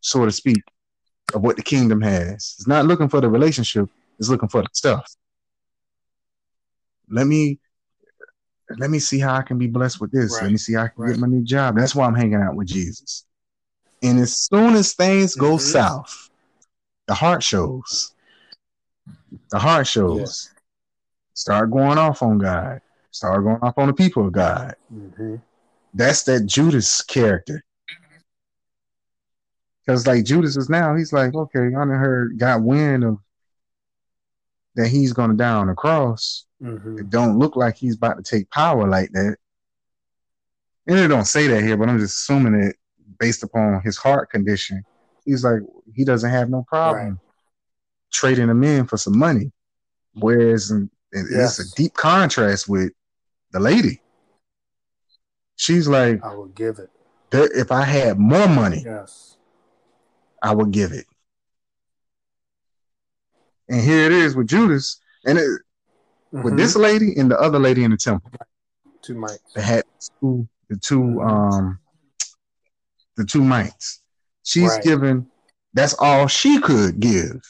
so 0.00 0.24
to 0.24 0.30
speak, 0.30 0.62
of 1.34 1.42
what 1.42 1.56
the 1.56 1.62
kingdom 1.62 2.00
has. 2.02 2.54
It's 2.58 2.68
not 2.68 2.86
looking 2.86 3.08
for 3.08 3.20
the 3.20 3.30
relationship, 3.30 3.88
it's 4.18 4.28
looking 4.28 4.48
for 4.48 4.62
the 4.62 4.68
stuff. 4.72 5.14
Let 7.10 7.26
me 7.26 7.58
let 8.76 8.90
me 8.90 8.98
see 8.98 9.18
how 9.18 9.34
I 9.34 9.42
can 9.42 9.56
be 9.56 9.66
blessed 9.66 9.98
with 9.98 10.12
this. 10.12 10.34
Right. 10.34 10.42
Let 10.42 10.52
me 10.52 10.58
see 10.58 10.74
how 10.74 10.84
I 10.84 10.88
can 10.88 11.02
right. 11.02 11.12
get 11.12 11.20
my 11.20 11.26
new 11.26 11.42
job. 11.42 11.76
That's 11.76 11.94
why 11.94 12.06
I'm 12.06 12.14
hanging 12.14 12.42
out 12.42 12.54
with 12.54 12.68
Jesus. 12.68 13.24
And 14.02 14.20
as 14.20 14.36
soon 14.36 14.74
as 14.74 14.92
things 14.92 15.34
go 15.34 15.52
mm-hmm. 15.52 15.58
south, 15.58 16.28
the 17.08 17.14
heart 17.14 17.42
shows. 17.42 18.14
The 19.50 19.58
heart 19.58 19.86
shows. 19.86 20.50
Start 21.32 21.70
going 21.70 21.98
off 21.98 22.22
on 22.22 22.38
God. 22.38 22.80
Start 23.10 23.42
going 23.42 23.58
off 23.62 23.78
on 23.78 23.88
the 23.88 23.94
people 23.94 24.26
of 24.26 24.32
God. 24.32 24.76
Mm-hmm. 24.94 25.36
That's 25.94 26.22
that 26.24 26.46
Judas 26.46 27.02
character. 27.02 27.64
Because 29.84 30.06
like 30.06 30.24
Judas 30.24 30.56
is 30.56 30.68
now, 30.68 30.94
he's 30.94 31.12
like, 31.12 31.34
okay, 31.34 31.68
I 31.68 31.70
done 31.70 31.88
heard, 31.88 32.38
got 32.38 32.62
wind 32.62 33.04
of 33.04 33.18
that 34.76 34.88
he's 34.88 35.14
gonna 35.14 35.34
die 35.34 35.54
on 35.54 35.68
the 35.68 35.74
cross. 35.74 36.44
Mm-hmm. 36.62 36.98
It 36.98 37.10
don't 37.10 37.38
look 37.38 37.56
like 37.56 37.76
he's 37.76 37.96
about 37.96 38.18
to 38.18 38.22
take 38.22 38.50
power 38.50 38.86
like 38.86 39.10
that. 39.12 39.36
And 40.86 40.98
they 40.98 41.08
don't 41.08 41.24
say 41.24 41.46
that 41.48 41.62
here, 41.62 41.76
but 41.76 41.88
I'm 41.88 41.98
just 41.98 42.16
assuming 42.16 42.62
it 42.62 42.76
based 43.18 43.42
upon 43.42 43.80
his 43.82 43.96
heart 43.96 44.30
condition 44.30 44.84
he's 45.28 45.44
like 45.44 45.60
he 45.94 46.04
doesn't 46.04 46.30
have 46.30 46.48
no 46.48 46.64
problem 46.66 47.08
right. 47.08 47.18
trading 48.10 48.46
them 48.46 48.64
in 48.64 48.86
for 48.86 48.96
some 48.96 49.18
money. 49.18 49.52
Whereas 50.14 50.72
yes. 51.12 51.58
it's 51.58 51.72
a 51.72 51.76
deep 51.76 51.94
contrast 51.94 52.68
with 52.68 52.92
the 53.52 53.60
lady. 53.60 54.00
She's 55.56 55.86
like, 55.86 56.24
I 56.24 56.34
will 56.34 56.46
give 56.46 56.78
it. 56.78 56.88
If 57.30 57.70
I 57.70 57.82
had 57.82 58.18
more 58.18 58.48
money, 58.48 58.82
yes, 58.84 59.36
I 60.42 60.54
would 60.54 60.70
give 60.70 60.92
it. 60.92 61.04
And 63.68 63.82
here 63.82 64.06
it 64.06 64.12
is 64.12 64.34
with 64.34 64.48
Judas, 64.48 64.98
and 65.26 65.38
it, 65.38 65.44
mm-hmm. 65.44 66.42
with 66.42 66.56
this 66.56 66.74
lady 66.74 67.18
and 67.18 67.30
the 67.30 67.38
other 67.38 67.58
lady 67.58 67.84
in 67.84 67.90
the 67.90 67.98
temple. 67.98 68.30
Two 69.02 69.14
mites. 69.14 69.52
They 69.54 69.60
had 69.62 69.84
two, 70.20 70.48
the 70.70 70.76
two, 70.76 71.00
mm-hmm. 71.00 71.28
um, 71.28 71.78
the 73.16 73.26
two 73.26 73.44
mites. 73.44 74.00
She's 74.48 74.70
right. 74.70 74.82
given 74.82 75.26
that's 75.74 75.94
all 75.98 76.26
she 76.26 76.58
could 76.58 77.00
give. 77.00 77.40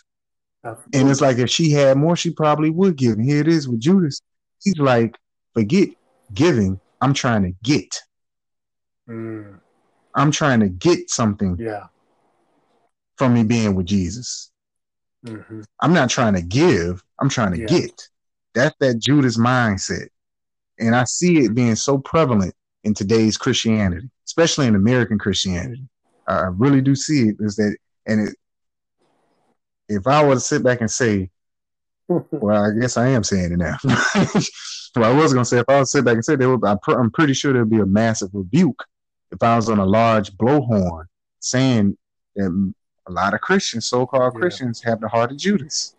Absolutely. 0.64 1.00
And 1.00 1.10
it's 1.10 1.20
like 1.20 1.38
if 1.38 1.48
she 1.48 1.70
had 1.70 1.96
more, 1.96 2.16
she 2.16 2.30
probably 2.30 2.70
would 2.70 2.96
give. 2.96 3.12
And 3.12 3.24
here 3.24 3.40
it 3.40 3.46
is 3.46 3.68
with 3.68 3.78
Judas. 3.78 4.20
He's 4.62 4.78
like, 4.78 5.16
forget 5.54 5.90
giving. 6.34 6.80
I'm 7.00 7.14
trying 7.14 7.44
to 7.44 7.52
get. 7.62 7.96
Mm. 9.08 9.60
I'm 10.16 10.32
trying 10.32 10.58
to 10.58 10.68
get 10.68 11.08
something. 11.08 11.56
Yeah. 11.60 11.84
From 13.16 13.34
me 13.34 13.44
being 13.44 13.76
with 13.76 13.86
Jesus. 13.86 14.50
Mm-hmm. 15.24 15.60
I'm 15.80 15.92
not 15.92 16.10
trying 16.10 16.34
to 16.34 16.42
give. 16.42 17.04
I'm 17.20 17.28
trying 17.28 17.52
to 17.52 17.60
yeah. 17.60 17.66
get. 17.66 18.08
That's 18.54 18.74
that 18.80 18.98
Judas 18.98 19.38
mindset. 19.38 20.08
And 20.80 20.96
I 20.96 21.04
see 21.04 21.44
it 21.44 21.54
being 21.54 21.76
so 21.76 21.98
prevalent 21.98 22.54
in 22.82 22.94
today's 22.94 23.36
Christianity, 23.36 24.10
especially 24.26 24.66
in 24.66 24.74
American 24.74 25.18
Christianity. 25.18 25.88
I 26.28 26.48
really 26.52 26.80
do 26.80 26.94
see 26.94 27.28
it 27.28 27.36
is 27.40 27.56
that, 27.56 27.76
and 28.06 28.28
it, 28.28 28.36
if 29.88 30.06
I 30.06 30.24
were 30.24 30.34
to 30.34 30.40
sit 30.40 30.62
back 30.62 30.80
and 30.80 30.90
say, 30.90 31.30
well, 32.08 32.64
I 32.64 32.78
guess 32.78 32.96
I 32.96 33.08
am 33.08 33.24
saying 33.24 33.52
it 33.52 33.58
now. 33.58 33.76
well, 34.96 35.12
I 35.12 35.14
was 35.14 35.32
gonna 35.32 35.44
say 35.44 35.58
if 35.58 35.68
I 35.68 35.80
was 35.80 35.90
to 35.90 35.98
sit 35.98 36.04
back 36.04 36.14
and 36.14 36.24
say 36.24 36.36
there 36.36 36.54
would, 36.54 36.64
I'm 36.64 37.10
pretty 37.10 37.34
sure 37.34 37.52
there'd 37.52 37.70
be 37.70 37.80
a 37.80 37.86
massive 37.86 38.30
rebuke 38.32 38.84
if 39.30 39.42
I 39.42 39.56
was 39.56 39.68
on 39.68 39.78
a 39.78 39.86
large 39.86 40.32
blowhorn 40.36 41.04
saying 41.40 41.96
that 42.36 42.72
a 43.06 43.12
lot 43.12 43.34
of 43.34 43.40
Christians, 43.40 43.88
so-called 43.88 44.34
yeah. 44.34 44.40
Christians, 44.40 44.82
have 44.82 45.00
the 45.00 45.08
heart 45.08 45.32
of 45.32 45.38
Judas. 45.38 45.94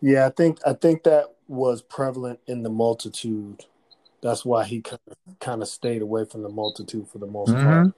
Yeah, 0.00 0.26
I 0.26 0.30
think 0.30 0.58
I 0.66 0.74
think 0.74 1.04
that 1.04 1.34
was 1.48 1.82
prevalent 1.82 2.40
in 2.46 2.62
the 2.62 2.70
multitude. 2.70 3.64
That's 4.22 4.44
why 4.44 4.64
he 4.64 4.80
kind 4.80 5.00
of 5.08 5.38
kind 5.38 5.62
of 5.62 5.68
stayed 5.68 6.02
away 6.02 6.24
from 6.24 6.42
the 6.42 6.48
multitude 6.48 7.08
for 7.08 7.18
the 7.18 7.26
most 7.26 7.52
mm-hmm. 7.52 7.90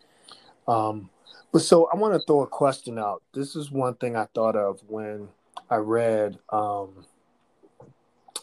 part. 0.66 0.88
Um, 0.92 1.11
so 1.59 1.89
I 1.93 1.97
want 1.97 2.15
to 2.15 2.21
throw 2.27 2.43
a 2.43 2.47
question 2.47 2.99
out. 2.99 3.23
This 3.33 3.57
is 3.57 3.71
one 3.71 3.95
thing 3.95 4.17
I 4.17 4.27
thought 4.35 4.57
of 4.57 4.81
when 4.89 5.29
I 5.71 5.77
read 5.77 6.39
um, 6.51 7.05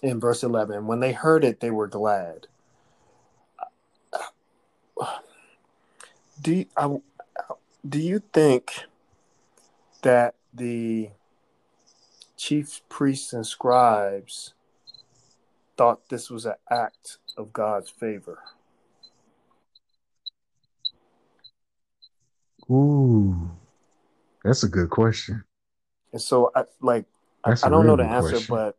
in 0.02 0.20
verse 0.20 0.44
11. 0.44 0.88
When 0.88 1.00
they 1.00 1.12
heard 1.12 1.44
it, 1.44 1.60
they 1.60 1.72
were 1.72 1.88
glad. 1.88 2.48
Do 6.42 6.54
you, 6.54 6.66
I, 6.76 6.98
do 7.88 8.00
you 8.00 8.22
think 8.34 8.86
that 10.02 10.36
the 10.54 11.10
chief 12.38 12.82
priests 12.90 13.34
and 13.34 13.46
scribes 13.46 14.54
thought 15.78 16.10
this 16.10 16.30
was 16.30 16.46
an 16.46 16.56
act 16.70 17.18
of 17.38 17.54
God's 17.54 17.90
favor? 17.90 18.40
Ooh, 22.70 23.52
that's 24.44 24.64
a 24.64 24.70
good 24.70 24.90
question. 24.90 25.44
And 26.12 26.22
so, 26.22 26.52
I, 26.56 26.64
like, 26.82 27.06
I, 27.44 27.52
I, 27.64 27.70
don't 27.70 27.86
know 27.86 27.96
the 27.96 28.04
answer, 28.04 28.32
question. 28.32 28.56
but 28.56 28.78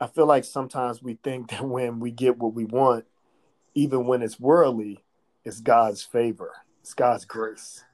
I 0.00 0.06
feel 0.06 0.26
like 0.26 0.44
sometimes 0.44 1.02
we 1.02 1.14
think 1.14 1.50
that 1.50 1.64
when 1.64 2.00
we 2.00 2.10
get 2.10 2.38
what 2.38 2.54
we 2.54 2.64
want, 2.64 3.06
even 3.74 4.06
when 4.06 4.22
it's 4.22 4.38
worldly, 4.38 5.02
it's 5.44 5.60
God's 5.60 6.02
favor, 6.02 6.52
it's 6.82 6.94
God's 6.94 7.24
grace. 7.24 7.84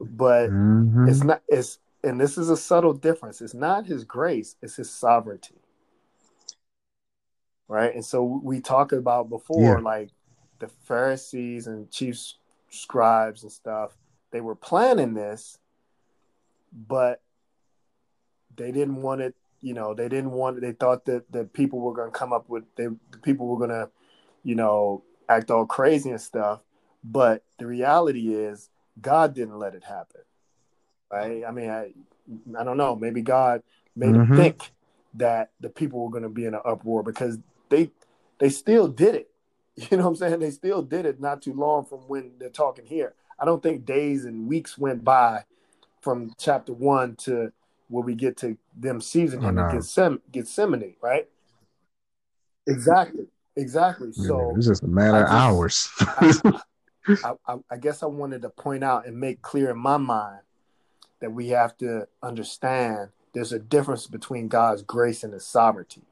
But 0.00 0.50
mm-hmm. 0.50 1.08
it's 1.08 1.22
not. 1.22 1.42
It's 1.48 1.78
and 2.02 2.18
this 2.18 2.38
is 2.38 2.48
a 2.48 2.56
subtle 2.56 2.94
difference. 2.94 3.42
It's 3.42 3.54
not 3.54 3.86
His 3.86 4.04
grace; 4.04 4.56
it's 4.62 4.76
His 4.76 4.90
sovereignty. 4.90 5.56
Right, 7.68 7.94
and 7.94 8.04
so 8.04 8.24
we 8.42 8.60
talked 8.60 8.92
about 8.92 9.28
before, 9.28 9.76
yeah. 9.76 9.84
like 9.84 10.10
the 10.60 10.68
Pharisees 10.68 11.66
and 11.66 11.90
chief 11.90 12.18
scribes 12.70 13.42
and 13.42 13.50
stuff. 13.50 13.96
They 14.30 14.40
were 14.40 14.54
planning 14.54 15.14
this, 15.14 15.58
but 16.72 17.20
they 18.56 18.70
didn't 18.70 19.02
want 19.02 19.20
it 19.20 19.34
you 19.60 19.74
know 19.74 19.94
they 19.94 20.08
didn't 20.08 20.30
want 20.30 20.60
they 20.60 20.72
thought 20.72 21.04
that 21.04 21.30
the 21.30 21.44
people 21.44 21.80
were 21.80 21.92
going 21.92 22.10
to 22.10 22.18
come 22.18 22.32
up 22.32 22.48
with 22.48 22.64
they 22.76 22.86
the 23.10 23.18
people 23.22 23.46
were 23.46 23.58
going 23.58 23.70
to 23.70 23.88
you 24.42 24.54
know 24.54 25.02
act 25.28 25.50
all 25.50 25.66
crazy 25.66 26.10
and 26.10 26.20
stuff 26.20 26.60
but 27.04 27.44
the 27.58 27.66
reality 27.66 28.34
is 28.34 28.70
god 29.00 29.34
didn't 29.34 29.58
let 29.58 29.74
it 29.74 29.84
happen 29.84 30.20
right 31.10 31.42
i 31.46 31.50
mean 31.50 31.70
i 31.70 31.92
i 32.58 32.64
don't 32.64 32.76
know 32.76 32.96
maybe 32.96 33.22
god 33.22 33.62
made 33.94 34.10
mm-hmm. 34.10 34.34
them 34.34 34.36
think 34.36 34.72
that 35.14 35.50
the 35.60 35.68
people 35.68 36.04
were 36.04 36.10
going 36.10 36.22
to 36.22 36.28
be 36.28 36.44
in 36.44 36.54
an 36.54 36.60
uproar 36.64 37.02
because 37.02 37.38
they 37.68 37.90
they 38.38 38.48
still 38.48 38.88
did 38.88 39.14
it 39.14 39.30
you 39.90 39.96
know 39.96 40.04
what 40.04 40.10
i'm 40.10 40.16
saying 40.16 40.38
they 40.40 40.50
still 40.50 40.82
did 40.82 41.06
it 41.06 41.20
not 41.20 41.42
too 41.42 41.54
long 41.54 41.84
from 41.84 42.00
when 42.00 42.32
they're 42.38 42.48
talking 42.48 42.86
here 42.86 43.14
i 43.38 43.44
don't 43.44 43.62
think 43.62 43.84
days 43.84 44.24
and 44.24 44.46
weeks 44.46 44.76
went 44.76 45.04
by 45.04 45.44
from 46.00 46.32
chapter 46.38 46.72
one 46.72 47.14
to 47.16 47.52
where 47.90 48.04
we 48.04 48.14
get 48.14 48.36
to 48.36 48.56
them 48.76 49.00
seasoning 49.00 49.46
oh, 49.46 49.50
no. 49.50 49.62
Gethsem- 49.62 50.20
Gethsemane, 50.30 50.94
right? 51.02 51.28
Exactly, 52.66 53.26
exactly. 53.56 54.12
So 54.12 54.54
it's 54.56 54.68
just 54.68 54.84
a 54.84 54.86
matter 54.86 55.20
just, 55.20 55.32
of 55.32 55.38
hours. 55.38 55.88
I, 56.00 56.60
I, 57.24 57.32
I, 57.46 57.56
I 57.72 57.76
guess 57.76 58.02
I 58.02 58.06
wanted 58.06 58.42
to 58.42 58.48
point 58.48 58.84
out 58.84 59.06
and 59.06 59.18
make 59.18 59.42
clear 59.42 59.70
in 59.70 59.78
my 59.78 59.96
mind 59.96 60.40
that 61.20 61.32
we 61.32 61.48
have 61.48 61.76
to 61.78 62.06
understand 62.22 63.10
there's 63.34 63.52
a 63.52 63.58
difference 63.58 64.06
between 64.06 64.48
God's 64.48 64.82
grace 64.82 65.24
and 65.24 65.32
His 65.32 65.44
sovereignty, 65.44 66.02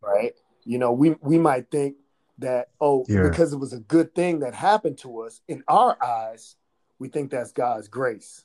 right? 0.00 0.34
You 0.64 0.78
know, 0.78 0.92
we 0.92 1.16
we 1.20 1.38
might 1.38 1.70
think 1.70 1.96
that 2.38 2.68
oh, 2.80 3.04
yeah. 3.08 3.22
because 3.22 3.52
it 3.52 3.58
was 3.58 3.72
a 3.72 3.80
good 3.80 4.14
thing 4.14 4.40
that 4.40 4.54
happened 4.54 4.98
to 4.98 5.22
us 5.22 5.40
in 5.48 5.62
our 5.68 6.02
eyes, 6.02 6.56
we 6.98 7.08
think 7.08 7.30
that's 7.30 7.52
God's 7.52 7.88
grace, 7.88 8.44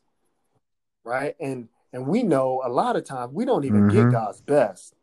right? 1.03 1.35
And 1.39 1.69
and 1.91 2.07
we 2.07 2.23
know 2.23 2.61
a 2.65 2.69
lot 2.69 2.95
of 2.95 3.05
times 3.05 3.33
we 3.33 3.45
don't 3.45 3.65
even 3.65 3.87
mm-hmm. 3.87 4.09
get 4.09 4.11
God's 4.11 4.41
best 4.41 4.95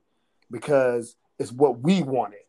because 0.51 1.17
it's 1.39 1.53
what 1.53 1.81
we 1.81 2.03
wanted. 2.03 2.41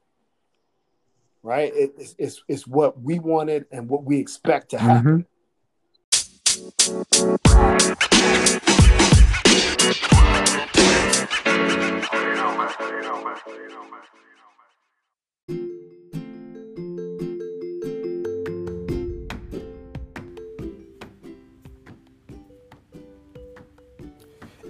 Right? 1.43 1.73
It, 1.75 1.93
it's, 1.97 2.15
it's, 2.19 2.43
it's 2.47 2.67
what 2.67 3.01
we 3.01 3.17
wanted 3.19 3.65
and 3.71 3.89
what 3.89 4.03
we 4.03 4.19
expect 4.19 4.69
to 4.71 4.77
happen. 4.77 5.25
Mm-hmm. 6.11 7.93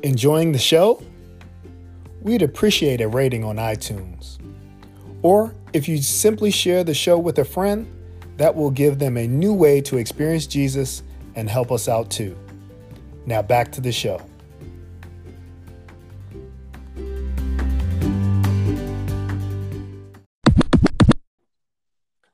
Enjoying 0.04 0.52
the 0.52 0.60
show? 0.60 1.04
We'd 2.22 2.42
appreciate 2.42 3.02
a 3.02 3.08
rating 3.08 3.44
on 3.44 3.58
iTunes. 3.58 4.40
Or 5.22 5.54
if 5.74 5.88
you 5.88 6.02
simply 6.02 6.50
share 6.52 6.84
the 6.84 6.94
show 6.94 7.20
with 7.20 7.38
a 7.40 7.46
friend, 7.46 7.88
that 8.38 8.56
will 8.56 8.72
give 8.72 8.98
them 8.98 9.18
a 9.18 9.28
new 9.28 9.54
way 9.54 9.82
to 9.82 9.98
experience 9.98 10.48
Jesus 10.48 11.04
and 11.36 11.50
help 11.50 11.72
us 11.72 11.88
out 11.88 12.10
too. 12.10 12.36
Now 13.28 13.42
back 13.44 13.72
to 13.74 13.82
the 13.82 13.92
show. 13.92 14.20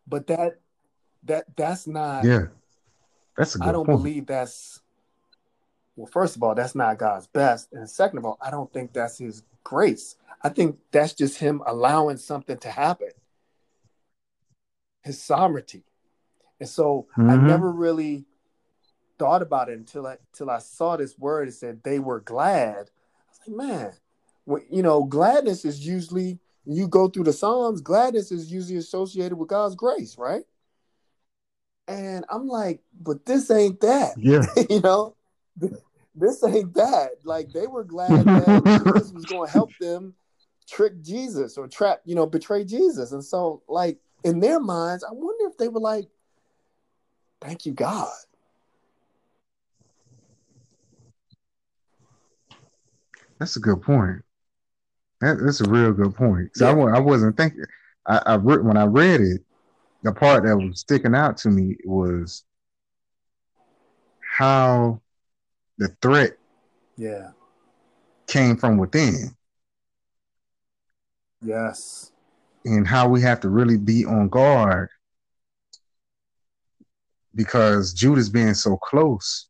But 0.07 0.27
that 0.27 0.59
that 1.23 1.45
that's 1.55 1.87
not 1.87 2.23
Yeah. 2.23 2.47
That's 3.35 3.55
a 3.55 3.59
good 3.59 3.67
I 3.67 3.71
don't 3.71 3.85
point. 3.85 3.99
believe 3.99 4.25
that's 4.25 4.81
well, 5.97 6.07
first 6.07 6.35
of 6.35 6.43
all, 6.43 6.55
that's 6.55 6.75
not 6.75 6.99
God's 6.99 7.27
best. 7.27 7.73
And 7.73 7.89
second 7.89 8.19
of 8.19 8.25
all, 8.25 8.37
I 8.39 8.51
don't 8.51 8.71
think 8.71 8.93
that's 8.93 9.17
his 9.17 9.41
grace. 9.63 10.15
I 10.41 10.49
think 10.49 10.77
that's 10.91 11.13
just 11.13 11.39
him 11.39 11.61
allowing 11.65 12.17
something 12.17 12.57
to 12.59 12.69
happen. 12.69 13.09
His 15.03 15.21
sovereignty. 15.21 15.83
And 16.59 16.69
so 16.69 17.07
mm-hmm. 17.17 17.29
I 17.29 17.35
never 17.35 17.71
really 17.71 18.25
thought 19.17 19.41
about 19.41 19.69
it 19.69 19.77
until 19.77 20.05
I 20.05 20.17
until 20.31 20.51
I 20.51 20.59
saw 20.59 20.95
this 20.97 21.17
word. 21.17 21.47
It 21.47 21.53
said 21.53 21.81
they 21.83 21.99
were 21.99 22.19
glad. 22.19 22.75
I 22.75 23.29
was 23.29 23.39
like, 23.47 23.57
man, 23.57 23.91
well, 24.45 24.61
you 24.69 24.83
know, 24.83 25.03
gladness 25.03 25.65
is 25.65 25.85
usually 25.85 26.39
you 26.65 26.87
go 26.87 27.07
through 27.07 27.23
the 27.23 27.33
Psalms, 27.33 27.81
gladness 27.81 28.31
is 28.31 28.51
usually 28.51 28.77
associated 28.77 29.37
with 29.37 29.49
God's 29.49 29.75
grace, 29.75 30.17
right? 30.17 30.43
And 31.87 32.25
I'm 32.29 32.47
like, 32.47 32.81
but 32.99 33.25
this 33.25 33.49
ain't 33.49 33.79
that. 33.79 34.15
Yeah. 34.17 34.45
you 34.69 34.81
know, 34.81 35.15
this 36.17 36.43
ain't 36.43 36.73
that. 36.73 37.11
Like 37.23 37.51
they 37.51 37.67
were 37.67 37.83
glad 37.83 38.25
that 38.25 38.63
Jesus 38.65 39.11
was 39.13 39.25
going 39.25 39.47
to 39.47 39.53
help 39.53 39.71
them 39.79 40.13
trick 40.67 41.01
Jesus 41.01 41.57
or 41.57 41.67
trap, 41.67 42.01
you 42.05 42.15
know, 42.15 42.25
betray 42.25 42.65
Jesus. 42.65 43.11
And 43.11 43.23
so, 43.23 43.61
like 43.67 43.99
in 44.23 44.39
their 44.39 44.59
minds, 44.59 45.03
I 45.03 45.11
wonder 45.11 45.49
if 45.49 45.57
they 45.57 45.67
were 45.67 45.79
like, 45.79 46.09
"Thank 47.41 47.65
you, 47.65 47.73
God." 47.73 48.09
That's 53.39 53.55
a 53.55 53.59
good 53.59 53.81
point. 53.83 54.23
That, 55.21 55.37
that's 55.43 55.61
a 55.61 55.69
real 55.69 55.93
good 55.93 56.15
point. 56.15 56.49
So 56.55 56.65
yeah. 56.65 56.93
I, 56.93 56.97
I 56.97 56.99
wasn't 56.99 57.37
thinking. 57.37 57.65
I, 58.07 58.21
I 58.25 58.35
re- 58.35 58.61
when 58.61 58.77
I 58.77 58.85
read 58.85 59.21
it, 59.21 59.41
the 60.03 60.11
part 60.11 60.43
that 60.43 60.57
was 60.57 60.79
sticking 60.79 61.13
out 61.13 61.37
to 61.37 61.49
me 61.49 61.75
was 61.85 62.43
how 64.37 65.01
the 65.77 65.89
threat 66.01 66.37
yeah 66.97 67.31
came 68.27 68.57
from 68.57 68.77
within 68.77 69.35
yes 71.41 72.11
and 72.65 72.87
how 72.87 73.07
we 73.07 73.21
have 73.21 73.39
to 73.39 73.49
really 73.49 73.77
be 73.77 74.05
on 74.05 74.27
guard 74.27 74.89
because 77.35 77.93
judas 77.93 78.29
being 78.29 78.53
so 78.53 78.75
close 78.77 79.47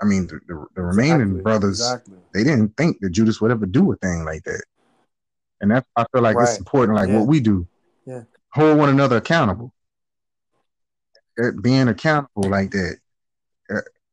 i 0.00 0.04
mean 0.04 0.26
the, 0.26 0.38
the, 0.46 0.66
the 0.76 0.82
remaining 0.82 1.20
exactly. 1.20 1.42
brothers 1.42 1.80
exactly. 1.80 2.18
they 2.34 2.44
didn't 2.44 2.76
think 2.76 2.98
that 3.00 3.10
judas 3.10 3.40
would 3.40 3.50
ever 3.50 3.66
do 3.66 3.92
a 3.92 3.96
thing 3.96 4.24
like 4.24 4.42
that 4.44 4.62
and 5.60 5.70
that 5.70 5.86
i 5.96 6.04
feel 6.12 6.22
like 6.22 6.36
right. 6.36 6.48
it's 6.48 6.58
important 6.58 6.96
like 6.96 7.08
yeah. 7.08 7.18
what 7.18 7.26
we 7.26 7.40
do 7.40 7.66
yeah 8.06 8.22
hold 8.52 8.78
one 8.78 8.90
another 8.90 9.16
accountable 9.16 9.72
being 11.62 11.88
accountable 11.88 12.48
like 12.50 12.70
that 12.70 12.98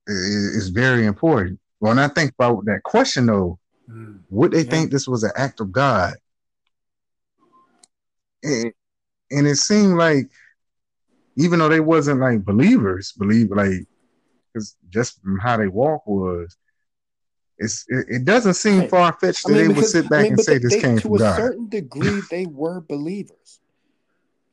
is 0.10 0.70
very 0.70 1.06
important. 1.06 1.60
When 1.80 2.00
I 2.00 2.08
think 2.08 2.34
about 2.38 2.66
that 2.66 2.84
question 2.84 3.28
though, 3.28 3.60
mm. 3.90 4.20
would 4.30 4.52
they 4.52 4.64
yeah. 4.64 4.70
think 4.70 4.92
this 4.92 5.08
was 5.08 5.24
an 5.24 5.32
act 5.36 5.60
of 5.60 5.72
God? 5.72 6.16
And, 8.44 8.74
and 9.32 9.48
it 9.48 9.58
seemed 9.58 9.98
like 9.98 10.30
even 11.38 11.60
though 11.60 11.70
they 11.70 11.80
wasn't 11.80 12.20
like 12.20 12.44
believers, 12.44 13.14
believe 13.14 13.52
like 13.52 13.86
because 14.54 14.76
just 14.90 15.20
how 15.42 15.58
they 15.58 15.68
walk 15.68 16.06
was, 16.06 16.58
it's 17.58 17.86
it, 17.88 18.06
it 18.10 18.26
doesn't 18.26 18.56
seem 18.56 18.80
right. 18.80 18.90
far 18.90 19.14
fetched 19.14 19.46
that 19.48 19.54
I 19.54 19.58
mean, 19.58 19.62
they 19.62 19.68
because, 19.74 19.94
would 19.94 20.04
sit 20.04 20.10
back 20.10 20.20
I 20.20 20.24
mean, 20.24 20.32
and 20.34 20.42
say 20.42 20.58
this 20.58 20.74
they, 20.74 20.82
came 20.82 21.00
from 21.00 21.18
God. 21.18 21.38
To 21.38 21.44
a 21.44 21.48
certain 21.48 21.70
degree, 21.70 22.22
they 22.30 22.46
were 22.46 22.82
believers, 22.82 23.60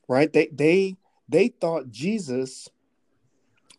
right? 0.07 0.31
They 0.31 0.47
they 0.47 0.97
they 1.27 1.49
thought 1.49 1.89
Jesus 1.89 2.69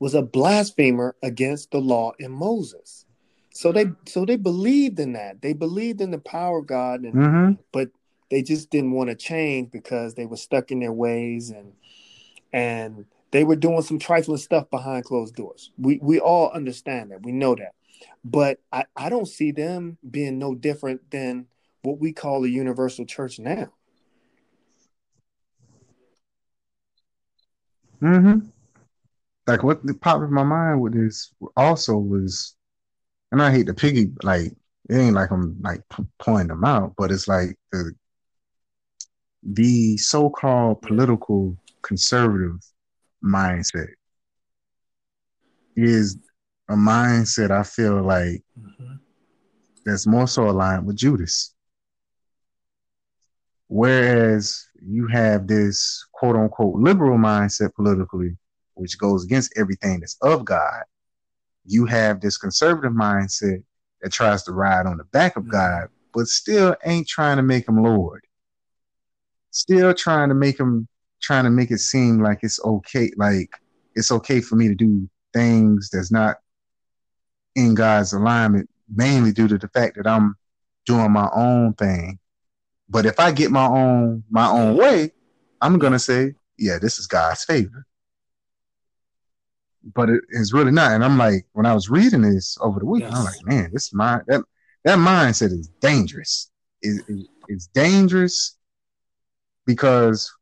was 0.01 0.14
a 0.14 0.22
blasphemer 0.22 1.16
against 1.22 1.70
the 1.70 1.78
law 1.78 2.12
in 2.18 2.30
Moses. 2.30 3.05
So 3.51 3.72
they 3.72 3.86
so 4.07 4.24
they 4.24 4.36
believed 4.36 5.01
in 5.01 5.14
that. 5.14 5.42
They 5.42 5.53
believed 5.53 6.01
in 6.01 6.11
the 6.11 6.18
power 6.18 6.61
of 6.61 6.66
God, 6.66 7.01
and 7.01 7.14
mm-hmm. 7.14 7.53
but 7.72 7.90
they 8.30 8.42
just 8.42 8.70
didn't 8.70 8.92
want 8.92 9.11
to 9.11 9.16
change 9.16 9.70
because 9.72 10.14
they 10.14 10.26
were 10.26 10.36
stuck 10.36 10.70
in 10.70 10.80
their 10.80 10.92
ways 10.92 11.51
and 11.51 11.72
and 12.53 13.07
they 13.30 13.44
were 13.44 13.57
doing 13.57 13.82
some 13.82 13.99
trifling 13.99 14.38
stuff 14.38 14.70
behind 14.70 15.05
closed 15.05 15.34
doors. 15.34 15.72
We 15.76 15.99
we 16.01 16.20
all 16.20 16.51
understand 16.51 17.11
that. 17.11 17.24
We 17.24 17.32
know 17.32 17.57
that. 17.57 17.74
But 18.24 18.61
I, 18.72 18.84
I 18.96 19.09
don't 19.09 19.26
see 19.26 19.51
them 19.51 19.99
being 20.09 20.38
no 20.38 20.55
different 20.55 21.11
than 21.11 21.46
what 21.82 21.99
we 21.99 22.12
call 22.12 22.42
the 22.42 22.51
universal 22.51 23.07
church 23.07 23.40
now. 23.40 23.72
Mm-hmm 28.01 28.51
like 29.49 29.62
what 29.62 29.80
popped 30.01 30.22
in 30.22 30.32
my 30.32 30.44
mind 30.44 30.80
with 30.80 30.92
this 30.92 31.32
also 31.57 31.96
was 31.96 32.55
and 33.32 33.42
I 33.42 33.51
hate 33.51 33.66
to 33.66 33.74
piggy 33.74 34.12
like 34.22 34.53
it 34.88 34.94
ain't 34.94 35.14
like 35.14 35.30
I'm 35.30 35.61
like 35.62 35.82
pointing 36.18 36.49
them 36.49 36.64
out, 36.64 36.94
but 36.96 37.11
it's 37.11 37.28
like 37.28 37.59
the 37.72 37.92
the 39.42 39.96
so-called 39.96 40.82
political 40.82 41.57
conservative 41.82 42.59
mindset 43.24 43.88
is 45.76 46.18
a 46.68 46.74
mindset 46.74 47.51
I 47.51 47.62
feel 47.62 48.03
like 48.03 48.42
mm-hmm. 48.59 48.94
that's 49.84 50.07
more 50.07 50.28
so 50.28 50.49
aligned 50.51 50.86
with 50.86 50.96
Judas. 50.96 51.55
Whereas 53.68 54.66
you 54.82 55.07
have 55.09 55.46
this 55.46 56.07
quote 56.12 56.36
unquote 56.36 56.80
liberal 56.80 57.18
mindset 57.18 57.74
politically, 57.74 58.36
which 58.79 58.99
goes 58.99 59.24
against 59.24 59.53
everything 59.57 60.01
that's 60.01 60.16
of 60.22 60.45
God. 60.45 60.83
You 61.66 61.87
have 61.87 62.20
this 62.20 62.39
conservative 62.39 62.93
mindset 62.93 63.62
that 64.01 64.12
tries 64.12 64.45
to 64.45 64.53
ride 64.53 64.87
on 64.87 64.97
the 64.97 65.05
back 65.05 65.37
of 65.37 65.43
mm-hmm. 65.45 65.53
God, 65.53 65.89
but 66.14 66.29
still 66.29 66.76
ain't 66.85 67.09
trying 67.09 67.37
to 67.37 67.43
make 67.43 67.68
him 67.68 67.83
Lord. 67.83 68.24
Still 69.51 69.93
trying 69.93 70.29
to 70.29 70.35
make 70.35 70.59
him 70.59 70.89
trying 71.20 71.45
to 71.45 71.51
make 71.51 71.70
it 71.70 71.81
seem 71.81 72.22
like 72.22 72.41
it's 72.43 72.61
okay, 72.64 73.11
like 73.16 73.51
it's 73.95 74.12
okay 74.12 74.41
for 74.41 74.55
me 74.55 74.68
to 74.68 74.74
do 74.74 75.09
things 75.35 75.91
that's 75.91 76.12
not 76.12 76.37
in 77.57 77.74
God's 77.74 78.12
alignment, 78.12 78.70
mainly 78.95 79.33
due 79.33 79.49
to 79.49 79.59
the 79.59 79.68
fact 79.68 79.97
that 79.97 80.07
I'm 80.07 80.37
doing 80.87 81.11
my 81.11 81.29
own 81.35 81.74
thing. 81.74 82.18
But 82.89 83.05
if 83.05 83.18
I 83.18 83.33
get 83.33 83.51
my 83.51 83.66
own 83.66 84.22
my 84.31 84.49
own 84.49 84.76
way, 84.76 85.12
I'm 85.61 85.79
gonna 85.79 85.99
say, 85.99 86.35
yeah, 86.57 86.79
this 86.79 86.99
is 86.99 87.07
God's 87.07 87.45
favor. 87.45 87.85
But 89.95 90.11
it 90.11 90.22
is 90.30 90.53
really 90.53 90.72
not. 90.72 90.93
And 90.93 91.05
I'm 91.05 91.18
like, 91.18 91.47
when 91.53 91.66
I 91.66 91.74
was 91.74 91.89
reading 91.89 92.22
this 92.22 92.59
over 92.61 92.80
the 92.80 92.86
week, 92.86 93.03
yes. 93.03 93.14
I'm 93.14 93.24
like, 93.24 93.45
man, 93.45 93.70
this 93.72 93.93
mind 93.93 94.22
that 94.26 94.43
that 94.84 94.99
mindset 94.99 95.53
is 95.53 95.68
dangerous. 95.80 96.51
It, 96.82 97.03
it, 97.09 97.26
it's 97.49 97.66
dangerous 97.68 98.57
because 99.66 100.32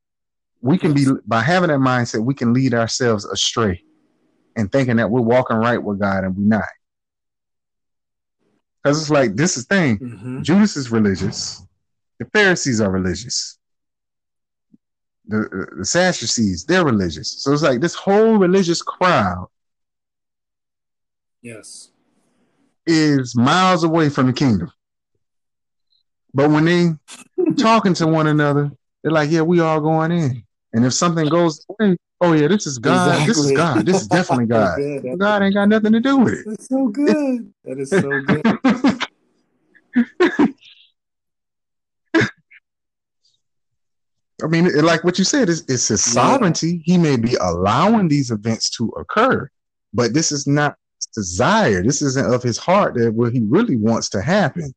we 0.60 0.78
can 0.78 0.92
be 0.92 1.06
by 1.26 1.42
having 1.42 1.68
that 1.70 1.78
mindset, 1.78 2.24
we 2.24 2.34
can 2.34 2.52
lead 2.52 2.74
ourselves 2.74 3.24
astray 3.24 3.82
and 4.56 4.70
thinking 4.72 4.96
that 4.96 5.10
we're 5.10 5.20
walking 5.20 5.56
right 5.56 5.82
with 5.82 6.00
God 6.00 6.24
and 6.24 6.36
we're 6.36 6.44
not. 6.44 6.64
Because 8.82 9.00
it's 9.00 9.10
like 9.10 9.36
this 9.36 9.56
is 9.56 9.64
thing. 9.66 9.98
Mm-hmm. 9.98 10.42
Judas 10.42 10.76
is 10.76 10.90
religious. 10.90 11.62
The 12.18 12.26
Pharisees 12.26 12.80
are 12.80 12.90
religious. 12.90 13.58
The, 15.28 15.66
the 15.78 15.84
Sadducees, 15.84 16.64
they're 16.64 16.84
religious. 16.84 17.42
So 17.42 17.52
it's 17.52 17.62
like 17.62 17.80
this 17.80 17.94
whole 17.94 18.36
religious 18.36 18.82
crowd. 18.82 19.48
Yes. 21.42 21.90
Is 22.86 23.36
miles 23.36 23.82
away 23.82 24.08
from 24.08 24.26
the 24.26 24.32
kingdom. 24.32 24.70
But 26.32 26.50
when 26.50 26.64
they 26.64 26.90
talking 27.58 27.94
to 27.94 28.06
one 28.06 28.26
another, 28.26 28.70
they're 29.02 29.12
like, 29.12 29.30
yeah, 29.30 29.42
we 29.42 29.60
all 29.60 29.80
going 29.80 30.12
in. 30.12 30.44
And 30.72 30.84
if 30.84 30.92
something 30.92 31.28
goes 31.28 31.64
away, 31.70 31.96
oh 32.20 32.32
yeah, 32.32 32.48
this 32.48 32.66
is 32.66 32.78
God. 32.78 33.08
Exactly. 33.08 33.26
This 33.26 33.38
is 33.38 33.52
God. 33.52 33.86
This 33.86 34.02
is 34.02 34.08
definitely 34.08 34.46
God. 34.46 34.78
God 35.18 35.42
ain't 35.42 35.54
got 35.54 35.68
nothing 35.68 35.92
to 35.92 36.00
do 36.00 36.18
with 36.18 36.34
it. 36.34 36.46
That's 36.46 36.68
so 36.68 36.88
good. 36.88 37.52
That 37.64 37.78
is 37.78 37.90
so 37.90 38.20
good. 38.20 38.42
I 44.42 44.48
mean, 44.48 44.70
like 44.84 45.02
what 45.02 45.18
you 45.18 45.24
said, 45.24 45.48
it's, 45.48 45.62
it's 45.68 45.88
his 45.88 46.04
sovereignty. 46.04 46.82
He 46.84 46.98
may 46.98 47.16
be 47.16 47.36
allowing 47.36 48.08
these 48.08 48.30
events 48.30 48.68
to 48.76 48.88
occur, 48.98 49.50
but 49.94 50.12
this 50.12 50.30
is 50.30 50.46
not 50.46 50.76
desire. 51.14 51.82
This 51.82 52.02
isn't 52.02 52.32
of 52.32 52.42
his 52.42 52.58
heart 52.58 52.94
that 52.94 53.12
what 53.12 53.32
he 53.32 53.40
really 53.40 53.76
wants 53.76 54.10
to 54.10 54.22
happen. 54.22 54.74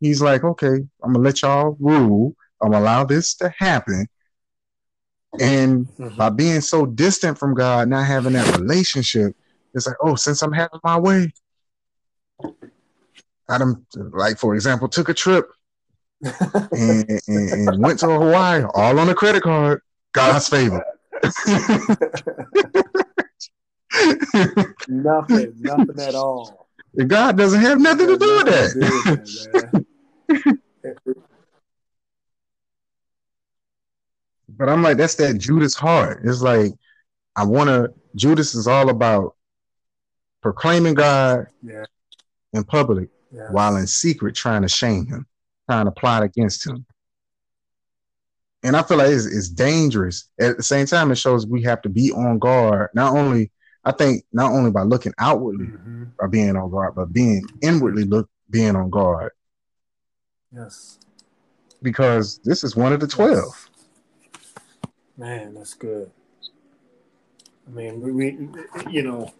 He's 0.00 0.22
like, 0.22 0.42
okay, 0.42 0.76
I'm 1.02 1.12
gonna 1.12 1.18
let 1.18 1.42
y'all 1.42 1.76
rule. 1.78 2.34
I'm 2.62 2.72
gonna 2.72 2.82
allow 2.82 3.04
this 3.04 3.34
to 3.36 3.52
happen. 3.58 4.06
And 5.40 5.86
mm-hmm. 5.86 6.16
by 6.16 6.30
being 6.30 6.60
so 6.60 6.86
distant 6.86 7.38
from 7.38 7.54
God, 7.54 7.88
not 7.88 8.06
having 8.06 8.32
that 8.32 8.56
relationship, 8.56 9.36
it's 9.74 9.86
like, 9.86 9.96
oh, 10.00 10.14
since 10.14 10.42
I'm 10.42 10.52
having 10.52 10.80
my 10.82 10.98
way, 10.98 11.32
I 13.48 13.58
done, 13.58 13.84
like 13.94 14.38
for 14.38 14.54
example, 14.54 14.88
took 14.88 15.08
a 15.08 15.14
trip 15.14 15.50
and, 16.24 17.20
and, 17.28 17.68
and, 17.68 17.82
went 17.82 17.98
to 18.00 18.06
Hawaii 18.06 18.64
all 18.74 18.98
on 18.98 19.08
a 19.08 19.14
credit 19.14 19.42
card. 19.42 19.82
God's 20.12 20.48
favor. 20.48 20.84
nothing, 24.88 25.52
nothing 25.58 26.00
at 26.00 26.14
all. 26.14 26.68
God 27.06 27.36
doesn't 27.36 27.60
have 27.60 27.80
nothing 27.80 28.06
to 28.06 28.16
do 28.16 28.36
with 28.36 28.46
that. 28.46 29.86
but 34.48 34.68
I'm 34.68 34.82
like, 34.82 34.96
that's 34.96 35.16
that 35.16 35.38
Judas 35.38 35.74
heart. 35.74 36.20
It's 36.24 36.40
like 36.40 36.72
I 37.36 37.44
want 37.44 37.68
to. 37.68 37.92
Judas 38.14 38.54
is 38.54 38.68
all 38.68 38.90
about 38.90 39.34
proclaiming 40.40 40.94
God 40.94 41.48
yeah. 41.62 41.84
in 42.52 42.62
public, 42.62 43.08
yeah. 43.32 43.50
while 43.50 43.76
in 43.76 43.88
secret 43.88 44.36
trying 44.36 44.62
to 44.62 44.68
shame 44.68 45.06
him 45.06 45.26
trying 45.68 45.86
to 45.86 45.90
plot 45.90 46.22
against 46.22 46.66
him. 46.66 46.84
And 48.62 48.76
I 48.76 48.82
feel 48.82 48.96
like 48.96 49.10
it's, 49.10 49.26
it's 49.26 49.48
dangerous. 49.48 50.28
At 50.40 50.56
the 50.56 50.62
same 50.62 50.86
time, 50.86 51.10
it 51.10 51.16
shows 51.16 51.46
we 51.46 51.62
have 51.62 51.82
to 51.82 51.88
be 51.88 52.12
on 52.12 52.38
guard. 52.38 52.90
Not 52.94 53.14
only, 53.14 53.50
I 53.84 53.92
think, 53.92 54.24
not 54.32 54.52
only 54.52 54.70
by 54.70 54.82
looking 54.82 55.12
outwardly 55.18 55.66
mm-hmm. 55.66 56.04
by 56.18 56.28
being 56.28 56.56
on 56.56 56.70
guard, 56.70 56.94
but 56.94 57.12
being 57.12 57.44
inwardly 57.60 58.04
look 58.04 58.30
being 58.48 58.74
on 58.74 58.88
guard. 58.88 59.32
Yes. 60.50 60.98
Because 61.82 62.38
this 62.44 62.64
is 62.64 62.74
one 62.74 62.94
of 62.94 63.00
the 63.00 63.06
twelve. 63.06 63.68
Man, 65.18 65.54
that's 65.54 65.74
good. 65.74 66.10
I 67.66 67.70
mean, 67.70 68.00
we, 68.00 68.12
we 68.12 68.48
you 68.90 69.02
know, 69.02 69.32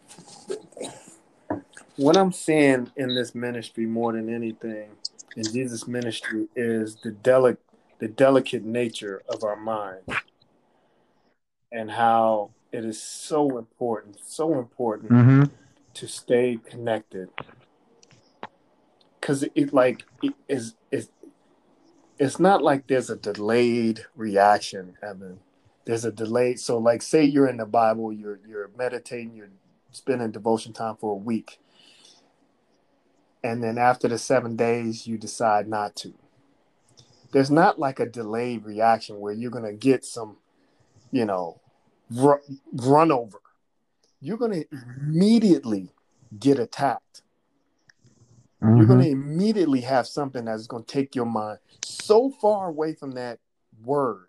what 1.97 2.17
I'm 2.17 2.33
seeing 2.33 2.91
in 2.97 3.15
this 3.15 3.35
ministry 3.35 3.87
more 3.87 4.13
than 4.13 4.33
anything 4.33 4.91
in 5.37 5.45
Jesus' 5.45 5.87
ministry 5.87 6.49
is 6.55 6.97
the 6.97 7.11
delic 7.11 7.59
the 7.99 8.09
delicate 8.09 8.65
nature 8.65 9.23
of 9.29 9.45
our 9.45 9.57
mind 9.57 10.03
and 11.73 11.91
how 11.91 12.51
it 12.73 12.85
is 12.85 13.01
so 13.01 13.57
important, 13.57 14.19
so 14.25 14.59
important 14.59 15.13
mm-hmm. 15.13 15.45
to 15.95 16.09
stay 16.09 16.59
connected. 16.69 17.29
Cause 19.21 19.45
it 19.55 19.73
like 19.73 20.05
it 20.23 20.35
is 20.49 20.75
is 20.91 21.09
it's 22.19 22.39
not 22.39 22.63
like 22.63 22.87
there's 22.87 23.11
a 23.11 23.17
delayed 23.17 24.05
reaction, 24.15 24.97
Evan. 25.03 25.41
There's 25.87 26.05
a 26.05 26.13
delay. 26.13 26.57
So 26.57 26.79
like 26.79 27.01
say 27.01 27.25
you're 27.25 27.49
in 27.49 27.57
the 27.57 27.67
Bible, 27.67 28.13
you're 28.13 28.41
you're 28.47 28.71
meditating, 28.77 29.35
you're 29.35 29.51
spending 29.93 30.31
devotion 30.31 30.73
time 30.73 30.97
for 30.97 31.13
a 31.13 31.17
week 31.17 31.59
and 33.45 33.63
then 33.63 33.79
after 33.79 34.09
the 34.09 34.19
seven 34.19 34.57
days 34.57 35.07
you 35.07 35.17
decide 35.17 35.69
not 35.69 35.95
to. 35.97 36.15
There's 37.31 37.51
not 37.51 37.79
like 37.79 38.01
a 38.01 38.07
delayed 38.07 38.65
reaction 38.65 39.21
where 39.21 39.33
you're 39.33 39.51
going 39.51 39.65
to 39.65 39.73
get 39.73 40.05
some 40.05 40.39
you 41.13 41.25
know 41.25 41.61
r- 42.19 42.43
run 42.73 43.13
over. 43.13 43.39
You're 44.21 44.39
going 44.39 44.63
to 44.63 44.65
immediately 44.73 45.93
get 46.41 46.59
attacked. 46.59 47.23
Mm-hmm. 48.63 48.79
you're 48.79 48.87
going 48.87 49.03
to 49.03 49.11
immediately 49.11 49.83
have 49.83 50.07
something 50.07 50.47
that's 50.47 50.67
going 50.67 50.85
to 50.85 50.93
take 50.93 51.15
your 51.15 51.27
mind 51.27 51.59
so 51.85 52.31
far 52.31 52.69
away 52.69 52.95
from 52.95 53.13
that 53.13 53.39
word 53.85 54.29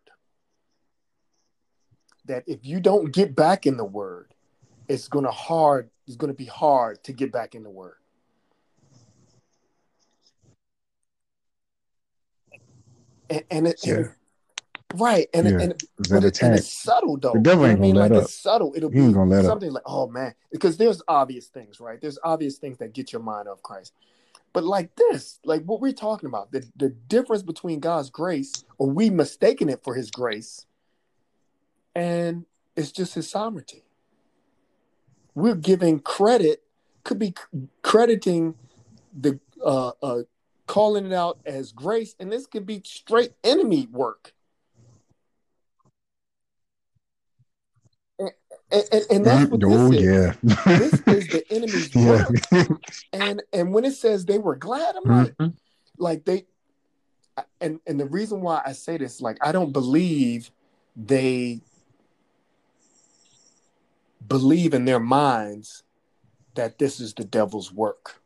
that 2.26 2.44
if 2.46 2.66
you 2.66 2.82
don't 2.82 3.14
get 3.14 3.34
back 3.34 3.66
in 3.66 3.78
the 3.78 3.86
word 3.86 4.34
it's 4.90 5.08
going 5.08 5.24
to 5.24 5.32
hard 5.32 5.90
it's 6.06 6.18
going 6.18 6.34
to 6.34 6.38
be 6.38 6.46
hard 6.46 7.02
to 7.04 7.14
get 7.14 7.32
back 7.32 7.56
in 7.56 7.64
the 7.64 7.70
word 7.70 7.96
and, 13.30 13.44
and 13.52 13.68
it, 13.68 13.80
yeah. 13.84 14.04
right, 14.96 15.28
and 15.34 15.48
yeah. 15.48 15.60
and, 15.60 15.84
but 16.10 16.24
it, 16.24 16.42
and 16.42 16.56
it's 16.56 16.72
subtle 16.72 17.18
though. 17.18 17.34
The 17.34 17.40
devil 17.40 17.66
ain't 17.66 17.78
gonna 17.78 17.88
mean? 17.88 17.96
let 17.96 18.12
like 18.12 18.20
up. 18.20 18.24
It's 18.26 18.34
subtle. 18.34 18.74
It'll 18.76 18.90
he 18.90 19.08
be 19.08 19.14
something 19.14 19.70
up. 19.70 19.74
like, 19.74 19.84
oh 19.86 20.08
man, 20.08 20.34
because 20.52 20.78
there's 20.78 21.02
obvious 21.08 21.48
things, 21.48 21.80
right? 21.80 22.00
There's 22.00 22.20
obvious 22.24 22.58
things 22.58 22.78
that 22.80 22.94
get 22.94 23.12
your 23.14 23.22
mind 23.22 23.48
off 23.48 23.62
Christ. 23.62 23.94
But 24.56 24.64
like 24.64 24.96
this, 24.96 25.40
like 25.44 25.64
what 25.64 25.82
we're 25.82 25.92
talking 25.92 26.28
about, 26.30 26.54
the, 26.54 26.66
the 26.78 26.88
difference 26.88 27.44
between 27.44 27.82
God's 27.82 28.10
grace, 28.10 28.64
or 28.78 28.90
we 28.90 29.10
mistaking 29.10 29.68
it 29.68 29.84
for 29.84 29.96
his 29.96 30.10
grace, 30.10 30.66
and 31.94 32.46
it's 32.78 32.94
just 32.94 33.16
his 33.16 33.30
sovereignty. 33.30 33.84
We're 35.34 35.56
giving 35.56 36.00
credit, 36.00 36.64
could 37.04 37.20
be 37.20 37.34
crediting 37.82 38.56
the 39.14 39.42
uh, 39.62 39.92
uh, 40.02 40.22
calling 40.68 41.06
it 41.06 41.14
out 41.14 41.40
as 41.46 41.72
grace, 41.72 42.16
and 42.20 42.32
this 42.32 42.48
could 42.48 42.66
be 42.66 42.82
straight 42.86 43.34
enemy 43.44 43.88
work. 43.92 44.34
And, 48.20 48.32
and, 48.72 49.04
and 49.12 49.26
that's 49.26 49.50
what 49.50 49.62
oh 49.64 49.92
this 49.92 50.02
is. 50.02 50.36
yeah, 50.44 50.78
This 50.78 51.02
is 51.08 51.28
the 51.30 51.46
enemy's 51.52 51.96
yeah. 51.96 52.26
work. 52.52 52.70
And 53.14 53.44
and 53.54 53.74
when 53.74 53.86
it 53.86 53.94
says 53.94 54.26
they 54.26 54.40
were 54.40 54.56
glad, 54.56 54.96
I'm 54.96 55.04
like, 55.04 55.38
Mhm. 55.38 55.54
like 55.98 56.26
they 56.26 56.46
and 57.62 57.80
and 57.86 58.00
the 58.00 58.06
reason 58.06 58.42
why 58.42 58.62
I 58.66 58.72
say 58.72 58.98
this, 58.98 59.22
like 59.22 59.38
I 59.42 59.52
don't 59.52 59.72
believe 59.72 60.52
they 60.96 61.62
believe 64.28 64.74
in 64.74 64.86
their 64.86 65.00
minds 65.00 65.84
that 66.56 66.80
this 66.80 67.00
is 67.00 67.14
the 67.14 67.26
devil's 67.26 67.72
work, 67.72 68.22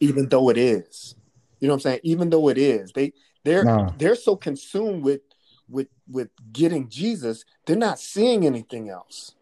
even 0.00 0.28
though 0.28 0.48
it 0.48 0.56
is. 0.56 1.14
You 1.60 1.68
know 1.68 1.74
what 1.74 1.78
I'm 1.78 1.80
saying? 1.80 2.00
Even 2.02 2.30
though 2.30 2.48
it 2.48 2.58
is, 2.58 2.92
they 2.92 3.12
they're 3.44 3.64
No. 3.64 3.94
they're 3.98 4.14
so 4.14 4.36
consumed 4.36 5.02
with 5.02 5.20
with 5.68 5.88
with 6.08 6.28
getting 6.52 6.88
Jesus, 6.88 7.44
they're 7.66 7.76
not 7.76 7.98
seeing 7.98 8.46
anything 8.46 8.88
else. 8.88 9.34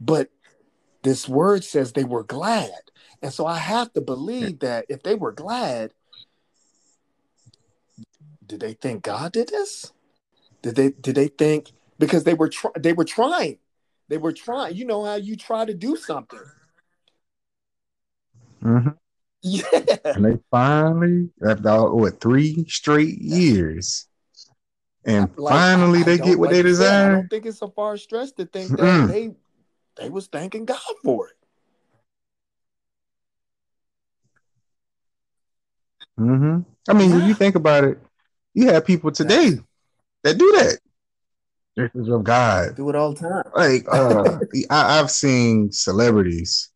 But 0.00 0.30
this 1.02 1.28
word 1.28 1.64
says 1.64 1.92
they 1.92 2.04
were 2.04 2.24
glad. 2.24 2.70
And 3.22 3.32
so 3.32 3.46
I 3.46 3.58
have 3.58 3.92
to 3.94 4.00
believe 4.00 4.60
that 4.60 4.86
if 4.88 5.02
they 5.02 5.14
were 5.14 5.32
glad, 5.32 5.92
did 8.46 8.60
they 8.60 8.74
think 8.74 9.02
God 9.02 9.32
did 9.32 9.48
this? 9.48 9.92
Did 10.62 10.76
they 10.76 10.90
did 10.90 11.14
they 11.14 11.28
think 11.28 11.72
because 11.98 12.24
they 12.24 12.34
were 12.34 12.48
try, 12.48 12.70
they 12.78 12.92
were 12.92 13.04
trying. 13.04 13.58
They 14.08 14.18
were 14.18 14.32
trying. 14.32 14.76
You 14.76 14.84
know 14.84 15.04
how 15.04 15.16
you 15.16 15.36
try 15.36 15.64
to 15.64 15.74
do 15.74 15.96
something. 15.96 16.40
Mhm. 18.62 18.96
Yeah. 19.48 19.62
And 20.06 20.24
they 20.24 20.38
finally, 20.50 21.30
after 21.46 21.68
all, 21.68 21.96
what 21.96 22.20
three 22.20 22.64
straight 22.68 23.18
years, 23.18 24.08
and 25.04 25.30
Like, 25.36 25.54
finally 25.54 26.00
I- 26.00 26.02
I 26.02 26.04
they 26.04 26.18
get 26.18 26.38
what 26.38 26.46
like 26.50 26.56
they 26.56 26.62
said, 26.62 26.66
I 26.66 26.68
desire. 26.68 27.12
don't 27.12 27.30
think 27.30 27.46
it's 27.46 27.62
a 27.62 27.68
far 27.68 27.96
stretch 27.96 28.34
to 28.34 28.44
think 28.44 28.70
that 28.70 28.78
Mm-mm. 28.78 29.08
they 29.08 29.34
they 29.96 30.10
was 30.10 30.26
thanking 30.26 30.64
God 30.64 30.80
for 31.04 31.28
it. 31.28 31.36
hmm 36.18 36.60
I 36.88 36.92
mean, 36.94 37.14
when 37.14 37.26
you 37.28 37.34
think 37.34 37.54
about 37.54 37.84
it, 37.84 37.98
you 38.54 38.68
have 38.68 38.84
people 38.84 39.12
today 39.12 39.58
that 40.24 40.38
do 40.38 40.52
that. 40.52 40.78
This 41.76 41.90
is 41.94 42.08
of 42.08 42.24
God. 42.24 42.74
Do 42.74 42.88
it 42.88 42.96
all 42.96 43.12
the 43.12 43.20
time. 43.20 43.44
Like, 43.54 43.86
uh, 43.92 44.38
I, 44.70 44.98
I've 44.98 45.10
seen 45.10 45.70
celebrities 45.72 46.70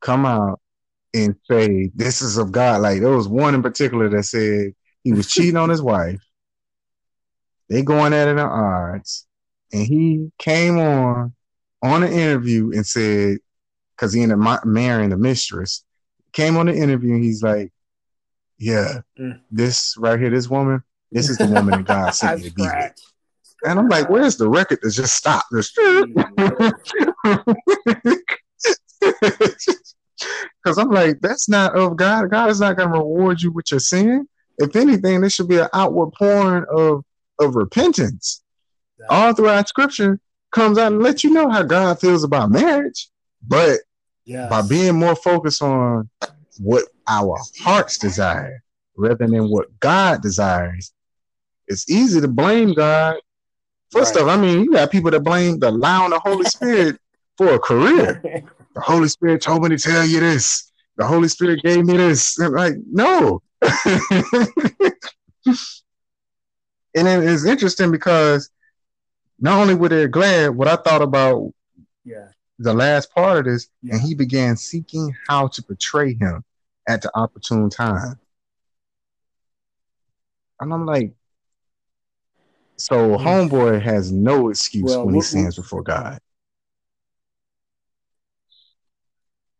come 0.00 0.24
out 0.24 0.60
and 1.14 1.36
say, 1.50 1.90
"This 1.94 2.22
is 2.22 2.38
of 2.38 2.52
God." 2.52 2.82
Like, 2.82 3.00
there 3.00 3.10
was 3.10 3.28
one 3.28 3.54
in 3.54 3.62
particular 3.62 4.08
that 4.10 4.24
said 4.24 4.74
he 5.04 5.12
was 5.12 5.30
cheating 5.30 5.56
on 5.56 5.70
his 5.70 5.82
wife. 5.82 6.20
They 7.68 7.82
going 7.82 8.12
at 8.12 8.28
it 8.28 8.32
in 8.32 8.38
odds, 8.38 9.26
and 9.72 9.86
he 9.86 10.30
came 10.38 10.78
on 10.78 11.34
on 11.82 12.02
an 12.02 12.12
interview 12.12 12.72
and 12.72 12.86
said, 12.86 13.38
because 13.94 14.12
he 14.12 14.22
ended 14.22 14.40
up 14.40 14.64
marrying 14.64 15.10
the 15.10 15.16
mistress, 15.16 15.84
came 16.32 16.56
on 16.56 16.66
the 16.66 16.74
interview 16.74 17.14
and 17.14 17.24
he's 17.24 17.42
like, 17.42 17.72
"Yeah, 18.58 19.00
Mm. 19.18 19.40
this 19.50 19.96
right 19.98 20.18
here, 20.18 20.30
this 20.30 20.48
woman, 20.48 20.82
this 21.12 21.30
is 21.30 21.38
the 21.38 21.46
woman 21.46 21.76
that 21.76 21.84
God 21.84 22.10
sent 22.14 22.38
me 22.38 22.48
to 22.48 22.54
be 22.54 22.62
with." 22.62 22.92
And 23.64 23.78
I'm 23.78 23.88
like, 23.88 24.08
"Where's 24.08 24.36
the 24.36 24.48
record 24.48 24.80
to 24.82 24.90
just 24.90 25.16
stop 25.16 25.44
this?" 25.50 25.72
Because 30.62 30.78
I'm 30.78 30.90
like, 30.90 31.20
that's 31.20 31.48
not 31.48 31.76
of 31.76 31.96
God. 31.96 32.30
God 32.30 32.50
is 32.50 32.60
not 32.60 32.76
going 32.76 32.92
to 32.92 32.98
reward 32.98 33.40
you 33.40 33.52
with 33.52 33.70
your 33.70 33.80
sin. 33.80 34.28
If 34.58 34.74
anything, 34.76 35.20
this 35.20 35.34
should 35.34 35.48
be 35.48 35.58
an 35.58 35.68
outward 35.72 36.10
pouring 36.18 36.64
of 36.70 37.04
of 37.38 37.54
repentance. 37.54 38.42
All 39.08 39.32
throughout 39.32 39.68
Scripture 39.68 40.18
comes 40.50 40.76
out 40.76 40.92
and 40.92 41.02
let 41.02 41.22
you 41.22 41.30
know 41.30 41.48
how 41.48 41.62
God 41.62 42.00
feels 42.00 42.24
about 42.24 42.50
marriage, 42.50 43.08
but 43.46 43.80
Yes. 44.24 44.50
by 44.50 44.60
being 44.68 44.94
more 44.96 45.14
focused 45.16 45.62
on 45.62 46.10
what 46.58 46.84
our 47.06 47.38
hearts 47.60 47.96
desire 47.96 48.62
rather 48.96 49.26
than 49.26 49.48
what 49.48 49.68
God 49.80 50.20
desires, 50.20 50.92
it's 51.68 51.88
easy 51.88 52.20
to 52.20 52.28
blame 52.28 52.74
God 52.74 53.16
for 53.90 54.00
Right. 54.00 54.08
stuff. 54.08 54.28
I 54.28 54.36
mean, 54.36 54.64
you 54.64 54.72
got 54.72 54.90
people 54.90 55.10
that 55.12 55.20
blame 55.20 55.60
the 55.60 55.70
allowing 55.70 56.10
the 56.10 56.18
Holy 56.18 56.44
Spirit 56.44 56.98
for 57.38 57.54
a 57.54 57.58
career. 57.58 58.22
The 58.78 58.84
Holy 58.84 59.08
Spirit 59.08 59.42
told 59.42 59.64
me 59.64 59.70
to 59.70 59.76
tell 59.76 60.06
you 60.06 60.20
this. 60.20 60.70
The 60.98 61.04
Holy 61.04 61.26
Spirit 61.26 61.64
gave 61.64 61.84
me 61.84 61.96
this. 61.96 62.38
And 62.38 62.54
like, 62.54 62.74
no. 62.88 63.42
and 63.60 63.74
it 66.94 67.24
is 67.24 67.44
interesting 67.44 67.90
because 67.90 68.50
not 69.40 69.60
only 69.60 69.74
were 69.74 69.88
they 69.88 70.06
glad, 70.06 70.50
what 70.50 70.68
I 70.68 70.76
thought 70.76 71.02
about 71.02 71.52
yeah. 72.04 72.28
the 72.60 72.72
last 72.72 73.12
part 73.12 73.38
of 73.38 73.44
this, 73.46 73.68
Yeah. 73.82 73.94
and 73.94 74.02
he 74.02 74.14
began 74.14 74.56
seeking 74.56 75.12
how 75.28 75.48
to 75.48 75.62
portray 75.64 76.14
him 76.14 76.44
at 76.86 77.02
the 77.02 77.10
opportune 77.18 77.70
time. 77.70 78.16
And 80.60 80.72
I'm 80.72 80.86
like, 80.86 81.14
so 82.76 83.18
homeboy 83.18 83.82
has 83.82 84.12
no 84.12 84.50
excuse 84.50 84.84
Well, 84.84 85.04
when 85.04 85.16
he 85.16 85.20
stands 85.20 85.56
before 85.56 85.82
God. 85.82 86.20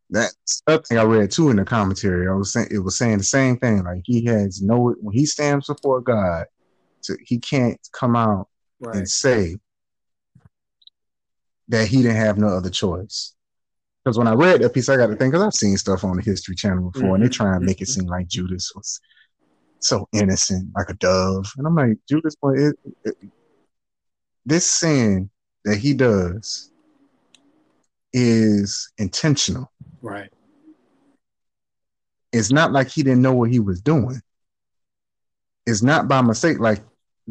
That's 0.09 0.63
something 0.67 0.97
I 0.97 1.03
read 1.03 1.31
too 1.31 1.49
in 1.49 1.57
the 1.57 1.65
commentary. 1.65 2.27
I 2.27 2.33
was 2.33 2.51
saying 2.53 2.69
it 2.71 2.79
was 2.79 2.97
saying 2.97 3.19
the 3.19 3.23
same 3.23 3.57
thing. 3.57 3.83
Like 3.83 4.01
he 4.05 4.25
has 4.25 4.61
no 4.61 4.95
when 5.01 5.13
he 5.15 5.25
stands 5.25 5.67
before 5.67 6.01
God, 6.01 6.45
to, 7.03 7.17
he 7.23 7.39
can't 7.39 7.79
come 7.93 8.15
out 8.15 8.47
Right. 8.79 8.97
and 8.97 9.09
say 9.09 9.57
that 11.67 11.87
he 11.87 12.01
didn't 12.01 12.17
have 12.17 12.37
no 12.37 12.47
other 12.47 12.69
choice. 12.69 13.35
Because 14.03 14.17
when 14.17 14.27
I 14.27 14.33
read 14.33 14.61
that 14.61 14.73
piece, 14.73 14.89
I 14.89 14.97
got 14.97 15.07
to 15.07 15.15
think 15.15 15.33
because 15.33 15.45
I've 15.45 15.53
seen 15.53 15.77
stuff 15.77 16.03
on 16.03 16.15
the 16.17 16.23
History 16.23 16.55
Channel 16.55 16.89
before, 16.91 17.15
and 17.15 17.23
they 17.23 17.29
Mhm, 17.29 17.33
try 17.33 17.55
and 17.55 17.65
make 17.65 17.81
it 17.81 17.87
seem 17.87 18.07
like 18.07 18.27
Judas 18.27 18.71
was 18.75 18.99
so 19.79 20.07
innocent, 20.13 20.69
like 20.75 20.89
a 20.89 20.93
dove, 20.93 21.51
and 21.57 21.67
I'm 21.67 21.75
like, 21.75 21.97
Judas, 22.07 22.35
boy, 22.35 22.53
it, 22.55 22.75
it, 23.03 23.15
this 24.45 24.69
sin 24.69 25.29
that 25.65 25.77
he 25.77 25.93
does 25.93 26.71
is 28.13 28.91
intentional. 28.97 29.71
Right. 30.01 30.31
It's 32.31 32.51
not 32.51 32.71
like 32.71 32.89
he 32.89 33.03
didn't 33.03 33.21
know 33.21 33.33
what 33.33 33.49
he 33.49 33.59
was 33.59 33.81
doing. 33.81 34.21
It's 35.65 35.81
not 35.81 36.07
by 36.07 36.21
mistake. 36.21 36.59
Like, 36.59 36.81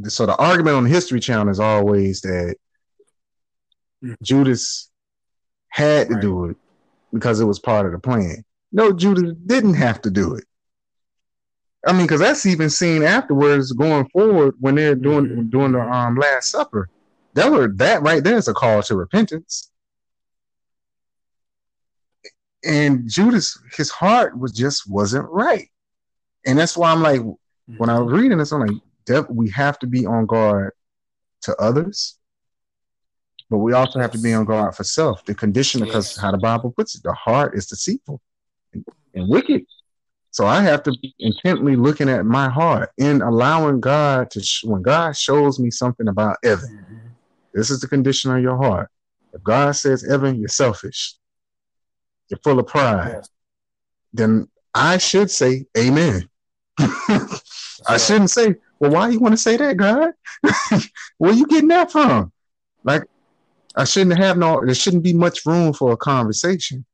so 0.09 0.27
the 0.27 0.37
argument 0.37 0.77
on 0.77 0.85
the 0.85 0.91
History 0.91 1.21
Channel 1.21 1.49
is 1.49 1.61
always 1.61 2.21
that 2.23 2.57
Mhm. 4.03 4.17
Judas 4.23 4.91
had 5.69 6.09
to 6.09 6.15
Right. 6.15 6.23
do 6.23 6.45
it 6.47 6.57
because 7.13 7.41
it 7.41 7.45
was 7.45 7.59
part 7.59 7.87
of 7.87 7.93
the 7.93 7.99
plan. 7.99 8.45
No, 8.71 8.93
Judas 8.93 9.35
didn't 9.47 9.75
have 9.75 10.01
to 10.03 10.11
do 10.11 10.35
it. 10.35 10.45
I 11.87 11.93
mean, 11.93 12.03
because 12.03 12.21
that's 12.21 12.45
even 12.45 12.71
seen 12.71 13.03
afterwards 13.03 13.73
going 13.73 14.09
forward 14.09 14.55
when 14.59 14.75
they're 14.75 14.95
doing 14.95 15.27
Mhm. 15.27 15.51
doing 15.51 15.73
the 15.73 15.81
um 15.81 16.17
Last 16.17 16.51
Supper. 16.51 16.91
That 17.35 17.51
were 17.51 17.69
that 17.77 18.03
right 18.03 18.23
there 18.23 18.37
is 18.37 18.49
a 18.49 18.55
call 18.55 18.83
to 18.83 18.97
repentance. 18.97 19.71
And 22.65 23.09
Judas, 23.09 23.59
his 23.77 23.91
heart 23.91 24.39
was 24.39 24.53
just 24.53 24.91
wasn't 24.91 25.29
right, 25.31 25.69
and 26.47 26.59
that's 26.59 26.77
why 26.77 26.91
I'm 26.91 27.03
like, 27.03 27.21
when 27.77 27.89
I 27.91 27.99
was 28.01 28.13
reading 28.13 28.39
this, 28.39 28.53
I'm 28.53 28.67
like, 28.67 29.27
we 29.31 29.49
have 29.51 29.79
to 29.79 29.87
be 29.87 30.05
on 30.07 30.27
guard 30.27 30.73
to 31.43 31.57
others, 31.57 32.19
but 33.49 33.59
we 33.59 33.73
also 33.73 34.01
have 34.01 34.11
to 34.11 34.19
be 34.19 34.35
on 34.35 34.45
guard 34.45 34.75
for 34.75 34.85
self. 34.85 35.25
The 35.25 35.35
condition, 35.35 35.81
because 35.81 36.09
Yes. 36.17 36.23
how 36.23 36.31
the 36.33 36.39
Bible 36.39 36.73
puts 36.73 36.97
it, 36.97 37.03
the 37.05 37.13
heart 37.15 37.57
is 37.57 37.67
deceitful 37.67 38.21
and, 38.75 38.85
and 39.15 39.29
wicked. 39.29 39.65
So 40.31 40.47
I 40.47 40.61
have 40.61 40.83
to 40.83 40.93
be 41.01 41.15
intently 41.19 41.75
looking 41.77 42.09
at 42.09 42.27
my 42.27 42.49
heart 42.51 42.91
and 42.99 43.23
allowing 43.23 43.81
God 43.81 44.31
to, 44.33 44.43
sh- 44.43 44.65
when 44.65 44.83
God 44.83 45.17
shows 45.17 45.59
me 45.59 45.71
something 45.71 46.09
about 46.09 46.37
Evan, 46.45 46.69
Mhm. 46.93 47.13
this 47.55 47.71
is 47.71 47.81
the 47.81 47.89
condition 47.89 48.31
of 48.31 48.43
your 48.43 48.57
heart. 48.57 48.91
If 49.33 49.43
God 49.43 49.73
says, 49.73 50.05
Evan, 50.05 50.39
you're 50.39 50.49
selfish, 50.49 51.15
you're 52.29 52.39
full 52.43 52.59
of 52.59 52.67
pride, 52.67 53.13
Yes. 53.15 53.29
then 54.13 54.49
I 54.75 54.99
should 54.99 55.31
say, 55.31 55.67
Amen. 55.77 56.29
I 56.79 57.97
shouldn't 57.97 58.31
say, 58.31 58.57
well, 58.79 58.93
why 58.93 59.09
you 59.09 59.19
want 59.19 59.33
to 59.33 59.39
say 59.39 59.57
that, 59.57 59.77
God? 59.77 60.13
Where 61.19 61.33
you 61.33 61.47
getting 61.47 61.69
that 61.69 61.91
from? 61.91 62.33
Like, 62.85 63.03
I 63.75 63.85
shouldn't 63.85 64.19
have 64.19 64.39
no, 64.39 64.65
there 64.65 64.75
shouldn't 64.75 65.03
be 65.03 65.13
much 65.13 65.45
room 65.47 65.73
for 65.73 65.93
a 65.93 65.97
conversation. 65.97 66.85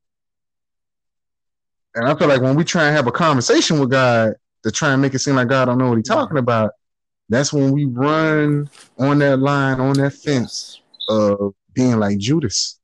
And 1.94 2.08
I 2.08 2.14
feel 2.16 2.28
like 2.28 2.40
when 2.40 2.56
we 2.56 2.64
try 2.64 2.86
and 2.86 2.96
have 2.96 3.06
a 3.06 3.12
conversation 3.12 3.78
with 3.78 3.90
God 3.90 4.34
to 4.64 4.70
try 4.70 4.92
and 4.92 5.00
make 5.00 5.14
it 5.14 5.20
seem 5.20 5.36
like 5.36 5.48
God 5.48 5.66
don't 5.66 5.78
know 5.78 5.90
what 5.90 5.98
he's 5.98 6.08
mm-hmm. 6.08 6.20
talking 6.20 6.38
about, 6.38 6.72
that's 7.28 7.52
when 7.52 7.72
we 7.72 7.84
run 7.84 8.68
on 8.98 9.18
that 9.20 9.38
line, 9.38 9.80
on 9.80 9.94
that 9.94 10.12
fence 10.12 10.80
of 11.08 11.54
being 11.72 11.98
like 11.98 12.18
Judas. 12.18 12.78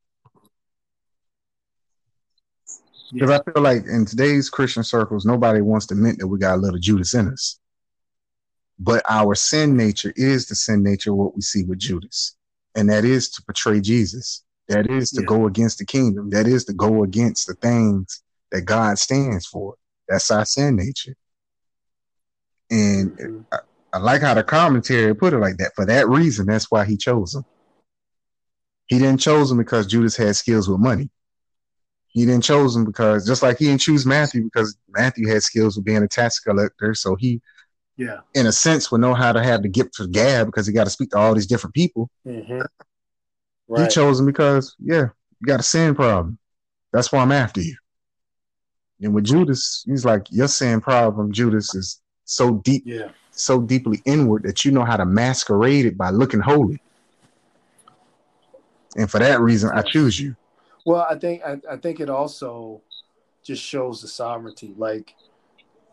Because 3.13 3.31
I 3.31 3.53
feel 3.53 3.63
like 3.63 3.85
in 3.87 4.07
today's 4.07 4.49
Christian 4.51 4.85
circles, 4.85 5.25
nobody 5.25 5.61
wants 5.61 5.87
to 5.87 5.95
admit 5.95 6.19
that 6.19 6.29
we 6.29 6.39
got 6.39 6.55
a 6.55 6.61
little 6.61 6.79
Judas 6.79 7.15
in 7.15 7.29
us. 7.29 7.59
But 8.79 9.03
our 9.09 9.35
sin 9.35 9.77
nature 9.77 10.13
is 10.17 10.47
the 10.47 10.55
sin 10.55 10.83
nature, 10.83 11.11
of 11.11 11.17
what 11.17 11.35
we 11.35 11.43
see 11.43 11.65
with 11.65 11.79
Judas. 11.79 12.37
and 12.77 12.89
that 12.89 13.05
is 13.05 13.29
to 13.31 13.43
portray 13.43 13.81
Jesus. 13.81 14.45
That 14.69 14.89
is 14.89 15.11
to 15.11 15.23
Yeah. 15.23 15.27
go 15.27 15.47
against 15.47 15.79
the 15.79 15.85
kingdom. 15.85 16.31
That 16.31 16.47
is 16.47 16.65
to 16.67 16.73
go 16.73 17.03
against 17.03 17.49
the 17.49 17.55
things 17.55 18.23
that 18.53 18.61
God 18.63 18.97
stands 18.97 19.45
for. 19.47 19.75
That's 20.09 20.31
our 20.31 20.45
sin 20.45 20.77
nature. 20.77 21.17
And 22.71 23.17
Mhm. 23.19 23.45
I 23.93 23.99
like 23.99 24.23
how 24.23 24.35
the 24.35 24.45
commentary 24.45 25.15
put 25.17 25.33
it 25.33 25.39
like 25.39 25.57
that. 25.57 25.75
For 25.75 25.85
that 25.87 26.09
reason, 26.09 26.47
that's 26.47 26.71
why 26.71 26.85
he 26.85 26.97
chose 26.97 27.35
him. 27.35 27.45
He 28.87 29.01
didn't 29.01 29.21
choose 29.21 29.51
him 29.51 29.59
because 29.59 29.89
Judas 29.89 30.17
had 30.17 30.37
skills 30.37 30.69
with 30.69 30.79
money. 30.81 31.11
He 32.13 32.27
didn't 32.27 32.43
choose 32.45 32.75
him 32.75 32.85
because 32.85 33.27
just 33.27 33.43
like 33.43 33.59
he 33.59 33.67
didn't 33.67 33.81
choose 33.83 34.05
Matthew 34.05 34.43
because 34.45 34.77
Matthew 34.89 35.29
had 35.29 35.43
skills 35.43 35.77
with 35.77 35.85
being 35.85 36.03
a 36.03 36.09
tax 36.09 36.41
collector. 36.41 36.95
So 36.95 37.15
he, 37.15 37.41
Yeah. 37.97 38.21
in 38.35 38.47
a 38.47 38.53
sense, 38.53 38.91
would 38.91 39.01
know 39.01 39.15
how 39.15 39.33
to 39.33 39.43
have 39.43 39.63
the 39.63 39.69
gift 39.69 39.95
for 39.95 40.07
gab 40.07 40.47
because 40.47 40.67
he 40.67 40.73
got 40.73 40.85
to 40.85 40.91
speak 40.91 41.11
to 41.11 41.19
all 41.19 41.35
these 41.35 41.47
different 41.47 41.75
people. 41.75 42.11
Mhm. 42.27 42.67
He 43.77 43.87
chose 43.89 44.19
him 44.19 44.27
because, 44.27 44.75
yeah, 44.81 45.11
you 45.41 45.47
got 45.47 45.61
a 45.61 45.63
sin 45.63 45.95
problem. 45.95 46.39
That's 46.93 47.13
why 47.13 47.21
I'm 47.21 47.31
after 47.31 47.61
you. 47.61 47.77
And 49.01 49.15
with 49.15 49.25
Judas, 49.25 49.85
he's 49.87 50.05
like, 50.05 50.27
your 50.31 50.49
sin 50.49 50.81
problem, 50.81 51.33
Judas, 51.33 51.75
is 51.75 52.01
so 52.25 52.57
deep, 52.65 52.83
yeah. 52.85 53.11
so 53.31 53.61
deeply 53.61 54.03
inward 54.05 54.43
that 54.43 54.65
you 54.65 54.73
know 54.73 54.85
how 54.85 54.97
to 54.97 55.07
masquerade 55.07 55.87
it 55.87 55.97
by 55.97 56.11
looking 56.11 56.41
holy. 56.41 56.83
And 58.97 59.09
for 59.09 59.21
that 59.21 59.41
reason, 59.41 59.71
I 59.73 59.83
choose 59.83 60.19
you. 60.19 60.35
Well, 60.85 61.07
I 61.09 61.19
think 61.19 61.43
I, 61.45 61.61
I 61.71 61.77
think 61.77 62.01
it 62.01 62.11
also 62.11 62.83
just 63.43 63.63
shows 63.63 64.03
the 64.03 64.09
sovereignty, 64.09 64.75
like 64.77 65.15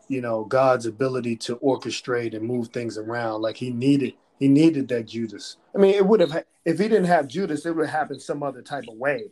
you 0.08 0.20
know 0.20 0.44
God's 0.44 0.86
ability 0.86 1.36
to 1.36 1.56
orchestrate 1.56 2.34
and 2.34 2.46
move 2.46 2.68
things 2.68 2.98
around. 2.98 3.42
Like 3.42 3.56
He 3.56 3.70
needed 3.70 4.14
He 4.38 4.48
needed 4.48 4.88
that 4.88 5.06
Judas. 5.06 5.56
I 5.74 5.78
mean, 5.78 5.94
it 5.94 6.06
would 6.06 6.20
have 6.20 6.44
if 6.64 6.78
He 6.78 6.88
didn't 6.88 7.04
have 7.04 7.28
Judas, 7.28 7.64
it 7.66 7.74
would 7.74 7.86
have 7.86 7.94
happened 8.00 8.22
some 8.22 8.42
other 8.42 8.62
type 8.62 8.84
of 8.88 8.96
way, 8.96 9.24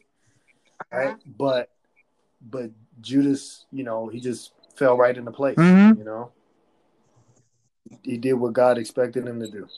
right? 0.93 1.17
But 1.39 1.71
but 2.51 2.71
Judas, 3.01 3.67
you 3.73 3.85
know, 3.85 4.09
he 4.09 4.21
just 4.21 4.53
fell 4.77 4.97
right 4.97 5.17
into 5.17 5.31
place. 5.31 5.57
Mhm. 5.57 5.99
You 5.99 6.05
know, 6.05 6.33
he 8.03 8.17
did 8.17 8.35
what 8.35 8.53
God 8.53 8.79
expected 8.79 9.27
him 9.27 9.41
to 9.41 9.51
do. 9.51 9.69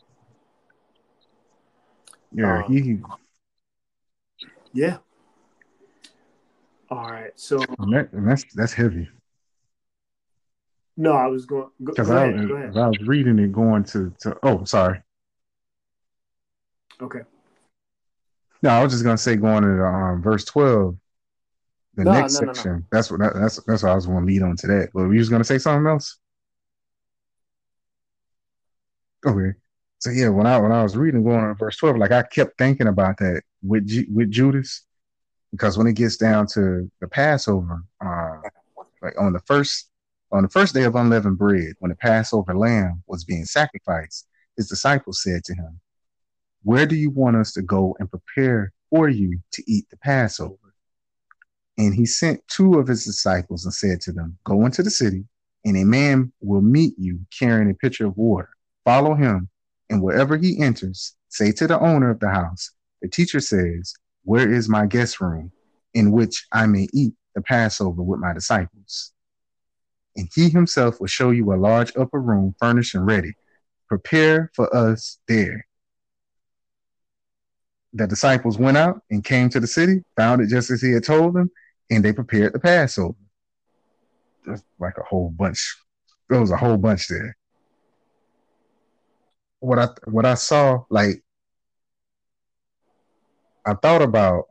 Yeah, 2.33 2.65
Um, 2.65 2.73
he, 2.73 3.01
Yeah. 4.73 4.99
All 6.91 7.11
right. 7.11 7.33
So 7.37 7.59
that, 7.59 8.09
that's 8.13 8.45
that's 8.55 8.73
heavy. 8.73 9.09
no, 10.97 11.13
I 11.13 11.27
was 11.27 11.47
going. 11.47 11.69
Go, 11.85 11.93
go 11.93 11.93
Because 11.93 12.11
I. 12.11 12.25
I 12.81 12.89
was 12.89 13.01
reading 13.07 13.39
it, 13.39 13.53
going 13.53 13.85
to 13.85 14.13
to 14.21 14.37
oh, 14.43 14.65
sorry. 14.65 15.01
Okay. 17.01 17.21
No, 18.63 18.71
I 18.71 18.83
was 18.83 18.93
just 18.93 19.05
gonna 19.05 19.19
say 19.19 19.37
going 19.37 19.63
to 19.63 19.85
um, 19.85 20.23
verse 20.23 20.45
twelve, 20.45 20.97
the 21.95 22.05
No, 22.05 22.13
next 22.13 22.35
no, 22.35 22.41
no, 22.41 22.47
no. 22.47 22.53
section. 22.55 22.87
That's 22.91 23.11
what 23.11 23.21
that, 23.21 23.35
that's 23.35 23.63
that's 23.65 23.83
what 23.83 23.93
I 23.93 23.95
was 23.95 24.07
going 24.07 24.21
to 24.21 24.27
lead 24.27 24.43
on 24.43 24.57
to 24.57 24.67
that. 24.67 24.89
But 24.93 25.09
we 25.09 25.19
was 25.19 25.29
gonna 25.29 25.45
say 25.45 25.59
something 25.59 25.87
else. 25.87 26.19
Okay, 29.27 29.57
so 29.99 30.11
yeah, 30.11 30.29
when 30.29 30.47
I 30.47 30.59
when 30.59 30.73
I 30.73 30.83
was 30.83 30.97
reading 30.97 31.23
going 31.23 31.41
on 31.45 31.55
verse 31.57 31.77
twelve, 31.77 31.99
like 31.99 32.13
I 32.13 32.23
kept 32.23 32.57
thinking 32.59 32.89
about 32.89 33.19
that 33.19 33.43
with 33.63 33.87
Ju- 33.87 34.07
with 34.13 34.31
Judas, 34.31 34.85
because 35.53 35.79
when 35.79 35.87
it 35.87 35.95
gets 35.95 36.17
down 36.17 36.47
to 36.55 36.91
the 37.01 37.09
Passover, 37.09 37.83
uh, 38.05 38.37
like 39.03 39.19
on 39.19 39.33
the 39.33 39.41
first 39.41 39.91
on 40.31 40.43
the 40.43 40.49
first 40.49 40.75
day 40.75 40.85
of 40.85 40.95
unleavened 40.95 41.39
bread, 41.39 41.73
when 41.79 41.89
the 41.89 41.97
Passover 41.97 42.55
lamb 42.55 43.03
was 43.07 43.25
being 43.25 43.47
sacrificed, 43.47 44.27
his 44.57 44.69
disciples 44.69 45.23
said 45.23 45.43
to 45.45 45.55
him, 45.55 45.81
where 46.63 46.87
do 46.87 46.97
you 46.97 47.11
want 47.11 47.37
us 47.37 47.53
to 47.53 47.63
go 47.63 47.97
and 47.99 48.11
prepare 48.11 48.73
for 48.91 49.09
you 49.09 49.41
to 49.53 49.63
eat 49.71 49.89
the 49.91 49.97
Passover? 49.97 50.75
And 51.79 51.95
he 51.95 52.05
sent 52.07 52.47
two 52.49 52.75
of 52.79 52.89
his 52.89 53.05
disciples 53.05 53.65
and 53.65 53.73
said 53.73 54.01
to 54.03 54.13
them, 54.13 54.37
Go 54.45 54.67
into 54.67 54.83
the 54.83 54.91
city, 54.91 55.25
and 55.65 55.77
a 55.77 55.85
man 55.85 56.33
will 56.41 56.61
meet 56.61 56.95
you 56.99 57.21
carrying 57.37 57.71
a 57.71 57.75
pitcher 57.75 58.07
of 58.07 58.17
water. 58.17 58.51
Follow 58.85 59.15
him, 59.15 59.49
and 59.89 60.03
wherever 60.03 60.37
he 60.37 60.61
enters, 60.61 61.15
say 61.29 61.53
to 61.53 61.67
the 61.67 61.79
owner 61.79 62.11
of 62.11 62.21
the 62.21 62.29
house, 62.29 62.73
The 63.01 63.09
teacher 63.09 63.41
says, 63.41 63.95
Where 64.25 64.53
is 64.53 64.69
my 64.69 64.87
guest 64.87 65.21
room, 65.21 65.53
in 65.95 66.13
which 66.13 66.47
I 66.53 66.67
may 66.67 66.89
eat 66.93 67.15
the 67.35 67.43
Passover 67.43 68.03
with 68.03 68.21
my 68.21 68.33
disciples? 68.33 69.13
And 70.17 70.29
he 70.35 70.49
himself 70.49 71.01
will 71.01 71.07
show 71.07 71.31
you 71.31 71.53
a 71.53 71.57
large 71.57 71.93
upper 71.97 72.21
room 72.21 72.55
furnished 72.59 72.95
and 72.95 73.07
ready. 73.07 73.35
Prepare 73.89 74.51
for 74.55 74.75
us 74.75 75.19
there 75.29 75.69
the 77.93 78.07
disciples 78.07 78.59
went 78.59 78.77
out 78.77 79.03
and 79.11 79.25
came 79.25 79.49
to 79.51 79.61
the 79.61 79.67
city, 79.67 80.03
found 80.17 80.41
it 80.41 80.49
just 80.49 80.71
as 80.71 80.81
he 80.83 80.93
had 80.93 81.05
told 81.05 81.35
them, 81.35 81.51
and 81.91 82.05
they 82.05 82.13
prepared 82.13 82.53
the 82.53 82.59
Passover. 82.59 83.15
That's 84.45 84.63
like 84.79 84.97
a 84.99 85.03
whole 85.03 85.31
bunch. 85.31 85.77
There 86.29 86.41
was 86.41 86.51
a 86.51 86.57
whole 86.57 86.77
bunch 86.77 87.09
there. 87.09 87.37
What 89.61 89.79
I 89.79 89.89
what 90.05 90.27
I 90.27 90.35
saw, 90.35 90.85
like 90.91 91.23
I 93.69 93.75
thought 93.75 94.01
about 94.01 94.45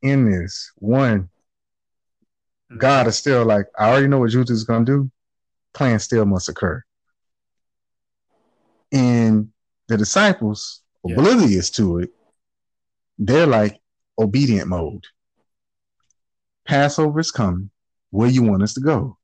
in 0.00 0.30
this 0.30 0.72
one, 0.76 1.24
mm-hmm. 2.70 2.78
God 2.78 3.06
is 3.06 3.16
still 3.16 3.44
like, 3.44 3.66
I 3.78 3.90
already 3.90 4.08
know 4.08 4.18
what 4.18 4.30
Judas 4.30 4.50
is 4.50 4.64
gonna 4.64 4.86
do. 4.86 5.10
Plan 5.74 5.98
still 5.98 6.24
must 6.24 6.48
occur. 6.48 6.82
And 8.92 9.50
the 9.88 9.98
disciples, 9.98 10.80
Yeah. 11.04 11.16
oblivious 11.16 11.68
to 11.72 11.98
it, 11.98 12.10
they're 13.18 13.46
like 13.46 13.78
obedient 14.18 14.68
mode. 14.68 15.04
Passover 16.66 17.20
is 17.20 17.30
coming. 17.30 17.70
Where 18.08 18.30
you 18.30 18.42
want 18.42 18.62
us 18.62 18.72
to 18.74 18.80
go? 18.80 19.18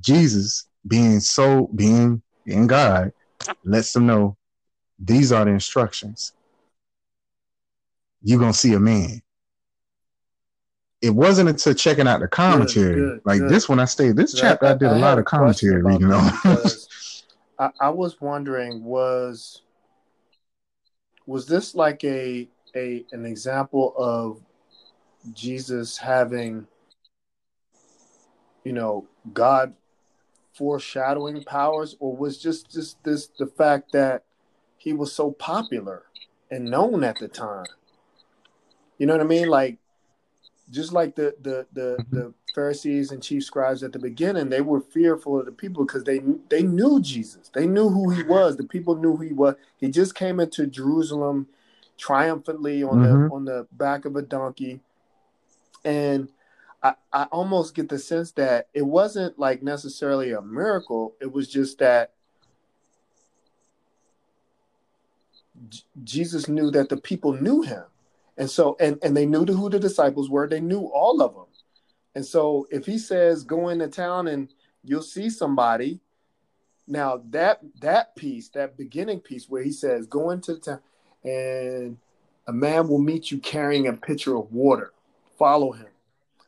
Jesus, 0.00 0.68
being 0.86 1.20
so 1.20 1.70
being 1.74 2.22
in 2.44 2.66
God, 2.66 3.12
lets 3.64 3.94
them 3.94 4.06
know 4.06 4.36
these 4.98 5.32
are 5.32 5.46
the 5.46 5.50
instructions. 5.50 6.34
You're 8.22 8.38
gonna 8.38 8.52
see 8.52 8.74
a 8.74 8.80
man. 8.80 9.22
It 11.00 11.10
wasn't 11.10 11.48
until 11.48 11.72
checking 11.72 12.06
out 12.06 12.20
the 12.20 12.28
commentary, 12.28 12.94
good, 12.94 13.20
like 13.24 13.40
good. 13.40 13.50
this 13.50 13.68
one 13.68 13.80
I 13.80 13.86
stayed. 13.86 14.16
This 14.16 14.34
chapter 14.34 14.66
I, 14.66 14.74
did 14.74 14.90
a 14.90 14.98
lot 14.98 15.18
of 15.18 15.24
commentary 15.24 15.82
reading 15.82 16.12
on. 16.12 16.24
that 16.24 16.40
because 16.42 17.24
I, 17.58 17.70
I 17.80 17.88
was 17.88 18.20
wondering 18.20 18.84
was 18.84 19.62
was 21.26 21.46
this 21.46 21.74
like 21.74 22.04
a 22.04 22.48
a 22.76 23.04
an 23.12 23.24
example 23.24 23.94
of 23.96 24.42
Jesus 25.32 25.96
having 25.96 26.66
you 28.64 28.72
know 28.72 29.06
God 29.32 29.74
foreshadowing 30.52 31.44
powers 31.44 31.96
or 32.00 32.14
was 32.14 32.36
just 32.36 32.70
just 32.70 33.02
this 33.04 33.28
the 33.38 33.46
fact 33.46 33.92
that 33.92 34.24
he 34.76 34.92
was 34.92 35.12
so 35.12 35.30
popular 35.30 36.04
and 36.50 36.70
known 36.70 37.04
at 37.04 37.18
the 37.18 37.28
time 37.28 37.66
you 39.00 39.06
know 39.06 39.14
what 39.14 39.20
I 39.22 39.28
mean 39.28 39.48
like 39.48 39.78
just 40.70 40.92
like 40.92 41.16
the 41.16 41.34
the 41.42 41.66
the, 41.72 42.04
the 42.12 42.34
Pharisees 42.54 43.10
and 43.12 43.22
chief 43.22 43.44
scribes 43.44 43.82
at 43.82 43.92
the 43.92 43.98
beginning, 43.98 44.48
they 44.48 44.60
were 44.60 44.80
fearful 44.80 45.38
of 45.40 45.46
the 45.46 45.52
people 45.52 45.84
because 45.84 46.04
they 46.04 46.20
they 46.48 46.62
knew 46.62 47.00
Jesus. 47.00 47.48
They 47.52 47.66
knew 47.66 47.88
who 47.88 48.10
he 48.10 48.22
was. 48.22 48.56
The 48.56 48.64
people 48.64 48.94
knew 48.96 49.16
who 49.16 49.22
he 49.24 49.32
was. 49.32 49.54
He 49.78 49.88
just 49.88 50.14
came 50.14 50.38
into 50.38 50.66
Jerusalem 50.66 51.48
triumphantly 51.96 52.82
on 52.82 53.02
the 53.02 53.08
Mhm. 53.08 53.32
on 53.32 53.44
the 53.44 53.66
back 53.72 54.04
of 54.04 54.16
a 54.16 54.22
donkey, 54.22 54.80
and 55.84 56.28
I, 56.82 56.94
I 57.12 57.24
almost 57.24 57.74
get 57.74 57.88
the 57.88 57.98
sense 57.98 58.32
that 58.32 58.68
it 58.74 58.82
wasn't 58.82 59.38
like 59.38 59.62
necessarily 59.62 60.32
a 60.32 60.40
miracle. 60.42 61.14
It 61.20 61.32
was 61.32 61.48
just 61.48 61.78
that 61.78 62.12
J- 65.68 65.82
Jesus 66.04 66.48
knew 66.48 66.70
that 66.70 66.88
the 66.88 66.96
people 66.96 67.32
knew 67.32 67.62
him. 67.62 67.84
And 68.36 68.50
so, 68.50 68.76
and, 68.80 68.98
and 69.02 69.16
they 69.16 69.26
knew 69.26 69.44
who 69.44 69.68
the 69.68 69.78
disciples 69.78 70.30
were. 70.30 70.48
They 70.48 70.60
knew 70.60 70.82
all 70.82 71.20
of 71.22 71.34
them. 71.34 71.46
And 72.14 72.24
so, 72.24 72.66
if 72.70 72.86
he 72.86 72.98
says, 72.98 73.44
go 73.44 73.68
into 73.68 73.88
town 73.88 74.28
and 74.28 74.52
you'll 74.82 75.02
see 75.02 75.30
somebody, 75.30 76.00
now 76.86 77.22
that 77.30 77.60
that 77.80 78.16
piece, 78.16 78.48
that 78.50 78.76
beginning 78.76 79.20
piece 79.20 79.48
where 79.48 79.62
he 79.62 79.72
says, 79.72 80.06
go 80.06 80.30
into 80.30 80.54
the 80.54 80.60
town 80.60 80.80
and 81.22 81.98
a 82.48 82.52
man 82.52 82.88
will 82.88 82.98
meet 82.98 83.30
you 83.30 83.38
carrying 83.38 83.86
a 83.86 83.92
pitcher 83.92 84.36
of 84.36 84.52
water, 84.52 84.92
follow 85.38 85.72
him. 85.72 85.86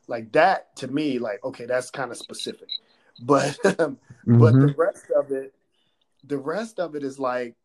Like 0.07 0.31
that 0.33 0.75
to 0.77 0.87
me, 0.87 1.17
like, 1.19 1.43
okay, 1.45 1.65
that's 1.65 1.89
kind 1.89 2.11
of 2.11 2.17
specific. 2.17 2.69
But 3.19 3.57
but 3.63 3.95
Mhm. 4.25 4.67
the 4.67 4.73
rest 4.75 5.05
of 5.15 5.31
it, 5.31 5.53
the 6.23 6.37
rest 6.37 6.79
of 6.79 6.95
it 6.95 7.03
is 7.03 7.19
like, 7.19 7.55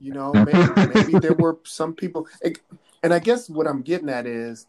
you 0.00 0.12
know, 0.12 0.32
maybe, 0.44 0.88
maybe 0.94 1.18
there 1.20 1.32
were 1.32 1.58
some 1.64 1.94
people, 1.94 2.26
and 3.06 3.14
I 3.14 3.20
guess 3.20 3.48
what 3.48 3.68
I'm 3.68 3.82
getting 3.82 4.08
at 4.08 4.26
is 4.26 4.66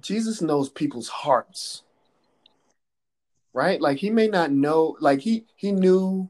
Jesus 0.00 0.42
knows 0.42 0.68
people's 0.68 1.06
hearts, 1.06 1.84
right? 3.52 3.80
Like 3.80 3.98
he 3.98 4.10
may 4.10 4.26
not 4.26 4.50
know, 4.50 4.96
like 4.98 5.20
he 5.20 5.44
he 5.54 5.70
knew 5.70 6.28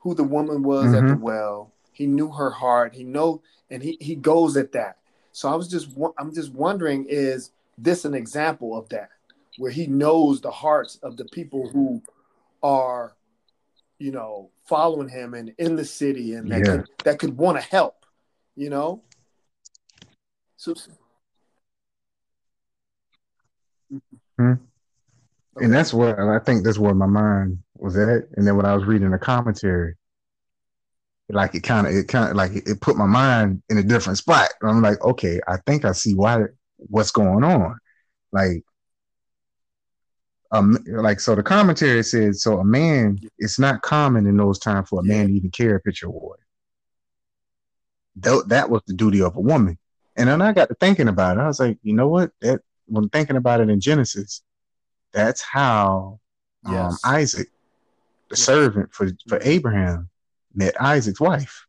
who 0.00 0.16
the 0.16 0.24
woman 0.24 0.64
was 0.64 0.92
at 0.92 1.06
the 1.06 1.14
Mhm. 1.14 1.20
well. 1.20 1.72
he 1.92 2.06
knew 2.08 2.32
her 2.32 2.50
heart. 2.50 2.94
He 2.94 3.04
know, 3.04 3.42
and 3.70 3.80
he 3.80 3.96
he 4.00 4.16
goes 4.16 4.56
at 4.56 4.72
that. 4.72 4.96
So 5.30 5.48
I 5.48 5.54
was 5.54 5.68
just 5.68 5.90
I'm 6.18 6.34
just 6.34 6.52
wondering, 6.52 7.06
is 7.08 7.52
this 7.78 8.04
an 8.04 8.14
example 8.14 8.76
of 8.76 8.88
that, 8.88 9.10
where 9.56 9.70
he 9.70 9.86
knows 9.86 10.40
the 10.40 10.50
hearts 10.50 10.96
of 11.04 11.16
the 11.16 11.26
people 11.26 11.68
who 11.68 12.02
are, 12.60 13.14
you 14.00 14.10
know, 14.10 14.50
following 14.64 15.08
him 15.08 15.34
and 15.34 15.54
in 15.58 15.76
the 15.76 15.84
city 15.84 16.34
and 16.34 16.50
that 16.50 16.64
yeah. 16.64 16.70
could, 16.72 16.88
that 17.04 17.18
could 17.20 17.36
want 17.36 17.56
to 17.60 17.62
help, 17.62 18.04
you 18.56 18.68
know. 18.68 19.00
So. 20.62 20.74
Hmm. 24.38 24.52
Okay. 24.52 25.64
And 25.64 25.74
that's 25.74 25.92
what 25.92 26.16
I 26.20 26.38
think. 26.38 26.62
That's 26.62 26.78
where 26.78 26.94
my 26.94 27.06
mind 27.06 27.58
was 27.78 27.96
at. 27.98 28.28
And 28.36 28.46
then 28.46 28.56
when 28.56 28.64
I 28.64 28.72
was 28.72 28.84
reading 28.84 29.10
the 29.10 29.18
commentary, 29.18 29.96
like 31.28 31.56
it 31.56 31.64
kind 31.64 31.88
of, 31.88 31.92
it 31.92 32.06
kind 32.06 32.30
of 32.30 32.36
like 32.36 32.52
it 32.54 32.80
put 32.80 32.96
my 32.96 33.06
mind 33.06 33.60
in 33.70 33.78
a 33.78 33.82
different 33.82 34.18
spot. 34.18 34.50
I'm 34.62 34.82
like, 34.82 35.02
okay, 35.04 35.40
I 35.48 35.56
think 35.66 35.84
I 35.84 35.90
see 35.90 36.14
why, 36.14 36.44
what's 36.76 37.10
going 37.10 37.42
on. 37.42 37.76
Like, 38.30 38.62
um, 40.52 40.78
like 40.86 41.18
so 41.18 41.34
the 41.34 41.42
commentary 41.42 42.04
said, 42.04 42.36
so 42.36 42.60
a 42.60 42.64
man, 42.64 43.18
it's 43.36 43.58
not 43.58 43.82
common 43.82 44.28
in 44.28 44.36
those 44.36 44.60
times 44.60 44.90
for 44.90 45.00
a 45.00 45.04
man 45.04 45.26
to 45.26 45.32
even 45.32 45.50
carry 45.50 45.74
a 45.74 45.80
pitcher 45.80 46.06
of 46.06 46.12
water. 46.12 46.46
That 48.14 48.70
was 48.70 48.82
the 48.86 48.94
duty 48.94 49.22
of 49.22 49.34
a 49.34 49.40
woman. 49.40 49.76
And 50.16 50.28
then 50.28 50.42
I 50.42 50.52
got 50.52 50.68
to 50.68 50.74
thinking 50.74 51.08
about 51.08 51.38
it. 51.38 51.40
I 51.40 51.46
was 51.46 51.60
like, 51.60 51.78
you 51.82 51.94
know 51.94 52.08
what? 52.08 52.32
That 52.40 52.60
when 52.86 53.08
thinking 53.08 53.36
about 53.36 53.60
it 53.60 53.70
in 53.70 53.80
Genesis, 53.80 54.42
that's 55.12 55.40
how 55.40 56.20
um. 56.64 56.96
Isaac, 57.04 57.48
the 58.28 58.36
yes. 58.36 58.44
servant 58.44 58.92
for, 58.92 59.08
for 59.28 59.38
Abraham, 59.42 60.08
met 60.54 60.80
Isaac's 60.80 61.20
wife. 61.20 61.66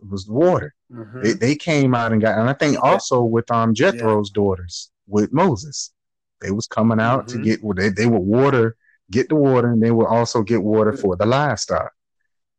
It 0.00 0.08
was 0.08 0.24
the 0.24 0.32
water. 0.32 0.74
Mm-hmm. 0.90 1.22
They, 1.22 1.32
they, 1.32 1.56
came 1.56 1.94
out 1.94 2.12
and 2.12 2.20
got, 2.20 2.38
and 2.38 2.48
I 2.48 2.54
think 2.54 2.82
also 2.82 3.22
with 3.22 3.50
um 3.50 3.74
Jethro's 3.74 4.30
yeah. 4.30 4.34
daughters 4.34 4.90
with 5.06 5.32
Moses, 5.32 5.92
they 6.40 6.50
was 6.50 6.66
coming 6.66 7.00
out 7.00 7.28
mm-hmm. 7.28 7.42
to 7.42 7.44
get 7.44 7.76
they 7.76 7.90
they 7.90 8.06
would 8.06 8.22
water, 8.22 8.76
get 9.10 9.28
the 9.28 9.36
water, 9.36 9.72
and 9.72 9.82
they 9.82 9.90
would 9.90 10.06
also 10.06 10.42
get 10.42 10.62
water 10.62 10.92
for 10.92 11.16
the 11.16 11.26
livestock. 11.26 11.92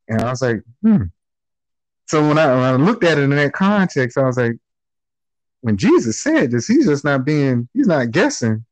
And 0.07 0.21
I 0.21 0.29
was 0.29 0.41
like, 0.41 0.61
hmm. 0.81 1.05
So 2.11 2.27
when 2.27 2.37
I, 2.37 2.47
when 2.47 2.63
I 2.63 2.73
looked 2.73 3.05
at 3.05 3.17
it 3.17 3.21
in 3.21 3.29
that 3.29 3.53
context, 3.53 4.17
I 4.17 4.25
was 4.25 4.35
like, 4.35 4.57
when 5.61 5.77
Jesus 5.77 6.19
said 6.19 6.51
this, 6.51 6.67
he's 6.67 6.85
just 6.85 7.05
not 7.05 7.23
being, 7.23 7.69
he's 7.73 7.87
not 7.87 8.11
guessing, 8.11 8.65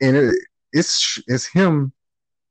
and 0.00 0.16
it, 0.16 0.34
it's 0.72 1.20
it's 1.26 1.46
him 1.46 1.92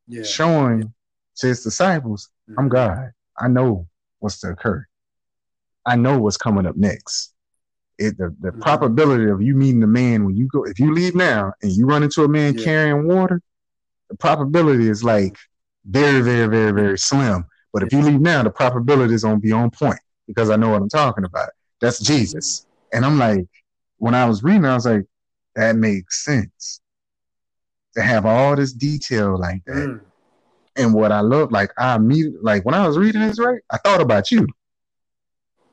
yeah. 0.10 0.24
showing 0.24 0.94
to 1.38 1.48
his 1.48 1.64
disciples, 1.64 2.32
mm-hmm. 2.50 2.60
I'm 2.60 2.68
God. 2.68 3.12
I 3.40 3.48
know 3.48 3.88
what's 4.20 4.42
to 4.42 4.50
occur. 4.50 4.86
I 5.86 5.96
know 5.96 6.20
what's 6.20 6.36
coming 6.36 6.66
up 6.66 6.76
next. 6.76 7.32
It 7.98 8.18
the, 8.18 8.36
the 8.42 8.50
mm-hmm. 8.50 8.62
probability 8.62 9.30
of 9.32 9.42
you 9.42 9.56
meeting 9.56 9.84
a 9.84 9.88
man 9.88 10.26
when 10.26 10.36
you 10.36 10.50
go 10.50 10.66
if 10.66 10.82
you 10.82 10.94
leave 10.94 11.16
now 11.16 11.54
and 11.62 11.72
you 11.72 11.86
run 11.86 12.04
into 12.04 12.26
a 12.26 12.28
man 12.28 12.58
yeah. 12.58 12.66
carrying 12.66 13.08
water, 13.08 13.42
the 14.10 14.18
probability 14.18 14.90
is 14.90 15.02
like 15.02 15.38
very, 15.86 16.20
very, 16.20 16.48
very, 16.48 16.74
very 16.74 17.00
slim. 17.00 17.46
But 17.72 17.84
if 17.84 17.94
you 17.94 18.02
leave 18.02 18.20
now, 18.20 18.44
the 18.44 18.50
probability 18.50 19.14
is 19.14 19.24
gonna 19.24 19.40
be 19.40 19.54
on 19.54 19.72
point 19.72 20.00
because 20.28 20.50
I 20.50 20.56
know 20.56 20.70
what 20.70 20.82
I'm 20.82 20.90
talking 20.90 21.26
about. 21.26 21.50
That's 21.82 22.00
Jesus. 22.00 22.66
And 22.94 23.06
I'm 23.06 23.18
like, 23.18 23.46
when 23.98 24.16
I 24.16 24.26
was 24.26 24.44
reading, 24.44 24.66
I 24.66 24.76
was 24.76 24.86
like, 24.86 25.06
that 25.56 25.76
makes 25.76 26.24
sense 26.24 26.82
to 27.96 28.02
have 28.02 28.26
all 28.26 28.56
this 28.56 28.74
detail 28.74 29.38
like 29.40 29.64
that. 29.66 29.76
Mm. 29.76 30.02
And 30.78 30.94
what 30.94 31.12
I 31.12 31.22
love, 31.22 31.52
like 31.52 31.72
I 31.78 31.96
immediately, 31.96 32.40
like 32.42 32.66
when 32.66 32.76
I 32.76 32.86
was 32.86 32.98
reading 32.98 33.22
this, 33.22 33.40
right, 33.40 33.62
I 33.70 33.78
thought 33.78 34.02
about 34.02 34.32
you. 34.32 34.48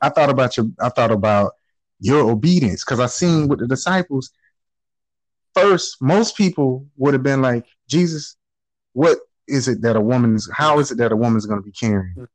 I 0.01 0.09
thought 0.09 0.31
about 0.31 0.57
your, 0.57 0.67
I 0.81 0.89
thought 0.89 1.11
about 1.11 1.53
your 1.99 2.31
obedience 2.31 2.85
because 2.85 3.01
I 3.01 3.07
seen 3.07 3.49
with 3.49 3.61
the 3.61 3.67
disciples. 3.67 4.31
First, 5.55 6.01
most 6.01 6.37
people 6.37 6.87
would 6.97 7.15
have 7.15 7.23
been 7.23 7.43
like, 7.43 7.67
Jesus, 7.89 8.37
what 8.93 9.19
is 9.49 9.69
it 9.69 9.83
that 9.83 9.97
a 9.97 10.01
woman 10.01 10.37
is? 10.37 10.51
How 10.53 10.79
is 10.79 10.91
it 10.91 10.99
that 10.99 11.13
a 11.13 11.17
woman's 11.17 11.47
going 11.47 11.61
to 11.61 11.65
be 11.65 11.73
carrying 11.73 12.29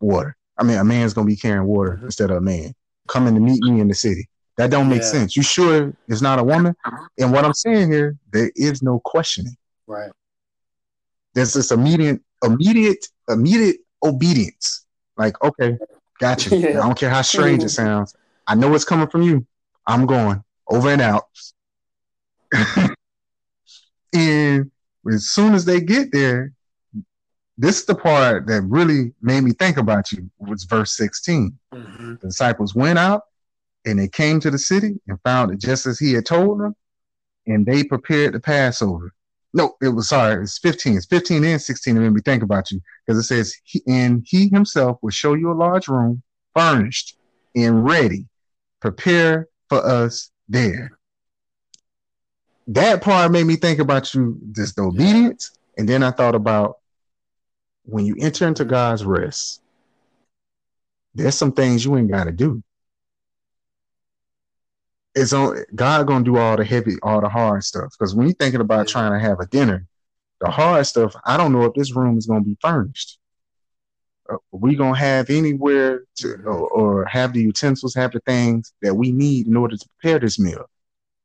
water? 0.00 0.36
I 0.56 0.62
mean, 0.62 0.78
a 0.78 0.84
man's 0.84 1.14
to 1.14 1.24
be 1.24 1.36
carrying 1.36 1.64
water 1.64 1.92
mm-hmm. 1.92 2.06
instead 2.06 2.30
of 2.30 2.36
a 2.36 2.40
man 2.40 2.74
coming 3.08 3.34
to 3.34 3.40
meet 3.40 3.62
me 3.62 3.80
in 3.80 3.88
the 3.88 3.94
city. 3.94 4.28
That 4.56 4.70
don't 4.70 4.88
make 4.88 5.02
yeah. 5.02 5.08
sense. 5.08 5.36
You 5.36 5.42
sure 5.42 5.92
it's 6.06 6.22
not 6.22 6.38
a 6.38 6.44
woman? 6.44 6.76
And 7.18 7.32
what 7.32 7.44
I'm 7.44 7.54
saying 7.54 7.90
here, 7.90 8.16
there 8.32 8.52
is 8.54 8.82
no 8.82 9.00
questioning. 9.04 9.56
Right. 9.86 10.12
There's 11.34 11.52
this 11.52 11.72
immediate, 11.72 12.20
immediate, 12.42 13.04
immediate 13.28 13.78
obedience. 14.02 14.86
Like, 15.16 15.42
okay, 15.42 15.76
gotcha. 16.20 16.56
Yeah. 16.56 16.68
I 16.68 16.86
don't 16.86 16.98
care 16.98 17.10
how 17.10 17.22
strange 17.22 17.64
it 17.64 17.70
sounds. 17.70 18.14
I 18.46 18.54
know 18.54 18.74
it's 18.74 18.84
coming 18.84 19.08
from 19.08 19.22
you. 19.22 19.44
I'm 19.86 20.06
going 20.06 20.42
over 20.68 20.88
and 20.88 21.02
out. 21.02 21.24
and 24.14 24.70
as 25.12 25.30
soon 25.30 25.54
as 25.54 25.64
they 25.64 25.80
get 25.80 26.12
there, 26.12 26.52
this 27.56 27.80
is 27.80 27.86
the 27.86 27.94
part 27.94 28.46
that 28.46 28.62
really 28.62 29.12
made 29.22 29.42
me 29.42 29.52
think 29.52 29.76
about 29.76 30.10
you 30.10 30.30
was 30.38 30.64
verse 30.64 30.96
16. 30.96 31.56
Mm-hmm. 31.72 32.14
The 32.20 32.28
disciples 32.28 32.74
went 32.74 32.98
out 32.98 33.22
and 33.84 33.98
they 33.98 34.08
came 34.08 34.40
to 34.40 34.50
the 34.50 34.58
city 34.58 35.00
and 35.06 35.20
found 35.22 35.52
it 35.52 35.60
just 35.60 35.86
as 35.86 35.98
he 35.98 36.12
had 36.12 36.26
told 36.26 36.60
them, 36.60 36.74
and 37.46 37.64
they 37.64 37.84
prepared 37.84 38.34
the 38.34 38.40
Passover. 38.40 39.12
No, 39.52 39.76
it 39.80 39.88
was 39.88 40.08
sorry, 40.08 40.42
it's 40.42 40.58
15. 40.58 40.96
It's 40.96 41.06
15 41.06 41.44
and 41.44 41.62
16 41.62 41.98
made 41.98 42.10
me 42.10 42.20
think 42.22 42.42
about 42.42 42.72
you 42.72 42.80
because 43.06 43.20
it 43.20 43.26
says, 43.26 43.54
he, 43.62 43.82
and 43.86 44.24
he 44.26 44.48
himself 44.48 44.98
will 45.00 45.10
show 45.10 45.34
you 45.34 45.52
a 45.52 45.54
large 45.54 45.86
room, 45.86 46.22
furnished 46.54 47.16
and 47.54 47.84
ready. 47.84 48.26
Prepare 48.80 49.48
for 49.68 49.84
us 49.86 50.30
there. 50.48 50.98
That 52.66 53.02
part 53.02 53.30
made 53.30 53.46
me 53.46 53.56
think 53.56 53.78
about 53.78 54.12
you, 54.12 54.40
just 54.52 54.74
the 54.76 54.82
obedience. 54.82 55.56
And 55.76 55.88
then 55.88 56.02
I 56.02 56.10
thought 56.10 56.34
about 56.34 56.78
when 57.84 58.06
you 58.06 58.16
enter 58.18 58.46
into 58.46 58.64
God's 58.64 59.04
rest, 59.04 59.60
there's 61.14 61.34
some 61.34 61.52
things 61.52 61.84
you 61.84 61.96
ain't 61.96 62.10
got 62.10 62.24
to 62.24 62.32
do 62.32 62.62
it's 65.14 65.32
on 65.32 65.64
God 65.74 66.06
gonna 66.06 66.24
do 66.24 66.36
all 66.36 66.56
the 66.56 66.64
heavy, 66.64 66.96
all 67.02 67.20
the 67.20 67.28
hard 67.28 67.62
stuff. 67.64 67.92
Because 67.92 68.14
when 68.14 68.26
you're 68.26 68.34
thinking 68.34 68.60
about 68.60 68.88
trying 68.88 69.12
to 69.12 69.20
have 69.20 69.40
a 69.40 69.46
dinner, 69.46 69.86
the 70.40 70.50
hard 70.50 70.86
stuff, 70.86 71.14
I 71.24 71.36
don't 71.36 71.52
know 71.52 71.64
if 71.64 71.74
this 71.74 71.94
room 71.94 72.18
is 72.18 72.26
gonna 72.26 72.42
be 72.42 72.56
furnished. 72.60 73.18
Uh, 74.28 74.36
we 74.50 74.74
gonna 74.74 74.96
have 74.96 75.30
anywhere 75.30 76.04
to 76.16 76.34
or, 76.44 76.68
or, 76.68 77.04
have 77.04 77.32
the 77.32 77.42
utensils, 77.42 77.94
have 77.94 78.12
the 78.12 78.20
things 78.20 78.72
that 78.82 78.94
we 78.94 79.12
need 79.12 79.46
in 79.46 79.56
order 79.56 79.76
to 79.76 79.88
prepare 79.88 80.18
this 80.18 80.38
meal. 80.38 80.64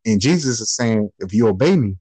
And 0.05 0.21
Jesus 0.21 0.59
is 0.59 0.75
saying, 0.75 1.09
if 1.19 1.33
you 1.33 1.47
obey 1.47 1.75
me, 1.75 1.97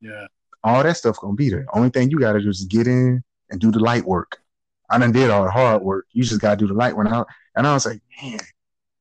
yeah, 0.00 0.26
all 0.64 0.82
that 0.82 0.96
stuff 0.96 1.20
gonna 1.20 1.34
be 1.34 1.50
there. 1.50 1.66
Only 1.72 1.90
thing 1.90 2.10
you 2.10 2.18
gotta 2.18 2.40
do 2.40 2.48
is 2.48 2.64
get 2.64 2.86
in 2.86 3.22
and 3.50 3.60
do 3.60 3.70
the 3.70 3.80
light 3.80 4.04
work. 4.04 4.38
I 4.90 4.98
done 4.98 5.12
did 5.12 5.30
all 5.30 5.44
the 5.44 5.50
hard 5.50 5.82
work. 5.82 6.06
You 6.12 6.24
just 6.24 6.40
gotta 6.40 6.56
do 6.56 6.66
the 6.66 6.74
light 6.74 6.96
work. 6.96 7.06
And 7.06 7.14
I, 7.14 7.24
and 7.56 7.66
I 7.66 7.74
was 7.74 7.86
like, 7.86 8.00
man, 8.22 8.40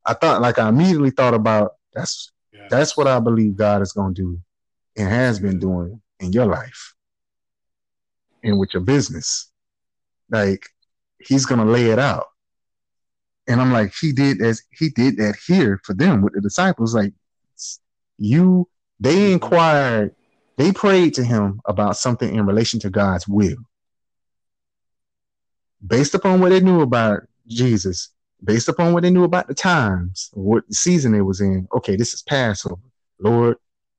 I 0.06 0.14
thought 0.14 0.42
like 0.42 0.60
I 0.60 0.70
immediately 0.70 1.12
thought 1.12 1.34
about 1.34 1.74
that's 1.94 2.32
yes. 2.54 2.68
that's 2.70 2.98
what 2.98 3.08
I 3.08 3.20
believe 3.20 3.56
God 3.56 3.82
is 3.82 3.92
going 3.92 4.14
to 4.16 4.22
do 4.22 4.42
and 4.98 5.10
has 5.10 5.40
been 5.40 5.60
doing 5.60 6.02
in 6.20 6.34
your 6.34 6.46
life 6.46 6.94
and 8.44 8.60
with 8.60 8.74
your 8.74 8.84
business. 8.84 9.52
Like 10.30 10.66
he's 11.20 11.46
going 11.46 11.66
to 11.66 11.72
lay 11.72 11.92
it 11.92 12.00
out. 12.00 12.28
And 13.48 13.60
I'm 13.60 13.72
like, 13.72 13.94
he 14.00 14.12
did 14.12 14.42
as 14.42 14.62
he 14.72 14.90
did 14.90 15.18
that 15.18 15.36
here 15.48 15.82
for 15.84 15.94
them 15.94 16.22
with 16.22 16.34
the 16.34 16.42
disciples. 16.42 16.94
Like 16.94 17.14
you, 18.18 18.70
they 19.00 19.16
mm-hmm. 19.16 19.34
inquired, 19.34 20.16
they 20.58 20.72
prayed 20.72 21.16
to 21.16 21.24
him 21.24 21.62
about 21.66 21.98
something 21.98 22.34
in 22.34 22.46
relation 22.46 22.80
to 22.82 22.90
God's 22.90 23.28
will. 23.28 23.58
Based 25.86 26.14
upon 26.14 26.42
what 26.42 26.50
they 26.50 26.60
knew 26.60 26.82
about 26.82 27.22
Jesus, 27.48 28.10
based 28.44 28.70
upon 28.70 28.94
what 28.94 29.04
they 29.04 29.10
knew 29.10 29.24
about 29.24 29.48
the 29.48 29.54
times, 29.54 30.30
what 30.34 30.72
season 30.74 31.14
it 31.16 31.22
was 31.22 31.42
in. 31.42 31.68
Okay, 31.74 31.96
this 31.96 32.14
is 32.14 32.22
Passover. 32.22 32.82
Lord, 33.20 33.58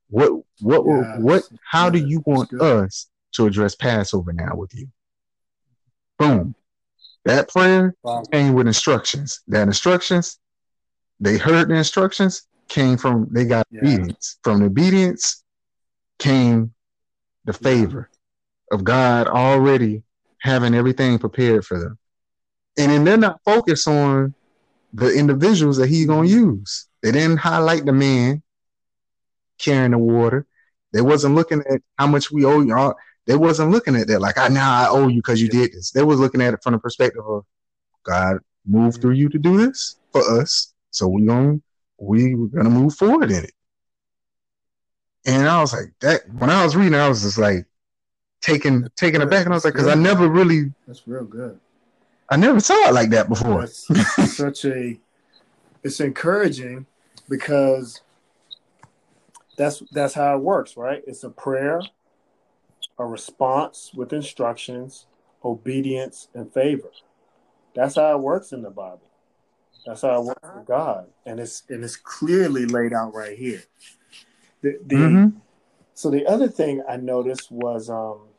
what 0.08 0.32
what 0.60 0.84
yes. 0.86 1.18
what 1.18 1.42
how 1.68 1.90
do 1.90 1.98
you 1.98 2.22
want 2.26 2.52
us 2.54 3.08
to 3.32 3.46
address 3.46 3.74
Passover 3.74 4.32
now 4.32 4.54
with 4.56 4.74
you? 4.74 4.88
Boom. 6.18 6.54
That 7.24 7.48
prayer 7.48 7.94
wow. 8.02 8.22
came 8.30 8.54
with 8.54 8.66
instructions. 8.66 9.40
That 9.48 9.68
instructions, 9.68 10.38
they 11.18 11.36
heard 11.36 11.68
the 11.68 11.74
instructions, 11.74 12.46
came 12.68 12.96
from 12.96 13.28
they 13.30 13.44
got 13.44 13.66
yeah. 13.70 13.80
obedience. 13.80 14.38
From 14.42 14.60
the 14.60 14.66
obedience 14.66 15.44
came 16.18 16.72
the 17.44 17.52
favor 17.52 18.08
yeah. 18.10 18.76
of 18.76 18.84
God 18.84 19.26
already 19.26 20.02
having 20.40 20.74
everything 20.74 21.18
prepared 21.18 21.64
for 21.64 21.78
them 21.78 21.98
and 22.80 22.90
then 22.90 23.04
they're 23.04 23.16
not 23.16 23.40
focused 23.44 23.88
on 23.88 24.34
the 24.92 25.12
individuals 25.12 25.76
that 25.76 25.88
he's 25.88 26.06
gonna 26.06 26.28
use. 26.28 26.88
They 27.02 27.12
didn't 27.12 27.38
highlight 27.38 27.84
the 27.84 27.92
man 27.92 28.42
carrying 29.58 29.92
the 29.92 29.98
water. 29.98 30.46
They 30.92 31.00
wasn't 31.00 31.34
looking 31.34 31.62
at 31.70 31.82
how 31.98 32.06
much 32.06 32.30
we 32.30 32.44
owe 32.44 32.60
you. 32.60 32.94
They 33.26 33.36
wasn't 33.36 33.70
looking 33.70 33.96
at 33.96 34.08
that 34.08 34.20
like, 34.20 34.38
I 34.38 34.48
now 34.48 34.72
I 34.72 34.88
owe 34.88 35.08
you 35.08 35.18
because 35.18 35.40
you 35.40 35.48
did 35.48 35.72
this. 35.72 35.90
They 35.92 36.02
was 36.02 36.18
looking 36.18 36.40
at 36.40 36.54
it 36.54 36.62
from 36.62 36.72
the 36.72 36.78
perspective 36.78 37.24
of 37.24 37.44
God. 38.02 38.38
moved 38.66 39.00
through 39.00 39.14
you 39.14 39.28
to 39.28 39.38
do 39.38 39.56
this 39.56 39.96
for 40.12 40.40
us. 40.40 40.72
So 40.90 41.06
we 41.08 41.26
going 41.26 41.62
we 41.98 42.34
we're 42.34 42.46
gonna 42.46 42.70
move 42.70 42.94
forward 42.94 43.30
in 43.30 43.44
it. 43.44 43.52
And 45.26 45.46
I 45.46 45.60
was 45.60 45.72
like 45.72 45.92
that 46.00 46.22
when 46.32 46.50
I 46.50 46.64
was 46.64 46.74
reading, 46.74 46.94
I 46.94 47.08
was 47.08 47.22
just 47.22 47.38
like 47.38 47.66
taken 48.40 48.88
taken 48.96 49.22
aback, 49.22 49.44
and 49.44 49.54
I 49.54 49.56
was 49.56 49.64
like, 49.64 49.74
because 49.74 49.88
I 49.88 49.94
never 49.94 50.28
really 50.28 50.72
That's 50.86 51.06
real 51.06 51.24
good. 51.24 51.58
I 52.28 52.36
never 52.36 52.60
saw 52.60 52.88
it 52.88 52.94
like 52.94 53.10
that 53.10 53.28
before. 53.28 53.60
That's 53.60 54.36
such 54.36 54.64
a 54.64 54.98
it's 55.82 56.00
encouraging 56.00 56.86
because 57.28 58.02
that's 59.56 59.82
that's 59.92 60.14
how 60.14 60.36
it 60.36 60.42
works, 60.42 60.76
right? 60.76 61.02
It's 61.06 61.24
a 61.24 61.30
prayer, 61.30 61.82
a 62.98 63.04
response 63.04 63.90
with 63.94 64.12
instructions, 64.12 65.06
obedience, 65.44 66.28
and 66.34 66.52
favor. 66.52 66.90
That's 67.74 67.96
how 67.96 68.16
it 68.16 68.22
works 68.22 68.52
in 68.52 68.62
the 68.62 68.70
Bible. 68.70 69.02
That's 69.86 70.02
how 70.02 70.20
it 70.20 70.24
works 70.24 70.48
with 70.54 70.66
God, 70.66 71.08
and 71.26 71.40
it's 71.40 71.62
and 71.68 71.82
it's 71.82 71.96
clearly 71.96 72.66
laid 72.66 72.92
out 72.92 73.14
right 73.14 73.36
here. 73.36 73.62
The, 74.62 74.78
the 74.84 74.96
Mhm. 74.96 75.32
so 75.94 76.10
the 76.10 76.26
other 76.26 76.48
thing 76.48 76.82
I 76.88 76.96
noticed 76.96 77.50
was, 77.50 77.88
um, 77.90 78.29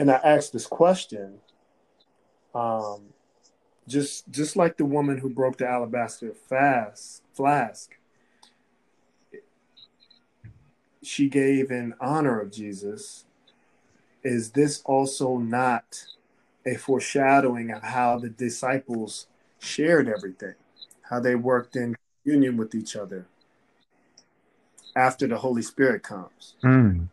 and 0.00 0.10
I 0.10 0.14
asked 0.24 0.54
this 0.54 0.66
question, 0.66 1.40
um, 2.54 3.12
just 3.86 4.30
just 4.30 4.56
like 4.56 4.78
the 4.78 4.86
woman 4.86 5.18
who 5.18 5.28
broke 5.28 5.58
the 5.58 5.68
alabaster 5.68 6.32
fast 6.32 7.22
flask, 7.34 7.90
she 11.02 11.28
gave 11.28 11.70
in 11.70 11.92
honor 12.00 12.40
of 12.40 12.50
Jesus. 12.50 13.26
Is 14.24 14.52
this 14.52 14.80
also 14.86 15.36
not 15.36 16.06
a 16.64 16.76
foreshadowing 16.76 17.70
of 17.70 17.82
how 17.82 18.18
the 18.18 18.30
disciples 18.30 19.26
shared 19.58 20.08
everything, 20.08 20.54
how 21.10 21.20
they 21.20 21.34
worked 21.34 21.76
in 21.76 21.94
union 22.24 22.56
with 22.56 22.74
each 22.74 22.96
other 22.96 23.26
after 24.96 25.26
the 25.26 25.36
Holy 25.36 25.62
Spirit 25.62 26.02
comes? 26.02 26.54
Mm. 26.64 27.08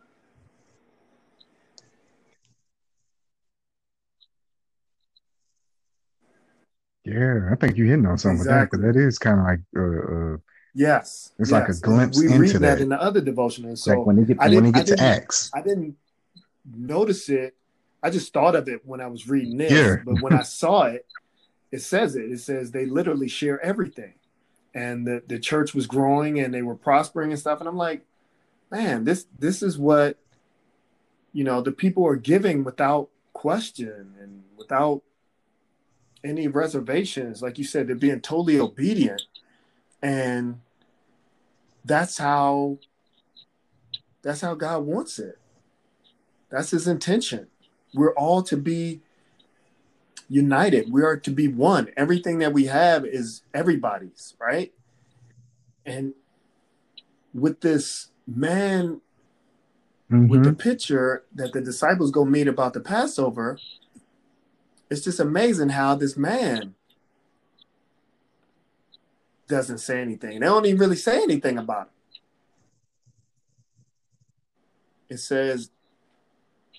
Yeah, 7.08 7.48
I 7.50 7.54
think 7.54 7.76
you're 7.76 7.86
hitting 7.86 8.06
on 8.06 8.18
something 8.18 8.38
Exactly. 8.38 8.78
with 8.78 8.86
that 8.86 8.92
because 8.92 9.02
that 9.02 9.06
is 9.08 9.18
kind 9.18 9.38
of 9.40 9.46
like 9.46 9.60
uh, 9.76 10.34
uh, 10.34 10.36
Yes, 10.74 11.32
It's 11.38 11.50
like 11.50 11.68
a 11.68 11.74
glimpse 11.74 12.18
We 12.20 12.26
read 12.28 12.34
into 12.42 12.58
that 12.60 12.76
that. 12.76 12.80
in 12.80 12.88
the 12.90 13.00
other 13.00 13.20
devotion, 13.20 13.74
so 13.76 13.90
like 13.98 14.06
when 14.06 14.16
they 14.16 14.24
get 14.24 14.40
I 14.40 14.48
when 14.48 14.64
they 14.64 14.72
get 14.72 14.86
to 14.88 15.02
Acts. 15.02 15.50
I 15.54 15.60
didn't 15.62 15.96
notice 16.72 17.28
it. 17.28 17.54
I 18.02 18.10
just 18.10 18.32
thought 18.32 18.54
of 18.54 18.68
it 18.68 18.82
when 18.84 19.00
I 19.00 19.08
was 19.08 19.28
reading 19.28 19.56
this. 19.56 19.72
Yeah. 19.72 19.96
But 20.04 20.22
when 20.22 20.32
I 20.32 20.42
saw 20.42 20.82
it, 20.84 21.04
it 21.72 21.80
says 21.80 22.14
it. 22.14 22.30
It 22.30 22.40
says 22.40 22.70
they 22.70 22.86
literally 22.86 23.28
share 23.28 23.60
everything. 23.60 24.14
And 24.74 25.06
the, 25.06 25.22
the 25.26 25.38
church 25.40 25.74
was 25.74 25.86
growing 25.86 26.38
and 26.38 26.54
they 26.54 26.62
were 26.62 26.76
prospering 26.76 27.30
and 27.32 27.40
stuff. 27.40 27.58
And 27.58 27.68
I'm 27.68 27.76
like, 27.76 28.04
man, 28.70 29.04
this 29.04 29.26
this 29.38 29.62
is 29.62 29.78
what 29.78 30.18
you 31.32 31.44
know, 31.44 31.60
the 31.60 31.72
people 31.72 32.06
are 32.06 32.16
giving 32.16 32.64
without 32.64 33.08
question 33.32 34.14
and 34.20 34.42
without 34.56 35.02
any 36.24 36.48
reservations. 36.48 37.42
Like 37.42 37.58
you 37.58 37.64
said, 37.64 37.88
they're 37.88 37.96
being 37.96 38.20
totally 38.20 38.58
obedient. 38.58 39.22
And 40.02 40.60
that's 41.84 42.18
how 42.18 42.78
that's 44.22 44.40
how 44.40 44.54
God 44.54 44.84
wants 44.84 45.18
it. 45.18 45.38
That's 46.50 46.70
his 46.70 46.86
intention. 46.86 47.48
We're 47.94 48.14
all 48.14 48.42
to 48.44 48.56
be 48.56 49.00
united. 50.28 50.92
We 50.92 51.02
are 51.02 51.16
to 51.16 51.30
be 51.30 51.48
one. 51.48 51.88
Everything 51.96 52.38
that 52.40 52.52
we 52.52 52.66
have 52.66 53.04
is 53.04 53.42
everybody's, 53.54 54.34
right? 54.38 54.72
And 55.86 56.14
with 57.32 57.60
this 57.60 58.08
man 58.26 59.00
with 60.10 60.20
mm-hmm. 60.20 60.42
the 60.42 60.52
picture 60.54 61.24
that 61.34 61.52
the 61.52 61.60
disciples 61.60 62.10
go 62.10 62.24
meet 62.24 62.48
about 62.48 62.72
the 62.72 62.80
Passover, 62.80 63.58
it's 64.90 65.02
just 65.02 65.20
amazing 65.20 65.70
how 65.70 65.94
this 65.94 66.16
man 66.16 66.74
doesn't 69.48 69.78
say 69.78 70.00
anything. 70.00 70.40
They 70.40 70.46
don't 70.46 70.66
even 70.66 70.78
really 70.78 70.96
say 70.96 71.22
anything 71.22 71.58
about 71.58 71.90
it. 75.08 75.14
It 75.14 75.18
says, 75.18 75.70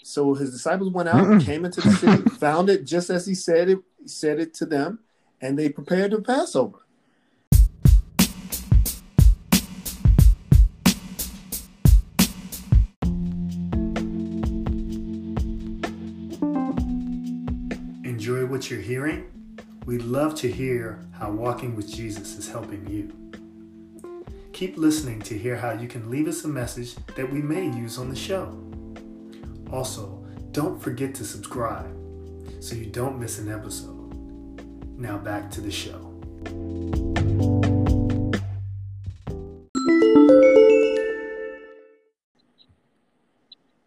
so 0.03 0.33
his 0.33 0.51
disciples 0.51 0.91
went 0.91 1.09
out, 1.09 1.25
Mm-mm. 1.25 1.43
came 1.43 1.65
into 1.65 1.81
the 1.81 1.91
city, 1.91 2.23
found 2.39 2.69
it 2.69 2.85
just 2.85 3.09
as 3.09 3.25
he 3.25 3.33
said 3.33 3.69
it, 3.69 3.79
said 4.05 4.39
it 4.39 4.53
to 4.55 4.65
them, 4.65 4.99
and 5.41 5.57
they 5.57 5.69
prepared 5.69 6.11
the 6.11 6.21
Passover. 6.21 6.79
You're 18.69 18.81
hearing? 18.81 19.25
We'd 19.85 20.03
love 20.03 20.35
to 20.35 20.51
hear 20.51 20.99
how 21.13 21.31
walking 21.31 21.75
with 21.75 21.91
Jesus 21.91 22.35
is 22.37 22.49
helping 22.49 22.87
you. 22.87 23.11
Keep 24.53 24.77
listening 24.77 25.21
to 25.21 25.37
hear 25.37 25.55
how 25.55 25.71
you 25.71 25.87
can 25.87 26.09
leave 26.11 26.27
us 26.27 26.43
a 26.43 26.47
message 26.47 26.95
that 27.15 27.31
we 27.31 27.41
may 27.41 27.65
use 27.65 27.97
on 27.97 28.09
the 28.09 28.15
show. 28.15 28.55
Also, 29.71 30.23
don't 30.51 30.79
forget 30.79 31.15
to 31.15 31.25
subscribe 31.25 31.89
so 32.59 32.75
you 32.75 32.85
don't 32.85 33.19
miss 33.19 33.39
an 33.39 33.51
episode. 33.51 34.13
Now 34.99 35.17
back 35.17 35.49
to 35.51 35.61
the 35.61 35.71
show. 35.71 36.05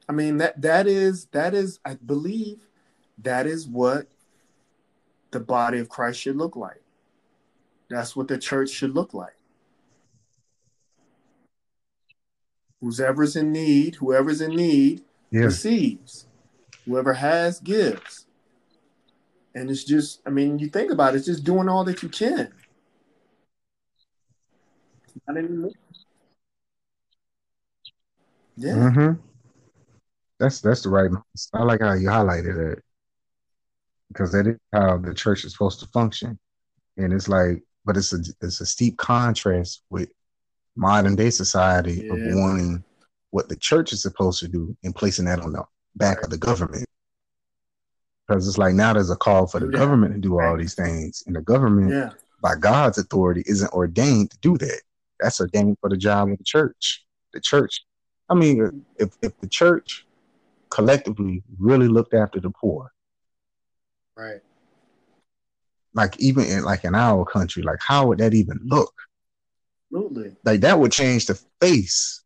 I 0.08 0.12
mean 0.12 0.38
that 0.38 0.60
that 0.60 0.86
is 0.86 1.26
that 1.26 1.54
is 1.54 1.78
I 1.84 1.94
believe 1.94 2.66
that 3.18 3.46
is 3.46 3.66
what 3.66 4.11
the 5.32 5.40
body 5.40 5.78
of 5.78 5.88
Christ 5.88 6.20
should 6.20 6.36
look 6.36 6.56
like. 6.56 6.82
That's 7.90 8.14
what 8.14 8.28
the 8.28 8.38
church 8.38 8.70
should 8.70 8.94
look 8.94 9.12
like. 9.12 9.34
Whoever's 12.80 13.36
in 13.36 13.52
need, 13.52 13.96
whoever's 13.96 14.40
in 14.40 14.56
need 14.56 15.04
Yeah. 15.30 15.42
receives. 15.42 16.26
Whoever 16.84 17.14
has 17.14 17.60
gives. 17.60 18.26
And 19.54 19.70
it's 19.70 19.84
just, 19.84 20.20
I 20.26 20.30
mean, 20.30 20.58
you 20.58 20.68
think 20.68 20.90
about 20.90 21.14
it, 21.14 21.18
it's 21.18 21.26
just 21.26 21.44
doing 21.44 21.68
all 21.68 21.84
that 21.84 22.02
you 22.02 22.08
can. 22.08 22.52
Not 25.28 25.36
anymore. 25.36 25.70
Yeah. 28.56 28.90
hmm 28.90 29.12
That's 30.38 30.60
that's 30.60 30.82
the 30.82 30.88
right. 30.88 31.10
I 31.54 31.62
like 31.62 31.80
how 31.80 31.92
you 31.92 32.08
highlighted 32.08 32.56
that 32.56 32.82
because 34.12 34.32
that 34.32 34.46
is 34.46 34.56
how 34.72 34.98
the 34.98 35.14
church 35.14 35.44
is 35.44 35.52
supposed 35.52 35.80
to 35.80 35.86
function, 35.86 36.38
and 36.96 37.12
it's 37.12 37.28
like, 37.28 37.62
but 37.84 37.96
it's 37.96 38.12
a 38.12 38.18
it's 38.40 38.60
a 38.60 38.66
steep 38.66 38.96
contrast 38.98 39.82
with 39.90 40.10
modern 40.76 41.14
day 41.16 41.30
society 41.30 42.02
Yeah. 42.04 42.12
of 42.12 42.18
wanting 42.36 42.84
what 43.30 43.48
the 43.48 43.56
church 43.56 43.92
is 43.92 44.02
supposed 44.02 44.40
to 44.40 44.48
do 44.48 44.76
and 44.84 44.94
placing 44.94 45.24
that 45.26 45.40
on 45.40 45.52
the 45.52 45.64
back 45.96 46.22
of 46.22 46.30
the 46.30 46.38
government. 46.38 46.84
Because 48.26 48.46
it's 48.46 48.58
like 48.58 48.74
now 48.74 48.92
there's 48.92 49.10
a 49.10 49.16
call 49.16 49.46
for 49.46 49.60
the 49.60 49.66
Yeah. 49.66 49.78
government 49.78 50.14
to 50.14 50.20
do 50.20 50.40
all 50.40 50.56
these 50.56 50.74
things, 50.74 51.22
and 51.26 51.34
the 51.36 51.40
government, 51.42 51.90
Yeah. 51.90 52.10
by 52.42 52.54
God's 52.56 52.98
authority, 52.98 53.42
isn't 53.46 53.72
ordained 53.72 54.30
to 54.30 54.38
do 54.38 54.56
that. 54.58 54.80
That's 55.20 55.40
ordained 55.40 55.78
for 55.80 55.88
the 55.90 55.96
job 55.96 56.30
of 56.30 56.38
the 56.38 56.44
church. 56.44 57.06
The 57.32 57.40
church, 57.40 57.84
I 58.28 58.34
mean, 58.34 58.84
if 58.96 59.16
if 59.22 59.38
the 59.40 59.48
church 59.48 60.06
collectively 60.70 61.42
really 61.58 61.88
looked 61.88 62.14
after 62.14 62.40
the 62.40 62.50
poor, 62.50 62.92
Right. 64.22 64.40
like 65.94 66.18
even 66.20 66.44
in 66.44 66.62
like 66.64 66.84
in 66.84 66.94
our 66.94 67.24
country, 67.24 67.62
like 67.62 67.80
how 67.80 68.06
would 68.06 68.18
that 68.18 68.34
even 68.34 68.60
look? 68.64 68.94
Absolutely. 69.92 70.36
Like 70.44 70.60
that 70.60 70.78
would 70.78 70.92
change 70.92 71.26
the 71.26 71.34
face. 71.60 72.22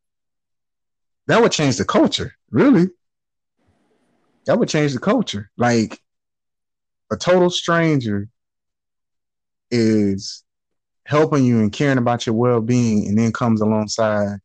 That 1.27 1.43
would 1.43 1.53
change 1.53 1.77
the 1.77 1.85
culture, 1.85 2.33
really. 2.51 2.89
That 4.47 4.59
would 4.59 4.69
change 4.69 4.93
the 4.93 5.01
culture. 5.01 5.51
Like 5.57 6.01
a 7.11 7.17
total 7.17 7.51
stranger 7.51 8.29
is 9.71 10.45
helping 11.05 11.45
you 11.45 11.61
and 11.61 11.73
caring 11.73 11.99
about 11.99 12.27
your 12.27 12.35
well-being 12.35 13.09
and 13.09 13.19
then 13.19 13.33
comes 13.33 13.61
alongside 13.61 14.39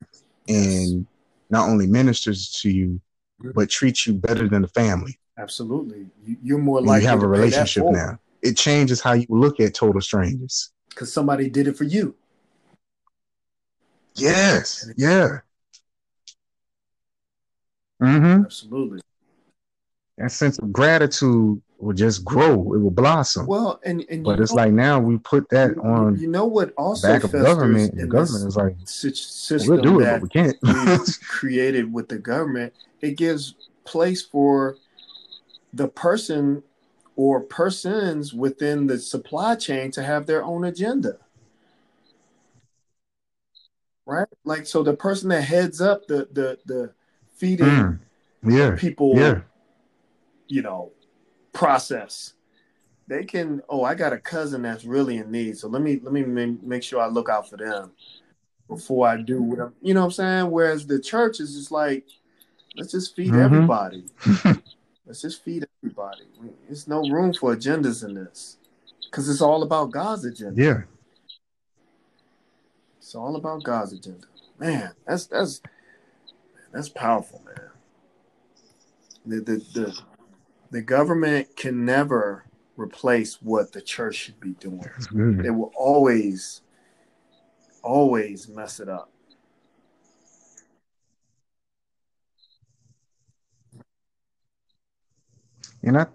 and 0.47 1.05
not 1.49 1.69
only 1.69 1.85
ministers 1.85 2.51
to 2.51 2.69
you 2.69 3.01
mm-hmm. 3.41 3.51
but 3.53 3.69
treats 3.69 4.07
you 4.07 4.13
better 4.13 4.47
than 4.47 4.63
the 4.63 4.67
family. 4.67 5.19
Absolutely. 5.41 6.05
You, 6.23 6.37
you're 6.43 6.57
more 6.59 6.81
likely 6.81 7.01
you 7.01 7.07
have 7.07 7.23
a 7.23 7.27
relationship 7.27 7.83
now. 7.87 8.19
It 8.43 8.57
changes 8.57 9.01
how 9.01 9.13
you 9.13 9.25
look 9.29 9.59
at 9.59 9.73
total 9.73 10.01
strangers. 10.01 10.71
because 10.89 11.11
somebody 11.11 11.49
did 11.49 11.67
it 11.67 11.75
for 11.75 11.83
you. 11.83 12.15
Yes. 14.15 14.87
Yeah. 14.97 15.39
Mm-hmm. 18.01 18.45
Absolutely. 18.45 19.01
That 20.17 20.31
sense 20.31 20.59
of 20.59 20.71
gratitude 20.71 21.61
will 21.79 21.93
just 21.93 22.23
grow. 22.23 22.73
It 22.73 22.79
will 22.79 22.91
blossom. 22.91 23.47
Well, 23.47 23.79
and, 23.83 24.05
and 24.09 24.23
but 24.23 24.39
it's 24.39 24.51
know, 24.51 24.57
like 24.57 24.73
now 24.73 24.99
we 24.99 25.17
put 25.17 25.49
that 25.49 25.77
on. 25.79 26.19
You 26.19 26.27
know 26.27 26.45
what? 26.45 26.73
Also, 26.77 27.07
back 27.07 27.23
of 27.23 27.31
government. 27.31 27.95
The 27.95 28.05
government 28.05 28.47
is 28.47 28.55
like 28.55 28.75
system 28.85 29.73
we'll 29.73 29.81
do 29.81 30.01
it, 30.01 30.05
but 30.05 30.21
we 30.21 30.29
can't. 30.29 31.17
created 31.27 31.91
with 31.91 32.09
the 32.09 32.19
government. 32.19 32.73
It 33.01 33.17
gives 33.17 33.55
place 33.83 34.21
for 34.21 34.77
the 35.73 35.87
person 35.87 36.63
or 37.15 37.41
persons 37.41 38.33
within 38.33 38.87
the 38.87 38.97
supply 38.97 39.55
chain 39.55 39.91
to 39.91 40.03
have 40.03 40.25
their 40.25 40.43
own 40.43 40.65
agenda. 40.65 41.17
Right? 44.05 44.27
Like 44.43 44.65
so 44.65 44.83
the 44.83 44.95
person 44.95 45.29
that 45.29 45.43
heads 45.43 45.81
up 45.81 46.07
the 46.07 46.27
the 46.31 46.57
the 46.65 46.93
feeding 47.41 47.65
mm, 47.65 47.99
yeah, 48.43 48.75
people 48.77 49.13
yeah. 49.15 49.41
you 50.47 50.61
know 50.61 50.91
process 51.53 52.33
they 53.07 53.23
can 53.23 53.63
oh 53.67 53.83
i 53.83 53.95
got 53.95 54.13
a 54.13 54.17
cousin 54.19 54.61
that's 54.61 54.85
really 54.85 55.17
in 55.17 55.31
need 55.31 55.57
so 55.57 55.67
let 55.67 55.81
me 55.81 55.99
let 56.03 56.13
me 56.13 56.23
make 56.61 56.83
sure 56.83 57.01
i 57.01 57.07
look 57.07 57.29
out 57.29 57.49
for 57.49 57.57
them 57.57 57.91
before 58.67 59.07
i 59.07 59.17
do 59.17 59.41
what 59.41 59.59
I'm, 59.59 59.73
you 59.81 59.95
know 59.95 60.01
what 60.01 60.05
i'm 60.05 60.11
saying 60.11 60.51
whereas 60.51 60.85
the 60.85 60.99
church 60.99 61.39
is 61.39 61.55
just 61.55 61.71
like 61.71 62.05
let's 62.77 62.91
just 62.91 63.15
feed 63.15 63.31
mm-hmm. 63.31 63.41
everybody 63.41 64.05
let's 65.11 65.21
just 65.21 65.43
feed 65.43 65.67
everybody. 65.83 66.21
There's 66.67 66.87
no 66.87 67.01
room 67.01 67.33
for 67.33 67.53
agendas 67.53 68.05
in 68.05 68.13
this. 68.13 68.57
Because 69.03 69.27
it's 69.27 69.41
all 69.41 69.61
about 69.61 69.91
god's 69.91 70.23
agenda. 70.23 70.61
Yeah. 70.61 70.81
It's 72.97 73.13
all 73.13 73.35
about 73.35 73.61
god's 73.63 73.91
agenda. 73.91 74.25
Man 74.57 74.93
that's 75.05 75.25
that's 75.25 75.61
that's 76.71 76.87
powerful 76.87 77.41
man. 77.45 77.69
The 79.25 79.41
the, 79.41 79.57
the 79.73 80.01
the 80.71 80.81
government 80.81 81.57
can 81.57 81.83
never 81.83 82.45
replace 82.77 83.41
what 83.41 83.73
the 83.73 83.81
church 83.81 84.15
should 84.15 84.39
be 84.39 84.51
doing. 84.51 84.79
Mm-hmm. 84.79 85.43
It 85.43 85.49
will 85.49 85.73
always, 85.75 86.61
always 87.83 88.47
mess 88.47 88.79
it 88.79 88.87
up. 88.87 89.11
And 95.83 95.97
I, 95.97 96.05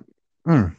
mm, 0.47 0.77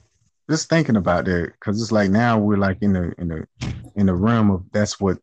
just 0.50 0.70
thinking 0.70 0.96
about 0.96 1.26
that, 1.26 1.52
because 1.54 1.82
it's 1.82 1.92
like 1.92 2.10
now 2.10 2.38
we're 2.40 2.58
like 2.58 2.78
in 2.82 2.94
the 2.94 3.14
in 3.18 3.28
the 3.28 3.48
in 3.96 4.06
the 4.06 4.16
realm 4.16 4.50
of 4.52 4.64
that's 4.72 5.00
what 5.00 5.18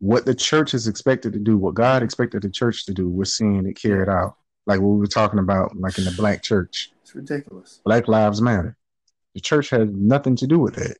what 0.00 0.24
the 0.24 0.34
church 0.34 0.74
is 0.74 0.88
expected 0.88 1.32
to 1.34 1.38
do, 1.38 1.56
what 1.56 1.74
God 1.74 2.02
expected 2.02 2.42
the 2.42 2.50
church 2.50 2.86
to 2.86 2.94
do. 2.94 3.08
We're 3.08 3.24
seeing 3.24 3.66
it 3.66 3.80
carried 3.80 4.08
out, 4.08 4.34
like 4.66 4.80
what 4.80 4.88
we 4.88 4.98
were 4.98 5.06
talking 5.06 5.38
about, 5.38 5.76
like 5.76 5.98
in 5.98 6.04
the 6.04 6.14
black 6.16 6.42
church. 6.42 6.90
It's 7.02 7.14
ridiculous. 7.14 7.80
Black 7.84 8.08
Lives 8.08 8.40
Matter. 8.40 8.76
The 9.34 9.40
church 9.40 9.70
has 9.70 9.88
nothing 9.90 10.36
to 10.36 10.46
do 10.46 10.58
with 10.58 10.78
it. 10.78 10.98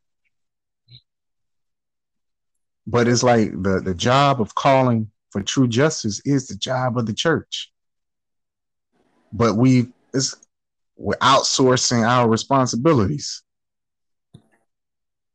But 2.86 3.08
it's 3.08 3.22
like 3.22 3.50
the, 3.50 3.80
the 3.80 3.94
job 3.94 4.40
of 4.40 4.54
calling 4.54 5.10
for 5.30 5.42
true 5.42 5.68
justice 5.68 6.20
is 6.24 6.48
the 6.48 6.56
job 6.56 6.98
of 6.98 7.06
the 7.06 7.14
church. 7.14 7.72
But 9.32 9.54
we 9.54 9.88
it's 10.12 10.36
we're 11.00 11.16
outsourcing 11.16 12.06
our 12.06 12.28
responsibilities. 12.28 13.42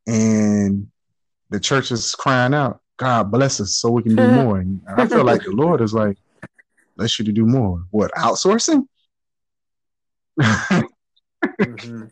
And 0.05 0.87
the 1.49 1.59
church 1.59 1.91
is 1.91 2.13
crying 2.13 2.53
out, 2.53 2.81
God 2.97 3.31
bless 3.31 3.59
us 3.59 3.75
so 3.75 3.89
we 3.89 4.03
can 4.03 4.15
do 4.15 4.27
more. 4.43 4.59
And 4.59 4.81
I 4.87 5.07
feel 5.07 5.23
like 5.23 5.43
the 5.43 5.51
Lord 5.51 5.81
is 5.81 5.93
like, 5.93 6.17
let's 6.97 7.17
you 7.17 7.25
to 7.25 7.31
do 7.31 7.47
more. 7.47 7.83
What, 7.89 8.11
outsourcing? 8.11 8.87
mm-hmm. 10.39 12.03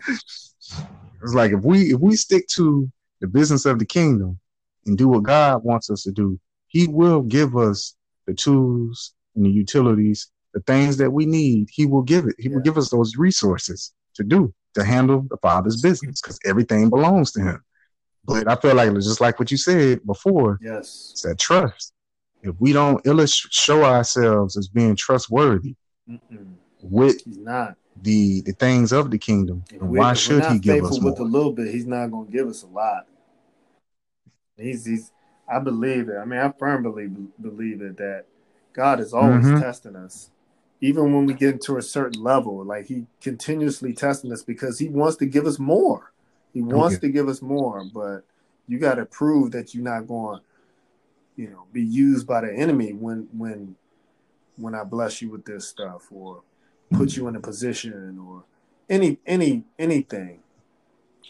It's 1.23 1.33
like 1.33 1.51
if 1.51 1.63
we 1.63 1.93
if 1.93 1.99
we 1.99 2.15
stick 2.15 2.47
to 2.55 2.89
the 3.21 3.27
business 3.27 3.65
of 3.65 3.77
the 3.79 3.85
kingdom 3.85 4.39
and 4.85 4.97
do 4.97 5.07
what 5.07 5.23
God 5.23 5.63
wants 5.63 5.89
us 5.89 6.03
to 6.03 6.11
do, 6.11 6.39
He 6.67 6.87
will 6.87 7.21
give 7.21 7.55
us 7.55 7.95
the 8.25 8.33
tools 8.33 9.13
and 9.35 9.45
the 9.45 9.49
utilities, 9.49 10.31
the 10.53 10.61
things 10.61 10.97
that 10.97 11.11
we 11.11 11.25
need. 11.25 11.69
He 11.71 11.85
will 11.85 12.01
give 12.01 12.25
it. 12.25 12.35
He 12.37 12.49
yeah. 12.49 12.55
will 12.55 12.61
give 12.61 12.77
us 12.77 12.89
those 12.89 13.15
resources 13.17 13.93
to 14.15 14.23
do 14.23 14.53
to 14.75 14.83
handle 14.83 15.25
the 15.29 15.37
Father's 15.37 15.81
business 15.81 16.21
because 16.21 16.39
everything 16.45 16.89
belongs 16.89 17.31
to 17.33 17.41
Him. 17.41 17.63
But 18.25 18.47
I 18.47 18.55
feel 18.55 18.75
like 18.75 18.87
it 18.87 18.93
was 18.93 19.07
just 19.07 19.21
like 19.21 19.39
what 19.39 19.51
you 19.51 19.57
said 19.57 20.05
before. 20.05 20.59
Yes, 20.61 21.09
it's 21.11 21.21
that 21.23 21.39
trust. 21.39 21.93
If 22.41 22.55
we 22.59 22.73
don't 22.73 23.05
illustrate, 23.05 23.53
show 23.53 23.83
ourselves 23.83 24.57
as 24.57 24.67
being 24.67 24.95
trustworthy 24.95 25.75
Mm-mm. 26.09 26.53
with 26.81 27.23
He's 27.23 27.37
not 27.37 27.75
the 28.01 28.41
the 28.41 28.53
things 28.53 28.91
of 28.91 29.11
the 29.11 29.17
kingdom. 29.17 29.63
Why 29.79 30.13
should 30.13 30.45
he 30.45 30.59
give 30.59 30.83
us 30.83 30.99
more? 30.99 31.11
with 31.11 31.19
a 31.19 31.23
little 31.23 31.51
bit? 31.51 31.73
He's 31.73 31.85
not 31.85 32.11
going 32.11 32.27
to 32.27 32.31
give 32.31 32.47
us 32.47 32.63
a 32.63 32.67
lot. 32.67 33.07
He's 34.57 34.85
he's. 34.85 35.11
I 35.47 35.59
believe 35.59 36.07
it. 36.07 36.17
I 36.17 36.25
mean, 36.25 36.39
I 36.39 36.51
firmly 36.57 37.09
believe 37.41 37.81
it 37.81 37.97
that 37.97 38.25
God 38.73 38.99
is 38.99 39.13
always 39.13 39.45
mm-hmm. 39.45 39.61
testing 39.61 39.95
us, 39.95 40.31
even 40.83 41.13
when 41.13 41.25
we 41.25 41.33
get 41.33 41.53
into 41.53 41.77
a 41.77 41.81
certain 41.81 42.21
level. 42.21 42.61
Like 42.65 42.87
He 42.87 43.05
continuously 43.21 43.93
testing 43.93 44.33
us 44.33 44.43
because 44.43 44.79
He 44.79 44.89
wants 44.89 45.15
to 45.17 45.25
give 45.25 45.45
us 45.45 45.57
more. 45.57 46.11
He 46.53 46.61
wants 46.61 46.97
okay. 46.97 47.07
to 47.07 47.13
give 47.13 47.29
us 47.29 47.41
more, 47.41 47.85
but 47.93 48.25
you 48.67 48.79
got 48.79 48.95
to 48.95 49.05
prove 49.05 49.51
that 49.51 49.73
you're 49.73 49.83
not 49.83 50.07
going, 50.07 50.41
you 51.37 51.49
know, 51.49 51.63
be 51.71 51.81
used 51.81 52.27
by 52.27 52.41
the 52.41 52.53
enemy 52.53 52.91
when 52.91 53.29
when 53.31 53.75
when 54.57 54.75
I 54.75 54.83
bless 54.83 55.21
you 55.21 55.29
with 55.29 55.45
this 55.45 55.65
stuff 55.65 56.03
or 56.11 56.41
put 56.91 57.15
you 57.15 57.29
in 57.29 57.37
a 57.37 57.39
position 57.39 58.19
or 58.19 58.43
any 58.89 59.17
any 59.25 59.63
anything 59.79 60.39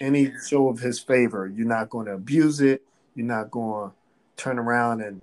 any 0.01 0.33
show 0.45 0.67
of 0.67 0.79
his 0.79 0.99
favor 0.99 1.47
you're 1.47 1.67
not 1.67 1.89
going 1.89 2.07
to 2.07 2.13
abuse 2.13 2.59
it 2.59 2.81
you're 3.15 3.25
not 3.25 3.49
going 3.51 3.91
to 3.91 3.95
turn 4.43 4.59
around 4.59 5.01
and 5.01 5.21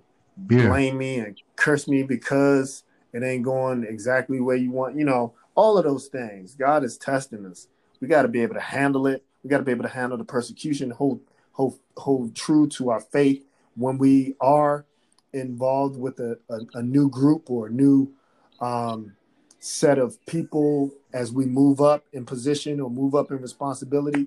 yeah. 0.48 0.68
blame 0.68 0.96
me 0.96 1.18
and 1.18 1.36
curse 1.56 1.86
me 1.86 2.02
because 2.02 2.84
it 3.12 3.22
ain't 3.22 3.44
going 3.44 3.84
exactly 3.84 4.40
where 4.40 4.56
you 4.56 4.70
want 4.70 4.96
you 4.96 5.04
know 5.04 5.32
all 5.54 5.78
of 5.78 5.84
those 5.84 6.06
things 6.06 6.54
god 6.54 6.84
is 6.84 6.96
testing 6.96 7.46
us 7.46 7.68
we 8.00 8.08
got 8.08 8.22
to 8.22 8.28
be 8.28 8.42
able 8.42 8.54
to 8.54 8.60
handle 8.60 9.06
it 9.06 9.24
we 9.42 9.50
got 9.50 9.58
to 9.58 9.64
be 9.64 9.72
able 9.72 9.84
to 9.84 9.88
handle 9.88 10.18
the 10.18 10.24
persecution 10.24 10.90
hold 10.90 11.20
hold 11.52 11.78
hold 11.96 12.34
true 12.34 12.66
to 12.66 12.90
our 12.90 13.00
faith 13.00 13.44
when 13.76 13.98
we 13.98 14.34
are 14.40 14.84
involved 15.32 15.96
with 15.98 16.18
a, 16.20 16.38
a, 16.48 16.58
a 16.74 16.82
new 16.82 17.08
group 17.08 17.50
or 17.50 17.66
a 17.66 17.70
new 17.70 18.12
um, 18.60 19.12
set 19.58 19.98
of 19.98 20.24
people 20.26 20.90
as 21.12 21.32
we 21.32 21.44
move 21.44 21.80
up 21.80 22.04
in 22.12 22.24
position 22.24 22.80
or 22.80 22.90
move 22.90 23.14
up 23.14 23.30
in 23.30 23.38
responsibility. 23.40 24.26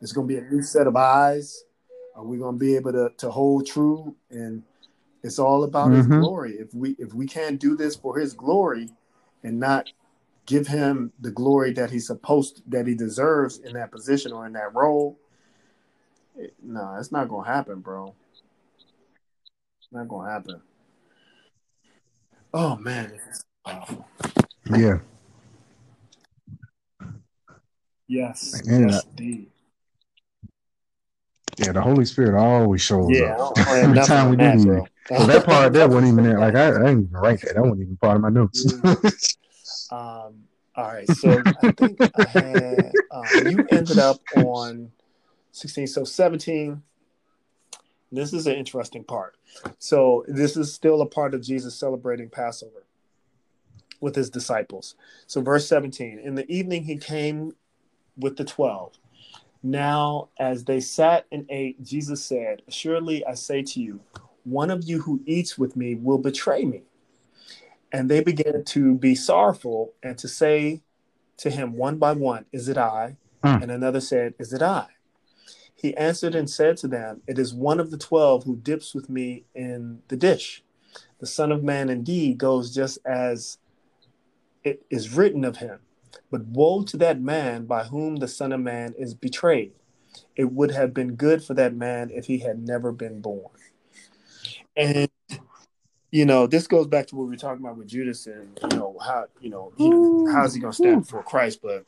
It's 0.00 0.12
going 0.12 0.28
to 0.28 0.34
be 0.34 0.38
a 0.38 0.48
new 0.48 0.62
set 0.62 0.86
of 0.86 0.96
eyes. 0.96 1.64
Are 2.14 2.24
we 2.24 2.38
going 2.38 2.54
to 2.54 2.58
be 2.58 2.76
able 2.76 2.92
to, 2.92 3.10
to 3.18 3.30
hold 3.30 3.66
true? 3.66 4.14
And 4.30 4.62
it's 5.22 5.38
all 5.38 5.64
about 5.64 5.88
mm-hmm. 5.88 6.12
His 6.12 6.20
glory. 6.20 6.52
If 6.52 6.74
we 6.74 6.96
if 6.98 7.12
we 7.14 7.26
can't 7.26 7.60
do 7.60 7.76
this 7.76 7.96
for 7.96 8.18
His 8.18 8.34
glory, 8.34 8.88
and 9.42 9.58
not 9.58 9.88
give 10.46 10.66
Him 10.66 11.12
the 11.20 11.30
glory 11.30 11.72
that 11.72 11.90
He's 11.90 12.06
supposed 12.06 12.62
that 12.68 12.86
He 12.86 12.94
deserves 12.94 13.58
in 13.58 13.74
that 13.74 13.90
position 13.90 14.32
or 14.32 14.46
in 14.46 14.52
that 14.54 14.74
role, 14.74 15.18
it, 16.36 16.54
no, 16.62 16.96
it's 16.98 17.12
not 17.12 17.28
going 17.28 17.46
to 17.46 17.50
happen, 17.50 17.80
bro. 17.80 18.14
It's 19.80 19.92
not 19.92 20.08
going 20.08 20.26
to 20.26 20.32
happen. 20.32 20.60
Oh 22.54 22.76
man. 22.76 23.18
Yeah. 24.70 24.98
Yes. 28.06 28.60
And, 28.66 28.90
yes, 28.90 29.04
indeed. 29.04 29.50
Yeah, 31.58 31.72
the 31.72 31.82
Holy 31.82 32.04
Spirit 32.04 32.40
always 32.40 32.80
shows 32.80 33.10
yeah, 33.10 33.36
up 33.36 33.58
every 33.68 34.00
time 34.02 34.30
we 34.30 34.36
do 34.36 34.44
that, 34.44 34.88
so 35.16 35.26
that 35.26 35.44
part 35.44 35.72
that 35.72 35.88
wasn't 35.88 36.12
even 36.12 36.24
there. 36.24 36.38
Like 36.38 36.54
I, 36.54 36.68
I 36.68 36.72
didn't 36.72 37.04
even 37.04 37.10
write 37.12 37.40
that. 37.40 37.54
That 37.54 37.62
wasn't 37.62 37.82
even 37.82 37.96
part 37.96 38.16
of 38.16 38.22
my 38.22 38.28
notes. 38.28 38.72
um. 39.90 40.44
All 40.76 40.86
right. 40.86 41.08
So 41.08 41.48
I 41.60 41.66
think 41.72 41.98
I 42.14 42.24
had 42.24 42.92
um, 43.10 43.40
you 43.40 43.66
ended 43.68 43.98
up 43.98 44.20
on 44.32 44.92
sixteen. 45.52 45.86
So 45.86 46.04
seventeen. 46.04 46.82
This 48.10 48.32
is 48.32 48.46
an 48.46 48.54
interesting 48.54 49.04
part. 49.04 49.36
So 49.78 50.24
this 50.28 50.56
is 50.56 50.72
still 50.72 51.02
a 51.02 51.06
part 51.06 51.34
of 51.34 51.42
Jesus 51.42 51.74
celebrating 51.74 52.30
Passover 52.30 52.84
with 54.00 54.14
his 54.14 54.30
disciples. 54.30 54.94
So, 55.26 55.40
verse 55.40 55.66
17 55.68 56.18
In 56.18 56.34
the 56.34 56.50
evening, 56.50 56.84
he 56.84 56.96
came 56.96 57.54
with 58.16 58.36
the 58.36 58.44
twelve. 58.44 58.98
Now, 59.62 60.28
as 60.38 60.64
they 60.64 60.80
sat 60.80 61.26
and 61.32 61.44
ate, 61.50 61.82
Jesus 61.82 62.24
said, 62.24 62.62
Assuredly, 62.68 63.24
I 63.26 63.34
say 63.34 63.62
to 63.62 63.80
you, 63.80 64.00
one 64.44 64.70
of 64.70 64.84
you 64.84 65.02
who 65.02 65.22
eats 65.26 65.58
with 65.58 65.76
me 65.76 65.94
will 65.94 66.18
betray 66.18 66.64
me. 66.64 66.82
And 67.92 68.10
they 68.10 68.20
began 68.20 68.64
to 68.64 68.94
be 68.94 69.14
sorrowful 69.14 69.94
and 70.02 70.18
to 70.18 70.28
say 70.28 70.82
to 71.38 71.50
him 71.50 71.74
one 71.74 71.98
by 71.98 72.12
one, 72.12 72.44
Is 72.52 72.68
it 72.68 72.76
I? 72.76 73.16
Mm. 73.42 73.62
And 73.62 73.70
another 73.70 74.00
said, 74.00 74.34
Is 74.38 74.52
it 74.52 74.62
I? 74.62 74.86
He 75.74 75.96
answered 75.96 76.34
and 76.34 76.50
said 76.50 76.76
to 76.78 76.88
them, 76.88 77.22
It 77.26 77.38
is 77.38 77.54
one 77.54 77.80
of 77.80 77.90
the 77.90 77.98
twelve 77.98 78.44
who 78.44 78.56
dips 78.56 78.94
with 78.94 79.08
me 79.08 79.44
in 79.54 80.00
the 80.08 80.16
dish. 80.16 80.62
The 81.20 81.26
Son 81.26 81.52
of 81.52 81.62
Man 81.62 81.88
indeed 81.88 82.38
goes 82.38 82.74
just 82.74 82.98
as 83.06 83.58
it 84.64 84.84
is 84.90 85.14
written 85.14 85.44
of 85.44 85.58
him, 85.58 85.78
But 86.30 86.46
woe 86.46 86.82
to 86.82 86.96
that 86.98 87.20
man 87.20 87.66
by 87.66 87.84
whom 87.84 88.16
the 88.16 88.28
Son 88.28 88.52
of 88.52 88.60
Man 88.60 88.94
is 88.98 89.14
betrayed. 89.14 89.72
It 90.36 90.52
would 90.52 90.72
have 90.72 90.92
been 90.92 91.14
good 91.14 91.44
for 91.44 91.54
that 91.54 91.74
man 91.74 92.10
if 92.12 92.26
he 92.26 92.38
had 92.38 92.58
never 92.66 92.92
been 92.92 93.20
born. 93.20 93.50
And 94.78 95.10
you 96.10 96.24
know, 96.24 96.46
this 96.46 96.66
goes 96.66 96.86
back 96.86 97.06
to 97.08 97.16
what 97.16 97.24
we 97.24 97.30
were 97.30 97.36
talking 97.36 97.62
about 97.62 97.76
with 97.76 97.88
Judas 97.88 98.26
and 98.26 98.58
you 98.62 98.78
know 98.78 98.96
how 99.04 99.26
you 99.40 99.50
know 99.50 99.72
how's 100.32 100.54
he 100.54 100.60
going 100.60 100.72
to 100.72 100.76
stand 100.76 101.06
for 101.06 101.22
Christ, 101.22 101.60
but 101.62 101.84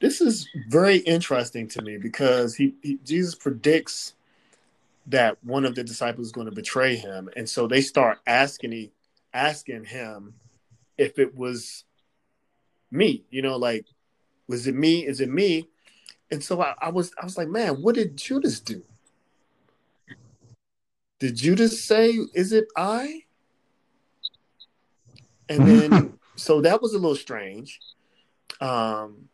this 0.00 0.20
is 0.20 0.48
very 0.68 0.98
interesting 0.98 1.66
to 1.68 1.82
me 1.82 1.96
because 1.96 2.54
he, 2.54 2.74
he 2.82 2.98
Jesus 3.04 3.34
predicts 3.34 4.14
that 5.06 5.42
one 5.42 5.64
of 5.64 5.74
the 5.74 5.82
disciples 5.82 6.28
is 6.28 6.32
going 6.32 6.46
to 6.46 6.54
betray 6.54 6.94
him, 6.94 7.28
and 7.34 7.48
so 7.48 7.66
they 7.66 7.80
start 7.80 8.18
asking 8.26 8.72
he 8.72 8.92
asking 9.34 9.84
him 9.84 10.34
if 10.96 11.18
it 11.18 11.36
was 11.36 11.84
me, 12.90 13.24
you 13.30 13.42
know, 13.42 13.56
like 13.56 13.86
was 14.48 14.66
it 14.66 14.74
me? 14.74 15.04
Is 15.04 15.20
it 15.20 15.30
me? 15.30 15.68
And 16.30 16.44
so 16.44 16.62
I, 16.62 16.74
I 16.78 16.90
was 16.90 17.10
I 17.20 17.24
was 17.24 17.36
like, 17.36 17.48
man, 17.48 17.82
what 17.82 17.96
did 17.96 18.16
Judas 18.16 18.60
do? 18.60 18.84
Did 21.18 21.36
Judas 21.36 21.82
say, 21.82 22.18
"Is 22.34 22.52
it 22.52 22.66
I"? 22.76 23.24
And 25.48 25.66
then 25.66 26.18
so 26.36 26.60
that 26.60 26.80
was 26.80 26.94
a 26.94 26.98
little 26.98 27.16
strange. 27.16 27.80
Um, 28.60 29.28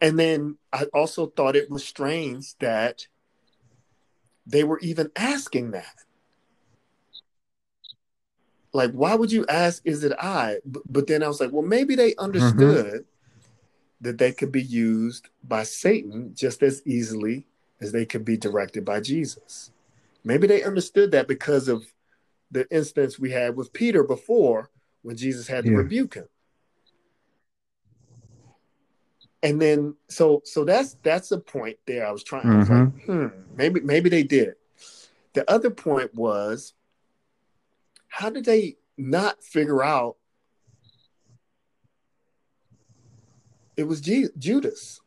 and 0.00 0.18
then 0.18 0.58
I 0.72 0.84
also 0.92 1.26
thought 1.26 1.56
it 1.56 1.70
was 1.70 1.84
strange 1.84 2.56
that 2.58 3.06
they 4.46 4.64
were 4.64 4.78
even 4.80 5.10
asking 5.16 5.72
that. 5.72 5.94
Like, 8.72 8.92
why 8.92 9.14
would 9.14 9.30
you 9.30 9.46
ask, 9.48 9.82
is 9.84 10.02
it 10.02 10.12
I? 10.20 10.58
But, 10.64 10.82
but 10.90 11.06
then 11.06 11.22
I 11.22 11.28
was 11.28 11.40
like, 11.40 11.52
well, 11.52 11.62
maybe 11.62 11.94
they 11.94 12.14
understood 12.16 12.86
mm-hmm. 12.86 12.98
that 14.00 14.18
they 14.18 14.32
could 14.32 14.50
be 14.50 14.62
used 14.62 15.28
by 15.44 15.62
Satan 15.62 16.32
just 16.34 16.62
as 16.62 16.82
easily 16.84 17.46
as 17.80 17.92
they 17.92 18.04
could 18.04 18.24
be 18.24 18.36
directed 18.36 18.84
by 18.84 19.00
Jesus. 19.00 19.70
Maybe 20.24 20.46
they 20.46 20.62
understood 20.62 21.12
that 21.12 21.28
because 21.28 21.68
of 21.68 21.84
the 22.50 22.66
instance 22.70 23.18
we 23.18 23.30
had 23.30 23.56
with 23.56 23.72
Peter 23.72 24.02
before 24.02 24.70
when 25.02 25.16
Jesus 25.16 25.46
had 25.46 25.64
to 25.64 25.70
yeah. 25.70 25.76
rebuke 25.76 26.14
him 26.14 26.26
and 29.44 29.60
then 29.60 29.94
so 30.08 30.40
so 30.44 30.64
that's 30.64 30.96
that's 31.02 31.30
a 31.30 31.38
point 31.38 31.76
there. 31.86 32.06
I 32.06 32.10
was 32.10 32.24
trying. 32.24 32.44
Mm-hmm. 32.44 32.54
I 32.54 32.58
was 32.58 32.68
like, 32.70 32.78
mm-hmm. 32.78 33.26
hmm, 33.26 33.56
maybe 33.56 33.80
maybe 33.80 34.08
they 34.08 34.22
did. 34.24 34.54
The 35.34 35.48
other 35.50 35.70
point 35.70 36.14
was, 36.14 36.72
how 38.08 38.30
did 38.30 38.46
they 38.46 38.76
not 38.96 39.44
figure 39.44 39.84
out 39.84 40.16
it 43.76 43.84
was 43.84 44.00
G- 44.00 44.28
Judas? 44.38 45.00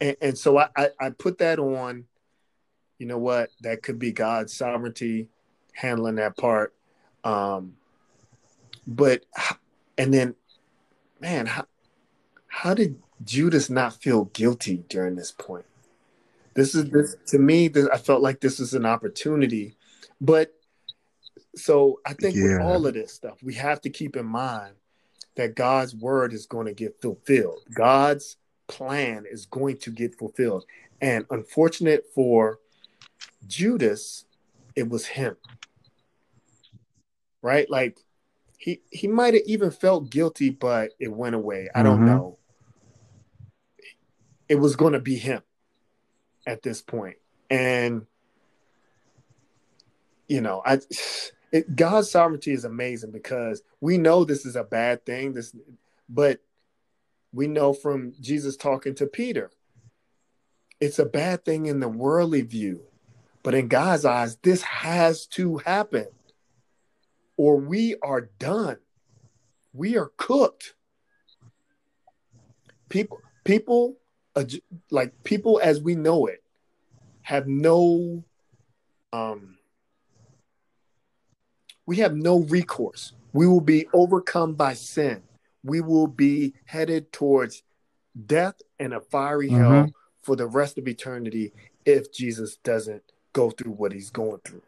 And, 0.00 0.16
and 0.22 0.38
so 0.38 0.56
I, 0.58 0.68
I, 0.76 0.88
I 0.98 1.10
put 1.10 1.38
that 1.38 1.58
on. 1.58 2.04
You 2.98 3.06
know 3.06 3.18
what? 3.18 3.50
That 3.60 3.82
could 3.82 3.98
be 3.98 4.12
God's 4.12 4.52
sovereignty 4.52 5.28
handling 5.72 6.16
that 6.16 6.36
part. 6.36 6.74
Um, 7.24 7.74
but 8.86 9.24
and 9.96 10.12
then, 10.12 10.34
man, 11.20 11.46
how, 11.46 11.66
how 12.48 12.74
did 12.74 13.00
Judas 13.24 13.68
not 13.70 13.94
feel 13.94 14.26
guilty 14.26 14.84
during 14.88 15.16
this 15.16 15.32
point? 15.32 15.66
This 16.54 16.74
is 16.74 16.90
this 16.90 17.16
to 17.26 17.38
me. 17.38 17.68
This, 17.68 17.86
I 17.92 17.98
felt 17.98 18.22
like 18.22 18.40
this 18.40 18.58
was 18.58 18.74
an 18.74 18.86
opportunity, 18.86 19.76
but 20.20 20.54
so 21.54 22.00
I 22.04 22.14
think 22.14 22.34
yeah. 22.34 22.42
with 22.42 22.60
all 22.62 22.86
of 22.86 22.94
this 22.94 23.12
stuff, 23.12 23.42
we 23.42 23.54
have 23.54 23.80
to 23.82 23.90
keep 23.90 24.16
in 24.16 24.26
mind 24.26 24.74
that 25.36 25.54
God's 25.54 25.94
word 25.94 26.32
is 26.32 26.46
going 26.46 26.66
to 26.66 26.74
get 26.74 27.00
fulfilled. 27.00 27.60
God's 27.72 28.36
plan 28.66 29.24
is 29.30 29.46
going 29.46 29.76
to 29.78 29.90
get 29.90 30.18
fulfilled, 30.18 30.64
and 31.00 31.26
unfortunate 31.30 32.06
for 32.12 32.58
Judas, 33.46 34.24
it 34.74 34.88
was 34.88 35.06
him. 35.06 35.36
Right, 37.40 37.70
like 37.70 37.98
he 38.58 38.80
he 38.90 39.06
might 39.06 39.34
have 39.34 39.44
even 39.46 39.70
felt 39.70 40.10
guilty, 40.10 40.50
but 40.50 40.92
it 40.98 41.12
went 41.12 41.36
away. 41.36 41.68
I 41.74 41.82
don't 41.82 41.98
mm-hmm. 41.98 42.06
know 42.06 42.38
it 44.48 44.56
was 44.56 44.76
going 44.76 44.94
to 44.94 45.00
be 45.00 45.16
him 45.16 45.42
at 46.46 46.62
this 46.62 46.80
point. 46.80 47.16
And 47.50 48.06
you 50.26 50.40
know, 50.40 50.62
I 50.64 50.80
it, 51.52 51.74
God's 51.74 52.10
sovereignty 52.10 52.52
is 52.52 52.64
amazing 52.64 53.12
because 53.12 53.62
we 53.80 53.96
know 53.96 54.24
this 54.24 54.44
is 54.44 54.56
a 54.56 54.64
bad 54.64 55.06
thing. 55.06 55.32
This, 55.32 55.54
but 56.08 56.40
we 57.32 57.46
know 57.46 57.72
from 57.72 58.12
Jesus 58.20 58.56
talking 58.56 58.94
to 58.96 59.06
Peter, 59.06 59.50
it's 60.80 60.98
a 60.98 61.06
bad 61.06 61.44
thing 61.44 61.66
in 61.66 61.80
the 61.80 61.88
worldly 61.88 62.42
view, 62.42 62.82
but 63.48 63.54
in 63.54 63.68
God's 63.68 64.04
eyes, 64.04 64.36
this 64.42 64.60
has 64.60 65.26
to 65.28 65.56
happen, 65.56 66.06
or 67.38 67.56
we 67.56 67.96
are 68.02 68.28
done. 68.38 68.76
We 69.72 69.96
are 69.96 70.12
cooked. 70.18 70.74
People, 72.90 73.22
people 73.44 73.96
like 74.90 75.24
people 75.24 75.62
as 75.64 75.80
we 75.80 75.94
know 75.94 76.26
it 76.26 76.42
have 77.22 77.46
no 77.46 78.22
um 79.14 79.56
we 81.86 81.96
have 81.96 82.14
no 82.14 82.40
recourse 82.40 83.14
we 83.32 83.46
will 83.46 83.62
be 83.62 83.88
overcome 83.94 84.52
by 84.52 84.74
sin 84.74 85.22
we 85.64 85.80
will 85.80 86.06
be 86.06 86.52
headed 86.66 87.10
towards 87.14 87.62
death 88.26 88.60
and 88.78 88.92
a 88.92 89.00
fiery 89.00 89.48
mm-hmm. 89.48 89.72
hell 89.72 89.90
for 90.20 90.36
the 90.36 90.46
rest 90.46 90.76
of 90.76 90.86
eternity 90.86 91.50
if 91.86 92.12
jesus 92.12 92.56
doesn't 92.62 93.02
go 93.32 93.50
through 93.50 93.72
what 93.72 93.92
he's 93.92 94.10
going 94.10 94.40
through 94.44 94.62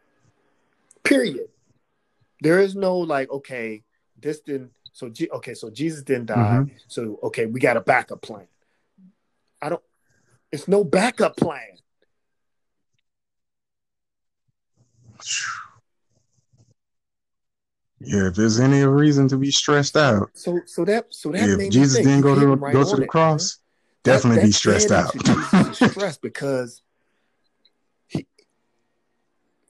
period 1.03 1.47
there 2.41 2.59
is 2.59 2.75
no 2.75 2.97
like 2.97 3.29
okay 3.31 3.83
this 4.19 4.39
didn't 4.41 4.71
so 4.93 5.09
G- 5.09 5.29
okay 5.31 5.53
so 5.53 5.69
jesus 5.69 6.03
didn't 6.03 6.27
die 6.27 6.35
mm-hmm. 6.35 6.75
so 6.87 7.19
okay 7.23 7.45
we 7.45 7.59
got 7.59 7.77
a 7.77 7.81
backup 7.81 8.21
plan 8.21 8.47
I 9.61 9.69
don't. 9.69 9.83
It's 10.51 10.67
no 10.67 10.83
backup 10.83 11.37
plan. 11.37 11.61
Yeah, 17.99 18.27
if 18.27 18.35
there's 18.35 18.59
any 18.59 18.83
reason 18.83 19.27
to 19.27 19.37
be 19.37 19.51
stressed 19.51 19.95
out, 19.95 20.31
so 20.33 20.59
so 20.65 20.83
that 20.85 21.13
so 21.13 21.31
that 21.31 21.47
if 21.47 21.71
Jesus 21.71 21.97
didn't 21.97 22.21
go 22.21 22.33
to 22.33 22.55
right 22.55 22.73
go 22.73 22.83
to 22.83 22.99
the 22.99 23.05
cross, 23.05 23.53
it, 23.53 23.57
definitely 24.03 24.39
that, 24.39 24.47
be 24.47 24.51
stressed 24.51 24.91
out. 24.91 25.75
stressed 25.91 26.21
because 26.21 26.81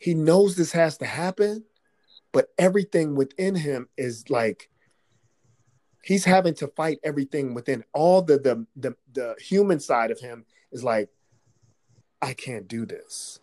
he 0.02 0.16
knows 0.16 0.56
this 0.56 0.72
has 0.72 0.98
to 0.98 1.06
happen, 1.06 1.64
but 2.32 2.48
everything 2.58 3.14
within 3.14 3.54
him 3.54 3.88
is 3.98 4.32
like 4.32 4.68
he's 6.04 6.26
having 6.26 6.56
to 6.56 6.68
fight 6.70 6.98
everything 7.04 7.54
within. 7.54 7.84
All 7.94 8.24
the 8.24 8.40
the 8.40 8.66
the, 8.76 8.96
the 9.14 9.36
human 9.40 9.80
side 9.80 10.10
of 10.10 10.20
him 10.20 10.46
is 10.72 10.84
like 10.84 11.10
i 12.20 12.34
can't 12.34 12.68
do 12.68 12.88
this. 12.88 13.40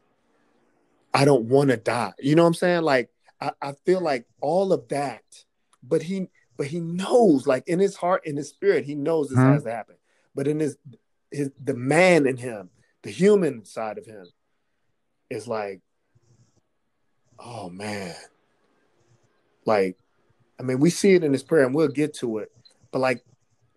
I 1.14 1.24
don't 1.24 1.44
want 1.44 1.70
to 1.70 1.76
die. 1.76 2.12
You 2.18 2.34
know 2.34 2.42
what 2.42 2.48
i'm 2.48 2.54
saying? 2.54 2.82
Like 2.82 3.10
I, 3.40 3.52
I 3.62 3.72
feel 3.86 4.00
like 4.00 4.26
all 4.40 4.72
of 4.72 4.88
that 4.88 5.22
but 5.80 6.02
he 6.02 6.28
but 6.56 6.66
he 6.66 6.80
knows 6.80 7.46
like 7.46 7.68
in 7.68 7.78
his 7.78 7.94
heart 7.94 8.26
in 8.26 8.36
his 8.36 8.48
spirit 8.48 8.84
he 8.84 8.96
knows 8.96 9.28
this 9.28 9.38
hmm. 9.38 9.52
has 9.52 9.62
to 9.62 9.70
happen. 9.70 9.94
But 10.34 10.48
in 10.48 10.58
his 10.58 10.76
his 11.30 11.52
the 11.62 11.74
man 11.74 12.26
in 12.26 12.36
him 12.36 12.70
the 13.02 13.10
human 13.10 13.64
side 13.64 13.96
of 13.96 14.06
him 14.06 14.26
is 15.30 15.46
like 15.46 15.82
oh 17.38 17.70
man 17.70 18.14
like 19.64 19.96
I 20.58 20.62
mean, 20.62 20.80
we 20.80 20.90
see 20.90 21.14
it 21.14 21.24
in 21.24 21.32
this 21.32 21.42
prayer, 21.42 21.64
and 21.64 21.74
we'll 21.74 21.88
get 21.88 22.14
to 22.14 22.38
it. 22.38 22.50
But 22.90 22.98
like, 22.98 23.24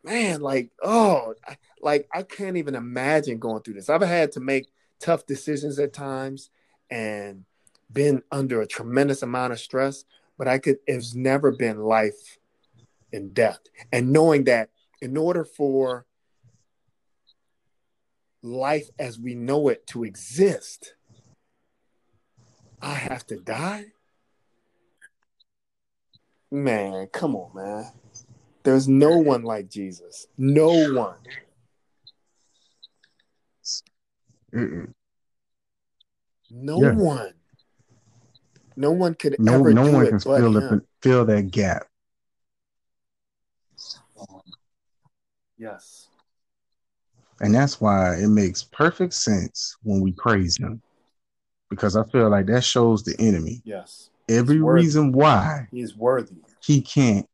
man, 0.04 0.42
like, 0.42 0.72
oh, 0.82 1.36
like 1.82 2.08
I 2.14 2.24
can't 2.24 2.58
even 2.58 2.76
imagine 2.76 3.38
going 3.38 3.62
through 3.62 3.76
this. 3.76 3.90
I've 3.90 4.02
had 4.02 4.32
to 4.34 4.40
make 4.40 4.68
tough 5.00 5.26
decisions 5.26 5.80
at 5.80 5.94
times, 5.94 6.50
and 6.90 7.46
been 7.92 8.24
under 8.32 8.62
a 8.62 8.68
tremendous 8.68 9.22
amount 9.22 9.54
of 9.54 9.60
stress. 9.60 10.06
But 10.38 10.48
I 10.48 10.58
could. 10.58 10.78
It's 10.88 11.14
never 11.14 11.52
been 11.52 11.80
life 11.80 12.40
and 13.14 13.34
death, 13.34 13.60
and 13.92 14.12
knowing 14.12 14.46
that 14.46 14.70
in 15.02 15.18
order 15.18 15.44
for 15.44 16.06
life 18.42 18.90
as 18.98 19.20
we 19.20 19.36
know 19.36 19.68
it 19.68 19.86
to 19.88 20.04
exist, 20.04 20.96
I 22.82 22.96
have 22.96 23.26
to 23.28 23.38
die 23.38 23.86
Man, 26.52 27.08
come 27.08 27.36
on, 27.36 27.56
man. 27.56 27.86
There's 28.64 28.88
no 28.88 29.18
one 29.18 29.44
like 29.44 29.70
Jesus. 29.70 30.28
No 30.38 30.92
one. 30.92 31.16
Mm-mm. 34.54 34.94
No 36.52 36.78
yeah. 36.82 36.94
one. 36.94 37.34
No 38.76 38.92
one 38.92 39.16
could 39.16 39.38
no, 39.40 39.54
ever 39.54 39.74
no 39.74 39.90
one 39.90 40.08
can 40.08 40.20
fill, 40.20 40.54
the, 40.54 40.82
fill 41.02 41.26
that 41.26 41.52
gap. 41.52 41.88
Yes. 45.58 46.08
And 47.40 47.56
that's 47.56 47.80
why 47.80 48.16
it 48.16 48.28
makes 48.28 48.64
perfect 48.64 49.14
sense 49.14 49.78
when 49.84 50.02
we 50.02 50.12
praise 50.12 50.58
him. 50.58 50.82
Because 51.72 51.96
I 51.96 52.04
feel 52.04 52.30
like 52.30 52.46
that 52.48 52.64
shows 52.66 53.02
the 53.04 53.16
enemy 53.18 53.62
Yes. 53.64 54.10
every 54.30 54.62
reason 54.62 55.12
why 55.14 55.68
He 55.72 55.80
is 55.82 55.96
worthy. 55.96 56.36
he 56.62 56.82
can't 56.82 57.26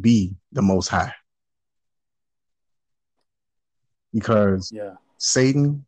be 0.00 0.34
the 0.50 0.62
most 0.62 0.88
high. 0.88 1.12
Because 4.12 4.72
Yeah. 4.72 4.94
Satan 5.18 5.84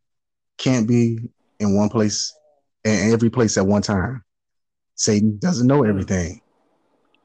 can't 0.59 0.87
be 0.87 1.19
in 1.59 1.75
one 1.75 1.89
place 1.89 2.33
and 2.85 3.11
every 3.13 3.31
place 3.31 3.57
at 3.57 3.67
one 3.67 3.83
time. 3.83 4.23
Satan 4.97 5.39
doesn't 5.39 5.67
know 5.67 5.83
Hmm. 5.83 5.89
everything. 5.89 6.41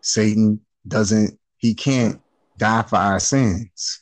Satan 0.01 0.65
doesn't, 0.87 1.37
he 1.57 1.73
can't 1.75 2.21
die 2.57 2.83
for 2.83 2.95
our 2.95 3.19
sins. 3.19 4.01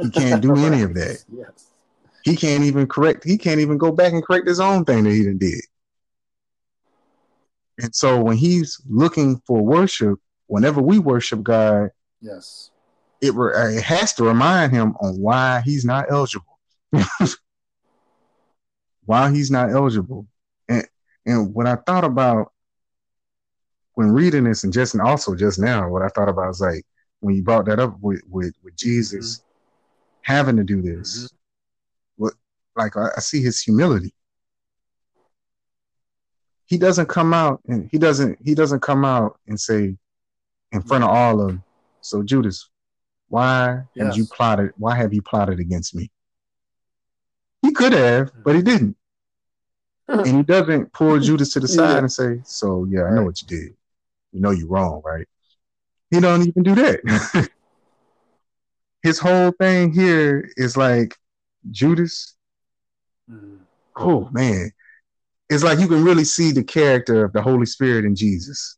He 0.00 0.10
can't 0.10 0.40
do 0.42 0.54
any 0.56 0.80
of 0.82 0.94
that. 0.94 1.22
Yes. 1.30 1.67
He 2.28 2.36
can't 2.36 2.64
even 2.64 2.86
correct, 2.86 3.24
he 3.24 3.38
can't 3.38 3.60
even 3.60 3.78
go 3.78 3.90
back 3.90 4.12
and 4.12 4.22
correct 4.22 4.46
his 4.46 4.60
own 4.60 4.84
thing 4.84 5.04
that 5.04 5.12
he 5.12 5.24
done 5.24 5.38
did. 5.38 5.64
And 7.80 7.94
so 7.94 8.22
when 8.22 8.36
he's 8.36 8.80
looking 8.88 9.40
for 9.46 9.62
worship, 9.62 10.18
whenever 10.46 10.82
we 10.82 10.98
worship 10.98 11.42
God, 11.42 11.90
Yes. 12.20 12.70
it, 13.20 13.32
re- 13.34 13.54
uh, 13.54 13.68
it 13.68 13.82
has 13.82 14.12
to 14.14 14.24
remind 14.24 14.72
him 14.72 14.94
on 15.00 15.20
why 15.20 15.62
he's 15.64 15.84
not 15.84 16.06
eligible. 16.10 16.58
why 19.06 19.30
he's 19.30 19.50
not 19.50 19.70
eligible. 19.70 20.26
And 20.68 20.86
and 21.24 21.54
what 21.54 21.66
I 21.66 21.76
thought 21.76 22.04
about 22.04 22.52
when 23.94 24.10
reading 24.10 24.44
this 24.44 24.64
and 24.64 24.72
just 24.72 24.94
and 24.94 25.02
also 25.02 25.34
just 25.34 25.58
now, 25.58 25.88
what 25.88 26.02
I 26.02 26.08
thought 26.08 26.28
about 26.28 26.50
is 26.50 26.60
like 26.60 26.84
when 27.20 27.34
you 27.34 27.42
brought 27.42 27.64
that 27.66 27.80
up 27.80 27.98
with 28.00 28.20
with, 28.28 28.52
with 28.62 28.76
Jesus 28.76 29.38
mm-hmm. 29.38 30.32
having 30.32 30.56
to 30.56 30.64
do 30.64 30.82
this, 30.82 31.22
what 31.22 31.37
like 32.78 32.96
I, 32.96 33.10
I 33.16 33.20
see 33.20 33.42
his 33.42 33.60
humility. 33.60 34.14
He 36.66 36.78
doesn't 36.78 37.06
come 37.06 37.34
out 37.34 37.60
and 37.66 37.88
he 37.90 37.98
doesn't 37.98 38.38
he 38.42 38.54
doesn't 38.54 38.80
come 38.80 39.04
out 39.04 39.38
and 39.46 39.58
say 39.60 39.96
in 40.72 40.82
front 40.82 41.04
of 41.04 41.10
all 41.10 41.40
of 41.40 41.48
them, 41.48 41.64
so 42.00 42.22
Judas, 42.22 42.68
why 43.28 43.82
have 43.98 44.16
you 44.16 44.26
plotted 44.26 44.72
why 44.76 44.94
have 44.96 45.12
you 45.12 45.22
plotted 45.22 45.60
against 45.60 45.94
me? 45.94 46.10
He 47.62 47.72
could 47.72 47.92
have, 47.92 48.30
hmm. 48.30 48.42
but 48.44 48.54
he 48.54 48.62
didn't. 48.62 48.96
And 50.08 50.26
he 50.26 50.42
doesn't 50.42 50.92
pull 50.94 51.18
Judas 51.20 51.52
to 51.52 51.60
the 51.60 51.68
side 51.68 51.90
Yeah. 51.90 51.98
and 51.98 52.12
say, 52.12 52.40
So 52.44 52.86
yeah, 52.88 53.04
I 53.04 53.10
know 53.10 53.24
what 53.24 53.42
you 53.42 53.48
did. 53.48 53.76
You 54.32 54.40
know 54.40 54.50
you're 54.50 54.68
wrong, 54.68 55.02
right? 55.04 55.26
He 56.10 56.20
don't 56.20 56.46
even 56.46 56.62
do 56.62 56.74
that. 56.76 57.00
His 59.02 59.18
whole 59.18 59.52
thing 59.52 59.92
here 59.92 60.50
is 60.56 60.76
like 60.76 61.14
Judas, 61.70 62.36
Mhm. 63.30 63.58
oh 63.96 64.28
man. 64.32 64.70
It's 65.50 65.64
like 65.64 65.78
you 65.78 65.88
can 65.88 66.04
really 66.04 66.24
see 66.24 66.52
the 66.52 66.62
character 66.62 67.24
of 67.24 67.32
the 67.32 67.40
Holy 67.40 67.64
Spirit 67.66 68.04
in 68.04 68.14
Jesus. 68.14 68.76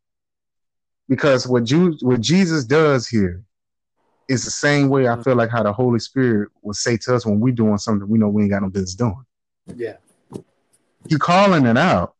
Because 1.08 1.46
what 1.46 1.64
Ju- 1.64 1.96
what 2.02 2.20
Jesus 2.20 2.64
does 2.64 3.08
here 3.08 3.42
is 4.28 4.44
the 4.44 4.50
same 4.52 4.88
way 4.88 5.08
I 5.08 5.20
feel 5.22 5.34
like 5.34 5.50
how 5.50 5.64
the 5.64 5.72
Holy 5.72 5.98
Spirit 5.98 6.50
will 6.62 6.74
say 6.74 6.96
to 6.98 7.14
us 7.16 7.26
when 7.26 7.40
we're 7.40 7.52
doing 7.52 7.78
something 7.78 8.08
we 8.08 8.18
know 8.18 8.28
we 8.28 8.42
ain't 8.42 8.52
got 8.52 8.62
no 8.62 8.70
business 8.70 8.94
doing. 8.94 9.24
Yeah. 9.74 9.96
He 11.08 11.16
calling 11.16 11.66
it 11.66 11.76
out, 11.76 12.14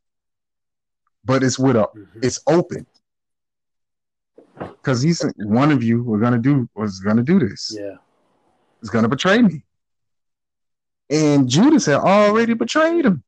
but 1.24 1.44
it's 1.44 1.58
with 1.58 1.76
a 1.76 1.88
Mhm. 1.94 2.24
it's 2.24 2.40
open. 2.48 2.86
Because 4.58 5.02
he's 5.02 5.22
one 5.36 5.70
of 5.70 5.82
you 5.82 6.02
were 6.02 6.18
gonna 6.18 6.38
do 6.38 6.68
was 6.74 6.98
gonna 7.00 7.22
do 7.22 7.38
this. 7.38 7.72
Yeah. 7.78 7.96
Is 8.82 8.90
gonna 8.90 9.08
betray 9.08 9.40
me. 9.42 9.62
And 11.10 11.48
Judas 11.48 11.86
had 11.86 11.96
already 11.96 12.54
betrayed 12.54 13.04
him. 13.04 13.24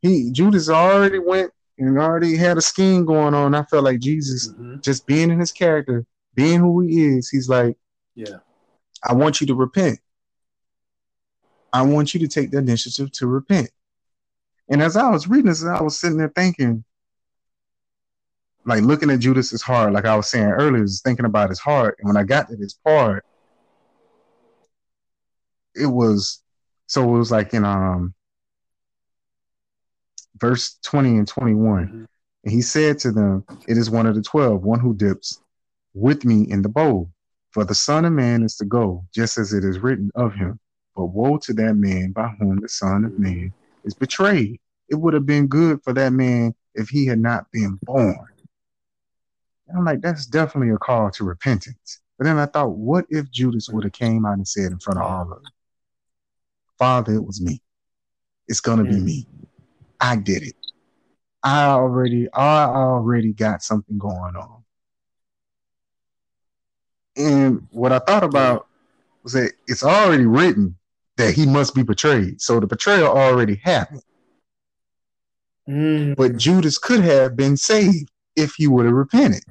He 0.00 0.30
Judas 0.32 0.68
already 0.68 1.18
went 1.18 1.52
and 1.78 1.98
already 1.98 2.36
had 2.36 2.56
a 2.56 2.62
scheme 2.62 3.04
going 3.04 3.34
on. 3.34 3.54
I 3.54 3.62
felt 3.64 3.84
like 3.84 4.00
Jesus 4.00 4.48
Mhm. 4.48 4.82
just 4.82 5.06
being 5.06 5.30
in 5.30 5.38
his 5.38 5.52
character, 5.52 6.06
being 6.34 6.60
who 6.60 6.80
he 6.80 7.04
is, 7.04 7.28
he's 7.28 7.48
like, 7.48 7.76
Yeah. 8.14 8.38
I 9.02 9.12
want 9.12 9.40
you 9.40 9.46
to 9.48 9.54
repent. 9.54 9.98
I 11.72 11.82
want 11.82 12.14
you 12.14 12.20
to 12.20 12.28
take 12.28 12.50
the 12.50 12.58
initiative 12.58 13.10
to 13.12 13.26
repent. 13.26 13.70
And 14.68 14.80
as 14.80 14.96
I 14.96 15.10
was 15.10 15.26
reading 15.28 15.46
this, 15.46 15.64
I 15.64 15.82
was 15.82 15.98
sitting 15.98 16.16
there 16.16 16.32
thinking, 16.34 16.84
like 18.64 18.82
looking 18.82 19.10
at 19.10 19.18
Judas's 19.18 19.60
heart, 19.60 19.92
like 19.92 20.06
I 20.06 20.16
was 20.16 20.30
saying 20.30 20.46
earlier, 20.46 20.82
was 20.82 21.02
thinking 21.02 21.26
about 21.26 21.50
his 21.50 21.58
heart. 21.58 21.96
And 21.98 22.06
when 22.08 22.16
I 22.16 22.22
got 22.22 22.48
to 22.48 22.56
this 22.56 22.74
part, 22.74 23.24
it 25.74 25.86
was 25.86 26.42
so 26.86 27.02
it 27.14 27.18
was 27.18 27.30
like 27.30 27.54
in 27.54 27.64
um 27.64 28.14
verse 30.38 30.78
20 30.82 31.18
and 31.18 31.28
21. 31.28 31.86
Mhm. 31.86 32.06
And 32.44 32.52
he 32.52 32.60
said 32.62 32.98
to 33.00 33.12
them, 33.12 33.44
It 33.66 33.78
is 33.78 33.88
one 33.90 34.06
of 34.06 34.14
the 34.14 34.22
twelve, 34.22 34.62
one 34.62 34.80
who 34.80 34.94
dips 34.94 35.40
with 35.94 36.24
me 36.24 36.42
in 36.50 36.62
the 36.62 36.68
bowl. 36.68 37.10
For 37.52 37.64
the 37.64 37.74
Son 37.74 38.04
of 38.04 38.12
Man 38.12 38.42
is 38.42 38.56
to 38.56 38.64
go, 38.64 39.04
just 39.14 39.38
as 39.38 39.52
it 39.52 39.64
is 39.64 39.78
written 39.78 40.10
of 40.14 40.34
him. 40.34 40.58
But 40.96 41.06
woe 41.06 41.38
to 41.38 41.52
that 41.54 41.74
man 41.74 42.12
by 42.12 42.28
whom 42.38 42.56
the 42.60 42.68
Son 42.68 43.04
of 43.04 43.18
Man 43.18 43.54
is 43.84 43.94
betrayed. 43.94 44.60
It 44.88 44.96
would 44.96 45.14
have 45.14 45.24
been 45.24 45.46
good 45.46 45.82
for 45.82 45.92
that 45.94 46.12
man 46.12 46.54
if 46.74 46.88
he 46.88 47.06
had 47.06 47.20
not 47.20 47.50
been 47.52 47.78
born. 47.82 48.26
And 49.68 49.78
I'm 49.78 49.84
like, 49.84 50.02
that's 50.02 50.26
definitely 50.26 50.74
a 50.74 50.78
call 50.78 51.10
to 51.12 51.24
repentance. 51.24 52.00
But 52.18 52.24
then 52.24 52.38
I 52.38 52.46
thought, 52.46 52.70
what 52.76 53.06
if 53.08 53.30
Judas 53.30 53.68
would 53.70 53.84
have 53.84 53.92
came 53.92 54.26
out 54.26 54.34
and 54.34 54.46
said 54.46 54.72
in 54.72 54.78
front 54.78 55.00
of 55.00 55.06
all 55.06 55.22
of 55.22 55.28
them, 55.42 55.52
Father, 56.84 57.14
it 57.14 57.24
was 57.24 57.40
me. 57.40 57.62
It's 58.46 58.60
gonna 58.60 58.84
be 58.84 58.96
Mm. 58.96 59.04
me. 59.04 59.28
I 60.00 60.16
did 60.16 60.42
it. 60.42 60.54
I 61.42 61.64
already, 61.68 62.30
I 62.34 62.66
already 62.66 63.32
got 63.32 63.62
something 63.62 63.96
going 63.96 64.36
on. 64.36 64.62
And 67.16 67.66
what 67.70 67.92
I 67.92 68.00
thought 68.00 68.22
about 68.22 68.68
was 69.22 69.32
that 69.32 69.52
it's 69.66 69.82
already 69.82 70.26
written 70.26 70.76
that 71.16 71.32
he 71.32 71.46
must 71.46 71.74
be 71.74 71.82
betrayed. 71.82 72.42
So 72.42 72.60
the 72.60 72.66
betrayal 72.66 73.08
already 73.08 73.54
happened. 73.54 74.02
Mhm. 75.66 76.16
But 76.16 76.36
Judas 76.36 76.76
could 76.76 77.00
have 77.00 77.34
been 77.34 77.56
saved 77.56 78.10
if 78.36 78.56
he 78.56 78.66
would 78.66 78.84
have 78.84 78.94
repented. 78.94 79.44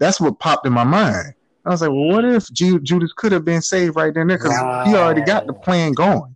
That's 0.00 0.20
what 0.20 0.40
popped 0.40 0.66
in 0.66 0.72
my 0.72 0.82
mind. 0.82 1.34
I 1.64 1.70
was 1.70 1.82
like, 1.82 1.90
well, 1.90 2.08
what 2.08 2.24
if 2.24 2.50
Ju- 2.52 2.80
Judas 2.80 3.12
could 3.14 3.32
have 3.32 3.44
been 3.44 3.60
saved 3.62 3.96
right 3.96 4.14
then 4.14 4.28
there? 4.28 4.38
Because 4.38 4.56
he 4.88 4.94
already 4.94 5.22
got 5.22 5.46
the 5.46 5.52
plan 5.52 5.92
going 5.92 6.34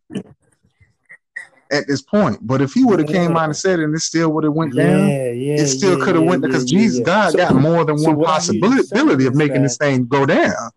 at 1.70 1.86
this 1.86 2.02
point. 2.02 2.38
But 2.46 2.60
if 2.60 2.72
he 2.74 2.84
would 2.84 2.98
have 2.98 3.09
came 3.09 3.32
Yeah. 3.32 3.38
out 3.38 3.44
and 3.46 3.56
said 3.56 3.78
it 3.80 3.84
and 3.84 3.94
it 3.94 4.01
still 4.01 4.30
would 4.32 4.44
have 4.44 4.52
went 4.52 4.74
yeah, 4.74 4.86
down, 4.86 5.09
yeah, 5.09 5.55
it 5.55 5.66
still 5.68 5.98
could 6.05 6.14
have 6.14 6.24
went 6.24 6.42
because 6.42 6.64
Jesus. 6.66 7.05
God 7.05 7.32
So- 7.32 7.38
got 7.38 7.55
more 7.55 7.84
than 7.84 7.98
so 7.98 8.10
one 8.10 8.18
what 8.18 8.28
I 8.28 8.42
hear 8.42 8.55
you 8.55 8.60
possibility 8.60 9.26
of 9.26 9.34
making 9.34 9.62
this 9.62 9.78
thing 9.78 10.06
go 10.06 10.26
down. 10.26 10.70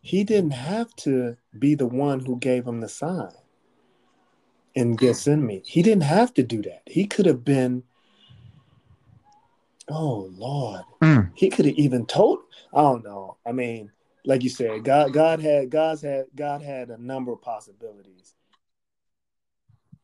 He 0.00 0.24
didn't 0.24 0.52
have 0.52 0.94
to 0.96 1.36
be 1.58 1.74
the 1.74 1.86
one 1.86 2.20
who 2.20 2.38
gave 2.38 2.66
him 2.66 2.80
the 2.80 2.88
sign 2.88 3.32
in 4.74 4.96
Gethsemane. 4.96 5.62
He 5.64 5.82
didn't 5.82 6.04
have 6.04 6.32
to 6.34 6.42
do 6.42 6.62
that. 6.62 6.82
He 6.86 7.06
could 7.06 7.26
have 7.26 7.44
been. 7.44 7.82
Oh 9.88 10.30
Lord, 10.34 10.82
Mm. 11.00 11.30
he 11.34 11.50
could 11.50 11.66
have 11.66 11.74
even 11.74 12.06
told. 12.06 12.40
I 12.74 12.82
don't 12.82 13.04
know. 13.04 13.36
I 13.46 13.52
mean, 13.52 13.92
like 14.24 14.42
you 14.42 14.50
said, 14.50 14.82
God, 14.84 15.12
God 15.12 15.40
had, 15.40 15.70
God's 15.70 16.02
had, 16.02 16.26
God 16.34 16.62
had 16.62 16.90
a 16.90 17.00
number 17.00 17.32
of 17.32 17.40
possibilities. 17.40 18.34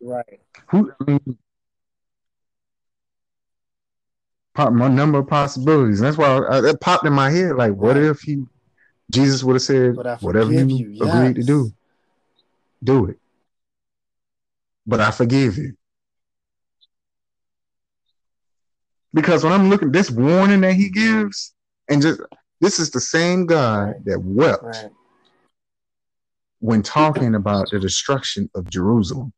Right. 0.01 0.41
Who, 0.69 0.93
I 1.01 1.05
mean, 1.11 1.39
pop 4.55 4.73
my 4.73 4.89
number 4.89 5.19
of 5.19 5.27
possibilities. 5.27 6.01
That's 6.01 6.17
why 6.17 6.39
I, 6.49 6.61
that 6.61 6.81
popped 6.81 7.07
in 7.07 7.13
my 7.13 7.31
head. 7.31 7.57
Like, 7.57 7.73
what 7.73 7.97
if 7.97 8.21
he, 8.21 8.45
Jesus 9.11 9.43
would 9.43 9.55
have 9.55 9.63
said, 9.63 9.97
whatever 9.97 10.53
you, 10.53 10.77
you. 10.77 11.03
agreed 11.03 11.37
to 11.37 11.43
do, 11.43 11.73
do 12.83 13.07
it. 13.07 13.19
But 14.87 15.01
I 15.01 15.11
forgive 15.11 15.59
you. 15.59 15.77
Because 19.14 19.44
when 19.44 19.52
I'm 19.52 19.68
looking 19.68 19.89
at 19.89 19.93
this 19.93 20.10
warning 20.10 20.62
that 20.62 20.74
he 20.74 20.89
gives, 20.89 21.55
and 21.89 22.01
just 22.01 22.20
this 22.60 22.78
is 22.78 22.90
the 22.90 23.01
same 23.01 23.47
guy 23.47 23.94
that 24.05 24.20
wept 24.20 24.62
Right. 24.62 24.90
when 26.60 26.82
talking 26.82 27.34
about 27.34 27.70
the 27.70 27.78
destruction 27.80 28.48
of 28.55 28.70
Jerusalem. 28.70 29.32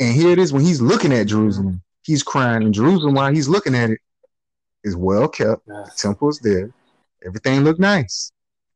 And 0.00 0.14
here 0.14 0.30
it 0.30 0.38
is 0.38 0.52
when 0.52 0.62
he's 0.64 0.80
looking 0.80 1.12
at 1.12 1.26
Jerusalem, 1.26 1.82
he's 2.02 2.22
crying, 2.22 2.62
and 2.62 2.74
Jerusalem, 2.74 3.14
while 3.14 3.32
he's 3.32 3.48
looking 3.48 3.74
at 3.74 3.90
it, 3.90 3.98
is 4.84 4.96
well 4.96 5.28
kept. 5.28 5.66
The 5.66 5.90
temple 5.96 6.28
is 6.30 6.38
there. 6.40 6.70
Everything 7.24 7.62
looked 7.62 7.78
nice. 7.80 8.32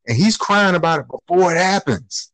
And 0.06 0.16
he's 0.16 0.36
crying 0.36 0.76
about 0.76 1.01
it 1.01 1.06
before 1.09 1.52
it 1.52 1.56
happens. 1.59 2.30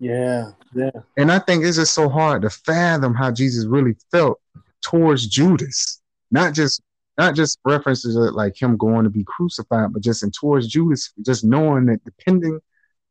Yeah. 0.00 0.52
Yeah. 0.74 0.90
And 1.16 1.30
I 1.30 1.38
think 1.38 1.64
it's 1.64 1.76
just 1.76 1.94
so 1.94 2.08
hard 2.08 2.42
to 2.42 2.50
fathom 2.50 3.14
how 3.14 3.30
Jesus 3.30 3.64
really 3.66 3.94
felt 4.10 4.40
towards 4.80 5.28
Judas. 5.28 6.00
Not 6.32 6.54
just 6.54 6.82
not 7.18 7.36
just 7.36 7.60
references 7.64 8.16
like 8.16 8.60
him 8.60 8.76
going 8.76 9.04
to 9.04 9.10
be 9.10 9.22
crucified, 9.24 9.92
but 9.92 10.02
just 10.02 10.22
in 10.22 10.30
towards 10.30 10.66
Judas, 10.66 11.12
just 11.24 11.44
knowing 11.44 11.86
that 11.86 12.02
depending 12.04 12.58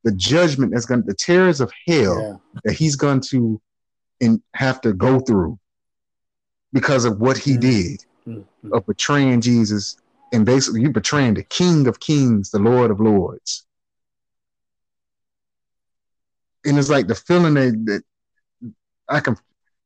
the 0.04 0.12
judgment 0.12 0.72
that's 0.74 0.86
going 0.86 1.02
to 1.02 1.08
the 1.08 1.14
terrors 1.14 1.62
of 1.62 1.72
hell 1.88 2.20
yeah. 2.20 2.34
that 2.64 2.74
he's 2.74 2.96
going 2.96 3.22
to 3.30 3.62
and 4.20 4.42
have 4.56 4.82
to 4.82 4.94
go 4.94 5.20
through 5.20 5.60
because 6.74 7.06
of 7.06 7.20
what 7.20 7.38
he 7.38 7.52
mm-hmm. 7.52 7.60
did 7.60 8.06
mm-hmm. 8.28 8.74
of 8.74 8.86
betraying 8.86 9.42
Jesus 9.42 9.98
and 10.34 10.46
basically 10.46 10.82
you 10.82 10.90
betraying 10.90 11.34
the 11.34 11.44
King 11.44 11.88
of 11.88 12.00
Kings, 12.00 12.52
the 12.52 12.60
Lord 12.60 12.90
of 12.90 13.00
Lords. 13.00 13.66
And 16.64 16.78
it's 16.78 16.90
like 16.90 17.08
the 17.08 17.16
feeling 17.16 17.56
that, 17.56 17.86
that 17.86 18.04
I 19.10 19.20
can 19.20 19.36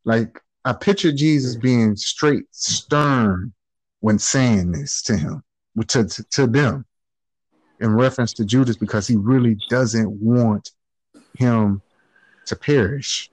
like 0.03 0.39
I 0.65 0.73
picture 0.73 1.11
Jesus 1.11 1.55
being 1.55 1.95
straight 1.95 2.45
stern 2.49 3.53
when 3.99 4.17
saying 4.17 4.71
this 4.71 5.03
to 5.03 5.15
him, 5.15 5.43
to, 5.87 6.05
to, 6.05 6.23
to 6.31 6.47
them, 6.47 6.85
in 7.79 7.93
reference 7.93 8.33
to 8.33 8.45
Judas, 8.45 8.75
because 8.75 9.07
he 9.07 9.15
really 9.15 9.57
doesn't 9.69 10.09
want 10.09 10.71
him 11.37 11.83
to 12.47 12.55
perish. 12.55 13.29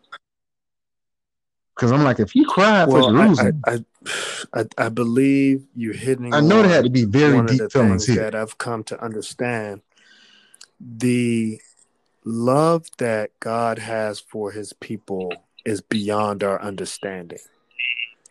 Because 1.74 1.90
I'm 1.90 2.04
like, 2.04 2.20
if 2.20 2.32
he 2.32 2.44
cried 2.44 2.88
well, 2.88 3.04
for 3.04 3.12
Jerusalem, 3.12 3.62
I, 3.66 3.72
I, 3.72 4.60
I, 4.60 4.64
I, 4.76 4.88
believe 4.90 5.64
you're 5.74 5.94
hitting. 5.94 6.34
I 6.34 6.40
know 6.40 6.60
there 6.60 6.70
had 6.70 6.84
to 6.84 6.90
be 6.90 7.06
very 7.06 7.46
deep 7.46 7.72
feelings 7.72 8.04
here. 8.04 8.16
that 8.16 8.34
I've 8.34 8.58
come 8.58 8.84
to 8.84 9.02
understand. 9.02 9.80
The 10.78 11.60
love 12.24 12.88
that 12.98 13.30
God 13.40 13.78
has 13.78 14.20
for 14.20 14.50
His 14.50 14.74
people 14.74 15.32
is 15.64 15.80
beyond 15.80 16.42
our 16.42 16.60
understanding. 16.60 17.38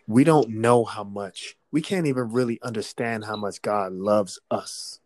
We 0.08 0.24
don't 0.24 0.50
know 0.50 0.84
how 0.84 1.04
much 1.04 1.56
we 1.72 1.82
can't 1.82 2.08
even 2.08 2.32
really 2.32 2.60
understand 2.62 3.26
how 3.26 3.38
much 3.38 3.62
God 3.62 3.94
loves 3.94 4.40
us. 4.50 5.00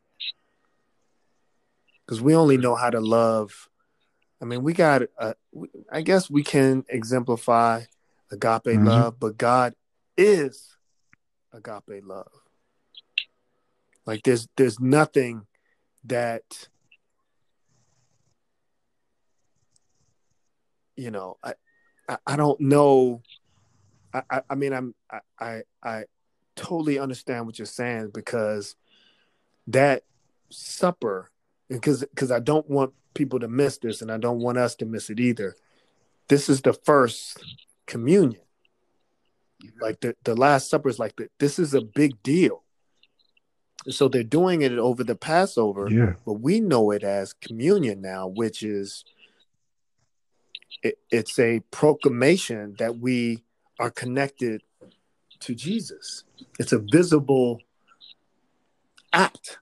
Because 2.05 2.21
we 2.21 2.35
only 2.35 2.57
know 2.57 2.75
how 2.75 2.89
to 2.89 2.99
love. 2.99 3.69
I 4.41 4.45
mean, 4.45 4.63
we 4.63 4.73
got, 4.73 5.03
uh, 5.17 5.33
I 5.91 6.01
guess 6.01 6.29
we 6.29 6.43
can 6.43 6.83
exemplify 6.89 7.83
agape 8.31 8.63
mm-hmm. 8.63 8.87
love, 8.87 9.19
but 9.19 9.37
God 9.37 9.75
is 10.17 10.75
agape 11.53 12.03
love. 12.03 12.31
Like 14.05 14.21
there's 14.23 14.47
there's 14.55 14.79
nothing 14.79 15.47
that 16.03 16.43
you 20.95 21.09
know 21.09 21.37
I 21.43 21.53
I, 22.07 22.17
I 22.25 22.35
don't 22.35 22.59
know 22.59 23.21
I, 24.13 24.21
I, 24.29 24.41
I 24.49 24.55
mean 24.55 24.73
I'm 24.73 24.95
I, 25.11 25.19
I 25.39 25.61
I 25.83 26.03
totally 26.55 26.99
understand 26.99 27.45
what 27.45 27.59
you're 27.59 27.65
saying 27.65 28.11
because 28.13 28.75
that 29.67 30.03
supper 30.49 31.31
because 31.69 32.01
because 32.05 32.31
I 32.31 32.39
don't 32.39 32.69
want 32.69 32.93
people 33.13 33.39
to 33.39 33.47
miss 33.47 33.77
this 33.77 34.01
and 34.01 34.11
I 34.11 34.17
don't 34.17 34.39
want 34.39 34.57
us 34.57 34.75
to 34.75 34.85
miss 34.85 35.09
it 35.09 35.19
either. 35.19 35.55
This 36.27 36.49
is 36.49 36.61
the 36.61 36.73
first 36.73 37.41
communion. 37.85 38.41
Like 39.81 39.99
the, 40.01 40.15
the 40.23 40.35
last 40.35 40.69
supper 40.69 40.89
is 40.89 40.99
like 40.99 41.15
the, 41.15 41.29
this 41.39 41.57
is 41.57 41.73
a 41.73 41.81
big 41.81 42.21
deal. 42.21 42.63
So 43.89 44.07
they're 44.07 44.23
doing 44.23 44.61
it 44.61 44.73
over 44.73 45.03
the 45.03 45.15
Passover, 45.15 45.87
yeah. 45.89 46.13
but 46.25 46.33
we 46.33 46.59
know 46.59 46.91
it 46.91 47.03
as 47.03 47.33
communion 47.33 48.01
now, 48.01 48.27
which 48.27 48.63
is 48.63 49.05
it, 50.85 50.99
it's 51.09 51.39
a 51.39 51.61
proclamation 51.71 52.75
that 52.77 52.99
we 52.99 53.43
are 53.79 53.89
connected 53.89 54.61
to 55.39 55.55
Jesus. 55.55 56.25
It's 56.59 56.73
a 56.73 56.77
visible 56.77 57.59
act 59.11 59.57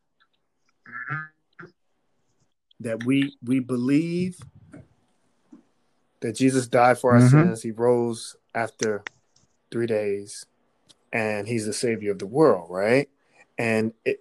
that 2.82 3.06
we 3.06 3.38
we 3.41 3.62
believe 3.62 4.38
that 6.20 6.36
Jesus 6.36 6.68
died 6.68 6.98
for 6.98 7.14
our 7.14 7.20
mm-hmm. 7.20 7.30
sins. 7.30 7.64
He 7.64 7.72
rose 7.72 8.36
after 8.54 9.04
three 9.72 9.88
days, 9.88 10.45
and 11.14 11.48
he's 11.48 11.66
the 11.66 11.72
savior 11.72 12.12
of 12.12 12.20
the 12.20 12.28
world, 12.28 12.70
right? 12.70 13.10
And 13.58 13.94
it, 14.04 14.20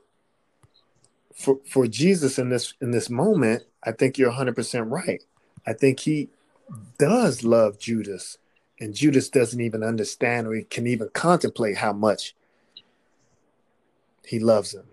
for 1.35 1.59
for 1.69 1.89
Jesus 1.89 2.39
in 2.39 2.49
this 2.49 2.75
in 2.81 2.93
this 2.93 3.11
moment, 3.11 3.65
I 3.83 3.91
think 3.91 4.19
you're 4.19 4.29
100 4.29 4.55
percent 4.55 4.87
right. 4.87 5.25
I 5.67 5.73
think 5.73 5.99
he 5.99 6.29
does 6.99 7.45
love 7.45 7.79
Judas 7.79 8.39
and 8.81 8.95
Judas 8.95 9.29
doesn't 9.29 9.61
even 9.61 9.83
understand 9.83 10.47
or 10.47 10.55
he 10.55 10.65
can 10.65 10.87
even 10.87 11.09
contemplate 11.13 11.77
how 11.77 11.93
much 11.93 12.35
he 14.27 14.39
loves 14.39 14.75
him. 14.75 14.87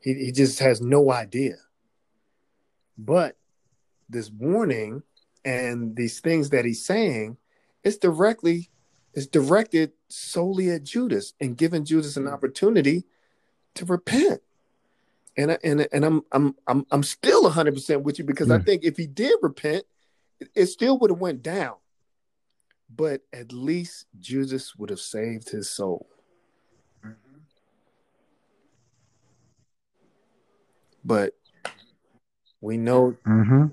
He, 0.00 0.14
he 0.14 0.32
just 0.32 0.58
has 0.60 0.80
no 0.80 1.12
idea. 1.12 1.56
But 2.96 3.36
this 4.08 4.30
warning 4.30 5.02
and 5.44 5.94
these 5.94 6.20
things 6.20 6.50
that 6.50 6.64
he's 6.64 6.84
saying, 6.84 7.36
it's 7.84 7.96
directly, 7.96 8.70
it's 9.14 9.26
directed 9.26 9.92
solely 10.08 10.70
at 10.70 10.84
Judas 10.84 11.34
and 11.40 11.56
giving 11.56 11.84
Judas 11.84 12.16
an 12.16 12.26
opportunity 12.26 13.04
to 13.74 13.84
repent. 13.84 14.42
And 15.36 15.52
I, 15.52 15.58
and 15.62 15.86
and 15.92 16.04
I'm 16.04 16.22
I'm 16.32 16.56
I'm 16.66 16.84
I'm 16.90 17.04
still 17.04 17.44
100 17.44 17.72
percent 17.72 18.02
with 18.02 18.18
you 18.18 18.24
because 18.24 18.50
I 18.50 18.58
mm. 18.58 18.66
think 18.66 18.82
if 18.82 18.96
he 18.96 19.06
did 19.06 19.36
repent, 19.40 19.84
it, 20.54 20.66
still 20.66 20.98
would 20.98 21.10
have 21.10 21.20
went 21.20 21.42
down 21.42 21.74
but 22.94 23.22
at 23.32 23.52
least 23.52 24.06
Judas 24.18 24.76
would 24.76 24.90
have 24.90 25.00
saved 25.00 25.50
his 25.50 25.70
soul. 25.70 26.08
Mm-hmm. 27.04 27.38
But 31.04 31.34
we 32.60 32.76
know, 32.76 33.16
mm-hmm. 33.26 33.66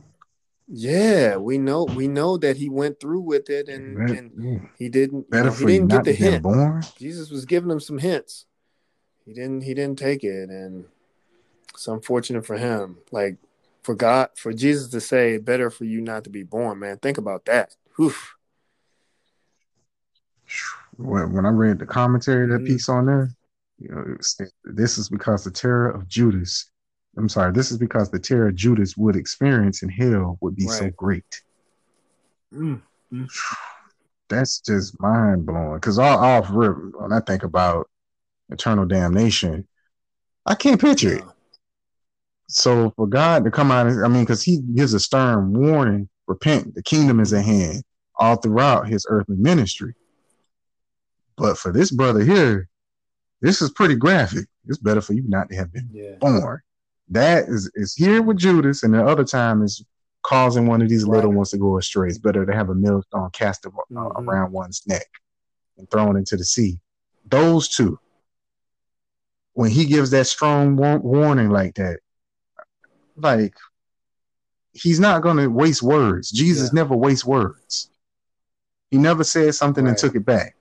yeah, 0.67 1.37
we 1.37 1.57
know, 1.57 1.85
we 1.85 2.07
know 2.07 2.37
that 2.37 2.57
he 2.57 2.69
went 2.69 2.99
through 2.99 3.21
with 3.21 3.49
it, 3.49 3.69
and, 3.69 3.97
Better, 3.97 4.13
and 4.13 4.69
he 4.77 4.89
didn't. 4.89 5.29
Better 5.29 5.45
you 5.45 5.49
know, 5.49 5.57
he 5.57 5.65
didn't 5.65 5.87
get 5.89 6.03
the 6.03 6.13
hint. 6.13 6.43
Born. 6.43 6.83
Jesus 6.97 7.29
was 7.29 7.45
giving 7.45 7.71
him 7.71 7.79
some 7.79 7.97
hints. 7.97 8.45
He 9.25 9.33
didn't. 9.33 9.61
He 9.61 9.73
didn't 9.73 9.97
take 9.97 10.23
it, 10.23 10.49
and 10.49 10.85
it's 11.73 11.87
unfortunate 11.87 12.45
for 12.45 12.57
him. 12.57 12.97
Like 13.11 13.37
for 13.85 13.95
God, 13.95 14.29
for 14.35 14.51
Jesus 14.51 14.89
to 14.89 14.99
say, 14.99 15.37
"Better 15.37 15.69
for 15.69 15.85
you 15.85 16.01
not 16.01 16.25
to 16.25 16.29
be 16.29 16.43
born," 16.43 16.79
man. 16.79 16.97
Think 16.97 17.17
about 17.17 17.45
that. 17.45 17.75
Whew 17.95 18.13
when, 20.97 21.45
I 21.45 21.49
read 21.49 21.79
the 21.79 21.85
commentary 21.85 22.47
that 22.47 22.55
mm-hmm. 22.55 22.65
piece 22.65 22.89
on 22.89 23.05
there, 23.05 23.29
you 23.79 23.89
know, 23.89 24.17
this 24.63 24.97
is 24.97 25.09
because 25.09 25.43
the 25.43 25.51
terror 25.51 25.89
of 25.89 26.07
Judas. 26.07 26.69
I'm 27.17 27.29
sorry, 27.29 27.53
this 27.53 27.71
is 27.71 27.77
because 27.77 28.09
the 28.09 28.19
terror 28.19 28.51
Judas 28.51 28.97
would 28.97 29.15
experience 29.15 29.83
in 29.83 29.89
hell 29.89 30.37
would 30.41 30.55
be 30.55 30.65
right. 30.65 30.79
so 30.79 30.89
great. 30.91 31.41
Mm-hmm. 32.53 33.25
That's 34.27 34.59
just 34.59 34.99
mind 34.99 35.45
blowing. 35.45 35.75
Because 35.75 35.99
all, 35.99 36.17
all 36.17 36.43
when 36.43 37.13
I 37.13 37.19
think 37.21 37.43
about 37.43 37.89
eternal 38.49 38.85
damnation, 38.85 39.67
I 40.45 40.55
can't 40.55 40.79
picture 40.79 41.09
yeah. 41.09 41.19
it. 41.19 41.23
So 42.47 42.91
for 42.95 43.07
God 43.07 43.43
to 43.45 43.51
come 43.51 43.71
out, 43.71 43.87
I 43.87 44.07
mean, 44.07 44.23
because 44.23 44.43
He 44.43 44.59
gives 44.59 44.93
a 44.93 44.99
stern 44.99 45.53
warning: 45.53 46.09
repent, 46.27 46.75
the 46.75 46.83
kingdom 46.83 47.19
is 47.19 47.33
at 47.33 47.45
hand. 47.45 47.83
All 48.17 48.37
throughout 48.37 48.87
His 48.87 49.05
earthly 49.09 49.35
ministry, 49.35 49.93
but 51.35 51.57
for 51.57 51.71
this 51.71 51.91
brother 51.91 52.23
here, 52.23 52.69
this 53.41 53.61
is 53.61 53.71
pretty 53.71 53.95
graphic. 53.95 54.45
It's 54.67 54.77
better 54.77 55.01
for 55.01 55.13
you 55.13 55.23
not 55.27 55.49
to 55.49 55.55
have 55.55 55.71
been 55.73 55.89
yeah. 55.91 56.15
born. 56.19 56.61
That 57.09 57.45
is 57.49 57.69
is 57.75 57.93
here 57.93 58.21
with 58.21 58.37
Judas, 58.37 58.83
and 58.83 58.93
the 58.93 59.05
other 59.05 59.23
time 59.23 59.61
is 59.61 59.83
causing 60.23 60.65
one 60.65 60.81
of 60.81 60.89
these 60.89 61.03
right. 61.03 61.17
little 61.17 61.31
ones 61.31 61.51
to 61.51 61.57
go 61.57 61.77
astray. 61.77 62.07
It's 62.07 62.17
better 62.17 62.45
to 62.45 62.53
have 62.53 62.69
a 62.69 62.75
millstone 62.75 63.29
cast 63.31 63.63
mm-hmm. 63.63 63.97
around 63.97 64.51
one's 64.51 64.81
neck 64.87 65.07
and 65.77 65.89
thrown 65.91 66.17
into 66.17 66.35
the 66.35 66.45
sea. 66.45 66.79
Those 67.27 67.69
two, 67.69 67.99
when 69.53 69.69
he 69.69 69.85
gives 69.85 70.09
that 70.11 70.25
strong 70.25 70.75
war- 70.75 70.99
warning 70.99 71.49
like 71.49 71.75
that, 71.75 71.99
like 73.15 73.55
he's 74.73 74.99
not 74.99 75.21
going 75.21 75.37
to 75.37 75.47
waste 75.47 75.81
words. 75.81 76.31
Jesus 76.31 76.69
yeah. 76.71 76.81
never 76.81 76.95
wastes 76.95 77.25
words. 77.25 77.89
He 78.91 78.97
never 78.97 79.23
said 79.23 79.55
something 79.55 79.85
right. 79.85 79.91
and 79.91 79.97
took 79.97 80.15
it 80.15 80.25
back. 80.25 80.55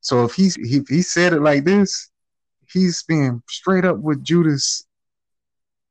So 0.00 0.24
if 0.24 0.34
he's 0.34 0.54
he, 0.54 0.82
he 0.88 1.02
said 1.02 1.32
it 1.32 1.40
like 1.40 1.64
this, 1.64 2.10
he's 2.72 3.02
being 3.02 3.42
straight 3.48 3.84
up 3.84 3.98
with 3.98 4.22
Judas. 4.22 4.86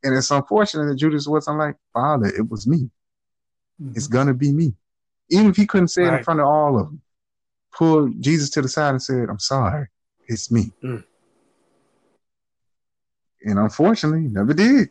And 0.04 0.16
it's 0.16 0.32
unfortunate 0.32 0.86
that 0.86 0.96
Judas 0.96 1.28
wasn't 1.28 1.58
like, 1.58 1.76
Father, 1.94 2.28
it 2.28 2.50
was 2.50 2.68
me. 2.68 2.90
Mm-hmm. 3.82 3.94
It's 3.96 4.08
gonna 4.08 4.34
be 4.34 4.52
me. 4.52 4.74
Even 5.30 5.48
if 5.48 5.56
he 5.56 5.66
couldn't 5.66 5.88
say 5.88 6.04
right. 6.04 6.14
it 6.14 6.18
in 6.20 6.24
front 6.24 6.40
of 6.40 6.48
all 6.48 6.80
of 6.80 6.86
them, 6.86 7.02
pulled 7.74 8.22
Jesus 8.22 8.50
to 8.52 8.62
the 8.62 8.70
side 8.70 8.92
and 8.92 9.02
said, 9.02 9.28
I'm 9.30 9.40
sorry, 9.40 9.88
it's 10.28 10.52
me. 10.52 10.72
Mm. 10.84 11.04
And 13.44 13.60
unfortunately, 13.60 14.28
never 14.28 14.54
did. 14.54 14.90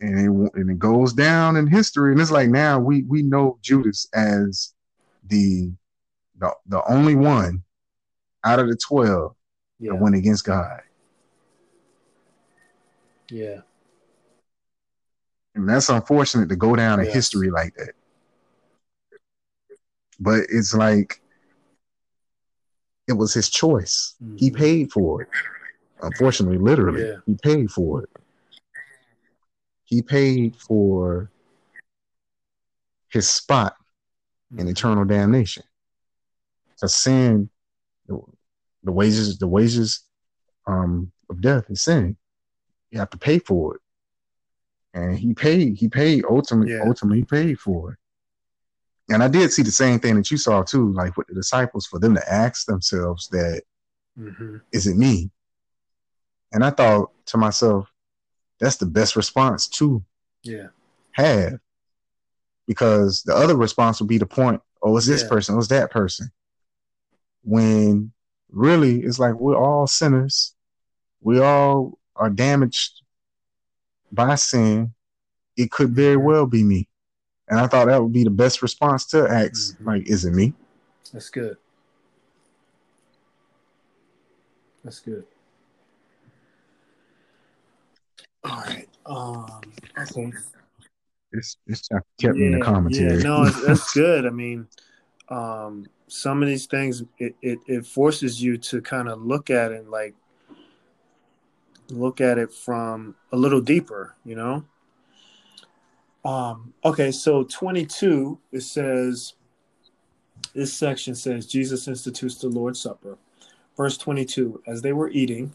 And 0.00 0.18
it, 0.18 0.52
and 0.54 0.70
it 0.70 0.78
goes 0.78 1.12
down 1.12 1.56
in 1.56 1.66
history. 1.66 2.12
And 2.12 2.20
it's 2.20 2.30
like 2.30 2.48
now 2.48 2.78
we 2.80 3.02
we 3.02 3.22
know 3.22 3.58
Judas 3.62 4.08
as 4.14 4.72
the 5.28 5.72
the, 6.38 6.54
the 6.66 6.82
only 6.90 7.14
one 7.14 7.62
out 8.44 8.58
of 8.58 8.68
the 8.68 8.76
12 8.76 9.34
Yeah. 9.78 9.92
that 9.92 10.00
went 10.00 10.14
against 10.14 10.44
God. 10.44 10.80
Yeah. 13.28 13.60
And 15.54 15.68
that's 15.68 15.88
unfortunate 15.90 16.48
to 16.48 16.56
go 16.56 16.74
down 16.74 17.00
in 17.00 17.06
history 17.06 17.50
like 17.50 17.74
that. 17.74 17.92
But 20.18 20.44
it's 20.48 20.72
like 20.74 21.20
it 23.06 23.12
was 23.14 23.34
his 23.34 23.50
choice. 23.50 24.14
He 24.36 24.50
Mhm. 24.50 24.56
paid 24.56 24.92
for 24.92 25.22
it. 25.22 25.28
Unfortunately, 26.02 26.56
literally, 26.58 27.02
Yeah. 27.06 27.16
he 27.26 27.36
paid 27.42 27.70
for 27.70 28.04
it. 28.04 28.10
He 29.90 30.02
paid 30.02 30.54
for 30.56 31.30
his 33.08 33.28
spot 33.28 33.76
in 34.56 34.66
Mhm. 34.66 34.70
eternal 34.70 35.04
damnation. 35.04 35.64
To 36.78 36.88
sin, 36.88 37.50
the, 38.06 38.92
wages, 38.92 39.38
the 39.38 39.48
wages 39.48 40.04
um, 40.66 41.10
of 41.28 41.40
death 41.40 41.68
is 41.70 41.82
sin. 41.82 42.16
You 42.90 43.00
have 43.00 43.10
to 43.10 43.18
pay 43.18 43.40
for 43.40 43.76
it. 43.76 43.82
And 44.94 45.18
he 45.18 45.34
paid, 45.34 45.76
he 45.76 45.88
paid 45.88 46.24
ultimately, 46.24 46.74
Yeah. 46.74 46.84
ultimately 46.84 47.18
he 47.18 47.24
paid 47.24 47.58
for 47.58 47.92
it. 47.92 47.98
And 49.12 49.24
I 49.24 49.28
did 49.28 49.52
see 49.52 49.62
the 49.62 49.72
same 49.72 49.98
thing 49.98 50.14
that 50.16 50.30
you 50.30 50.36
saw 50.36 50.62
too, 50.62 50.92
like 50.92 51.16
with 51.16 51.26
the 51.26 51.34
disciples, 51.34 51.86
for 51.86 51.98
them 51.98 52.14
to 52.14 52.32
ask 52.32 52.66
themselves 52.66 53.28
that, 53.30 53.64
Mhm. 54.16 54.62
is 54.70 54.86
it 54.86 54.96
me? 54.96 55.32
And 56.52 56.64
I 56.64 56.70
thought 56.70 57.12
to 57.26 57.38
myself, 57.38 57.89
that's 58.60 58.76
the 58.76 58.86
best 58.86 59.16
response 59.16 59.66
to 59.68 60.02
Yeah. 60.42 60.68
have. 61.12 61.58
Because 62.66 63.22
the 63.22 63.34
other 63.34 63.56
response 63.56 64.00
would 64.00 64.08
be 64.08 64.18
the 64.18 64.26
point, 64.26 64.62
oh, 64.82 64.96
it's 64.96 65.06
this 65.06 65.22
Yeah. 65.22 65.28
person, 65.28 65.54
oh, 65.54 65.58
it's 65.58 65.68
that 65.68 65.90
person. 65.90 66.30
When 67.42 68.12
really 68.50 69.02
it's 69.02 69.18
like 69.18 69.34
we're 69.34 69.56
all 69.56 69.86
sinners. 69.86 70.54
We 71.20 71.40
all 71.40 71.98
are 72.16 72.30
damaged 72.30 73.02
by 74.12 74.34
sin. 74.34 74.94
It 75.56 75.70
could 75.70 75.94
very 75.94 76.16
well 76.16 76.46
be 76.46 76.62
me. 76.62 76.88
And 77.48 77.58
I 77.58 77.66
thought 77.66 77.86
that 77.86 78.02
would 78.02 78.12
be 78.12 78.24
the 78.24 78.30
best 78.30 78.62
response 78.62 79.06
to 79.06 79.28
ask, 79.28 79.76
Mhm. 79.78 79.86
like, 79.86 80.06
is 80.08 80.24
it 80.24 80.32
me? 80.32 80.54
That's 81.12 81.28
good. 81.30 81.56
That's 84.84 85.00
good. 85.00 85.26
All 88.44 88.60
right. 88.60 88.88
Um. 89.06 89.60
Okay. 89.98 90.32
This 91.32 91.56
chapter 91.68 92.04
kept 92.20 92.36
me 92.36 92.46
in 92.46 92.58
the 92.58 92.64
commentary. 92.64 93.18
Yeah, 93.18 93.22
no, 93.22 93.44
it's, 93.44 93.64
that's 93.64 93.92
good. 93.94 94.26
I 94.26 94.30
mean, 94.30 94.66
um, 95.28 95.86
some 96.08 96.42
of 96.42 96.48
these 96.48 96.66
things 96.66 97.04
it, 97.18 97.36
it, 97.40 97.60
it 97.66 97.86
forces 97.86 98.42
you 98.42 98.58
to 98.58 98.80
kind 98.80 99.08
of 99.08 99.22
look 99.22 99.48
at 99.48 99.70
it 99.70 99.88
like 99.88 100.14
look 101.88 102.20
at 102.20 102.38
it 102.38 102.52
from 102.52 103.14
a 103.32 103.36
little 103.36 103.60
deeper, 103.60 104.16
you 104.24 104.34
know. 104.34 104.64
Um, 106.24 106.74
okay, 106.84 107.12
so 107.12 107.44
22 107.44 108.38
it 108.52 108.62
says 108.62 109.34
this 110.54 110.72
section 110.72 111.14
says 111.14 111.46
Jesus 111.46 111.86
institutes 111.86 112.36
the 112.36 112.48
Lord's 112.48 112.80
Supper. 112.80 113.18
Verse 113.76 113.96
22 113.96 114.62
As 114.66 114.82
they 114.82 114.92
were 114.92 115.10
eating, 115.10 115.54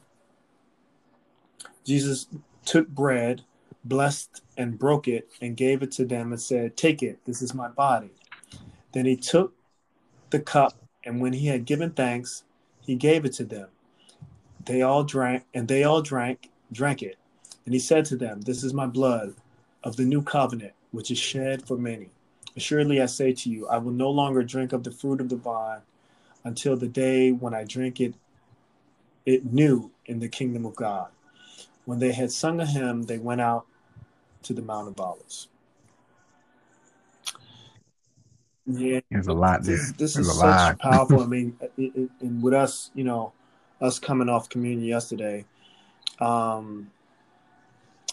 Jesus 1.83 2.27
took 2.65 2.87
bread, 2.87 3.43
blessed 3.83 4.41
and 4.57 4.79
broke 4.79 5.07
it, 5.07 5.29
and 5.41 5.57
gave 5.57 5.83
it 5.83 5.91
to 5.93 6.05
them 6.05 6.31
and 6.31 6.41
said, 6.41 6.75
Take 6.75 7.03
it, 7.03 7.19
this 7.25 7.41
is 7.41 7.53
my 7.53 7.67
body. 7.67 8.11
Then 8.93 9.05
he 9.05 9.15
took 9.15 9.53
the 10.29 10.39
cup, 10.39 10.73
and 11.03 11.21
when 11.21 11.33
he 11.33 11.47
had 11.47 11.65
given 11.65 11.91
thanks, 11.91 12.43
he 12.81 12.95
gave 12.95 13.25
it 13.25 13.33
to 13.33 13.43
them. 13.43 13.67
They 14.65 14.81
all 14.81 15.03
drank, 15.03 15.43
and 15.53 15.67
they 15.67 15.83
all 15.83 16.01
drank, 16.01 16.49
drank 16.71 17.03
it. 17.03 17.17
And 17.65 17.73
he 17.73 17.79
said 17.79 18.05
to 18.05 18.15
them, 18.15 18.41
This 18.41 18.63
is 18.63 18.73
my 18.73 18.87
blood 18.87 19.35
of 19.83 19.95
the 19.95 20.05
new 20.05 20.21
covenant, 20.21 20.73
which 20.91 21.11
is 21.11 21.17
shed 21.17 21.67
for 21.67 21.77
many. 21.77 22.09
Assuredly, 22.57 23.01
I 23.01 23.05
say 23.05 23.33
to 23.33 23.49
you, 23.49 23.67
I 23.67 23.77
will 23.77 23.91
no 23.91 24.09
longer 24.09 24.43
drink 24.43 24.71
of 24.73 24.83
the 24.83 24.91
fruit 24.91 25.19
of 25.19 25.29
the 25.29 25.35
vine 25.35 25.81
until 26.43 26.77
the 26.77 26.87
day 26.87 27.31
when 27.31 27.53
I 27.53 27.63
drink 27.63 27.99
it, 27.99 28.13
it 29.25 29.51
new 29.51 29.91
in 30.05 30.19
the 30.19 30.29
kingdom 30.29 30.65
of 30.65 30.75
God. 30.75 31.09
When 31.85 31.99
they 31.99 32.11
had 32.11 32.31
sung 32.31 32.59
a 32.59 32.65
hymn, 32.65 33.03
they 33.03 33.17
went 33.19 33.41
out 33.41 33.65
to 34.43 34.53
the 34.53 34.61
Mount 34.61 34.87
of 34.87 34.99
Olives. 34.99 35.47
Yeah, 38.67 39.01
There's 39.11 39.27
a 39.27 39.33
lot 39.33 39.63
there. 39.63 39.77
this, 39.77 39.91
this 39.93 40.17
is 40.17 40.27
a 40.27 40.33
such 40.33 40.45
lot. 40.45 40.79
powerful. 40.79 41.21
I 41.21 41.27
mean, 41.27 41.55
it, 41.77 41.91
it, 41.95 42.09
and 42.21 42.41
with 42.41 42.53
us, 42.53 42.89
you 42.95 43.03
know, 43.03 43.31
us 43.79 43.99
coming 43.99 44.27
off 44.27 44.49
communion 44.49 44.87
yesterday, 44.87 45.45
um, 46.19 46.89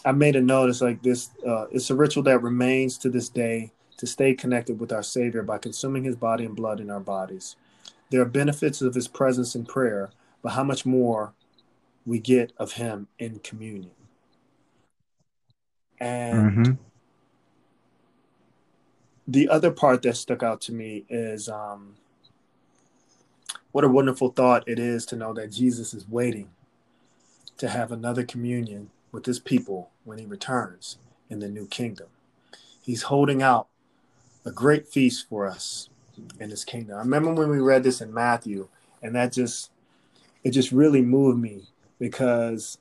I 0.05 0.11
made 0.11 0.35
a 0.35 0.41
note. 0.41 0.69
It's 0.69 0.81
like 0.81 1.01
this. 1.01 1.31
Uh, 1.45 1.65
it's 1.71 1.89
a 1.89 1.95
ritual 1.95 2.23
that 2.23 2.43
remains 2.43 2.97
to 2.99 3.09
this 3.09 3.29
day 3.29 3.71
to 3.97 4.05
stay 4.05 4.33
connected 4.35 4.79
with 4.79 4.91
our 4.91 5.03
Savior 5.03 5.41
by 5.41 5.57
consuming 5.57 6.03
His 6.03 6.15
body 6.15 6.45
and 6.45 6.55
blood 6.55 6.79
in 6.79 6.91
our 6.91 6.99
bodies. 6.99 7.55
There 8.11 8.21
are 8.21 8.25
benefits 8.25 8.81
of 8.81 8.93
His 8.93 9.07
presence 9.07 9.55
in 9.55 9.65
prayer, 9.65 10.11
but 10.43 10.49
how 10.49 10.63
much 10.63 10.85
more 10.85 11.33
we 12.05 12.19
get 12.19 12.51
of 12.57 12.73
Him 12.73 13.07
in 13.19 13.39
communion. 13.39 13.91
And 15.99 16.65
hmm 16.65 16.71
the 19.27 19.47
other 19.47 19.71
part 19.71 20.01
that 20.01 20.17
stuck 20.17 20.43
out 20.43 20.59
to 20.61 20.73
me 20.73 21.05
is 21.09 21.47
um, 21.47 21.95
what 23.71 23.83
a 23.83 23.89
wonderful 23.89 24.29
thought 24.29 24.67
it 24.67 24.79
is 24.79 25.05
to 25.07 25.15
know 25.15 25.33
that 25.33 25.51
Jesus 25.51 25.93
is 25.93 26.07
waiting 26.09 26.49
to 27.57 27.69
have 27.69 27.91
another 27.91 28.23
communion 28.23 28.89
with 29.11 29.25
his 29.25 29.39
people 29.39 29.91
when 30.03 30.17
he 30.17 30.25
returns 30.25 30.97
in 31.29 31.39
the 31.39 31.47
new 31.47 31.67
kingdom. 31.67 32.07
He's 32.81 33.03
holding 33.03 33.41
out 33.41 33.67
a 34.45 34.51
great 34.51 34.87
feast 34.87 35.29
for 35.29 35.47
us 35.47 35.89
in 36.39 36.49
his 36.49 36.65
kingdom. 36.65 36.97
I 36.97 36.99
remember 36.99 37.33
when 37.33 37.49
we 37.49 37.59
read 37.59 37.83
this 37.83 38.01
in 38.01 38.13
Matthew, 38.13 38.67
and 39.01 39.15
that 39.15 39.31
just 39.31 39.71
it 40.43 40.51
just 40.51 40.71
really 40.71 41.01
moved 41.01 41.39
me 41.39 41.63
because 42.03 42.77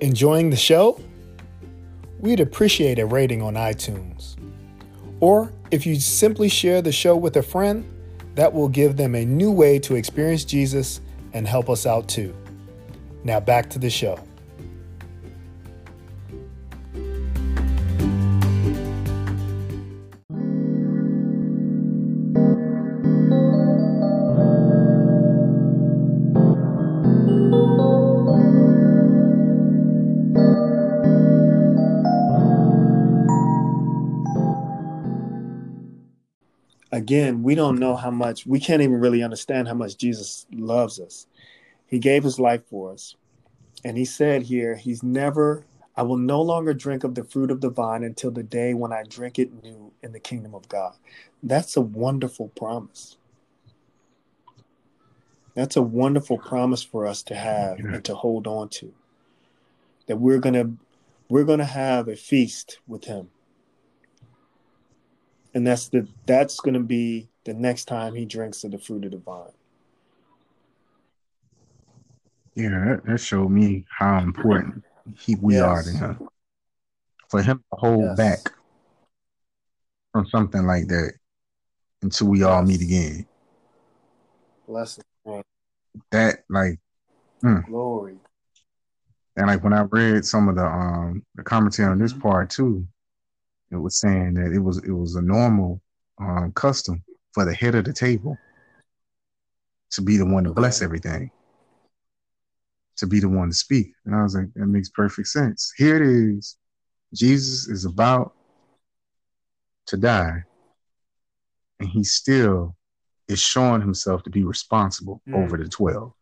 Enjoying 0.00 0.50
the 0.50 0.56
show? 0.56 1.00
We'd 2.20 2.38
appreciate 2.38 2.98
a 2.98 3.06
rating 3.06 3.40
on 3.40 3.54
iTunes. 3.54 4.36
Or 5.20 5.50
if 5.70 5.86
you 5.86 5.98
simply 5.98 6.50
share 6.50 6.82
the 6.82 6.92
show 6.92 7.16
with 7.16 7.38
a 7.38 7.42
friend, 7.42 7.86
that 8.34 8.52
will 8.52 8.68
give 8.68 8.98
them 8.98 9.14
a 9.14 9.24
new 9.24 9.50
way 9.50 9.78
to 9.78 9.94
experience 9.94 10.44
Jesus 10.44 11.00
and 11.32 11.48
help 11.48 11.70
us 11.70 11.86
out 11.86 12.06
too. 12.06 12.34
Now 13.24 13.40
back 13.40 13.70
to 13.70 13.78
the 13.78 13.88
show. 13.88 14.18
Again, 36.92 37.42
we 37.42 37.54
don't 37.54 37.78
know 37.78 37.96
how 37.96 38.10
much, 38.10 38.46
we 38.46 38.60
can't 38.60 38.80
even 38.80 39.00
really 39.00 39.22
understand 39.22 39.66
how 39.66 39.74
much 39.74 39.96
Jesus 39.96 40.46
loves 40.52 41.00
us. 41.00 41.26
He 41.86 41.98
gave 41.98 42.24
his 42.24 42.38
life 42.38 42.62
for 42.68 42.92
us. 42.92 43.16
And 43.84 43.96
he 43.96 44.04
said 44.04 44.42
here, 44.42 44.74
He's 44.74 45.02
never, 45.02 45.64
I 45.96 46.02
will 46.02 46.16
no 46.16 46.40
longer 46.40 46.74
drink 46.74 47.04
of 47.04 47.14
the 47.14 47.24
fruit 47.24 47.50
of 47.50 47.60
the 47.60 47.70
vine 47.70 48.02
until 48.02 48.30
the 48.30 48.42
day 48.42 48.74
when 48.74 48.92
I 48.92 49.02
drink 49.02 49.38
it 49.38 49.62
new 49.62 49.92
in 50.02 50.12
the 50.12 50.20
kingdom 50.20 50.54
of 50.54 50.68
God. 50.68 50.94
That's 51.42 51.76
a 51.76 51.80
wonderful 51.80 52.48
promise. 52.48 53.16
That's 55.54 55.76
a 55.76 55.82
wonderful 55.82 56.38
promise 56.38 56.82
for 56.82 57.06
us 57.06 57.22
to 57.24 57.34
have 57.34 57.78
and 57.78 58.04
to 58.04 58.14
hold 58.14 58.46
on 58.46 58.68
to. 58.70 58.92
That 60.06 60.16
we're 60.16 60.40
gonna 60.40 60.72
we're 61.28 61.44
gonna 61.44 61.64
have 61.64 62.08
a 62.08 62.16
feast 62.16 62.80
with 62.86 63.04
him. 63.04 63.30
And 65.54 65.66
that's 65.66 65.88
the 65.88 66.08
that's 66.26 66.58
gonna 66.58 66.80
be 66.80 67.28
the 67.44 67.54
next 67.54 67.84
time 67.84 68.14
he 68.14 68.24
drinks 68.24 68.64
of 68.64 68.72
the 68.72 68.78
fruit 68.78 69.04
of 69.04 69.12
the 69.12 69.18
vine. 69.18 69.52
Yeah, 72.54 72.70
that, 72.70 73.02
that 73.06 73.18
showed 73.18 73.50
me 73.50 73.84
how 73.88 74.18
important 74.18 74.84
he 75.18 75.36
we 75.36 75.58
are 75.58 75.82
to 75.82 75.90
him. 75.90 76.28
For 77.28 77.42
him 77.42 77.58
to 77.58 77.78
hold 77.78 78.04
Yes. 78.04 78.16
back 78.16 78.52
from 80.12 80.26
something 80.26 80.64
like 80.64 80.86
that 80.88 81.14
until 82.02 82.28
we 82.28 82.42
all 82.42 82.62
meet 82.62 82.80
again. 82.80 83.26
Blessing. 84.68 85.04
That 86.10 86.44
Like 86.48 86.78
mm. 87.42 87.66
glory. 87.66 88.18
And 89.36 89.48
like 89.48 89.64
when 89.64 89.72
I 89.72 89.82
read 89.82 90.24
some 90.24 90.48
of 90.48 90.54
the 90.54 90.64
um 90.64 91.24
the 91.34 91.42
commentary 91.42 91.90
on 91.90 91.98
this 91.98 92.12
mm-hmm. 92.12 92.22
part 92.22 92.50
too, 92.50 92.86
it 93.70 93.76
was 93.76 93.98
saying 93.98 94.34
that 94.34 94.52
it 94.52 94.60
was 94.60 94.78
it 94.78 94.92
was 94.92 95.16
a 95.16 95.22
normal 95.22 95.80
um 96.18 96.52
custom 96.52 97.02
for 97.32 97.44
the 97.44 97.54
head 97.54 97.74
of 97.74 97.84
the 97.84 97.92
table 97.92 98.36
to 99.90 100.02
be 100.02 100.16
the 100.16 100.26
one 100.26 100.44
to 100.44 100.52
bless 100.52 100.82
everything, 100.82 101.30
to 102.96 103.06
be 103.06 103.20
the 103.20 103.28
one 103.28 103.48
to 103.48 103.54
speak. 103.54 103.92
And 104.04 104.14
I 104.14 104.22
was 104.22 104.34
like, 104.34 104.52
that 104.54 104.66
makes 104.66 104.88
perfect 104.88 105.28
sense. 105.28 105.72
Here 105.76 105.96
it 105.96 106.02
is. 106.02 106.56
Jesus 107.14 107.68
is 107.68 107.84
about 107.84 108.34
to 109.86 109.96
die, 109.96 110.42
and 111.78 111.88
he 111.88 112.02
still 112.02 112.76
is 113.28 113.40
showing 113.40 113.80
himself 113.80 114.22
to 114.24 114.30
be 114.30 114.42
responsible 114.42 115.22
mm. 115.28 115.44
over 115.44 115.56
the 115.56 115.68
twelve. 115.68 116.12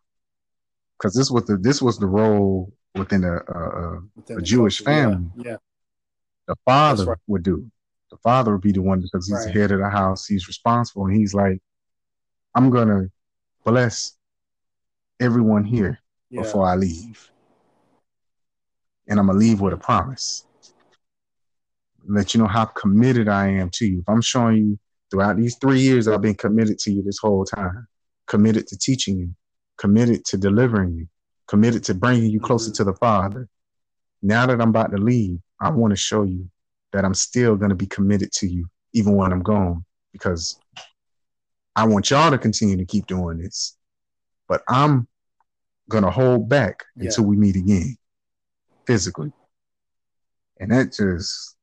Because 0.98 1.14
this 1.14 1.30
was 1.30 1.46
the 1.46 1.56
this 1.56 1.80
was 1.80 1.98
the 1.98 2.06
role 2.06 2.72
within 2.94 3.24
a, 3.24 3.36
a, 3.36 4.02
within 4.14 4.38
a 4.38 4.42
Jewish 4.42 4.80
culture, 4.80 5.00
family. 5.00 5.30
Yeah. 5.36 5.52
yeah. 5.52 5.56
The 6.48 6.56
father 6.66 7.06
right. 7.06 7.18
would 7.26 7.42
do. 7.42 7.70
The 8.10 8.18
father 8.18 8.52
would 8.52 8.60
be 8.60 8.72
the 8.72 8.82
one 8.82 9.00
because 9.00 9.26
he's 9.26 9.46
right. 9.46 9.46
the 9.46 9.58
head 9.58 9.72
of 9.72 9.78
the 9.78 9.88
house. 9.88 10.26
He's 10.26 10.46
responsible, 10.46 11.06
and 11.06 11.16
he's 11.16 11.32
like, 11.32 11.60
"I'm 12.54 12.68
gonna 12.68 13.08
bless 13.64 14.14
everyone 15.20 15.64
here 15.64 16.01
yeah. 16.32 16.42
before 16.42 16.66
I 16.66 16.74
leave. 16.74 17.30
And 19.06 19.20
I'm 19.20 19.26
gonna 19.26 19.38
leave 19.38 19.60
with 19.60 19.74
a 19.74 19.76
promise. 19.76 20.46
Let 22.08 22.34
you 22.34 22.40
know 22.40 22.48
how 22.48 22.64
committed 22.64 23.28
I 23.28 23.48
am 23.48 23.70
to 23.74 23.86
you. 23.86 24.00
If 24.00 24.08
I'm 24.08 24.22
showing 24.22 24.56
you 24.56 24.78
throughout 25.10 25.36
these 25.36 25.56
three 25.56 25.80
years, 25.80 26.08
I've 26.08 26.22
been 26.22 26.34
committed 26.34 26.78
to 26.80 26.92
you 26.92 27.02
this 27.02 27.18
whole 27.18 27.44
time, 27.44 27.86
committed 28.26 28.66
to 28.68 28.78
teaching 28.78 29.18
you, 29.18 29.34
committed 29.76 30.24
to 30.26 30.36
delivering 30.36 30.94
you, 30.94 31.06
committed 31.46 31.84
to 31.84 31.94
bringing 31.94 32.30
you 32.30 32.40
closer 32.40 32.70
mm-hmm. 32.70 32.76
to 32.76 32.84
the 32.84 32.94
Father. 32.94 33.48
Now 34.22 34.46
that 34.46 34.60
I'm 34.60 34.70
about 34.70 34.90
to 34.92 34.98
leave, 34.98 35.38
I 35.60 35.70
want 35.70 35.92
to 35.92 35.96
show 35.96 36.22
you 36.22 36.48
that 36.92 37.04
I'm 37.04 37.14
still 37.14 37.56
going 37.56 37.70
to 37.70 37.76
be 37.76 37.86
committed 37.86 38.32
to 38.32 38.48
you, 38.48 38.66
even 38.92 39.14
when 39.14 39.32
I'm 39.32 39.42
gone, 39.42 39.84
because 40.12 40.58
I 41.76 41.86
want 41.86 42.10
y'all 42.10 42.30
to 42.30 42.38
continue 42.38 42.76
to 42.76 42.84
keep 42.84 43.06
doing 43.06 43.38
this, 43.38 43.76
but 44.48 44.62
I'm 44.68 45.08
gonna 45.92 46.10
hold 46.10 46.48
back 46.48 46.84
yeah. 46.96 47.06
until 47.06 47.24
we 47.24 47.36
meet 47.36 47.56
again, 47.56 47.96
physically. 48.86 49.32
And 50.58 50.70
that 50.70 50.92
just 50.92 51.56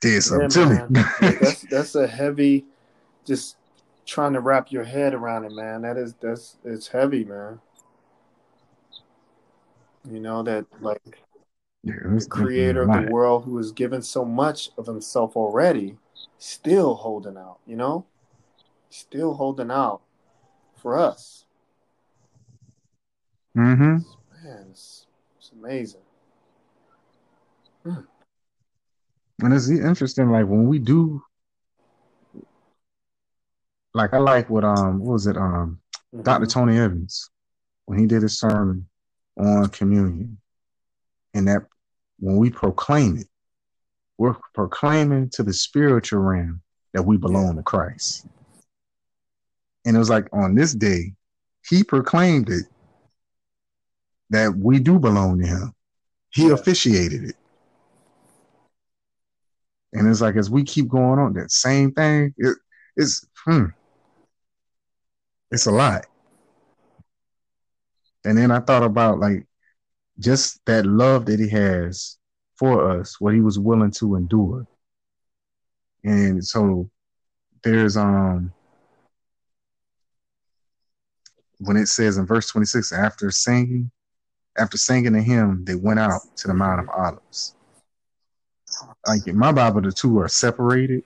did 0.00 0.22
something 0.22 0.70
yeah, 0.70 0.78
to 0.78 0.92
me. 0.92 1.02
that's 1.40 1.62
that's 1.62 1.94
a 1.94 2.06
heavy, 2.06 2.64
just 3.24 3.56
trying 4.06 4.32
to 4.34 4.40
wrap 4.40 4.72
your 4.72 4.84
head 4.84 5.14
around 5.14 5.44
it, 5.44 5.52
man. 5.52 5.82
That 5.82 5.96
is 5.96 6.14
that's 6.20 6.56
it's 6.64 6.88
heavy, 6.88 7.24
man. 7.24 7.60
You 10.10 10.20
know 10.20 10.42
that 10.42 10.66
like 10.80 11.22
yeah, 11.82 11.94
the 12.02 12.26
creator 12.28 12.82
of 12.82 13.04
the 13.04 13.10
world 13.10 13.44
who 13.44 13.56
has 13.58 13.72
given 13.72 14.02
so 14.02 14.24
much 14.24 14.70
of 14.78 14.86
himself 14.86 15.36
already, 15.36 15.96
still 16.38 16.94
holding 16.94 17.36
out. 17.36 17.58
You 17.66 17.76
know 17.76 18.06
still 18.94 19.34
holding 19.34 19.70
out 19.70 20.02
for 20.76 20.96
us. 20.96 21.43
Mm-hmm. 23.56 23.96
Man, 24.44 24.66
it's, 24.70 25.06
it's 25.38 25.52
amazing. 25.52 26.00
Mm. 27.86 28.06
And 29.42 29.52
it's 29.52 29.68
interesting, 29.68 30.30
like 30.30 30.46
when 30.46 30.66
we 30.66 30.78
do, 30.78 31.22
like 33.92 34.12
I 34.12 34.18
like 34.18 34.50
what 34.50 34.64
um, 34.64 34.98
what 35.00 35.12
was 35.12 35.26
it 35.26 35.36
um, 35.36 35.80
mm-hmm. 36.14 36.22
Dr. 36.22 36.46
Tony 36.46 36.78
Evans 36.78 37.30
when 37.86 37.98
he 37.98 38.06
did 38.06 38.22
his 38.22 38.38
sermon 38.38 38.86
on 39.38 39.68
communion, 39.68 40.38
and 41.34 41.46
that 41.48 41.62
when 42.18 42.36
we 42.36 42.50
proclaim 42.50 43.18
it, 43.18 43.28
we're 44.18 44.36
proclaiming 44.54 45.28
to 45.30 45.42
the 45.42 45.52
spiritual 45.52 46.20
realm 46.20 46.60
that 46.92 47.02
we 47.02 47.16
belong 47.16 47.56
to 47.56 47.62
Christ. 47.62 48.26
And 49.84 49.96
it 49.96 49.98
was 49.98 50.10
like 50.10 50.28
on 50.32 50.54
this 50.54 50.72
day, 50.72 51.12
he 51.68 51.84
proclaimed 51.84 52.48
it 52.48 52.64
that 54.30 54.54
we 54.56 54.78
do 54.78 54.98
belong 54.98 55.40
to 55.40 55.46
him. 55.46 55.74
He 56.30 56.50
officiated 56.50 57.24
it. 57.24 57.36
And 59.92 60.08
it's 60.08 60.20
like 60.20 60.36
as 60.36 60.50
we 60.50 60.64
keep 60.64 60.88
going 60.88 61.20
on, 61.20 61.34
that 61.34 61.52
same 61.52 61.92
thing, 61.92 62.34
it, 62.36 62.56
it's 62.96 63.24
hmm, 63.44 63.66
it's 65.50 65.66
a 65.66 65.70
lot. 65.70 66.06
And 68.24 68.36
then 68.36 68.50
I 68.50 68.60
thought 68.60 68.82
about 68.82 69.20
like 69.20 69.46
just 70.18 70.64
that 70.66 70.86
love 70.86 71.26
that 71.26 71.38
he 71.38 71.48
has 71.50 72.18
for 72.56 72.98
us, 72.98 73.20
what 73.20 73.34
he 73.34 73.40
was 73.40 73.58
willing 73.58 73.90
to 73.92 74.16
endure. 74.16 74.66
And 76.02 76.44
so 76.44 76.90
there's 77.62 77.96
um 77.96 78.52
when 81.58 81.76
it 81.76 81.86
says 81.86 82.18
in 82.18 82.26
verse 82.26 82.48
26, 82.50 82.92
after 82.92 83.30
singing, 83.30 83.90
after 84.56 84.76
singing 84.76 85.14
a 85.14 85.22
hymn, 85.22 85.64
they 85.64 85.74
went 85.74 86.00
out 86.00 86.22
to 86.36 86.48
the 86.48 86.54
Mount 86.54 86.80
of 86.80 86.88
Olives. 86.88 87.54
Like 89.06 89.26
in 89.26 89.36
my 89.36 89.52
Bible, 89.52 89.80
the 89.80 89.92
two 89.92 90.18
are 90.20 90.28
separated. 90.28 91.04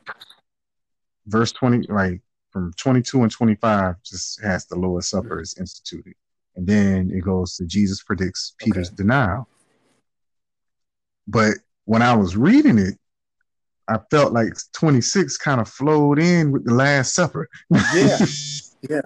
Verse 1.27 1.53
20, 1.53 1.87
like 1.89 2.21
from 2.51 2.73
22 2.77 3.23
and 3.23 3.31
25, 3.31 4.03
just 4.03 4.41
has 4.43 4.67
the 4.67 4.77
Lord's 4.77 5.09
Supper 5.09 5.41
is 5.41 5.57
instituted. 5.59 6.15
And 6.57 6.67
then 6.67 7.11
it 7.13 7.21
goes 7.21 7.57
to 7.57 7.67
Jesus 7.67 8.03
predicts 8.03 8.55
Peter's 8.59 8.89
okay. 8.89 8.97
denial. 8.97 9.49
But 11.27 11.55
when 11.85 12.03
I 12.03 12.17
was 12.17 12.37
reading 12.37 12.79
it, 12.79 12.95
I 13.89 13.99
felt 14.11 14.33
like 14.33 14.53
26 14.75 15.37
kind 15.39 15.61
of 15.61 15.69
flowed 15.69 16.19
in 16.19 16.53
with 16.53 16.65
the 16.65 16.75
Last 16.75 17.15
Supper. 17.15 17.49
yeah. 17.95 18.19
Yeah. 18.89 19.01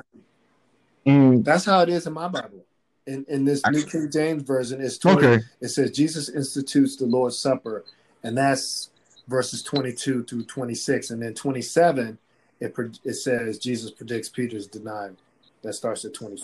Mm. 1.06 1.42
That's 1.42 1.64
how 1.64 1.80
it 1.80 1.88
is 1.88 2.06
in 2.06 2.12
my 2.12 2.28
Bible. 2.28 2.66
In 3.06 3.24
in 3.28 3.44
this 3.44 3.62
New 3.68 3.82
King 3.84 4.10
James 4.12 4.42
version, 4.42 4.80
it's 4.80 4.98
20, 4.98 5.18
okay. 5.18 5.44
It 5.60 5.68
says 5.68 5.90
Jesus 5.90 6.28
institutes 6.28 6.96
the 6.96 7.06
Lord's 7.06 7.36
Supper, 7.36 7.84
and 8.22 8.38
that's 8.38 8.90
verses 9.28 9.62
twenty 9.62 9.92
two 9.92 10.22
through 10.24 10.44
twenty 10.44 10.74
six, 10.74 11.10
and 11.10 11.20
then 11.20 11.34
twenty 11.34 11.62
seven, 11.62 12.18
it 12.60 12.74
it 13.04 13.14
says 13.14 13.58
Jesus 13.58 13.90
predicts 13.90 14.28
Peter's 14.28 14.66
denial. 14.66 15.16
That 15.62 15.72
starts 15.74 16.04
at 16.04 16.14
twenty. 16.14 16.42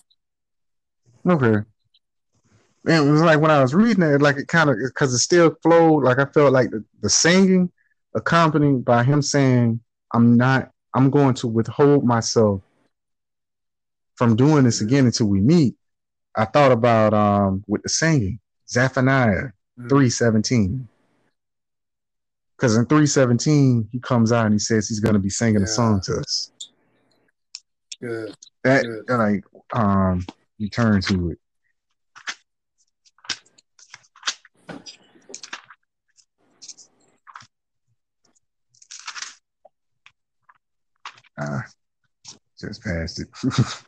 Okay. 1.28 1.64
And 2.86 3.08
it 3.08 3.10
was 3.10 3.22
like 3.22 3.40
when 3.40 3.50
I 3.50 3.60
was 3.60 3.74
reading 3.74 4.02
it, 4.02 4.22
like 4.22 4.36
it 4.36 4.48
kind 4.48 4.70
of 4.70 4.76
because 4.82 5.12
it 5.12 5.18
still 5.18 5.54
flowed. 5.62 6.04
Like 6.04 6.18
I 6.18 6.24
felt 6.26 6.52
like 6.52 6.70
the, 6.70 6.84
the 7.02 7.10
singing 7.10 7.70
accompanied 8.14 8.84
by 8.84 9.04
him 9.04 9.22
saying, 9.22 9.80
"I'm 10.14 10.36
not. 10.36 10.70
I'm 10.94 11.10
going 11.10 11.34
to 11.34 11.46
withhold 11.46 12.04
myself 12.04 12.62
from 14.14 14.36
doing 14.36 14.64
this 14.64 14.80
again 14.80 15.06
until 15.06 15.26
we 15.26 15.40
meet, 15.40 15.76
I 16.38 16.44
thought 16.44 16.70
about 16.70 17.12
um 17.14 17.64
with 17.66 17.82
the 17.82 17.88
singing, 17.88 18.38
Zephaniah 18.68 19.50
mm. 19.76 19.88
317. 19.88 20.86
Because 22.56 22.76
in 22.76 22.86
317, 22.86 23.88
he 23.90 23.98
comes 23.98 24.30
out 24.30 24.46
and 24.46 24.54
he 24.54 24.58
says 24.60 24.88
he's 24.88 25.00
gonna 25.00 25.18
be 25.18 25.30
singing 25.30 25.60
yeah. 25.60 25.64
a 25.64 25.66
song 25.66 26.00
to 26.02 26.18
us. 26.20 26.52
Good. 28.00 28.36
That 28.62 28.84
Good. 28.84 29.18
like 29.18 29.44
um 29.72 30.24
you 30.58 30.68
turn 30.68 31.00
to 31.02 31.32
it. 31.32 31.38
Ah, 41.40 41.64
just 42.60 42.82
passed 42.82 43.20
it. 43.20 43.28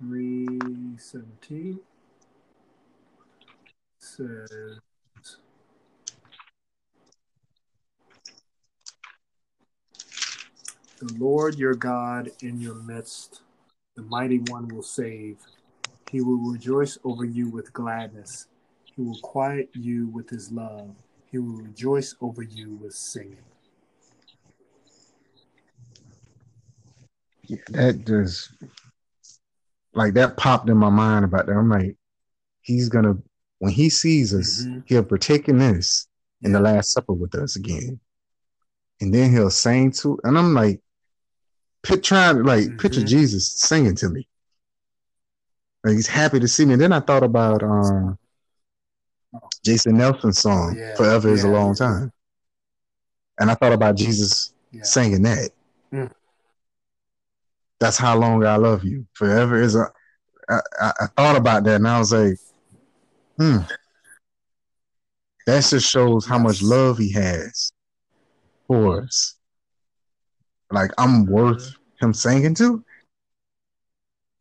317 0.00 1.78
says 3.98 4.80
The 11.00 11.14
Lord 11.18 11.56
your 11.56 11.74
God 11.74 12.30
in 12.40 12.60
your 12.60 12.76
midst, 12.76 13.42
the 13.94 14.02
mighty 14.02 14.38
one 14.48 14.68
will 14.68 14.82
save. 14.82 15.36
He 16.10 16.22
will 16.22 16.38
rejoice 16.38 16.96
over 17.04 17.26
you 17.26 17.50
with 17.50 17.70
gladness. 17.74 18.46
He 18.84 19.02
will 19.02 19.18
quiet 19.22 19.68
you 19.74 20.08
with 20.08 20.30
his 20.30 20.50
love. 20.50 20.94
He 21.30 21.38
will 21.38 21.62
rejoice 21.62 22.14
over 22.22 22.42
you 22.42 22.74
with 22.82 22.94
singing. 22.94 23.36
Yeah, 27.46 27.58
that 27.70 28.06
just 28.06 28.50
like 29.92 30.14
that 30.14 30.36
popped 30.36 30.68
in 30.68 30.76
my 30.76 30.90
mind 30.90 31.24
about 31.24 31.46
that. 31.46 31.56
I'm 31.56 31.68
like, 31.68 31.96
he's 32.62 32.88
gonna 32.88 33.16
when 33.58 33.72
he 33.72 33.90
sees 33.90 34.34
us, 34.34 34.62
mm-hmm. 34.62 34.80
he'll 34.86 35.04
partake 35.04 35.48
in 35.48 35.58
this 35.58 36.08
in 36.42 36.52
the 36.52 36.60
Last 36.60 36.92
Supper 36.92 37.12
with 37.12 37.34
us 37.34 37.56
again, 37.56 38.00
and 39.00 39.14
then 39.14 39.30
he'll 39.30 39.50
sing 39.50 39.92
to. 39.92 40.18
And 40.24 40.38
I'm 40.38 40.54
like, 40.54 40.80
pit, 41.82 42.02
trying 42.02 42.36
to 42.36 42.42
like 42.42 42.64
mm-hmm. 42.64 42.78
picture 42.78 43.04
Jesus 43.04 43.52
singing 43.52 43.94
to 43.96 44.08
me. 44.08 44.26
Like 45.84 45.94
he's 45.94 46.06
happy 46.06 46.40
to 46.40 46.48
see 46.48 46.64
me. 46.64 46.74
And 46.74 46.82
then 46.82 46.92
I 46.92 47.00
thought 47.00 47.22
about 47.22 47.62
um, 47.62 48.18
Jason 49.64 49.96
Nelson's 49.96 50.38
song, 50.38 50.76
yeah. 50.76 50.94
Forever 50.96 51.28
is 51.28 51.44
a 51.44 51.48
Long 51.48 51.74
Time. 51.74 52.12
And 53.38 53.50
I 53.50 53.54
thought 53.54 53.72
about 53.72 53.96
Jesus 53.96 54.52
Yeah. 54.72 54.82
singing 54.82 55.22
that. 55.22 55.50
Mm. 55.92 56.10
That's 57.80 57.96
how 57.96 58.16
long 58.16 58.44
I 58.44 58.56
love 58.56 58.84
you. 58.84 59.06
Forever 59.14 59.60
is 59.60 59.74
a. 59.74 59.86
I, 60.48 60.60
I, 60.80 60.92
I 61.00 61.06
thought 61.16 61.36
about 61.36 61.64
that 61.64 61.76
and 61.76 61.88
I 61.88 61.98
was 61.98 62.12
like, 62.12 62.36
hmm. 63.38 63.58
That 65.46 65.64
just 65.64 65.88
shows 65.90 66.26
how 66.26 66.38
much 66.38 66.62
love 66.62 66.98
he 66.98 67.10
has 67.12 67.72
for 68.68 69.02
us. 69.02 69.36
Like 70.70 70.90
I'm 70.98 71.26
worth 71.26 71.74
him 72.00 72.12
singing 72.12 72.54
to. 72.56 72.84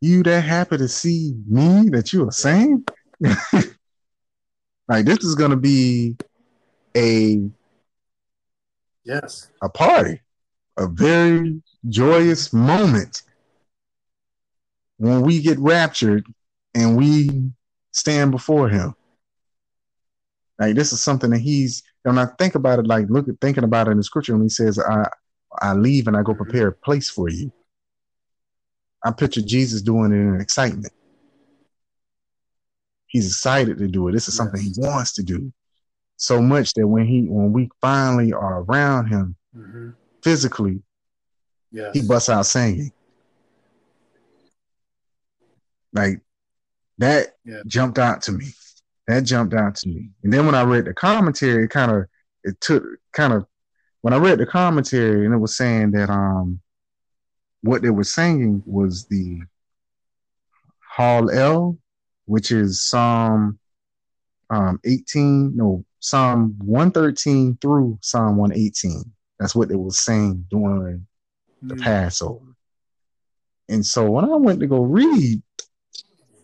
You 0.01 0.23
that 0.23 0.41
happy 0.41 0.77
to 0.77 0.87
see 0.87 1.33
me 1.47 1.89
that 1.89 2.13
you 2.13 2.27
are 2.27 2.31
saying? 2.31 2.85
like 4.87 5.05
this 5.05 5.23
is 5.23 5.35
gonna 5.35 5.57
be 5.57 6.15
a 6.95 7.49
Yes. 9.03 9.49
a 9.61 9.69
party, 9.69 10.21
a 10.77 10.85
very 10.87 11.61
joyous 11.87 12.53
moment 12.53 13.23
when 14.99 15.21
we 15.21 15.41
get 15.41 15.57
raptured 15.59 16.27
and 16.75 16.95
we 16.97 17.51
stand 17.91 18.31
before 18.31 18.69
him. 18.69 18.93
Like 20.59 20.75
this 20.75 20.91
is 20.91 21.01
something 21.01 21.29
that 21.31 21.39
he's 21.39 21.81
when 22.03 22.17
I 22.17 22.25
think 22.37 22.55
about 22.55 22.79
it, 22.79 22.87
like 22.87 23.05
look 23.09 23.27
at 23.29 23.39
thinking 23.41 23.63
about 23.63 23.87
it 23.87 23.91
in 23.91 23.97
the 23.97 24.03
scripture 24.03 24.33
when 24.33 24.43
he 24.43 24.49
says, 24.49 24.77
I 24.77 25.09
I 25.61 25.73
leave 25.73 26.07
and 26.07 26.15
I 26.15 26.21
go 26.21 26.33
prepare 26.33 26.67
a 26.67 26.73
place 26.73 27.09
for 27.09 27.29
you. 27.29 27.51
I 29.03 29.11
picture 29.11 29.41
Jesus 29.41 29.81
doing 29.81 30.11
it 30.11 30.15
in 30.15 30.41
excitement. 30.41 30.93
He's 33.07 33.25
excited 33.27 33.77
to 33.77 33.87
do 33.87 34.07
it. 34.09 34.11
This 34.11 34.27
is 34.27 34.35
something 34.35 34.61
he 34.61 34.73
wants 34.77 35.13
to 35.13 35.23
do. 35.23 35.51
So 36.17 36.41
much 36.41 36.73
that 36.73 36.85
when 36.85 37.07
he 37.07 37.21
when 37.23 37.53
we 37.53 37.69
finally 37.81 38.33
are 38.33 38.63
around 38.63 39.07
him 39.07 39.35
hmm 39.53 39.91
physically, 40.21 40.81
Yes. 41.71 41.93
he 41.93 42.01
busts 42.01 42.29
out 42.29 42.45
singing. 42.45 42.91
Like 45.93 46.21
that 46.97 47.35
Yeah. 47.45 47.61
jumped 47.67 47.97
out 47.97 48.21
to 48.23 48.31
me. 48.31 48.45
That 49.07 49.23
jumped 49.23 49.53
out 49.53 49.75
to 49.77 49.87
me. 49.89 50.11
And 50.23 50.31
then 50.31 50.45
when 50.45 50.55
I 50.55 50.63
read 50.63 50.85
the 50.85 50.93
commentary, 50.93 51.65
it 51.65 51.69
kind 51.69 51.91
of 51.91 52.05
it 52.43 52.59
took 52.61 52.83
kind 53.13 53.33
of 53.33 53.45
when 54.01 54.13
I 54.13 54.17
read 54.17 54.39
the 54.39 54.45
commentary 54.45 55.25
and 55.25 55.33
it 55.33 55.37
was 55.37 55.57
saying 55.57 55.91
that 55.91 56.09
um 56.09 56.59
what 57.61 57.81
they 57.81 57.89
were 57.89 58.03
singing 58.03 58.63
was 58.65 59.05
the 59.07 59.41
Hallel, 60.97 61.77
which 62.25 62.51
is 62.51 62.79
Psalm 62.79 63.59
um 64.49 64.79
18, 64.83 65.55
no, 65.55 65.83
Psalm 65.99 66.55
113 66.59 67.57
through 67.61 67.97
Psalm 68.01 68.37
118. 68.37 69.03
That's 69.39 69.55
what 69.55 69.69
they 69.69 69.75
were 69.75 69.91
saying 69.91 70.45
during 70.49 71.05
the 71.61 71.75
Mm. 71.75 71.81
Passover. 71.81 72.45
And 73.67 73.85
so 73.85 74.09
when 74.09 74.25
I 74.25 74.35
went 74.35 74.59
to 74.61 74.67
go 74.67 74.81
read 74.83 75.41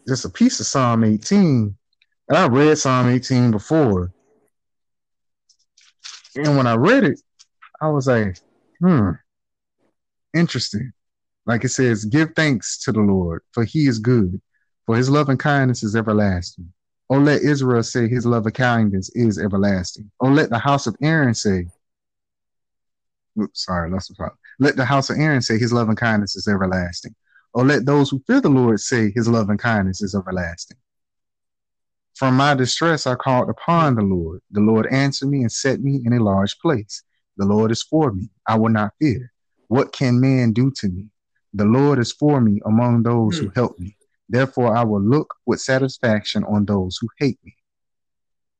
just 0.07 0.25
a 0.25 0.29
piece 0.29 0.59
of 0.59 0.65
Psalm 0.65 1.03
18, 1.03 1.75
and 2.29 2.37
I 2.37 2.47
read 2.47 2.77
Psalm 2.77 3.09
18 3.09 3.51
before, 3.51 4.11
and 6.35 6.57
when 6.57 6.67
I 6.67 6.75
read 6.75 7.03
it, 7.03 7.21
I 7.81 7.87
was 7.89 8.07
like, 8.07 8.37
hmm, 8.79 9.11
interesting. 10.33 10.91
Like 11.45 11.63
it 11.63 11.69
says, 11.69 12.05
give 12.05 12.33
thanks 12.35 12.79
to 12.79 12.91
the 12.91 13.01
Lord, 13.01 13.41
for 13.51 13.63
he 13.63 13.85
is 13.87 13.99
good, 13.99 14.41
for 14.85 14.95
his 14.95 15.09
love 15.09 15.29
and 15.29 15.39
kindness 15.39 15.83
is 15.83 15.95
everlasting. 15.95 16.71
Oh, 17.09 17.19
let 17.19 17.43
Israel 17.43 17.83
say 17.83 18.07
his 18.07 18.25
love 18.25 18.45
and 18.45 18.55
kindness 18.55 19.11
is 19.13 19.37
everlasting. 19.37 20.09
Oh, 20.19 20.29
let 20.29 20.49
the 20.49 20.57
house 20.57 20.87
of 20.87 20.95
Aaron 21.03 21.35
say, 21.35 21.67
oops, 23.39 23.65
sorry, 23.65 23.91
lost 23.91 24.09
the 24.09 24.15
thought. 24.15 24.33
Let 24.59 24.75
the 24.75 24.85
house 24.85 25.09
of 25.11 25.19
Aaron 25.19 25.41
say 25.41 25.59
his 25.59 25.71
love 25.71 25.89
and 25.89 25.97
kindness 25.97 26.35
is 26.35 26.47
everlasting. 26.47 27.15
Or 27.55 27.63
let 27.63 27.85
those 27.85 28.09
who 28.09 28.21
fear 28.27 28.41
the 28.41 28.49
Lord 28.49 28.81
say 28.81 29.11
his 29.15 29.29
love 29.29 29.49
and 29.49 29.57
kindness 29.57 30.01
is 30.01 30.13
everlasting. 30.13 30.75
From 32.13 32.35
my 32.35 32.53
distress 32.53 33.07
I 33.07 33.15
called 33.15 33.49
upon 33.49 33.95
the 33.95 34.01
Lord. 34.01 34.41
The 34.51 34.59
Lord 34.59 34.87
answered 34.87 35.29
me 35.29 35.39
and 35.39 35.51
set 35.51 35.79
me 35.81 36.01
in 36.03 36.11
a 36.11 36.21
large 36.21 36.59
place. 36.59 37.01
The 37.37 37.45
Lord 37.45 37.71
is 37.71 37.81
for 37.81 38.11
me. 38.11 38.29
I 38.45 38.57
will 38.57 38.71
not 38.71 38.91
fear. 38.99 39.31
What 39.69 39.93
can 39.93 40.19
man 40.19 40.51
do 40.51 40.69
to 40.79 40.89
me? 40.89 41.05
The 41.53 41.63
Lord 41.63 41.97
is 41.97 42.11
for 42.11 42.41
me 42.41 42.59
among 42.65 43.03
those 43.03 43.37
who 43.37 43.49
help 43.55 43.79
me. 43.79 43.95
Therefore 44.27 44.75
I 44.75 44.83
will 44.83 45.01
look 45.01 45.33
with 45.45 45.61
satisfaction 45.61 46.43
on 46.43 46.65
those 46.65 46.97
who 46.99 47.07
hate 47.19 47.39
me. 47.45 47.55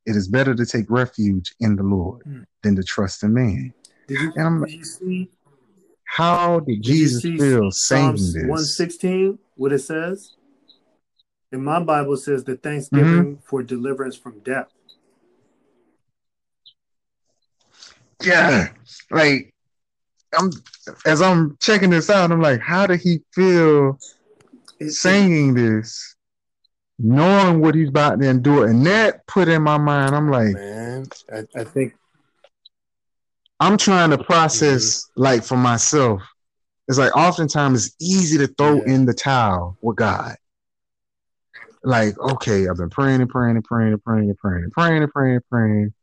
It 0.06 0.16
is 0.16 0.26
better 0.26 0.54
to 0.54 0.64
take 0.64 0.86
refuge 0.88 1.54
in 1.60 1.76
the 1.76 1.82
Lord 1.82 2.22
Hmm. 2.22 2.42
than 2.62 2.76
to 2.76 2.82
trust 2.82 3.22
in 3.22 3.34
man. 3.34 3.74
Did 4.08 4.20
you, 4.20 4.32
And 4.36 4.42
I'm- 4.42 4.64
did 4.64 4.72
you 4.72 4.84
see? 4.84 5.30
How 6.06 6.60
did 6.60 6.76
Did 6.76 6.82
Jesus 6.82 7.22
feel 7.22 7.70
saying 7.70 8.16
Psalms 8.16 8.32
this? 8.32 8.44
one 8.48 8.64
sixteen? 8.64 9.38
What 9.56 9.72
it 9.72 9.80
says? 9.80 10.34
In 11.52 11.62
my 11.62 11.80
Bible, 11.80 12.16
says 12.16 12.44
the 12.44 12.56
thanksgiving 12.56 13.36
Mm-hmm. 13.36 13.40
for 13.46 13.62
deliverance 13.62 14.16
from 14.16 14.40
death. 14.40 14.68
yeah, 18.22 18.68
like 19.10 19.52
I'm 20.38 20.50
as 21.04 21.20
I'm 21.22 21.56
checking 21.60 21.90
this 21.90 22.08
out, 22.10 22.32
I'm 22.32 22.40
like, 22.40 22.60
how 22.60 22.86
did 22.86 23.00
he 23.00 23.22
feel 23.32 23.98
It- 24.80 24.90
singing 24.92 25.54
this, 25.54 26.16
knowing 26.98 27.60
what 27.60 27.74
he's 27.74 27.88
about 27.88 28.20
to 28.20 28.28
endure? 28.28 28.66
And 28.68 28.84
that 28.86 29.26
put 29.26 29.48
in 29.48 29.62
my 29.62 29.78
mind, 29.78 30.14
I'm 30.14 30.30
like, 30.30 30.54
man, 30.54 31.06
I, 31.32 31.46
I 31.60 31.64
think 31.64 31.94
I'm 33.60 33.78
trying 33.78 34.10
to 34.10 34.18
process 34.18 35.08
like 35.16 35.42
for 35.42 35.56
myself. 35.56 36.22
It's 36.88 36.98
like 36.98 37.16
oftentimes 37.16 37.86
it's 37.86 37.96
easy 38.00 38.38
to 38.38 38.46
throw 38.46 38.76
Yeah. 38.76 38.94
in 38.94 39.06
the 39.06 39.14
towel 39.14 39.76
with 39.80 39.96
God. 39.96 40.36
Like, 41.82 42.18
okay, 42.18 42.68
I've 42.68 42.76
been 42.76 42.90
praying 42.90 43.20
and 43.20 43.30
praying 43.30 43.56
and 43.56 43.64
praying 43.64 43.92
and 43.92 44.02
praying 44.04 44.28
and 44.30 44.38
praying 44.38 44.64
and 44.64 44.72
praying 44.72 45.02
and 45.02 45.12
praying 45.12 45.34
and 45.36 45.48
praying. 45.48 45.94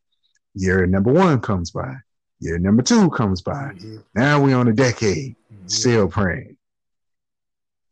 Year 0.56 0.86
number 0.86 1.12
one 1.12 1.40
comes 1.42 1.72
by. 1.72 1.96
Year 2.40 2.58
number 2.60 2.84
two 2.84 3.10
comes 3.12 3.42
by. 3.42 3.72
Mhm, 3.76 4.04
Now 4.16 4.42
we 4.42 4.54
on 4.54 4.68
a 4.68 4.74
decade, 4.74 5.36
mhm. 5.52 5.70
still 5.72 6.08
praying. 6.08 6.58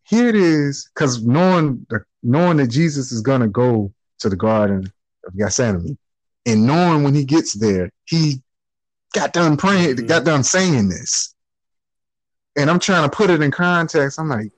Here 0.04 0.28
it 0.28 0.36
is, 0.36 0.90
because 0.94 1.22
knowing 1.24 1.86
the, 1.90 2.04
knowing 2.24 2.58
that 2.58 2.68
Jesus 2.68 3.12
is 3.12 3.22
gonna 3.22 3.48
go 3.48 3.94
to 4.20 4.30
the 4.30 4.36
Garden 4.36 4.92
of 5.26 5.38
Gethsemane, 5.38 5.98
and 6.46 6.66
knowing 6.66 7.04
when 7.04 7.14
he 7.16 7.24
gets 7.24 7.54
there, 7.54 7.92
he 8.06 8.42
got 9.14 9.34
done 9.34 9.58
praying, 9.58 9.96
Mhm. 9.98 10.08
got 10.08 10.24
done 10.24 10.44
saying 10.44 10.90
this. 10.90 11.34
And 12.56 12.70
I'm 12.70 12.80
trying 12.80 13.10
to 13.10 13.16
put 13.16 13.30
it 13.30 13.42
in 13.42 13.52
context. 13.52 14.20
I'm 14.20 14.30
like, 14.30 14.52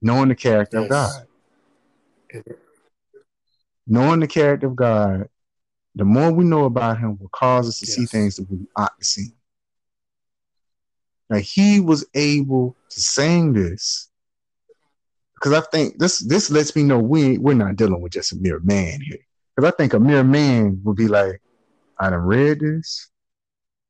knowing 0.00 0.28
the 0.28 0.34
character 0.34 0.78
of 0.78 0.84
Yes. 0.84 1.26
God, 2.34 2.44
knowing 3.86 4.20
the 4.20 4.26
character 4.26 4.66
of 4.66 4.76
God, 4.76 5.28
the 5.94 6.04
more 6.04 6.32
we 6.32 6.44
know 6.44 6.64
about 6.64 6.98
him 6.98 7.18
will 7.18 7.28
cause 7.28 7.68
us 7.68 7.78
to 7.80 7.86
see 7.86 8.06
things 8.06 8.36
that 8.36 8.50
we 8.50 8.66
ought 8.76 8.98
to 8.98 9.04
see. 9.04 9.34
Like 11.30 11.44
he 11.44 11.80
was 11.80 12.04
able 12.14 12.76
to 12.90 13.00
sing 13.00 13.52
this. 13.52 14.10
Because 15.34 15.52
I 15.52 15.60
think 15.70 15.98
this 15.98 16.18
this 16.18 16.50
lets 16.50 16.74
me 16.74 16.82
know 16.82 16.98
we 16.98 17.38
we're 17.38 17.54
not 17.54 17.76
dealing 17.76 18.00
with 18.00 18.12
just 18.12 18.32
a 18.32 18.36
mere 18.36 18.60
man 18.60 19.00
here. 19.00 19.18
Because 19.54 19.72
I 19.72 19.76
think 19.76 19.92
a 19.92 20.00
mere 20.00 20.24
man 20.24 20.80
would 20.84 20.96
be 20.96 21.08
like, 21.08 21.40
I 21.98 22.10
done 22.10 22.20
read 22.20 22.60
this, 22.60 23.10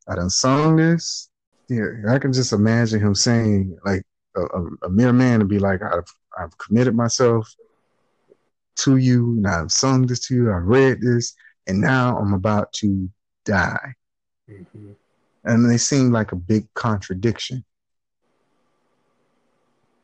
I 0.09 0.17
done 0.17 0.31
sung 0.31 0.77
this. 0.77 1.31
Yeah, 1.69 1.87
I 2.09 2.19
can 2.19 2.33
just 2.33 2.53
imagine 2.53 3.01
him 3.01 3.15
saying 3.15 3.77
like 3.87 4.03
a, 4.37 4.43
a, 4.43 4.67
a 4.85 4.91
mere 4.91 5.13
man 5.13 5.41
to 5.41 5.47
be 5.47 5.59
like, 5.59 5.83
I've 5.83 6.05
I've 6.39 6.57
committed 6.59 6.95
myself 6.95 7.53
to 8.77 8.97
you, 8.97 9.37
and 9.37 9.47
I've 9.47 9.73
sung 9.73 10.07
this 10.07 10.21
to 10.27 10.35
you, 10.35 10.53
I've 10.53 10.65
read 10.65 11.01
this, 11.01 11.35
and 11.67 11.81
now 11.81 12.19
I'm 12.19 12.35
about 12.35 12.73
to 12.75 13.09
die. 13.45 13.95
Mhm. 14.51 14.97
And 15.45 15.71
they 15.71 15.77
seem 15.79 16.11
like 16.11 16.33
a 16.33 16.37
big 16.37 16.67
contradiction. 16.75 17.65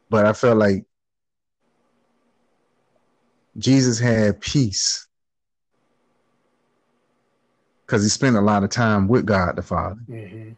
But 0.09 0.27
I 0.27 0.33
felt 0.33 0.59
like 0.59 0.85
Jesus 3.59 3.99
had 3.99 4.41
peace 4.41 5.07
because 7.91 8.05
he 8.05 8.09
spent 8.09 8.37
a 8.37 8.41
lot 8.41 8.63
of 8.63 8.71
time 8.71 9.09
with 9.09 9.27
God 9.27 9.57
the 9.57 9.63
Father. 9.63 9.99
Mhm. 10.09 10.55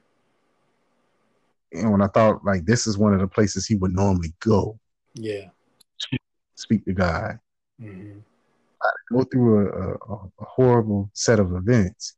And 1.73 1.91
when 1.91 2.03
I 2.03 2.09
thought 2.09 2.45
like 2.45 2.67
this 2.67 2.87
is 2.87 2.99
one 2.99 3.15
of 3.15 3.21
the 3.21 3.27
places 3.27 3.65
he 3.65 3.75
would 3.77 3.95
normally 3.95 4.35
go, 4.41 4.79
Yeah. 5.15 5.49
speak 6.57 6.85
to 6.85 6.93
God, 6.93 7.39
Mhm. 7.81 8.23
go 9.11 9.25
through 9.25 9.67
a, 9.67 10.13
a, 10.13 10.15
a 10.41 10.45
horrible 10.45 11.11
set 11.15 11.41
of 11.41 11.55
events, 11.55 12.17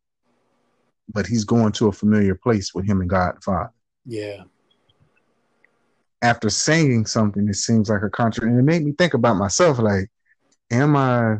but 1.08 1.26
he's 1.28 1.44
going 1.44 1.70
to 1.72 1.86
a 1.86 1.92
familiar 1.92 2.34
place 2.34 2.74
with 2.74 2.84
him 2.84 3.00
and 3.00 3.08
God 3.08 3.36
the 3.36 3.40
Father. 3.40 3.72
Yeah. 4.04 4.44
after 6.22 6.48
saying 6.48 7.04
something 7.04 7.44
that 7.44 7.54
seems 7.54 7.90
like 7.90 8.02
a 8.02 8.08
contradiction, 8.08 8.58
and 8.58 8.68
it 8.68 8.72
made 8.72 8.82
me 8.82 8.92
think 8.92 9.12
about 9.12 9.36
myself. 9.36 9.78
Like, 9.78 10.10
am 10.70 10.96
I 10.96 11.36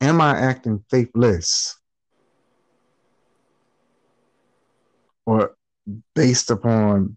am 0.00 0.20
I 0.20 0.38
acting 0.38 0.84
faithless? 0.90 1.76
Or 5.26 5.56
based 6.14 6.50
upon 6.50 7.16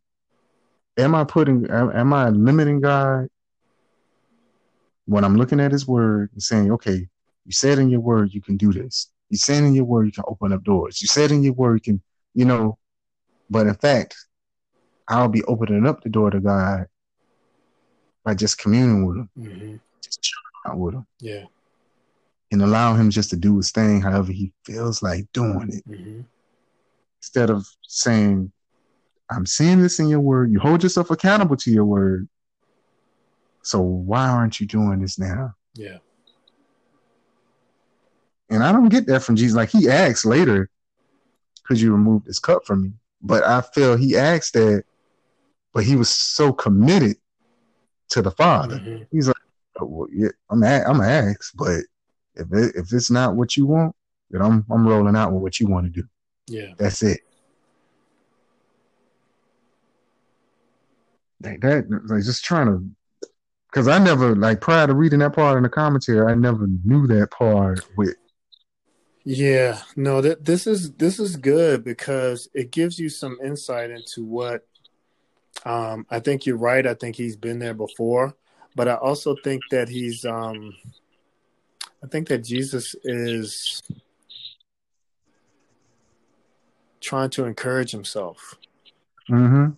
am 0.97 1.15
I 1.15 1.23
putting 1.23 1.69
am, 1.69 1.91
am 1.91 2.13
I 2.13 2.29
limiting 2.29 2.81
God 2.81 3.27
when 5.05 5.23
I'm 5.23 5.35
looking 5.35 5.59
at 5.59 5.71
his 5.71 5.87
word 5.87 6.29
and 6.33 6.43
saying, 6.43 6.71
okay, 6.73 7.07
you 7.45 7.51
said 7.51 7.79
in 7.79 7.89
your 7.89 8.01
word 8.01 8.33
you 8.33 8.41
can 8.41 8.57
do 8.57 8.71
this. 8.71 9.09
You 9.29 9.37
said 9.37 9.63
in 9.63 9.73
your 9.73 9.85
word 9.85 10.05
you 10.05 10.11
can 10.11 10.25
open 10.27 10.53
up 10.53 10.63
doors. 10.63 11.01
You 11.01 11.07
said 11.07 11.31
in 11.31 11.41
your 11.43 11.53
word 11.53 11.81
you 11.85 11.93
can, 11.93 12.01
you 12.33 12.45
know, 12.45 12.77
but 13.49 13.67
in 13.67 13.75
fact, 13.75 14.15
I'll 15.07 15.27
be 15.27 15.43
opening 15.43 15.85
up 15.85 16.01
the 16.01 16.09
door 16.09 16.29
to 16.29 16.39
God 16.39 16.85
by 18.23 18.33
just 18.35 18.57
communing 18.57 19.05
with 19.05 19.17
him, 19.17 19.29
Mm-hmm. 19.37 19.75
just 20.03 20.21
chilling 20.21 20.43
out 20.67 20.77
with 20.77 20.93
him, 20.95 21.07
Yeah. 21.19 21.45
And 22.51 22.61
allow 22.61 22.93
him 22.95 23.09
just 23.09 23.29
to 23.29 23.37
do 23.37 23.55
his 23.57 23.71
thing 23.71 24.01
however 24.01 24.31
he 24.31 24.51
feels 24.65 25.01
like 25.01 25.25
doing 25.33 25.69
it. 25.71 25.89
Mm-hmm. 25.89 26.21
Instead 27.19 27.49
of 27.49 27.65
saying, 27.87 28.51
I'm 29.29 29.45
seeing 29.45 29.81
this 29.81 29.99
in 29.99 30.09
your 30.09 30.19
word. 30.19 30.51
You 30.51 30.59
hold 30.59 30.83
yourself 30.83 31.11
accountable 31.11 31.55
to 31.57 31.71
your 31.71 31.85
word. 31.85 32.27
So 33.63 33.79
why 33.79 34.27
aren't 34.27 34.59
you 34.59 34.67
doing 34.67 34.99
this 34.99 35.17
now? 35.17 35.53
Yeah. 35.75 35.97
And 38.49 38.63
I 38.63 38.71
don't 38.73 38.89
get 38.89 39.05
that 39.07 39.21
from 39.23 39.37
Jesus. 39.37 39.55
Like 39.55 39.69
he 39.69 39.89
asks 39.89 40.25
later, 40.25 40.69
could 41.63 41.79
you 41.79 41.93
remove 41.93 42.25
this 42.25 42.39
cup 42.39 42.65
from 42.65 42.83
me? 42.83 42.91
But 43.21 43.45
I 43.45 43.61
feel 43.61 43.95
he 43.95 44.17
asked 44.17 44.53
that, 44.53 44.83
but 45.73 45.85
he 45.85 45.95
was 45.95 46.09
so 46.09 46.51
committed 46.51 47.15
to 48.09 48.21
the 48.21 48.31
Father. 48.31 48.79
Mhm. 48.79 49.07
He's 49.11 49.27
like, 49.27 49.37
oh, 49.79 49.85
well, 49.85 50.07
yeah, 50.11 50.29
I'm 50.49 50.63
a- 50.63 50.83
I'm 50.85 50.97
gonna 50.97 51.07
ask, 51.07 51.53
but 51.55 51.85
if 52.35 52.47
it, 52.51 52.75
if 52.75 52.93
it's 52.93 53.11
not 53.11 53.35
what 53.35 53.57
you 53.57 53.65
want, 53.65 53.95
then 54.29 54.41
I'm 54.41 54.65
I'm 54.69 54.87
rolling 54.87 55.15
out 55.15 55.31
with 55.31 55.41
what 55.41 55.59
you 55.59 55.67
want 55.67 55.85
to 55.85 56.01
do. 56.01 56.07
Yeah. 56.47 56.73
That's 56.77 57.03
it. 57.03 57.21
Like 61.41 61.61
that, 61.61 61.87
like 62.07 62.23
just 62.23 62.45
trying 62.45 62.67
to, 62.67 63.27
because 63.71 63.87
I 63.87 63.97
never 63.97 64.35
like 64.35 64.61
prior 64.61 64.85
to 64.85 64.93
reading 64.93 65.19
that 65.19 65.33
part 65.33 65.57
in 65.57 65.63
the 65.63 65.69
commentary, 65.69 66.31
I 66.31 66.35
never 66.35 66.67
knew 66.83 67.07
that 67.07 67.31
part 67.31 67.79
with. 67.97 68.15
Yeah, 69.23 69.81
no, 69.95 70.21
that 70.21 70.45
this 70.45 70.65
is 70.67 70.93
this 70.93 71.19
is 71.19 71.35
good 71.35 71.83
because 71.83 72.49
it 72.53 72.71
gives 72.71 72.99
you 72.99 73.09
some 73.09 73.37
insight 73.43 73.91
into 73.91 74.23
what 74.23 74.67
um 75.65 76.05
I 76.09 76.19
think 76.19 76.45
you're 76.45 76.57
right. 76.57 76.85
I 76.85 76.93
think 76.93 77.15
he's 77.15 77.35
been 77.35 77.59
there 77.59 77.73
before, 77.73 78.35
but 78.75 78.87
I 78.87 78.95
also 78.95 79.35
think 79.43 79.61
that 79.71 79.89
he's 79.89 80.25
um 80.25 80.75
I 82.03 82.07
think 82.07 82.27
that 82.29 82.43
Jesus 82.43 82.95
is 83.03 83.81
trying 86.99 87.29
to 87.31 87.45
encourage 87.45 87.91
himself 87.91 88.57
Mm-hmm. 89.29 89.71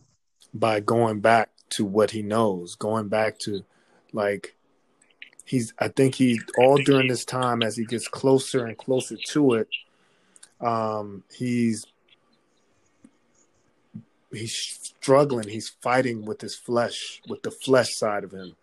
by 0.54 0.80
going 0.80 1.20
back 1.20 1.50
to 1.72 1.86
what 1.86 2.10
he 2.10 2.24
knows, 2.24 2.76
going 2.76 3.08
back 3.08 3.38
to 3.40 3.64
like 4.12 4.56
he's 5.46 5.74
I 5.78 5.90
think 5.90 6.16
he 6.16 6.40
all 6.58 6.78
during 6.78 7.08
this 7.08 7.24
time 7.26 7.62
as 7.62 7.76
he 7.76 7.86
gets 7.86 8.08
closer 8.08 8.66
and 8.66 8.76
closer 8.78 9.18
to 9.28 9.54
it, 9.56 9.68
um, 10.60 11.24
he's 11.32 11.86
he's 14.32 14.56
struggling, 14.56 15.50
he's 15.50 15.70
fighting 15.70 16.26
with 16.26 16.42
his 16.42 16.56
flesh, 16.56 17.22
with 17.28 17.44
the 17.44 17.52
flesh 17.52 17.94
side 17.96 18.24
of 18.24 18.32
him. 18.32 18.56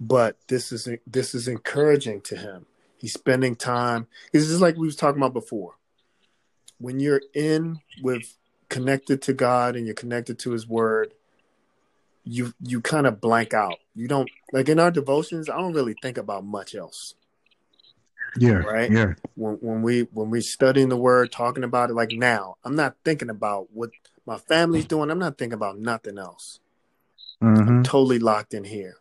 But 0.00 0.36
this 0.48 0.72
is 0.72 0.88
this 1.06 1.34
is 1.34 1.46
encouraging 1.46 2.22
to 2.22 2.36
him. 2.36 2.66
He's 2.96 3.12
spending 3.12 3.54
time. 3.54 4.06
This 4.32 4.48
is 4.48 4.60
like 4.60 4.76
we 4.76 4.86
was 4.86 4.96
talking 4.96 5.20
about 5.20 5.34
before. 5.34 5.74
When 6.78 7.00
you're 7.00 7.22
in 7.34 7.80
with 8.02 8.36
connected 8.70 9.20
to 9.22 9.34
God 9.34 9.76
and 9.76 9.84
you're 9.84 9.94
connected 9.94 10.38
to 10.40 10.52
His 10.52 10.66
Word, 10.66 11.12
you 12.24 12.54
you 12.60 12.80
kind 12.80 13.06
of 13.06 13.20
blank 13.20 13.52
out. 13.52 13.78
You 13.94 14.08
don't 14.08 14.30
like 14.52 14.68
in 14.68 14.78
our 14.78 14.90
devotions. 14.90 15.50
I 15.50 15.56
don't 15.56 15.74
really 15.74 15.94
think 16.00 16.16
about 16.16 16.44
much 16.44 16.74
else. 16.74 17.14
Yeah. 18.38 18.52
Right. 18.52 18.90
Yeah. 18.90 19.14
When 19.34 19.54
when 19.56 19.82
we 19.82 20.02
when 20.12 20.30
we 20.30 20.40
studying 20.40 20.88
the 20.88 20.96
Word, 20.96 21.32
talking 21.32 21.64
about 21.64 21.90
it, 21.90 21.94
like 21.94 22.12
now, 22.12 22.56
I'm 22.64 22.76
not 22.76 22.96
thinking 23.04 23.30
about 23.30 23.68
what 23.72 23.90
my 24.24 24.38
family's 24.38 24.86
doing. 24.86 25.10
I'm 25.10 25.18
not 25.18 25.36
thinking 25.36 25.54
about 25.54 25.78
nothing 25.78 26.16
else. 26.16 26.60
Mm-hmm. 27.42 27.68
I'm 27.68 27.82
totally 27.82 28.18
locked 28.18 28.54
in 28.54 28.64
here. 28.64 28.99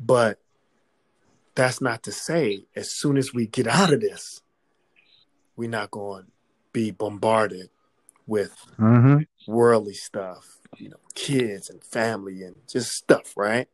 But 0.00 0.40
that's 1.54 1.80
not 1.80 2.02
to 2.04 2.12
say 2.12 2.66
as 2.76 2.90
soon 2.90 3.16
as 3.16 3.34
we 3.34 3.46
get 3.46 3.66
out 3.66 3.92
of 3.92 4.00
this, 4.00 4.42
we're 5.56 5.68
not 5.68 5.90
going 5.90 6.24
to 6.24 6.30
be 6.72 6.90
bombarded 6.90 7.70
with 8.26 8.54
Mm-hmm. 8.78 9.22
worldly 9.52 9.94
stuff, 9.94 10.58
you 10.76 10.88
know, 10.88 11.00
kids 11.14 11.68
and 11.68 11.82
family 11.82 12.44
and 12.44 12.54
just 12.68 12.92
stuff, 12.92 13.36
right? 13.36 13.66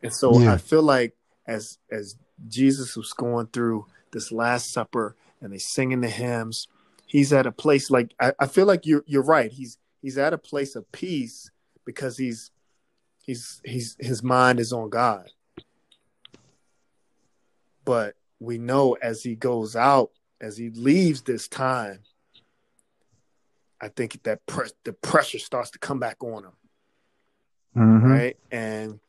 And 0.00 0.14
so 0.14 0.38
Yeah. 0.38 0.52
I 0.52 0.56
feel 0.58 0.82
like 0.82 1.16
as 1.46 1.78
as 1.90 2.14
Jesus 2.46 2.96
was 2.96 3.12
going 3.12 3.48
through 3.48 3.86
this 4.12 4.30
last 4.30 4.72
supper 4.72 5.16
and 5.40 5.52
they 5.52 5.58
singing 5.58 6.02
the 6.02 6.08
hymns, 6.08 6.68
he's 7.06 7.32
at 7.32 7.46
a 7.46 7.52
place 7.52 7.90
like 7.90 8.14
I, 8.20 8.32
I 8.38 8.46
feel 8.46 8.66
like 8.66 8.86
you're 8.86 9.02
you're 9.06 9.24
right. 9.24 9.50
He's 9.50 9.76
he's 10.00 10.18
at 10.18 10.32
a 10.32 10.38
place 10.38 10.76
of 10.76 10.90
peace 10.92 11.50
because 11.84 12.16
he's 12.16 12.52
he's 13.20 13.60
he's 13.64 13.96
his 13.98 14.22
mind 14.22 14.60
is 14.60 14.72
on 14.72 14.88
God. 14.88 15.32
But 17.88 18.16
we 18.38 18.58
know 18.58 18.98
as 19.00 19.22
he 19.22 19.34
goes 19.34 19.74
out, 19.74 20.10
as 20.42 20.58
he 20.58 20.68
leaves 20.68 21.22
this 21.22 21.48
time, 21.48 22.00
I 23.80 23.88
think 23.88 24.22
that 24.24 24.40
the 24.84 24.92
pressure 24.92 25.38
starts 25.38 25.70
to 25.70 25.78
come 25.78 25.98
back 25.98 26.22
on 26.22 26.44
him, 26.44 26.52
Mm-hmm. 27.74 28.10
right? 28.10 28.36
And 28.50 29.00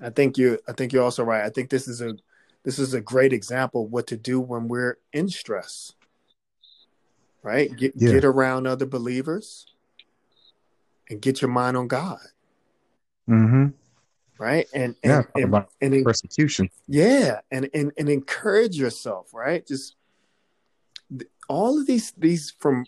I 0.00 0.08
think 0.08 0.38
you, 0.38 0.58
I 0.66 0.72
think 0.72 0.94
you're 0.94 1.04
also 1.04 1.22
right. 1.22 1.44
I 1.44 1.50
think 1.50 1.68
this 1.68 1.86
is 1.86 2.00
a, 2.00 2.16
this 2.62 2.78
is 2.78 2.94
a 2.94 3.00
great 3.02 3.34
example 3.34 3.84
of 3.84 3.92
what 3.92 4.06
to 4.06 4.16
do 4.16 4.40
when 4.40 4.68
we're 4.68 4.96
in 5.12 5.28
stress, 5.28 5.92
right? 7.42 7.76
Get 7.76 7.92
Yeah. 7.94 8.12
get 8.12 8.24
around 8.24 8.66
other 8.66 8.86
believers, 8.86 9.66
and 11.10 11.20
get 11.20 11.42
your 11.42 11.50
mind 11.50 11.76
on 11.76 11.88
God, 11.88 12.20
Mm-hmm. 13.28 13.66
Right? 14.42 14.68
And 14.74 14.96
Yeah. 15.04 15.22
and 15.36 15.54
and, 15.80 15.94
and, 15.94 16.04
persecution. 16.04 16.68
yeah, 16.88 17.40
and, 17.50 17.70
and 17.72 17.92
and 17.96 18.08
encourage 18.08 18.76
yourself, 18.76 19.32
right? 19.32 19.64
Just 19.64 19.94
all 21.48 21.78
of 21.78 21.86
these 21.86 22.12
these 22.18 22.50
from 22.58 22.84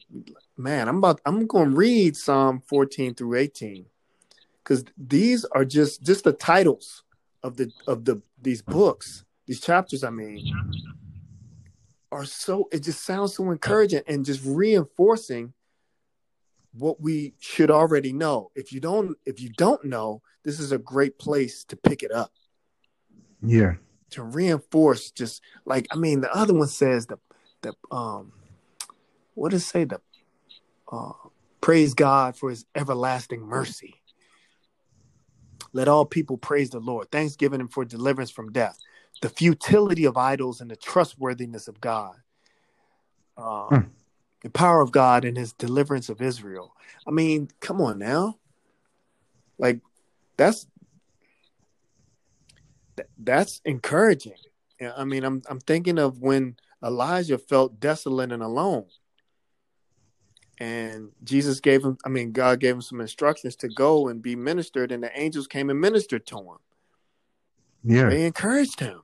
man, 0.56 0.88
I'm 0.88 0.98
about 0.98 1.20
I'm 1.24 1.46
going 1.46 1.70
to 1.70 1.76
read 1.76 2.16
Psalm 2.16 2.60
14 2.66 3.14
through 3.14 3.36
18 3.36 3.86
cuz 4.64 4.84
these 4.98 5.44
are 5.44 5.64
just 5.64 6.02
just 6.02 6.24
the 6.24 6.32
titles 6.32 7.04
of 7.42 7.56
the 7.56 7.70
of 7.86 8.04
the 8.04 8.20
these 8.42 8.62
mm-hmm. 8.62 8.78
books, 8.78 9.24
these 9.46 9.60
chapters 9.60 10.02
I 10.02 10.10
mean 10.10 10.38
are 12.10 12.24
so 12.24 12.68
it 12.72 12.80
just 12.80 13.04
sounds 13.04 13.34
so 13.34 13.50
encouraging 13.50 14.02
and 14.08 14.24
just 14.24 14.40
reinforcing 14.44 15.52
what 16.76 17.00
we 17.00 17.34
should 17.38 17.70
already 17.70 18.12
know. 18.12 18.50
If 18.54 18.72
you 18.72 18.80
don't 18.80 19.16
if 19.24 19.40
you 19.40 19.50
don't 19.50 19.84
know, 19.84 20.22
this 20.42 20.58
is 20.60 20.72
a 20.72 20.78
great 20.78 21.18
place 21.18 21.64
to 21.64 21.76
pick 21.76 22.02
it 22.02 22.12
up 22.12 22.32
Yeah. 23.42 23.74
to 24.10 24.22
reinforce 24.22 25.10
just 25.10 25.42
like 25.64 25.86
I 25.90 25.96
mean 25.96 26.20
the 26.20 26.34
other 26.34 26.54
one 26.54 26.68
says 26.68 27.06
the 27.06 27.18
the 27.62 27.74
um 27.90 28.32
what 29.34 29.50
does 29.50 29.62
it 29.62 29.66
say 29.66 29.84
the 29.84 30.00
uh 30.90 31.12
praise 31.60 31.94
God 31.94 32.36
for 32.36 32.50
his 32.50 32.66
everlasting 32.74 33.40
mercy. 33.42 33.94
Let 35.72 35.88
all 35.88 36.04
people 36.04 36.36
praise 36.36 36.70
the 36.70 36.78
Lord. 36.78 37.10
Thanksgiving 37.10 37.60
him 37.60 37.68
for 37.68 37.84
deliverance 37.84 38.30
from 38.30 38.52
death. 38.52 38.78
The 39.22 39.28
futility 39.28 40.04
of 40.04 40.16
idols 40.16 40.60
and 40.60 40.70
the 40.70 40.76
trustworthiness 40.76 41.66
of 41.68 41.80
God. 41.80 42.16
Hmm. 43.70 43.78
The 44.44 44.50
power 44.50 44.82
of 44.82 44.92
God 44.92 45.24
and 45.24 45.36
his 45.36 45.54
deliverance 45.54 46.10
of 46.10 46.20
Israel. 46.20 46.76
I 47.06 47.10
mean, 47.10 47.48
come 47.60 47.80
on 47.80 47.98
now. 47.98 48.36
Like 49.58 49.80
that's 50.36 50.66
that's 53.18 53.62
encouraging. 53.64 54.34
I 54.96 55.04
mean, 55.04 55.24
I'm 55.24 55.40
I'm 55.48 55.60
thinking 55.60 55.98
of 55.98 56.20
when 56.20 56.56
Elijah 56.84 57.38
felt 57.38 57.80
desolate 57.80 58.32
and 58.32 58.42
alone, 58.42 58.84
and 60.58 61.12
Jesus 61.24 61.60
gave 61.60 61.82
him. 61.82 61.96
I 62.04 62.10
mean, 62.10 62.32
God 62.32 62.60
gave 62.60 62.74
him 62.74 62.82
some 62.82 63.00
instructions 63.00 63.56
to 63.56 63.68
go 63.68 64.08
and 64.08 64.20
be 64.20 64.36
ministered, 64.36 64.92
and 64.92 65.02
the 65.02 65.18
angels 65.18 65.46
came 65.46 65.70
and 65.70 65.80
ministered 65.80 66.26
to 66.26 66.36
him. 66.36 66.58
Yeah. 67.82 68.10
They 68.10 68.26
encouraged 68.26 68.80
him, 68.80 69.00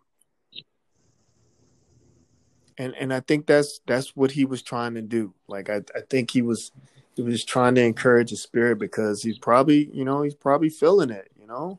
and 2.80 2.94
and 2.94 3.12
I 3.12 3.20
think 3.20 3.46
that's 3.46 3.80
that's 3.86 4.16
what 4.16 4.32
he 4.32 4.46
was 4.46 4.62
trying 4.62 4.94
to 4.94 5.02
do. 5.02 5.34
Like 5.46 5.68
I 5.68 5.82
I 5.94 6.00
think 6.08 6.30
he 6.30 6.40
was 6.40 6.72
he 7.14 7.22
was 7.22 7.44
trying 7.44 7.74
to 7.74 7.82
encourage 7.82 8.30
his 8.30 8.42
spirit 8.42 8.78
because 8.78 9.22
he's 9.22 9.38
probably, 9.38 9.90
you 9.92 10.04
know, 10.04 10.22
he's 10.22 10.34
probably 10.34 10.70
feeling 10.70 11.10
it, 11.10 11.30
you 11.38 11.46
know, 11.46 11.78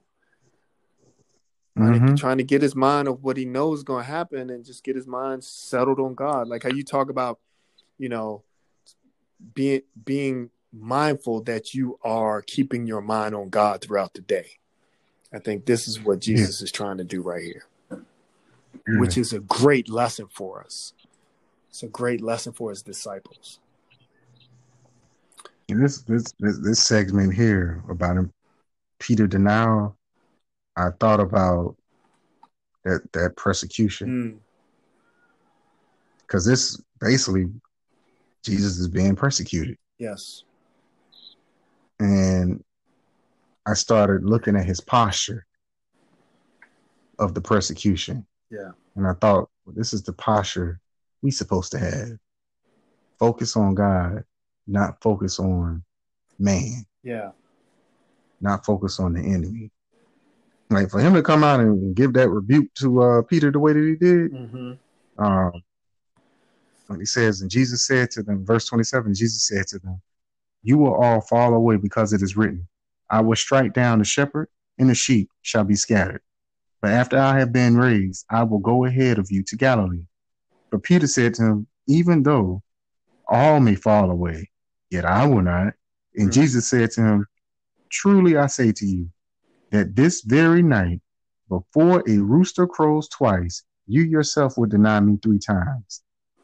mm-hmm. 1.75 2.13
trying 2.13 2.37
to 2.37 2.43
get 2.43 2.61
his 2.61 2.75
mind 2.75 3.07
of 3.07 3.23
what 3.23 3.37
he 3.37 3.45
knows 3.45 3.79
is 3.79 3.83
going 3.83 4.03
to 4.03 4.11
happen 4.11 4.51
and 4.51 4.63
just 4.63 4.83
get 4.83 4.95
his 4.95 5.07
mind 5.07 5.43
settled 5.43 5.99
on 5.99 6.13
God. 6.13 6.47
Like 6.47 6.61
how 6.61 6.69
you 6.69 6.83
talk 6.83 7.09
about, 7.09 7.39
you 7.97 8.07
know, 8.07 8.43
being 9.55 9.81
being 10.05 10.51
mindful 10.71 11.41
that 11.43 11.73
you 11.73 11.97
are 12.03 12.43
keeping 12.43 12.85
your 12.85 13.01
mind 13.01 13.33
on 13.33 13.49
God 13.49 13.81
throughout 13.81 14.13
the 14.13 14.21
day. 14.21 14.57
I 15.33 15.39
think 15.39 15.65
this 15.65 15.87
is 15.87 15.99
what 15.99 16.19
Jesus 16.19 16.61
yeah. 16.61 16.65
is 16.65 16.71
trying 16.71 16.97
to 16.99 17.03
do 17.03 17.23
right 17.23 17.41
here, 17.41 17.65
yeah. 18.87 18.99
which 18.99 19.17
is 19.17 19.33
a 19.33 19.39
great 19.39 19.89
lesson 19.89 20.27
for 20.31 20.63
us. 20.63 20.93
It's 21.69 21.83
a 21.83 21.87
great 21.87 22.21
lesson 22.21 22.53
for 22.53 22.69
his 22.69 22.81
disciples. 22.81 23.59
this 25.67 26.01
this 26.01 26.33
this, 26.39 26.59
this 26.59 26.83
segment 26.83 27.33
here 27.33 27.83
about 27.89 28.17
him, 28.17 28.33
Peter 28.99 29.27
denial, 29.27 29.97
I 30.75 30.89
thought 30.99 31.19
about 31.19 31.75
that 32.83 33.01
that 33.13 33.35
persecution 33.35 34.41
because 36.21 36.45
mm. 36.45 36.49
this 36.49 36.81
basically 36.99 37.47
Jesus 38.43 38.79
is 38.79 38.87
being 38.87 39.15
persecuted. 39.15 39.77
Yes, 39.97 40.43
and 41.99 42.63
I 43.65 43.75
started 43.75 44.25
looking 44.25 44.55
at 44.55 44.65
his 44.65 44.81
posture 44.81 45.45
of 47.19 47.33
the 47.33 47.41
persecution. 47.41 48.25
Yeah, 48.51 48.71
and 48.95 49.07
I 49.07 49.13
thought 49.13 49.49
well, 49.65 49.75
this 49.75 49.93
is 49.93 50.03
the 50.03 50.13
posture 50.13 50.79
we 51.21 51.31
supposed 51.31 51.71
to 51.71 51.79
have. 51.79 52.17
Focus 53.17 53.55
on 53.55 53.75
God, 53.75 54.23
not 54.67 55.01
focus 55.01 55.39
on 55.39 55.83
man. 56.39 56.85
Yeah. 57.03 57.31
Not 58.41 58.65
focus 58.65 58.99
on 58.99 59.13
the 59.13 59.21
enemy. 59.21 59.71
Like 60.69 60.89
for 60.89 60.99
him 60.99 61.13
to 61.13 61.21
come 61.21 61.43
out 61.43 61.59
and 61.59 61.95
give 61.95 62.13
that 62.13 62.29
rebuke 62.29 62.73
to 62.75 63.01
uh, 63.01 63.21
Peter 63.23 63.51
the 63.51 63.59
way 63.59 63.73
that 63.73 63.85
he 63.85 63.95
did, 63.95 64.33
mm-hmm. 64.33 65.23
um, 65.23 65.63
when 66.87 66.99
he 66.99 67.05
says, 67.05 67.41
and 67.41 67.51
Jesus 67.51 67.85
said 67.85 68.09
to 68.11 68.23
them, 68.23 68.45
verse 68.45 68.65
27, 68.65 69.13
Jesus 69.13 69.47
said 69.47 69.67
to 69.67 69.79
them, 69.79 70.01
You 70.63 70.77
will 70.77 70.95
all 70.95 71.21
fall 71.21 71.53
away 71.53 71.75
because 71.75 72.13
it 72.13 72.21
is 72.21 72.37
written, 72.37 72.67
I 73.09 73.19
will 73.21 73.35
strike 73.35 73.73
down 73.73 73.99
the 73.99 74.05
shepherd, 74.05 74.47
and 74.79 74.89
the 74.89 74.95
sheep 74.95 75.29
shall 75.41 75.65
be 75.65 75.75
scattered. 75.75 76.21
But 76.81 76.91
after 76.91 77.17
I 77.17 77.39
have 77.39 77.53
been 77.53 77.77
raised, 77.77 78.25
I 78.29 78.43
will 78.43 78.59
go 78.59 78.85
ahead 78.85 79.19
of 79.19 79.29
you 79.29 79.43
to 79.43 79.55
Galilee. 79.55 80.05
But 80.71 80.83
Peter 80.83 81.07
said 81.07 81.35
to 81.35 81.43
him, 81.43 81.67
Even 81.87 82.23
though 82.23 82.63
all 83.27 83.59
may 83.59 83.75
fall 83.75 84.09
away, 84.09 84.49
yet 84.89 85.05
I 85.05 85.27
will 85.27 85.43
not. 85.43 85.73
And 86.15 86.29
mm-hmm. 86.29 86.41
Jesus 86.41 86.67
said 86.67 86.91
to 86.91 87.01
him, 87.01 87.27
Truly 87.89 88.37
I 88.37 88.47
say 88.47 88.71
to 88.71 88.85
you, 88.85 89.09
that 89.71 89.95
this 89.95 90.21
very 90.21 90.61
night, 90.61 91.01
before 91.49 92.03
a 92.07 92.17
rooster 92.17 92.67
crows 92.67 93.07
twice, 93.09 93.63
you 93.87 94.03
yourself 94.03 94.57
will 94.57 94.67
deny 94.67 94.99
me 94.99 95.17
three 95.21 95.39
times. 95.39 96.01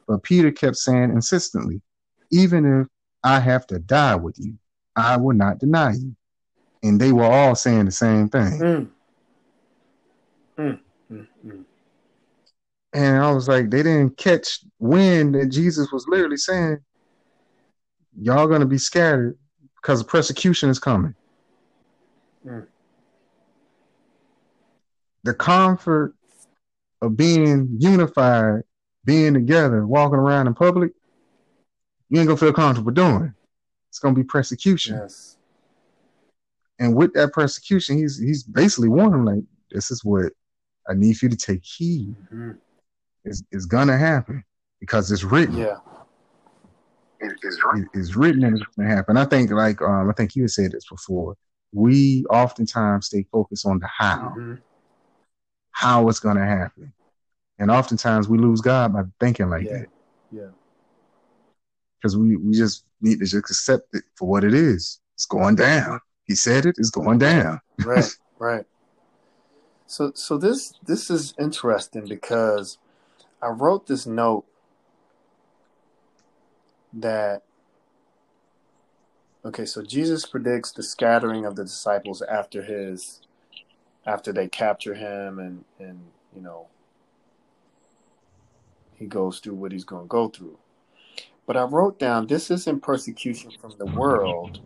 But 0.07 0.23
Peter 0.23 0.51
kept 0.51 0.77
saying 0.77 1.11
insistently, 1.11 1.81
Even 2.31 2.81
if 2.81 2.88
I 3.23 3.39
have 3.39 3.68
to 3.68 3.80
die 3.80 4.15
with 4.15 4.38
you, 4.38 4.55
I 4.95 5.18
will 5.18 5.35
not 5.35 5.59
deny 5.59 5.93
you. 5.93 6.15
And 6.84 6.99
they 6.99 7.11
were 7.11 7.26
all 7.26 7.55
saying 7.55 7.85
the 7.85 7.91
same 7.91 8.30
thing. 8.30 8.59
Mm. 8.59 8.89
Mm, 10.58 10.80
mm, 11.12 11.28
mm. 11.46 11.66
And 12.94 13.18
I 13.18 13.32
was 13.32 13.48
like, 13.48 13.70
they 13.70 13.84
didn't 13.84 14.18
catch 14.18 14.60
wind 14.80 15.36
that 15.36 15.48
Jesus 15.48 15.92
was 15.92 16.08
literally 16.08 16.38
saying, 16.38 16.80
Y'all 18.20 18.48
gonna 18.48 18.66
be 18.66 18.80
scattered 18.80 19.38
because 19.76 20.00
the 20.00 20.08
persecution 20.08 20.70
is 20.70 20.80
coming. 20.80 21.14
The 25.24 25.34
comfort 25.34 26.16
of 27.02 27.16
being 27.16 27.68
unified, 27.78 28.62
being 29.06 29.34
together, 29.34 29.86
walking 29.86 30.18
around 30.18 30.48
in 30.48 30.56
public, 30.56 30.94
you 32.10 32.20
ain't 32.20 32.28
gonna 32.28 32.38
feel 32.38 32.54
comfortable 32.54 32.92
doing. 32.92 33.34
It's 33.90 34.00
gonna 34.00 34.16
be 34.16 34.24
persecution. 34.24 34.98
Yes. 34.98 35.38
And 36.80 36.96
with 36.96 37.14
that 37.14 37.34
persecution, 37.34 37.98
he's 37.98 38.18
he's 38.18 38.44
basically 38.44 38.90
warning 38.90 39.26
like, 39.26 39.44
this 39.72 39.92
is 39.92 40.04
what 40.04 40.32
I 40.89 40.93
need 40.93 41.18
for 41.18 41.26
you 41.26 41.30
to 41.30 41.38
take 41.38 41.64
heed. 41.64 42.15
Mm-hmm 42.26 42.51
is, 43.27 43.43
is 43.51 43.65
gonna 43.65 43.97
happen 43.97 44.43
because 44.80 45.11
it's 45.11 45.23
written. 45.23 45.57
Yeah. 45.57 45.77
It's, 47.19 47.64
written. 47.64 47.89
It, 47.93 47.99
it's 47.99 48.15
written 48.15 48.43
and 48.43 48.57
it's 48.57 48.65
gonna 48.76 48.89
happen. 48.89 49.18
I 49.18 49.26
think 49.26 49.51
like 49.51 49.81
um 49.81 50.09
I 50.09 50.14
think 50.14 50.35
you 50.35 50.47
said 50.47 50.72
this 50.72 50.88
before. 50.88 51.35
We 51.73 52.26
oftentimes 52.30 53.07
stay 53.07 53.26
focused 53.31 53.65
on 53.65 53.80
the 53.80 53.88
how. 53.88 54.34
Mm-hmm. 54.38 54.55
How 55.72 56.07
it's 56.07 56.19
gonna 56.19 56.45
happen. 56.45 56.93
And 57.59 57.72
oftentimes 57.72 58.27
we 58.27 58.38
lose 58.38 58.61
God 58.61 58.93
by 58.93 59.03
thinking 59.19 59.49
like 59.49 59.65
yeah. 59.65 59.73
that. 59.73 59.88
Yeah. 60.31 60.49
Because 61.99 62.15
we, 62.15 62.35
we 62.35 62.53
just 62.53 62.85
need 63.01 63.19
to 63.19 63.26
just 63.26 63.34
accept 63.34 63.95
it 63.95 64.03
for 64.15 64.27
what 64.27 64.43
it 64.43 64.53
is. 64.53 64.99
It's 65.15 65.26
going 65.26 65.55
down. 65.55 65.99
He 66.26 66.35
said 66.35 66.68
it, 66.68 66.76
it's 66.77 66.91
going 66.91 67.18
down. 67.18 67.59
right, 67.84 68.15
right. 68.38 68.65
So 69.88 70.11
so 70.14 70.38
this 70.38 70.73
this 70.85 71.09
is 71.09 71.34
interesting 71.39 72.05
because 72.07 72.77
I 73.41 73.47
wrote 73.47 73.88
this 73.88 74.05
note 74.05 74.45
that 76.91 77.43
okay, 79.45 79.65
so 79.65 79.81
Jesus 79.81 80.26
predicts 80.26 80.73
the 80.73 80.84
scattering 80.84 81.45
of 81.45 81.55
the 81.55 81.64
disciples 81.64 82.22
after 82.22 82.64
his 82.64 83.22
after 84.05 84.34
they 84.34 84.49
capture 84.49 84.93
him 84.93 85.39
and 85.39 85.64
and 85.80 85.99
you 86.35 86.41
know 86.41 86.68
he 88.97 89.05
goes 89.05 89.39
through 89.39 89.55
what 89.55 89.72
he's 89.72 89.85
going 89.85 90.03
to 90.03 90.09
go 90.09 90.27
through. 90.27 90.57
But 91.45 91.55
I 91.55 91.64
wrote 91.64 91.97
down 91.97 92.27
this 92.27 92.51
isn't 92.51 92.84
persecution 92.84 93.51
from 93.61 93.72
the 93.77 93.85
world. 93.85 94.59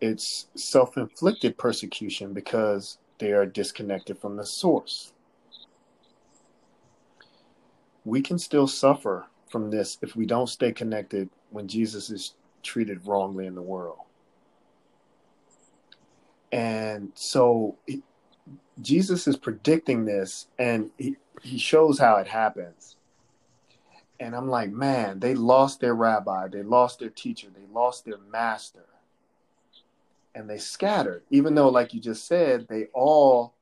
It's 0.00 0.46
self-inflicted 0.54 1.58
persecution 1.58 2.32
because 2.32 2.96
they 3.20 3.32
are 3.32 3.46
disconnected 3.46 4.18
from 4.18 4.36
the 4.36 4.44
source 4.44 5.12
we 8.04 8.20
can 8.20 8.38
still 8.38 8.66
suffer 8.66 9.26
from 9.48 9.70
this 9.70 9.98
if 10.02 10.16
we 10.16 10.26
don't 10.26 10.48
stay 10.48 10.72
connected 10.72 11.28
when 11.50 11.68
Jesus 11.68 12.10
is 12.10 12.34
treated 12.62 13.06
wrongly 13.06 13.46
in 13.46 13.54
the 13.54 13.62
world. 13.62 13.98
And 16.52 17.12
so 17.14 17.76
Jesus 18.80 19.28
is 19.28 19.36
predicting 19.36 20.04
this 20.04 20.48
and 20.58 20.90
he, 20.98 21.16
he 21.42 21.58
shows 21.58 21.98
how 21.98 22.16
it 22.16 22.26
happens. 22.26 22.96
And 24.18 24.34
I'm 24.34 24.48
like, 24.48 24.70
man, 24.70 25.20
they 25.20 25.34
lost 25.34 25.80
their 25.80 25.94
rabbi, 25.94 26.48
they 26.48 26.62
lost 26.62 26.98
their 26.98 27.08
teacher, 27.10 27.48
they 27.54 27.72
lost 27.72 28.04
their 28.04 28.18
master. 28.30 28.84
And 30.34 30.48
they 30.48 30.58
scattered, 30.58 31.24
even 31.30 31.54
though, 31.54 31.68
like 31.68 31.92
you 31.92 32.00
just 32.00 32.26
said, 32.26 32.66
they 32.68 32.86
all 32.94 33.54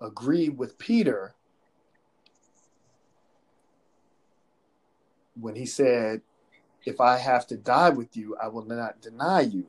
agreed 0.00 0.56
with 0.56 0.78
Peter 0.78 1.34
when 5.38 5.54
he 5.54 5.66
said, 5.66 6.22
If 6.84 7.00
I 7.00 7.18
have 7.18 7.46
to 7.48 7.56
die 7.56 7.90
with 7.90 8.16
you, 8.16 8.36
I 8.42 8.48
will 8.48 8.64
not 8.64 9.00
deny 9.00 9.42
you. 9.42 9.66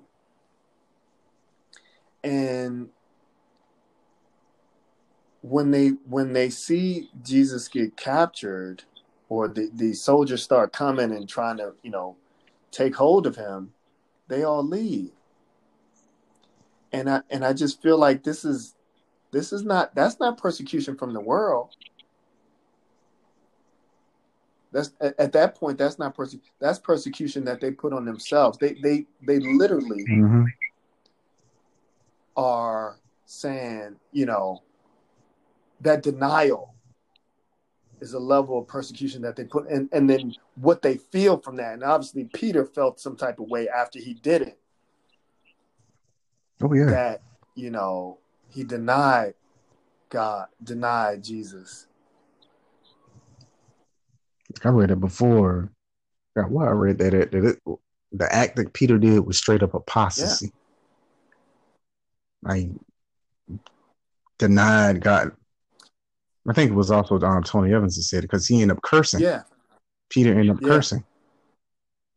And 2.23 2.89
when 5.41 5.71
they 5.71 5.89
when 6.07 6.33
they 6.33 6.49
see 6.49 7.09
Jesus 7.23 7.67
get 7.67 7.95
captured 7.95 8.83
or 9.29 9.47
the, 9.47 9.69
the 9.73 9.93
soldiers 9.93 10.43
start 10.43 10.73
coming 10.73 11.11
and 11.11 11.27
trying 11.27 11.57
to, 11.57 11.73
you 11.83 11.91
know, 11.91 12.15
take 12.71 12.95
hold 12.95 13.27
of 13.27 13.35
him, 13.35 13.73
they 14.27 14.43
all 14.43 14.63
leave. 14.63 15.11
And 16.97 17.09
I 17.09 17.21
and 17.29 17.45
I 17.45 17.53
just 17.53 17.81
feel 17.81 17.97
like 17.97 18.23
this 18.23 18.43
is 18.43 18.75
this 19.31 19.53
is 19.53 19.63
not 19.63 19.93
that's 19.93 20.19
not 20.19 20.37
persecution 20.37 20.97
from 20.97 21.13
the 21.13 21.21
world. 21.21 21.75
That's 24.71 24.91
at, 24.99 25.19
at 25.19 25.31
that 25.33 25.55
point. 25.55 25.77
That's 25.77 25.99
not 25.99 26.15
perse- 26.15 26.37
That's 26.59 26.79
persecution 26.79 27.45
that 27.45 27.61
they 27.61 27.71
put 27.71 27.93
on 27.93 28.03
themselves. 28.03 28.57
They 28.57 28.73
they 28.81 29.05
they 29.25 29.39
literally 29.39 30.05
mm-hmm. 30.09 30.45
are 32.35 32.97
saying, 33.25 33.97
you 34.11 34.25
know, 34.25 34.63
that 35.81 36.01
denial 36.01 36.73
is 38.01 38.13
a 38.13 38.19
level 38.19 38.59
of 38.59 38.67
persecution 38.67 39.21
that 39.21 39.35
they 39.35 39.43
put 39.43 39.67
and 39.67 39.87
and 39.91 40.09
then 40.09 40.33
what 40.55 40.81
they 40.81 40.97
feel 40.97 41.37
from 41.37 41.55
that 41.55 41.73
and 41.73 41.83
obviously 41.83 42.25
peter 42.25 42.63
felt 42.63 42.99
some 42.99 43.15
type 43.15 43.39
of 43.39 43.47
way 43.47 43.67
after 43.67 43.97
he 43.97 44.13
did 44.13 44.43
it 44.43 44.59
oh 46.61 46.73
yeah 46.73 46.85
that 46.85 47.21
you 47.55 47.69
know 47.69 48.17
he 48.49 48.63
denied 48.63 49.33
god 50.09 50.47
denied 50.63 51.23
jesus 51.23 51.87
I 54.63 54.69
read 54.69 54.91
it 54.91 54.99
before. 54.99 55.71
God, 56.35 56.51
why 56.51 56.67
I 56.67 56.71
read 56.71 56.97
that? 56.99 57.11
That 57.11 57.33
it, 57.33 57.59
the 58.11 58.33
act 58.33 58.55
that 58.55 58.73
Peter 58.73 58.97
did 58.97 59.19
was 59.19 59.37
straight 59.37 59.63
up 59.63 59.73
apostasy. 59.73 60.51
Yeah. 62.43 62.49
Like 62.49 62.69
denied 64.37 65.01
God. 65.01 65.31
I 66.47 66.53
think 66.53 66.71
it 66.71 66.75
was 66.75 66.91
also 66.91 67.19
um, 67.19 67.43
Tony 67.43 67.73
Evans 67.73 67.95
that 67.97 68.03
said 68.03 68.19
it 68.19 68.21
because 68.23 68.47
he 68.47 68.61
ended 68.61 68.77
up 68.77 68.83
cursing. 68.83 69.19
Yeah. 69.19 69.43
Peter 70.09 70.31
ended 70.31 70.51
up 70.51 70.61
yeah. 70.61 70.67
cursing 70.69 71.03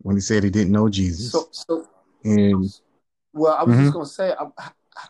when 0.02 0.16
he 0.16 0.20
said 0.20 0.44
he 0.44 0.50
didn't 0.50 0.72
know 0.72 0.88
Jesus. 0.88 1.32
So, 1.32 1.48
so 1.50 1.88
and 2.24 2.64
well, 3.32 3.54
I 3.54 3.64
was 3.64 3.74
mm-hmm. 3.74 3.84
just 3.84 3.92
going 3.94 4.06
to 4.06 4.12
say, 4.12 4.30
um, 4.32 4.52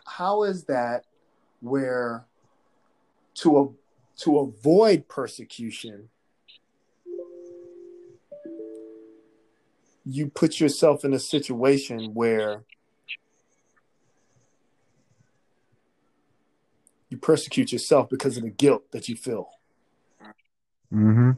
how 0.05 0.43
is 0.43 0.65
that 0.65 1.05
where 1.59 2.25
to 3.35 3.75
to 4.17 4.39
avoid 4.39 5.07
persecution, 5.07 6.09
you 10.05 10.27
put 10.27 10.59
yourself 10.59 11.03
in 11.03 11.13
a 11.13 11.19
situation 11.19 12.13
where 12.13 12.63
you 17.09 17.17
persecute 17.17 17.71
yourself 17.71 18.09
because 18.09 18.37
of 18.37 18.43
the 18.43 18.49
guilt 18.49 18.83
that 18.91 19.09
you 19.09 19.15
feel. 19.15 19.49
Mm-hmm. 20.93 21.31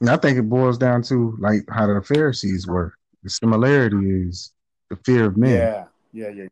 And 0.00 0.10
I 0.10 0.16
think 0.16 0.38
it 0.38 0.48
boils 0.48 0.78
down 0.78 1.02
to 1.04 1.36
like 1.38 1.62
how 1.68 1.86
the 1.86 2.02
Pharisees 2.02 2.66
were. 2.66 2.94
The 3.22 3.30
similarity 3.30 4.28
is 4.28 4.52
the 4.90 4.96
fear 5.04 5.26
of 5.26 5.36
men. 5.36 5.58
Yeah, 5.58 5.84
yeah, 6.12 6.28
yeah. 6.28 6.48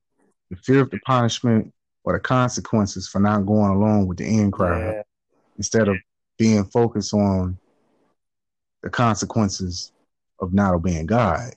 The 0.51 0.57
fear 0.57 0.81
of 0.81 0.91
the 0.91 0.99
punishment 1.01 1.73
or 2.05 2.13
the 2.15 2.21
consequences 2.21 3.09
for 3.09 3.21
not 3.21 3.47
going 3.47 3.73
along 3.73 4.07
with 4.07 4.19
the 4.19 4.25
in 4.25 4.51
crowd 4.51 4.95
yeah. 4.95 5.03
instead 5.57 5.89
of 5.89 5.97
being 6.39 6.65
focused 6.65 7.13
on 7.15 7.59
the 8.83 8.91
consequences 8.91 9.93
of 10.41 10.53
not 10.53 10.75
obeying 10.75 11.07
God 11.07 11.51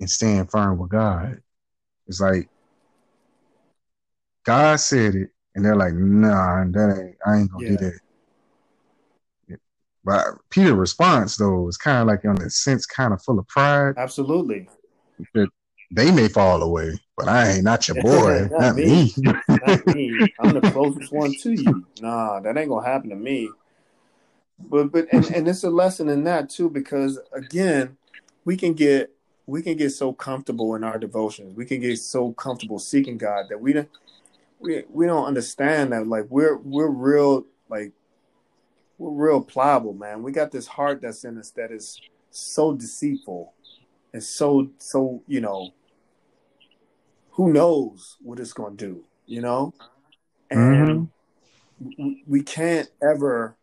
and 0.00 0.10
staying 0.10 0.46
firm 0.46 0.78
with 0.78 0.90
God. 0.90 1.40
It's 2.06 2.20
like 2.20 2.48
God 4.44 4.80
said 4.80 5.14
it, 5.14 5.30
and 5.54 5.64
they're 5.64 5.76
like, 5.76 5.94
"Nah, 5.94 6.64
that 6.64 6.98
ain't. 7.00 7.16
I 7.24 7.38
ain't 7.38 7.50
gonna 7.50 7.64
yeah. 7.64 7.70
do 7.70 7.76
that." 7.76 7.98
But 10.04 10.24
Peter's 10.50 10.72
response 10.72 11.36
though 11.36 11.68
is 11.68 11.76
kind 11.76 12.02
of 12.02 12.08
like 12.08 12.24
in 12.24 12.42
a 12.42 12.50
sense, 12.50 12.86
kind 12.86 13.12
of 13.12 13.22
full 13.22 13.38
of 13.38 13.46
pride. 13.46 13.94
Absolutely. 13.96 14.68
That 15.34 15.48
they 15.90 16.10
may 16.10 16.28
fall 16.28 16.62
away, 16.62 16.98
but 17.16 17.28
I 17.28 17.52
ain't 17.52 17.64
not 17.64 17.86
your 17.88 17.96
boy. 18.02 18.48
not, 18.50 18.60
not, 18.60 18.76
me. 18.76 19.12
me. 19.16 19.32
not 19.48 19.86
me. 19.86 20.18
I'm 20.38 20.54
the 20.54 20.60
closest 20.62 21.12
one 21.12 21.34
to 21.34 21.52
you. 21.52 21.84
Nah, 22.00 22.40
that 22.40 22.56
ain't 22.56 22.68
gonna 22.68 22.86
happen 22.86 23.10
to 23.10 23.16
me. 23.16 23.50
But 24.58 24.92
but 24.92 25.08
and, 25.12 25.24
and 25.26 25.48
it's 25.48 25.64
a 25.64 25.70
lesson 25.70 26.08
in 26.08 26.24
that 26.24 26.48
too, 26.48 26.70
because 26.70 27.18
again, 27.32 27.96
we 28.44 28.56
can 28.56 28.74
get 28.74 29.10
we 29.46 29.62
can 29.62 29.76
get 29.76 29.90
so 29.90 30.12
comfortable 30.12 30.74
in 30.74 30.84
our 30.84 30.98
devotions. 30.98 31.56
We 31.56 31.66
can 31.66 31.80
get 31.80 31.98
so 31.98 32.32
comfortable 32.32 32.78
seeking 32.78 33.18
God 33.18 33.46
that 33.50 33.60
we 33.60 33.72
don't 33.72 33.88
we 34.60 34.84
we 34.88 35.06
don't 35.06 35.26
understand 35.26 35.92
that 35.92 36.06
like 36.06 36.26
we're 36.30 36.56
we're 36.56 36.88
real 36.88 37.44
like 37.68 37.92
we're 38.98 39.28
real 39.28 39.42
pliable, 39.42 39.94
man. 39.94 40.22
We 40.22 40.32
got 40.32 40.52
this 40.52 40.66
heart 40.66 41.02
that's 41.02 41.24
in 41.24 41.38
us 41.38 41.50
that 41.50 41.72
is 41.72 42.00
so 42.30 42.72
deceitful 42.72 43.52
and 44.12 44.22
so 44.22 44.70
so 44.78 45.22
you 45.26 45.40
know 45.40 45.70
who 47.32 47.52
knows 47.52 48.16
what 48.20 48.38
it's 48.38 48.52
going 48.52 48.76
to 48.76 48.86
do 48.86 49.04
you 49.26 49.40
know 49.40 49.72
and 50.50 51.08
mm-hmm. 51.82 52.12
we 52.26 52.42
can't 52.42 52.88
ever 53.02 53.56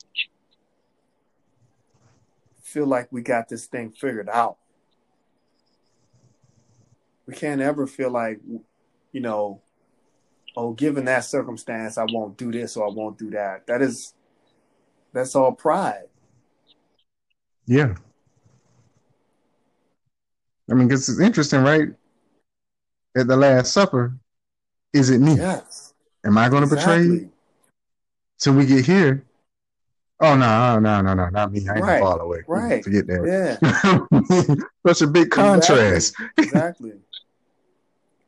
feel 2.63 2.85
like 2.85 3.11
we 3.11 3.21
got 3.21 3.49
this 3.49 3.65
thing 3.65 3.91
figured 3.91 4.29
out 4.29 4.57
we 7.25 7.33
can't 7.33 7.61
ever 7.61 7.85
feel 7.87 8.11
like 8.11 8.39
you 9.11 9.21
know 9.21 9.61
oh 10.55 10.73
given 10.73 11.05
that 11.05 11.23
circumstance 11.23 11.97
i 11.97 12.05
won't 12.09 12.37
do 12.37 12.51
this 12.51 12.75
or 12.75 12.87
i 12.87 12.91
won't 12.91 13.17
do 13.17 13.29
that 13.29 13.65
that 13.67 13.81
is 13.81 14.13
that's 15.13 15.35
all 15.35 15.51
pride. 15.51 16.07
Yeah. 17.65 17.95
I 20.69 20.73
mean, 20.73 20.87
because 20.87 21.09
it's 21.09 21.19
interesting, 21.19 21.61
right? 21.61 21.89
At 23.15 23.27
the 23.27 23.35
Last 23.35 23.73
Supper, 23.73 24.13
is 24.93 25.09
it 25.09 25.19
me? 25.19 25.35
Yes. 25.35 25.93
Am 26.25 26.37
I 26.37 26.49
going 26.49 26.67
to 26.67 26.73
exactly. 26.73 27.07
betray 27.07 27.21
you? 27.21 27.31
Till 28.39 28.53
we 28.53 28.65
get 28.65 28.85
here. 28.85 29.25
Oh 30.21 30.35
no, 30.35 30.79
no, 30.79 31.01
no, 31.01 31.13
no, 31.13 31.29
not 31.29 31.51
me. 31.51 31.67
I 31.67 31.75
ain't 31.75 31.83
right. 31.83 32.01
fall 32.01 32.19
away. 32.19 32.43
Right. 32.47 32.83
Forget 32.83 33.07
that. 33.07 33.57
Yeah. 33.61 34.55
Such 34.93 35.01
a 35.01 35.07
big 35.07 35.29
contrast. 35.29 36.13
Exactly. 36.37 36.43
exactly. 36.89 36.93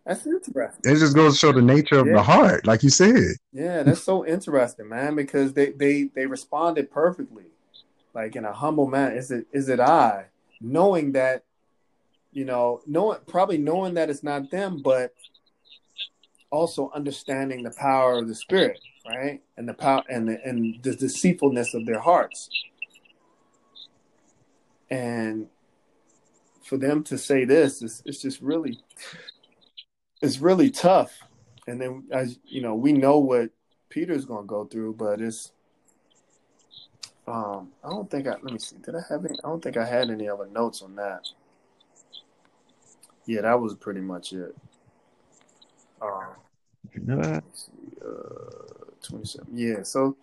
That's 0.06 0.26
interesting. 0.26 0.92
It 0.92 0.98
just 0.98 1.16
goes 1.16 1.34
to 1.34 1.40
show 1.40 1.52
the 1.52 1.62
nature 1.62 2.00
of 2.00 2.08
yeah. 2.08 2.14
the 2.14 2.24
heart, 2.24 2.66
like 2.66 2.82
you 2.82 2.90
said. 2.90 3.36
Yeah, 3.54 3.84
that's 3.84 4.04
so 4.04 4.26
interesting, 4.26 4.90
man, 4.90 5.16
because 5.16 5.54
they 5.54 5.72
they 5.72 6.04
they 6.04 6.26
responded 6.26 6.92
perfectly, 6.92 7.46
like 8.14 8.36
in 8.36 8.46
a 8.46 8.54
humble 8.54 8.88
manner. 8.88 9.16
Is 9.16 9.30
it 9.30 9.46
is 9.52 9.70
it 9.70 9.80
I? 9.80 10.26
Knowing 10.60 11.12
that, 11.14 11.44
you 12.32 12.46
know, 12.46 12.82
knowing 12.88 13.20
probably 13.28 13.58
knowing 13.58 13.96
that 13.96 14.10
it's 14.10 14.24
not 14.24 14.52
them, 14.52 14.82
but 14.82 15.14
also 16.50 16.92
understanding 16.94 17.64
the 17.64 17.72
power 17.72 18.20
of 18.20 18.28
the 18.28 18.36
spirit, 18.36 18.80
right, 19.08 19.42
and 19.58 19.68
the 19.68 19.74
power 19.74 20.04
and 20.10 20.28
the 20.28 20.40
and 20.46 20.82
the 20.84 20.96
deceitfulness 20.96 21.74
of 21.74 21.86
their 21.86 22.00
hearts, 22.00 22.50
and 24.90 25.48
for 26.64 26.78
them 26.78 27.04
to 27.04 27.18
say 27.18 27.44
this, 27.44 27.82
it's, 27.82 28.02
it's 28.06 28.22
just 28.22 28.42
really 28.42 28.80
it's 30.22 30.40
really 30.40 30.70
tough. 30.70 31.20
And 31.68 31.82
then 31.82 32.04
as 32.12 32.40
you 32.46 32.62
know, 32.62 32.76
we 32.76 32.94
know 32.94 33.18
what 33.18 33.50
Peter's 33.90 34.26
gonna 34.26 34.48
go 34.48 34.66
through, 34.66 34.94
but 34.94 35.20
it's 35.22 35.52
um 37.28 37.72
I 37.84 37.90
don't 37.90 38.10
think 38.10 38.28
I 38.28 38.32
let 38.42 38.54
me 38.54 38.60
see. 38.60 38.78
Did 38.78 38.96
I 38.96 39.02
have 39.10 39.26
any 39.26 39.38
I 39.44 39.48
don't 39.48 39.62
think 39.62 39.78
I 39.78 39.86
had 39.86 40.10
any 40.10 40.30
other 40.30 40.48
notes 40.48 40.82
on 40.82 40.96
that. 40.96 41.28
Yeah, 43.32 43.44
that 43.44 43.62
was 43.62 43.76
pretty 43.76 44.02
much 44.02 44.34
it. 44.34 44.54
Um 46.02 46.36
see, 47.56 47.72
uh, 48.06 48.92
27. 49.04 49.48
Yeah, 49.54 49.84
so 49.84 50.18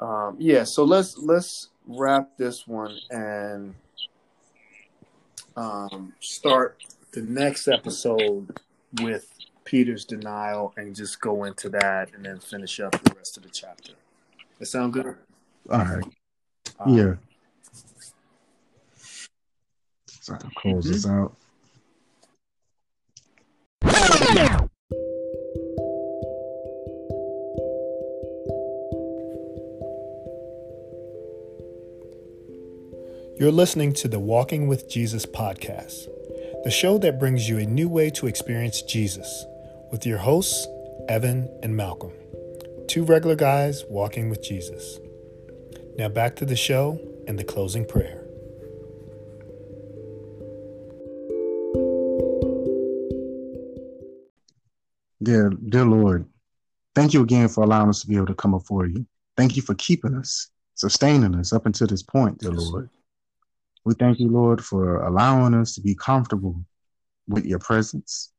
um 0.00 0.36
yeah, 0.38 0.64
so 0.64 0.84
let's 0.84 1.18
let's 1.18 1.68
wrap 1.86 2.30
this 2.38 2.66
one 2.66 2.96
and 3.10 3.74
um 5.54 6.14
start 6.20 6.82
the 7.12 7.20
next 7.20 7.68
episode 7.68 8.58
with 9.02 9.30
Peter's 9.66 10.06
denial 10.06 10.72
and 10.78 10.96
just 10.96 11.20
go 11.20 11.44
into 11.44 11.68
that 11.68 12.08
and 12.14 12.24
then 12.24 12.38
finish 12.38 12.80
up 12.80 12.92
the 13.04 13.14
rest 13.16 13.36
of 13.36 13.42
the 13.42 13.50
chapter. 13.50 13.92
That 14.58 14.66
sound 14.66 14.94
good? 14.94 15.14
All 15.68 15.78
right. 15.78 16.04
Um, 16.80 16.96
yeah. 16.96 17.14
So 20.08 20.32
I'll 20.32 20.50
close 20.56 20.84
mm-hmm. 20.84 20.92
this 20.92 21.06
out. 21.06 21.36
You're 33.36 33.50
listening 33.52 33.92
to 33.94 34.08
the 34.08 34.20
Walking 34.20 34.68
with 34.68 34.88
Jesus 34.88 35.26
podcast 35.26 36.08
the 36.64 36.70
show 36.70 36.96
that 36.96 37.18
brings 37.18 37.46
you 37.46 37.58
a 37.58 37.66
new 37.66 37.90
way 37.90 38.08
to 38.08 38.26
experience 38.26 38.80
Jesus, 38.80 39.44
with 39.92 40.06
your 40.06 40.16
hosts, 40.16 40.66
Evan 41.10 41.46
and 41.62 41.76
Malcolm, 41.76 42.12
two 42.88 43.04
regular 43.04 43.36
guys 43.36 43.84
walking 43.90 44.30
with 44.30 44.42
Jesus. 44.42 44.98
Now 45.98 46.08
back 46.08 46.36
to 46.36 46.46
the 46.46 46.56
show 46.56 46.98
and 47.28 47.38
the 47.38 47.44
closing 47.44 47.84
prayer. 47.84 48.23
Dear, 55.24 55.48
dear 55.48 55.86
Lord, 55.86 56.26
thank 56.94 57.14
you 57.14 57.22
again 57.22 57.48
for 57.48 57.64
allowing 57.64 57.88
us 57.88 58.02
to 58.02 58.06
be 58.06 58.16
able 58.16 58.26
to 58.26 58.34
come 58.34 58.50
before 58.50 58.86
you. 58.86 59.06
Thank 59.38 59.56
you 59.56 59.62
for 59.62 59.74
keeping 59.74 60.14
us, 60.14 60.50
sustaining 60.74 61.34
us 61.34 61.50
up 61.50 61.64
until 61.64 61.86
this 61.86 62.02
point, 62.02 62.38
dear 62.38 62.50
Lord. 62.50 62.90
We 63.86 63.94
thank 63.94 64.20
you, 64.20 64.28
Lord, 64.28 64.62
for 64.62 65.02
allowing 65.02 65.54
us 65.54 65.74
to 65.76 65.80
be 65.80 65.94
comfortable 65.94 66.62
with 67.26 67.46
your 67.46 67.58
presence 67.58 68.32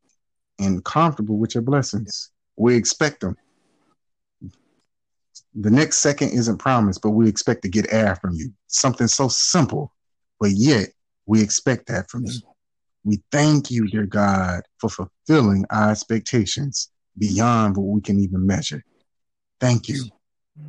and 0.60 0.86
comfortable 0.86 1.40
with 1.40 1.56
your 1.56 1.64
blessings. 1.64 2.30
We 2.56 2.76
expect 2.76 3.22
them. 3.22 3.36
The 5.56 5.72
next 5.72 6.00
second 6.00 6.30
isn't 6.30 6.60
promised, 6.60 7.02
but 7.02 7.12
we 7.12 7.28
expect 7.28 7.64
to 7.64 7.70
get 7.70 7.92
air 7.92 8.16
from 8.18 8.36
you. 8.36 8.54
Something 8.68 9.08
so 9.08 9.28
simple, 9.28 9.92
but 10.40 10.52
yet 10.52 10.90
we 11.26 11.42
expect 11.42 11.88
that 11.88 12.12
from 12.12 12.26
you. 12.26 12.42
We 13.06 13.22
thank 13.32 13.70
you, 13.70 13.88
dear 13.88 14.08
God, 14.08 14.64
for 14.80 14.90
fulfilling 14.90 15.64
our 15.70 15.92
expectations 15.92 16.90
beyond 17.18 17.78
what 17.78 17.86
we 17.86 18.02
can 18.02 18.20
even 18.20 18.46
measure. 18.46 18.84
Thank 19.62 19.88
you. 19.88 20.06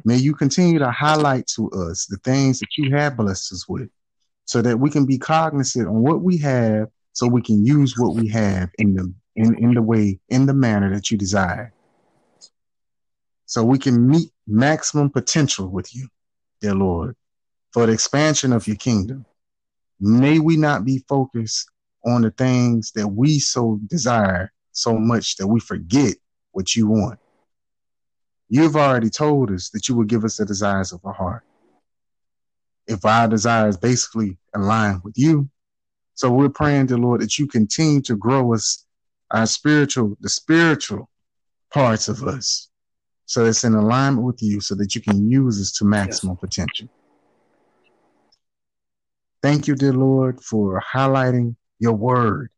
May 0.04 0.16
you 0.16 0.34
continue 0.34 0.78
to 0.78 0.90
highlight 0.90 1.46
to 1.56 1.70
us 1.70 2.06
the 2.06 2.18
things 2.18 2.60
that 2.60 2.68
you 2.76 2.94
have 2.94 3.16
blessed 3.16 3.52
us 3.52 3.68
with 3.68 3.88
so 4.44 4.62
that 4.62 4.78
we 4.78 4.90
can 4.90 5.06
be 5.06 5.18
cognizant 5.18 5.88
on 5.88 6.02
what 6.02 6.22
we 6.22 6.38
have 6.38 6.88
so 7.12 7.26
we 7.26 7.42
can 7.42 7.64
use 7.64 7.98
what 7.98 8.14
we 8.14 8.28
have 8.28 8.70
in 8.78 8.94
the 8.94 9.12
in, 9.36 9.54
in 9.62 9.74
the 9.74 9.82
way 9.82 10.18
in 10.28 10.46
the 10.46 10.54
manner 10.54 10.94
that 10.94 11.10
you 11.10 11.18
desire 11.18 11.72
so 13.44 13.62
we 13.62 13.78
can 13.78 14.08
meet 14.08 14.30
maximum 14.46 15.10
potential 15.10 15.68
with 15.68 15.94
you 15.94 16.08
dear 16.60 16.74
lord 16.74 17.14
for 17.72 17.86
the 17.86 17.92
expansion 17.92 18.52
of 18.52 18.66
your 18.66 18.76
kingdom 18.76 19.26
may 20.00 20.38
we 20.38 20.56
not 20.56 20.84
be 20.84 21.04
focused 21.08 21.68
on 22.06 22.22
the 22.22 22.30
things 22.30 22.92
that 22.92 23.08
we 23.08 23.38
so 23.38 23.78
desire 23.86 24.52
so 24.72 24.94
much 24.94 25.36
that 25.36 25.46
we 25.46 25.60
forget 25.60 26.14
what 26.52 26.76
you 26.76 26.86
want 26.86 27.18
you've 28.48 28.76
already 28.76 29.10
told 29.10 29.50
us 29.50 29.70
that 29.70 29.88
you 29.88 29.94
will 29.94 30.04
give 30.04 30.24
us 30.24 30.36
the 30.36 30.46
desires 30.46 30.92
of 30.92 31.00
our 31.04 31.12
heart 31.12 31.42
if 32.86 33.04
our 33.04 33.28
desires 33.28 33.76
basically 33.76 34.38
align 34.54 35.00
with 35.04 35.14
you. 35.16 35.48
So 36.14 36.30
we're 36.30 36.48
praying 36.48 36.86
to 36.88 36.96
Lord 36.96 37.20
that 37.20 37.38
you 37.38 37.46
continue 37.46 38.00
to 38.02 38.16
grow 38.16 38.54
us, 38.54 38.84
our 39.30 39.46
spiritual, 39.46 40.16
the 40.20 40.28
spiritual 40.28 41.10
parts 41.72 42.08
of 42.08 42.22
us. 42.22 42.70
So 43.26 43.44
it's 43.44 43.64
in 43.64 43.74
alignment 43.74 44.24
with 44.24 44.42
you 44.42 44.60
so 44.60 44.74
that 44.76 44.94
you 44.94 45.00
can 45.00 45.28
use 45.28 45.60
us 45.60 45.72
to 45.78 45.84
maximum 45.84 46.34
yes. 46.36 46.40
potential. 46.40 46.88
Thank 49.42 49.66
you, 49.66 49.74
dear 49.74 49.92
Lord, 49.92 50.40
for 50.40 50.80
highlighting 50.80 51.56
your 51.78 51.94
word 51.94 52.50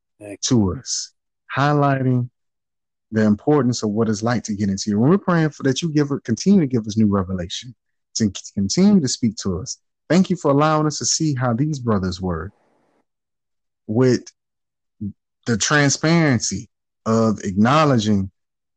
to 0.43 0.75
us, 0.75 1.13
highlighting 1.55 2.29
the 3.11 3.25
importance 3.25 3.83
of 3.83 3.91
what 3.91 4.09
it's 4.09 4.23
like 4.23 4.43
to 4.45 4.55
get 4.55 4.69
into 4.69 4.91
you. 4.91 5.01
When 5.01 5.11
we're 5.11 5.19
praying 5.19 5.51
for 5.51 5.63
that, 5.63 5.81
you 5.81 5.91
give 5.93 6.11
continue 6.25 6.61
to 6.61 6.67
give 6.67 6.87
us 6.87 6.97
new 6.97 7.07
revelation, 7.07 7.75
to 8.17 8.31
continue 8.55 9.01
to 9.01 9.09
speak 9.09 9.37
to 9.37 9.61
us, 9.61 9.79
Thank 10.09 10.31
you 10.31 10.37
for 10.37 10.51
allowing 10.51 10.87
us 10.87 10.99
to 10.99 11.05
see 11.05 11.35
how 11.35 11.53
these 11.53 11.79
brothers 11.79 12.21
were 12.21 12.51
with 13.87 14.25
the 15.47 15.57
transparency 15.57 16.69
of 17.05 17.41
acknowledging 17.45 18.31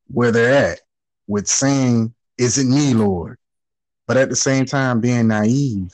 where 0.08 0.32
they're 0.32 0.72
at, 0.72 0.82
with 1.28 1.48
saying, 1.48 2.14
Is 2.38 2.58
it 2.58 2.68
me, 2.68 2.94
Lord? 2.94 3.38
But 4.08 4.18
at 4.18 4.30
the 4.30 4.36
same 4.36 4.66
time, 4.66 5.00
being 5.00 5.30
naive 5.30 5.94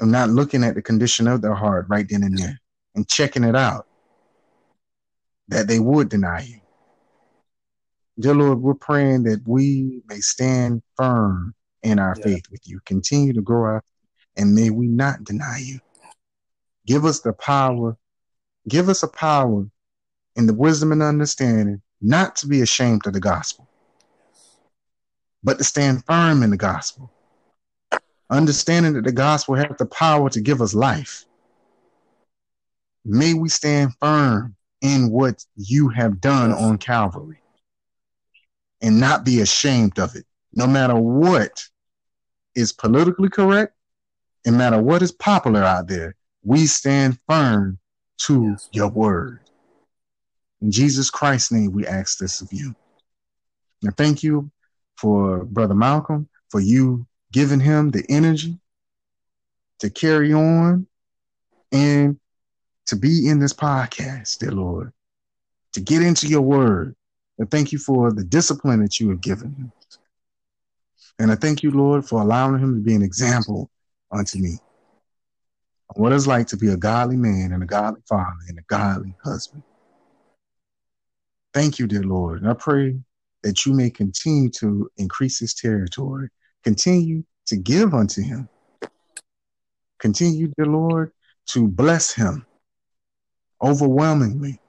and 0.00 0.10
not 0.10 0.30
looking 0.30 0.64
at 0.64 0.74
the 0.74 0.82
condition 0.82 1.28
of 1.28 1.42
their 1.42 1.54
heart 1.54 1.86
right 1.88 2.06
then 2.08 2.24
and 2.24 2.36
there 2.36 2.60
and 2.96 3.08
checking 3.08 3.44
it 3.44 3.54
out 3.54 3.86
that 5.48 5.68
they 5.68 5.78
would 5.78 6.08
deny 6.08 6.40
you. 6.40 6.60
Dear 8.18 8.34
Lord, 8.34 8.60
we're 8.60 8.74
praying 8.74 9.24
that 9.24 9.46
we 9.46 10.00
may 10.08 10.18
stand 10.18 10.82
firm 10.96 11.54
in 11.82 11.98
our 11.98 12.16
yeah. 12.18 12.24
faith 12.24 12.44
with 12.50 12.66
you, 12.66 12.80
continue 12.86 13.32
to 13.34 13.42
grow 13.42 13.62
our 13.62 13.84
and 14.36 14.54
may 14.54 14.70
we 14.70 14.86
not 14.86 15.24
deny 15.24 15.58
you. 15.62 15.78
Give 16.86 17.04
us 17.04 17.20
the 17.20 17.32
power, 17.32 17.96
give 18.68 18.88
us 18.88 19.02
a 19.02 19.08
power 19.08 19.66
and 20.36 20.48
the 20.48 20.54
wisdom 20.54 20.92
and 20.92 21.02
understanding 21.02 21.82
not 22.00 22.36
to 22.36 22.46
be 22.46 22.60
ashamed 22.60 23.06
of 23.06 23.12
the 23.12 23.20
gospel, 23.20 23.68
but 25.42 25.58
to 25.58 25.64
stand 25.64 26.04
firm 26.04 26.42
in 26.42 26.50
the 26.50 26.56
gospel. 26.56 27.10
Understanding 28.28 28.94
that 28.94 29.04
the 29.04 29.12
gospel 29.12 29.54
has 29.54 29.76
the 29.78 29.86
power 29.86 30.28
to 30.30 30.40
give 30.40 30.60
us 30.60 30.74
life. 30.74 31.24
May 33.06 33.34
we 33.34 33.48
stand 33.48 33.92
firm 34.00 34.56
in 34.82 35.10
what 35.10 35.44
you 35.56 35.88
have 35.88 36.20
done 36.20 36.52
on 36.52 36.78
Calvary 36.78 37.38
and 38.82 39.00
not 39.00 39.24
be 39.24 39.40
ashamed 39.40 39.98
of 39.98 40.14
it, 40.16 40.26
no 40.52 40.66
matter 40.66 40.94
what 40.94 41.64
is 42.54 42.72
politically 42.72 43.28
correct 43.28 43.76
no 44.46 44.52
matter 44.52 44.80
what 44.80 45.02
is 45.02 45.12
popular 45.12 45.62
out 45.62 45.88
there, 45.88 46.14
we 46.44 46.66
stand 46.66 47.18
firm 47.28 47.78
to 48.18 48.50
yes. 48.50 48.68
your 48.72 48.88
word. 48.88 49.40
In 50.62 50.70
Jesus 50.70 51.10
Christ's 51.10 51.52
name, 51.52 51.72
we 51.72 51.86
ask 51.86 52.18
this 52.18 52.40
of 52.40 52.52
you. 52.52 52.74
And 53.82 53.94
thank 53.96 54.22
you 54.22 54.50
for 54.96 55.44
Brother 55.44 55.74
Malcolm, 55.74 56.28
for 56.50 56.60
you 56.60 57.06
giving 57.32 57.60
him 57.60 57.90
the 57.90 58.04
energy 58.08 58.58
to 59.80 59.90
carry 59.90 60.32
on 60.32 60.86
and 61.72 62.18
to 62.86 62.96
be 62.96 63.28
in 63.28 63.38
this 63.38 63.52
podcast, 63.52 64.38
dear 64.38 64.52
Lord, 64.52 64.92
to 65.72 65.80
get 65.80 66.02
into 66.02 66.26
your 66.26 66.42
word. 66.42 66.94
And 67.38 67.50
thank 67.50 67.72
you 67.72 67.78
for 67.78 68.12
the 68.12 68.24
discipline 68.24 68.80
that 68.82 68.98
you 68.98 69.10
have 69.10 69.20
given 69.20 69.52
him. 69.54 69.72
And 71.18 71.30
I 71.30 71.34
thank 71.34 71.62
you, 71.62 71.70
Lord, 71.70 72.06
for 72.06 72.20
allowing 72.20 72.60
him 72.60 72.74
to 72.76 72.80
be 72.80 72.94
an 72.94 73.02
example 73.02 73.70
unto 74.10 74.38
me. 74.38 74.58
What 75.94 76.12
it's 76.12 76.26
like 76.26 76.46
to 76.48 76.56
be 76.56 76.68
a 76.68 76.76
godly 76.76 77.16
man 77.16 77.52
and 77.52 77.62
a 77.62 77.66
godly 77.66 78.02
father 78.08 78.36
and 78.48 78.58
a 78.58 78.62
godly 78.68 79.14
husband. 79.22 79.62
Thank 81.52 81.78
you, 81.78 81.86
dear 81.86 82.02
Lord. 82.02 82.42
And 82.42 82.50
I 82.50 82.54
pray 82.54 82.98
that 83.42 83.64
you 83.64 83.72
may 83.72 83.90
continue 83.90 84.50
to 84.50 84.90
increase 84.96 85.38
his 85.38 85.54
territory, 85.54 86.28
continue 86.64 87.24
to 87.46 87.56
give 87.56 87.94
unto 87.94 88.22
him. 88.22 88.48
Continue, 89.98 90.52
dear 90.56 90.66
Lord, 90.66 91.12
to 91.46 91.68
bless 91.68 92.12
him 92.12 92.45
overwhelmingly. 93.62 94.60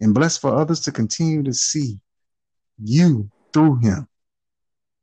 And 0.00 0.14
bless 0.14 0.36
for 0.36 0.54
others 0.54 0.80
to 0.80 0.92
continue 0.92 1.42
to 1.44 1.54
see 1.54 1.98
you 2.78 3.30
through 3.52 3.76
him 3.76 4.08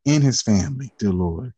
in 0.05 0.21
his 0.21 0.41
family, 0.41 0.93
dear 0.99 1.11
Lord. 1.11 1.53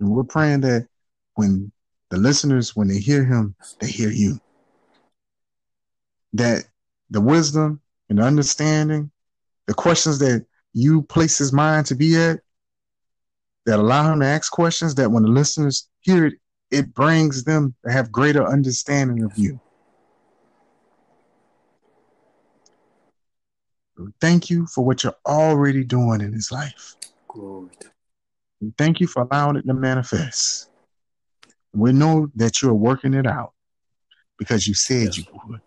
And 0.00 0.10
we're 0.10 0.24
praying 0.24 0.60
that 0.62 0.88
when 1.34 1.72
the 2.10 2.18
listeners, 2.18 2.76
when 2.76 2.88
they 2.88 2.98
hear 2.98 3.24
him, 3.24 3.54
they 3.80 3.88
hear 3.88 4.10
you. 4.10 4.38
That 6.34 6.64
the 7.10 7.20
wisdom 7.20 7.80
and 8.08 8.20
understanding, 8.20 9.10
the 9.66 9.74
questions 9.74 10.18
that 10.18 10.44
you 10.72 11.02
place 11.02 11.38
his 11.38 11.52
mind 11.52 11.86
to 11.86 11.94
be 11.94 12.16
at, 12.16 12.40
that 13.64 13.78
allow 13.78 14.12
him 14.12 14.20
to 14.20 14.26
ask 14.26 14.52
questions 14.52 14.94
that 14.96 15.10
when 15.10 15.22
the 15.22 15.30
listeners 15.30 15.88
hear 16.00 16.26
it, 16.26 16.34
it 16.70 16.94
brings 16.94 17.44
them 17.44 17.74
to 17.84 17.92
have 17.92 18.10
greater 18.10 18.46
understanding 18.46 19.22
of 19.22 19.36
you. 19.36 19.60
Thank 24.20 24.50
you 24.50 24.66
for 24.66 24.84
what 24.84 25.02
you're 25.02 25.16
already 25.26 25.84
doing 25.84 26.20
in 26.20 26.32
his 26.32 26.52
life. 26.52 26.96
Glory. 27.28 27.70
Thank 28.76 29.00
you 29.00 29.06
for 29.06 29.22
allowing 29.22 29.56
it 29.56 29.66
to 29.66 29.74
manifest. 29.74 30.70
We 31.72 31.92
know 31.92 32.30
that 32.36 32.62
you're 32.62 32.74
working 32.74 33.14
it 33.14 33.26
out 33.26 33.52
because 34.38 34.66
you 34.66 34.74
said 34.74 35.06
yes. 35.06 35.18
you 35.18 35.24
would. 35.46 35.60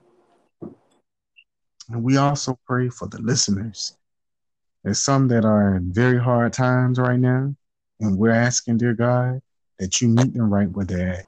And 1.90 2.03
we 2.03 2.18
also 2.18 2.60
pray 2.68 2.90
for 2.90 3.08
the 3.08 3.22
listeners. 3.22 3.95
There's 4.84 5.02
some 5.02 5.28
that 5.30 5.44
are 5.44 5.76
in 5.76 5.92
very 5.92 6.19
hard 6.19 6.53
times 6.53 7.00
right 7.00 7.19
now, 7.19 7.56
and 8.00 8.18
we're 8.18 8.30
asking, 8.30 8.78
dear 8.78 8.94
God, 8.94 9.42
that 9.80 10.01
you 10.01 10.09
meet 10.09 10.33
them 10.33 10.53
right 10.53 10.69
where 10.69 10.85
they're 10.85 11.14
at. 11.14 11.25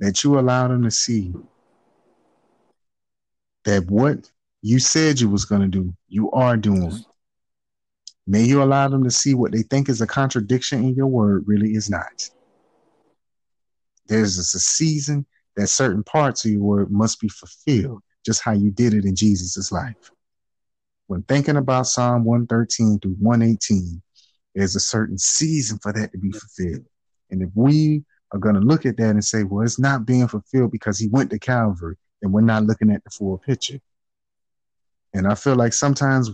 That 0.00 0.24
you 0.24 0.38
allow 0.38 0.68
them 0.68 0.82
to 0.84 0.90
see 0.90 1.34
that 3.64 3.90
what 3.90 4.30
you 4.62 4.78
said 4.78 5.20
you 5.20 5.28
was 5.28 5.44
going 5.44 5.60
to 5.60 5.68
do, 5.68 5.94
you 6.08 6.30
are 6.32 6.56
doing. 6.56 7.04
May 8.26 8.42
you 8.42 8.62
allow 8.62 8.88
them 8.88 9.04
to 9.04 9.10
see 9.10 9.34
what 9.34 9.52
they 9.52 9.62
think 9.62 9.88
is 9.88 10.00
a 10.00 10.06
contradiction 10.06 10.84
in 10.84 10.94
your 10.94 11.06
word 11.06 11.44
really 11.46 11.74
is 11.74 11.90
not. 11.90 12.28
There's 14.06 14.38
a 14.38 14.42
season 14.42 15.26
that 15.56 15.68
certain 15.68 16.02
parts 16.04 16.44
of 16.44 16.50
your 16.50 16.62
word 16.62 16.90
must 16.90 17.20
be 17.20 17.28
fulfilled, 17.28 18.02
just 18.24 18.42
how 18.42 18.52
you 18.52 18.70
did 18.70 18.94
it 18.94 19.04
in 19.04 19.14
Jesus' 19.14 19.70
life. 19.70 20.10
When 21.08 21.22
thinking 21.22 21.56
about 21.56 21.86
Psalm 21.86 22.24
113 22.24 23.00
through 23.00 23.16
118, 23.18 24.02
there's 24.54 24.76
a 24.76 24.80
certain 24.80 25.18
season 25.18 25.78
for 25.82 25.92
that 25.92 26.12
to 26.12 26.18
be 26.18 26.30
fulfilled. 26.32 26.84
And 27.30 27.42
if 27.42 27.50
we 27.54 28.04
are 28.32 28.38
going 28.38 28.54
to 28.54 28.60
look 28.60 28.86
at 28.86 28.96
that 28.96 29.10
and 29.10 29.24
say, 29.24 29.44
well, 29.44 29.64
it's 29.64 29.78
not 29.78 30.06
being 30.06 30.28
fulfilled 30.28 30.72
because 30.72 30.98
he 30.98 31.08
went 31.08 31.30
to 31.30 31.38
Calvary, 31.38 31.96
then 32.20 32.32
we're 32.32 32.40
not 32.40 32.64
looking 32.64 32.90
at 32.90 33.04
the 33.04 33.10
full 33.10 33.38
picture. 33.38 33.80
And 35.14 35.26
I 35.26 35.34
feel 35.34 35.56
like 35.56 35.72
sometimes 35.72 36.30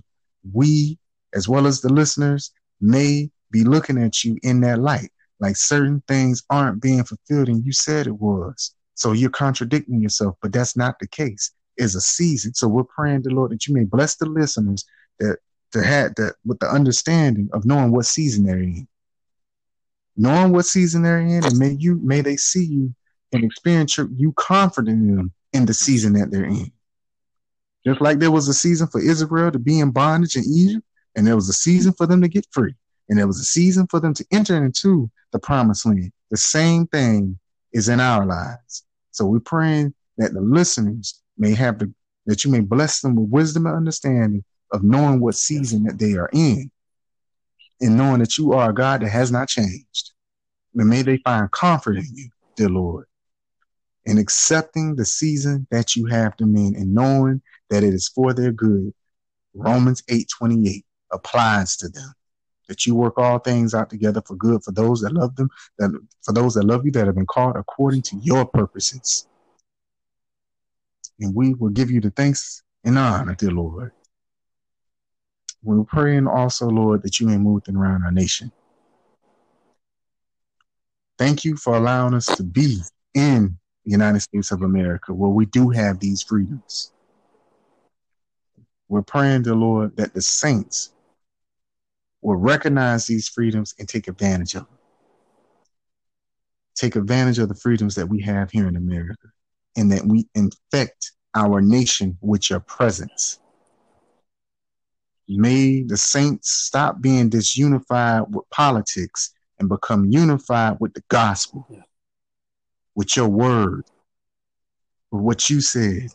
we 0.53 0.99
as 1.35 1.49
well 1.49 1.67
as 1.67 1.81
the 1.81 1.93
listeners 1.93 2.53
may 2.81 3.31
be 3.51 3.65
looking 3.65 3.99
at 3.99 4.25
you 4.25 4.37
in 4.43 4.61
that 4.61 4.81
light. 4.81 5.11
Like 5.41 5.57
certain 5.57 6.03
things 6.09 6.43
aren't 6.51 6.81
being 6.81 7.05
fulfilled 7.05 7.49
and 7.49 7.65
you 7.65 7.73
said 7.73 8.07
it 8.07 8.19
was. 8.19 8.75
So 8.95 9.13
you're 9.13 9.31
contradicting 9.31 10.01
yourself, 10.01 10.37
but 10.41 10.53
that's 10.53 10.77
not 10.77 10.99
the 11.01 11.09
case. 11.09 11.51
It's 11.77 11.97
a 11.97 12.01
season. 12.01 12.55
So 12.55 12.69
we're 12.69 12.85
praying 12.85 13.23
the 13.23 13.31
Lord 13.31 13.51
that 13.51 13.67
you 13.67 13.75
may 13.75 13.85
bless 13.85 14.17
the 14.17 14.27
listeners 14.27 14.85
that 15.19 15.39
to 15.75 15.83
have 15.83 16.15
that 16.15 16.35
with 16.45 16.59
the 16.61 16.69
understanding 16.69 17.51
of 17.53 17.67
knowing 17.67 17.91
what 17.91 18.07
season 18.07 18.45
they're 18.45 18.61
in. 18.61 18.89
Knowing 20.17 20.53
what 20.53 20.65
season 20.65 21.03
they're 21.03 21.19
in, 21.19 21.45
and 21.45 21.59
may 21.59 21.77
you 21.79 21.97
may 21.97 22.21
they 22.21 22.37
see 22.37 22.65
you 22.65 22.95
and 23.33 23.45
experience 23.45 23.97
your, 23.97 24.09
you 24.15 24.33
confident 24.33 25.17
them 25.17 25.33
in 25.53 25.67
the 25.67 25.75
season 25.75 26.13
that 26.13 26.31
they're 26.31 26.45
in. 26.45 26.71
Just 27.85 28.01
like 28.01 28.21
there 28.21 28.31
was 28.31 28.49
a 28.49 28.55
season 28.55 28.87
for 28.87 29.01
Israel 29.01 29.51
to 29.51 29.59
be 29.59 29.81
in 29.81 29.91
bondage 29.91 30.37
in 30.37 30.45
Egypt, 30.45 30.87
and 31.17 31.27
there 31.27 31.35
was 31.35 31.49
a 31.49 31.53
season 31.53 31.93
for 31.93 32.07
them 32.07 32.23
to 32.23 32.29
get 32.29 32.47
free. 32.53 32.75
And 33.09 33.19
there 33.19 33.27
was 33.27 33.41
a 33.41 33.45
season 33.45 33.89
for 33.89 33.99
them 33.99 34.15
to 34.15 34.25
enter 34.31 34.65
into 34.65 35.11
the 35.33 35.39
promised 35.41 35.85
land. 35.85 36.13
the 36.31 36.37
same 36.37 36.87
thing 36.87 37.39
is 37.73 37.89
in 37.89 37.99
our 37.99 38.25
lives. 38.25 38.85
So 39.11 39.27
we're 39.27 39.41
praying 39.41 39.95
that 40.19 40.33
the 40.33 40.41
listeners 40.41 41.21
may 41.37 41.55
have 41.55 41.81
the, 41.81 41.93
that 42.27 42.45
you 42.45 42.53
may 42.53 42.61
bless 42.61 43.01
them 43.01 43.17
with 43.17 43.29
wisdom 43.29 43.67
and 43.67 43.77
understanding 43.77 44.45
of 44.75 44.83
knowing 44.83 45.21
what 45.21 45.37
season 45.37 45.85
that 45.85 46.01
they 46.01 46.15
are 46.15 46.29
in 46.33 46.69
and 47.81 47.97
knowing 47.97 48.19
that 48.19 48.37
you 48.37 48.53
are 48.53 48.71
a 48.71 48.75
God 48.75 49.03
that 49.03 49.09
has 49.09 49.31
not 49.31 49.49
changed. 49.49 50.11
And 50.75 50.91
may 50.91 51.03
they 51.03 51.19
find 51.19 51.51
comfort 51.53 51.97
in 51.97 52.09
you, 52.13 52.29
dear 52.57 52.69
Lord, 52.69 53.07
in 54.05 54.19
accepting 54.19 54.97
the 54.97 55.05
season 55.05 55.69
that 55.71 55.95
you 55.95 56.07
have 56.07 56.37
them 56.39 56.57
in 56.57 56.75
and 56.75 56.93
knowing 56.93 57.41
that 57.71 57.85
it 57.85 57.95
is 57.95 58.09
for 58.09 58.35
their 58.35 58.51
good. 58.51 58.93
Romans 59.55 60.03
8 60.09 60.29
28 60.37 60.85
applies 61.13 61.77
to 61.77 61.89
them. 61.89 62.13
That 62.69 62.85
you 62.85 62.97
work 62.97 63.17
all 63.17 63.39
things 63.39 63.75
out 63.75 63.91
together 63.91 64.23
for 64.27 64.35
good 64.35 64.65
for 64.65 64.73
those 64.73 65.03
that 65.03 65.13
love 65.13 65.37
them, 65.37 65.51
that 65.79 65.91
for 66.23 66.33
those 66.33 66.55
that 66.55 66.65
love 66.65 66.85
you 66.85 66.91
that 66.93 67.07
have 67.07 67.15
been 67.15 67.27
called 67.27 67.57
according 67.57 68.03
to 68.03 68.17
your 68.23 68.45
purposes. 68.45 69.29
And 71.21 71.33
we 71.33 71.55
will 71.55 71.69
give 71.69 71.93
you 71.93 72.01
the 72.01 72.11
thanks 72.11 72.63
and 72.83 72.99
honor, 72.99 73.37
dear 73.37 73.53
Lord. 73.53 73.93
We're 75.65 75.83
praying 75.85 76.27
also, 76.27 76.69
Lord, 76.69 77.03
that 77.03 77.19
you 77.19 77.27
may 77.27 77.39
move 77.39 77.63
around 77.69 78.05
our 78.05 78.13
nation. 78.13 78.53
Thank 81.19 81.45
you 81.45 81.57
for 81.57 81.75
allowing 81.75 82.13
us 82.13 82.27
to 82.27 82.43
be 82.43 82.81
in 83.15 83.57
the 83.85 83.91
United 83.91 84.21
States 84.21 84.53
of 84.53 84.63
America 84.63 85.15
where 85.15 85.31
we 85.31 85.47
do 85.47 85.71
have 85.71 86.01
these 86.01 86.23
freedoms. 86.23 86.93
We're 88.89 89.03
praying, 89.03 89.43
dear 89.43 89.55
Lord, 89.55 89.97
that 89.97 90.13
the 90.13 90.21
saints 90.21 90.91
will 92.21 92.37
recognize 92.37 93.07
these 93.07 93.29
freedoms 93.29 93.75
and 93.79 93.89
take 93.89 94.07
advantage 94.07 94.55
of 94.55 94.67
them. 94.67 94.79
Take 96.75 96.97
advantage 96.97 97.39
of 97.39 97.49
the 97.49 97.55
freedoms 97.55 97.95
that 97.95 98.09
we 98.09 98.21
have 98.23 98.51
here 98.51 98.69
in 98.69 98.77
America 98.77 99.29
and 99.77 99.91
that 99.93 100.05
we 100.05 100.29
infect 100.35 101.13
our 101.35 101.61
nation 101.61 102.19
with 102.21 102.51
your 102.51 102.61
presence. 102.61 103.39
May 105.29 105.83
the 105.83 105.97
saints 105.97 106.51
stop 106.51 107.01
being 107.01 107.31
disunified 107.31 108.29
with 108.31 108.49
politics 108.51 109.33
and 109.59 109.69
become 109.69 110.07
unified 110.07 110.77
with 110.81 110.95
the 110.95 111.03
gospel, 111.09 111.67
yeah. 111.71 111.83
with 112.95 113.17
your 113.17 113.29
word, 113.29 113.85
with 115.11 115.23
what 115.23 115.49
you 115.49 115.61
said. 115.61 116.09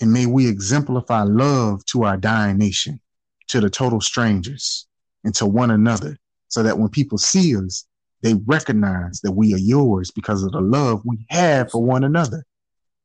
And 0.00 0.12
may 0.12 0.26
we 0.26 0.48
exemplify 0.48 1.22
love 1.22 1.84
to 1.86 2.04
our 2.04 2.16
dying 2.16 2.58
nation 2.58 3.00
to 3.48 3.60
the 3.60 3.70
total 3.70 4.00
strangers 4.00 4.86
and 5.22 5.34
to 5.36 5.46
one 5.46 5.70
another 5.70 6.18
so 6.48 6.62
that 6.62 6.78
when 6.78 6.88
people 6.88 7.18
see 7.18 7.56
us, 7.56 7.86
they 8.22 8.34
recognize 8.46 9.20
that 9.20 9.32
we 9.32 9.54
are 9.54 9.58
yours 9.58 10.10
because 10.10 10.42
of 10.42 10.52
the 10.52 10.60
love 10.60 11.02
we 11.04 11.26
have 11.30 11.70
for 11.70 11.82
one 11.82 12.04
another. 12.04 12.44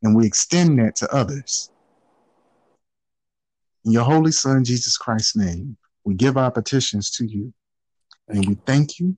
And 0.02 0.16
we 0.16 0.26
extend 0.26 0.80
that 0.80 0.96
to 0.98 1.14
others. 1.14 1.70
In 3.86 3.92
your 3.92 4.04
holy 4.04 4.32
son, 4.32 4.64
Jesus 4.64 4.98
Christ's 4.98 5.36
name, 5.36 5.78
we 6.04 6.14
give 6.14 6.38
our 6.38 6.52
petitions 6.52 7.12
to 7.12 7.26
you. 7.26 7.54
And 8.28 8.48
we 8.48 8.56
thank 8.66 9.00
you 9.00 9.18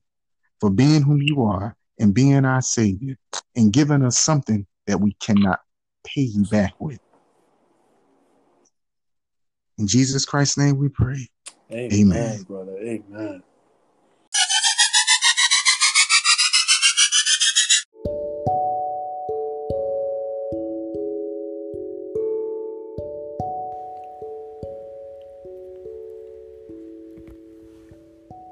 for 0.59 0.69
being 0.69 1.01
who 1.01 1.17
you 1.17 1.43
are 1.43 1.75
and 1.99 2.13
being 2.13 2.45
our 2.45 2.61
savior 2.61 3.17
and 3.55 3.73
giving 3.73 4.03
us 4.03 4.17
something 4.17 4.65
that 4.87 4.99
we 4.99 5.13
cannot 5.19 5.59
pay 6.05 6.21
you 6.21 6.45
back 6.45 6.73
with. 6.79 6.99
In 9.77 9.87
Jesus 9.87 10.25
Christ's 10.25 10.57
name 10.57 10.77
we 10.77 10.89
pray. 10.89 11.27
Amen, 11.71 11.93
Amen. 11.93 12.43
brother. 12.43 12.77
Amen. 12.77 13.43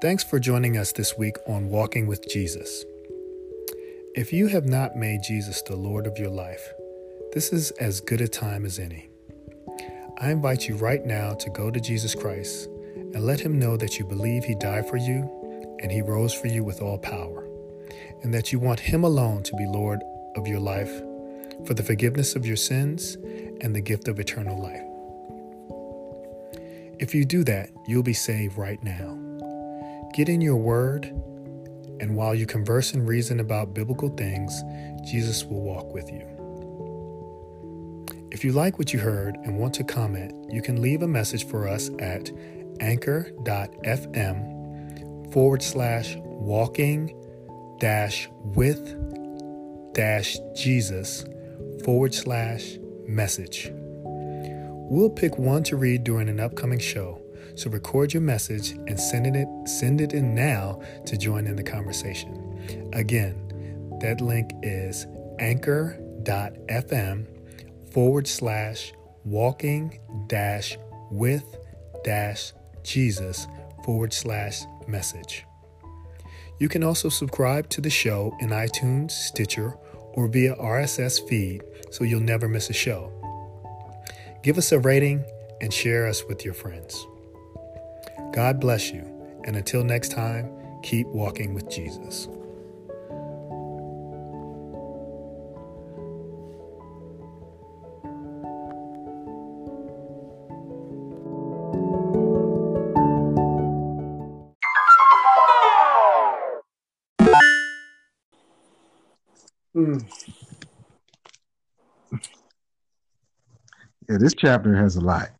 Thanks 0.00 0.24
for 0.24 0.40
joining 0.40 0.78
us 0.78 0.92
this 0.92 1.18
week 1.18 1.36
on 1.46 1.68
Walking 1.68 2.06
with 2.06 2.26
Jesus. 2.26 2.86
If 4.14 4.32
you 4.32 4.46
have 4.46 4.64
not 4.64 4.96
made 4.96 5.22
Jesus 5.22 5.60
the 5.60 5.76
Lord 5.76 6.06
of 6.06 6.16
your 6.16 6.30
life, 6.30 6.72
this 7.34 7.52
is 7.52 7.70
as 7.72 8.00
good 8.00 8.22
a 8.22 8.28
time 8.28 8.64
as 8.64 8.78
any. 8.78 9.10
I 10.16 10.30
invite 10.30 10.66
you 10.66 10.76
right 10.76 11.04
now 11.04 11.34
to 11.34 11.50
go 11.50 11.70
to 11.70 11.78
Jesus 11.78 12.14
Christ 12.14 12.66
and 12.96 13.26
let 13.26 13.40
him 13.40 13.58
know 13.58 13.76
that 13.76 13.98
you 13.98 14.06
believe 14.06 14.42
he 14.42 14.54
died 14.54 14.88
for 14.88 14.96
you 14.96 15.76
and 15.82 15.92
he 15.92 16.00
rose 16.00 16.32
for 16.32 16.46
you 16.46 16.64
with 16.64 16.80
all 16.80 16.96
power, 16.96 17.46
and 18.22 18.32
that 18.32 18.52
you 18.52 18.58
want 18.58 18.80
him 18.80 19.04
alone 19.04 19.42
to 19.42 19.56
be 19.56 19.66
Lord 19.66 20.02
of 20.34 20.46
your 20.46 20.60
life 20.60 21.02
for 21.66 21.74
the 21.74 21.82
forgiveness 21.82 22.34
of 22.34 22.46
your 22.46 22.56
sins 22.56 23.16
and 23.60 23.76
the 23.76 23.82
gift 23.82 24.08
of 24.08 24.18
eternal 24.18 24.58
life. 24.58 24.80
If 26.98 27.14
you 27.14 27.26
do 27.26 27.44
that, 27.44 27.68
you'll 27.86 28.02
be 28.02 28.14
saved 28.14 28.56
right 28.56 28.82
now. 28.82 29.29
Get 30.12 30.28
in 30.28 30.40
your 30.40 30.56
word, 30.56 31.06
and 32.00 32.16
while 32.16 32.34
you 32.34 32.44
converse 32.46 32.92
and 32.94 33.06
reason 33.06 33.38
about 33.38 33.74
biblical 33.74 34.08
things, 34.08 34.62
Jesus 35.04 35.44
will 35.44 35.62
walk 35.62 35.94
with 35.94 36.10
you. 36.10 36.26
If 38.32 38.44
you 38.44 38.52
like 38.52 38.78
what 38.78 38.92
you 38.92 38.98
heard 38.98 39.36
and 39.44 39.58
want 39.58 39.74
to 39.74 39.84
comment, 39.84 40.52
you 40.52 40.62
can 40.62 40.80
leave 40.82 41.02
a 41.02 41.08
message 41.08 41.46
for 41.46 41.68
us 41.68 41.90
at 41.98 42.30
anchor.fm 42.80 44.60
forward 45.32 45.62
slash 45.62 46.16
walking 46.18 47.14
dash 47.78 48.28
with 48.42 48.96
dash 49.94 50.38
Jesus 50.56 51.24
forward 51.84 52.14
slash 52.14 52.78
message. 53.06 53.70
We'll 53.72 55.10
pick 55.10 55.38
one 55.38 55.62
to 55.64 55.76
read 55.76 56.02
during 56.04 56.28
an 56.28 56.40
upcoming 56.40 56.80
show, 56.80 57.22
so 57.54 57.70
record 57.70 58.12
your 58.12 58.22
message 58.22 58.72
and 58.72 58.98
send 58.98 59.26
it, 59.34 59.48
send 59.68 60.00
it 60.00 60.12
in 60.12 60.34
now 60.34 60.80
to 61.06 61.16
join 61.16 61.46
in 61.46 61.56
the 61.56 61.62
conversation. 61.62 62.90
Again, 62.92 63.98
that 64.00 64.20
link 64.20 64.52
is 64.62 65.06
anchor.fm 65.38 67.26
forward 67.92 68.26
slash 68.26 68.92
walking 69.24 69.98
dash 70.26 70.78
with 71.10 71.44
dash 72.04 72.52
Jesus 72.82 73.46
forward 73.84 74.12
slash 74.12 74.62
message. 74.86 75.44
You 76.58 76.68
can 76.68 76.84
also 76.84 77.08
subscribe 77.08 77.68
to 77.70 77.80
the 77.80 77.90
show 77.90 78.36
in 78.40 78.50
iTunes, 78.50 79.12
Stitcher, 79.12 79.74
or 80.12 80.28
via 80.28 80.54
RSS 80.56 81.26
feed 81.26 81.62
so 81.90 82.04
you'll 82.04 82.20
never 82.20 82.48
miss 82.48 82.70
a 82.70 82.74
show. 82.74 83.12
Give 84.42 84.58
us 84.58 84.72
a 84.72 84.78
rating 84.78 85.24
and 85.60 85.72
share 85.72 86.06
us 86.06 86.24
with 86.28 86.44
your 86.44 86.54
friends. 86.54 87.06
God 88.32 88.60
bless 88.60 88.92
you, 88.92 89.02
and 89.44 89.56
until 89.56 89.82
next 89.82 90.12
time, 90.12 90.52
keep 90.82 91.06
walking 91.08 91.52
with 91.52 91.68
Jesus. 91.68 92.28
Mm. 109.74 110.04
Yeah, 114.08 114.18
this 114.18 114.34
chapter 114.34 114.76
has 114.76 114.94
a 114.94 115.00
lot. 115.00 115.30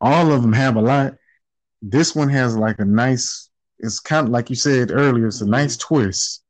All 0.00 0.32
of 0.32 0.42
them 0.42 0.52
have 0.52 0.76
a 0.76 0.82
lot. 0.82 1.14
This 1.82 2.14
one 2.14 2.28
has 2.28 2.56
like 2.56 2.78
a 2.78 2.84
nice. 2.84 3.48
It's 3.78 4.00
kind 4.00 4.26
of 4.26 4.32
like 4.32 4.50
you 4.50 4.56
said 4.56 4.90
earlier. 4.90 5.28
It's 5.28 5.40
a 5.40 5.44
mm-hmm. 5.44 5.52
nice 5.52 5.76
twist 5.76 6.42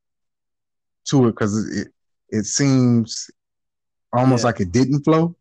to 1.07 1.29
it 1.29 1.33
because 1.33 1.69
it 1.77 1.89
it 2.31 2.45
seems 2.45 3.31
almost 4.13 4.43
yeah. 4.43 4.47
like 4.47 4.61
it 4.61 4.73
didn't 4.73 5.05
flow, 5.05 5.37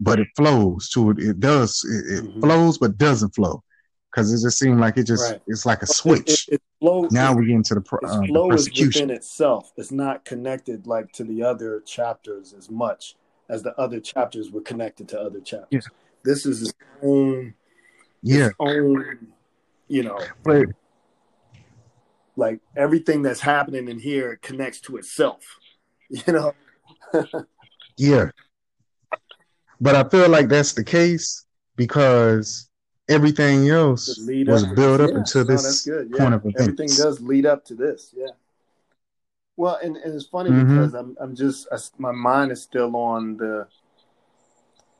but 0.00 0.18
it 0.18 0.28
flows 0.36 0.90
to 0.90 1.10
it. 1.10 1.18
It 1.18 1.40
does. 1.40 1.84
It, 1.84 2.18
it 2.18 2.24
mm-hmm. 2.24 2.40
flows, 2.40 2.78
but 2.78 2.98
doesn't 2.98 3.34
flow 3.34 3.62
because 4.10 4.32
it 4.32 4.44
just 4.44 4.58
seemed 4.58 4.80
like 4.80 4.96
it 4.96 5.04
just 5.04 5.30
right. 5.30 5.42
it's 5.46 5.66
like 5.66 5.82
a 5.82 5.86
switch. 5.86 6.48
It, 6.48 6.54
it, 6.54 6.62
flows. 6.80 7.12
Now 7.12 7.34
we 7.34 7.46
get 7.46 7.54
into 7.54 7.74
the, 7.74 8.08
um, 8.08 8.26
the 8.26 8.48
persecution 8.48 9.02
within 9.02 9.16
itself. 9.16 9.72
It's 9.76 9.90
not 9.90 10.24
connected 10.24 10.86
like 10.86 11.12
to 11.12 11.24
the 11.24 11.42
other 11.42 11.80
chapters 11.80 12.52
as 12.52 12.70
much 12.70 13.14
as 13.48 13.62
the 13.62 13.78
other 13.78 14.00
chapters 14.00 14.50
were 14.50 14.60
connected 14.60 15.08
to 15.08 15.20
other 15.20 15.40
chapters. 15.40 15.68
Yeah. 15.70 15.96
This 16.24 16.46
is 16.46 16.62
its 16.62 16.72
own. 17.02 17.54
Yeah. 18.26 18.46
Its 18.46 18.56
own. 18.58 19.28
You 19.88 20.02
know. 20.02 20.20
But, 20.42 20.66
like 22.36 22.60
everything 22.76 23.22
that's 23.22 23.40
happening 23.40 23.88
in 23.88 23.98
here 23.98 24.38
connects 24.42 24.80
to 24.82 24.96
itself. 24.96 25.42
You 26.08 26.32
know. 26.32 26.52
yeah. 27.96 28.30
But 29.80 29.96
I 29.96 30.08
feel 30.08 30.28
like 30.28 30.48
that's 30.48 30.72
the 30.72 30.84
case 30.84 31.44
because 31.74 32.70
everything 33.08 33.68
else 33.70 34.06
was 34.46 34.64
built 34.66 35.00
up 35.00 35.10
yeah. 35.10 35.16
into 35.16 35.42
this 35.42 35.84
no, 35.84 36.06
point 36.16 36.34
of 36.34 36.42
events. 36.42 36.60
Everything 36.60 36.86
does 36.86 37.20
lead 37.20 37.44
up 37.44 37.64
to 37.64 37.74
this. 37.74 38.14
Yeah. 38.16 38.28
Well, 39.56 39.80
and, 39.82 39.96
and 39.96 40.14
it's 40.14 40.26
funny 40.26 40.50
mm-hmm. 40.50 40.68
because 40.68 40.94
I'm 40.94 41.16
I'm 41.18 41.34
just 41.34 41.66
I, 41.72 41.78
my 41.98 42.12
mind 42.12 42.52
is 42.52 42.62
still 42.62 42.94
on 42.94 43.36
the 43.36 43.66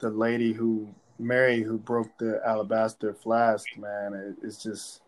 the 0.01 0.11
lady 0.11 0.53
who 0.53 0.89
Mary 1.19 1.63
who 1.63 1.79
broke 1.79 2.17
the 2.19 2.41
alabaster 2.47 3.13
flask. 3.15 3.67
Man, 3.77 4.15
it, 4.15 4.47
it's 4.47 4.63
just 4.63 5.01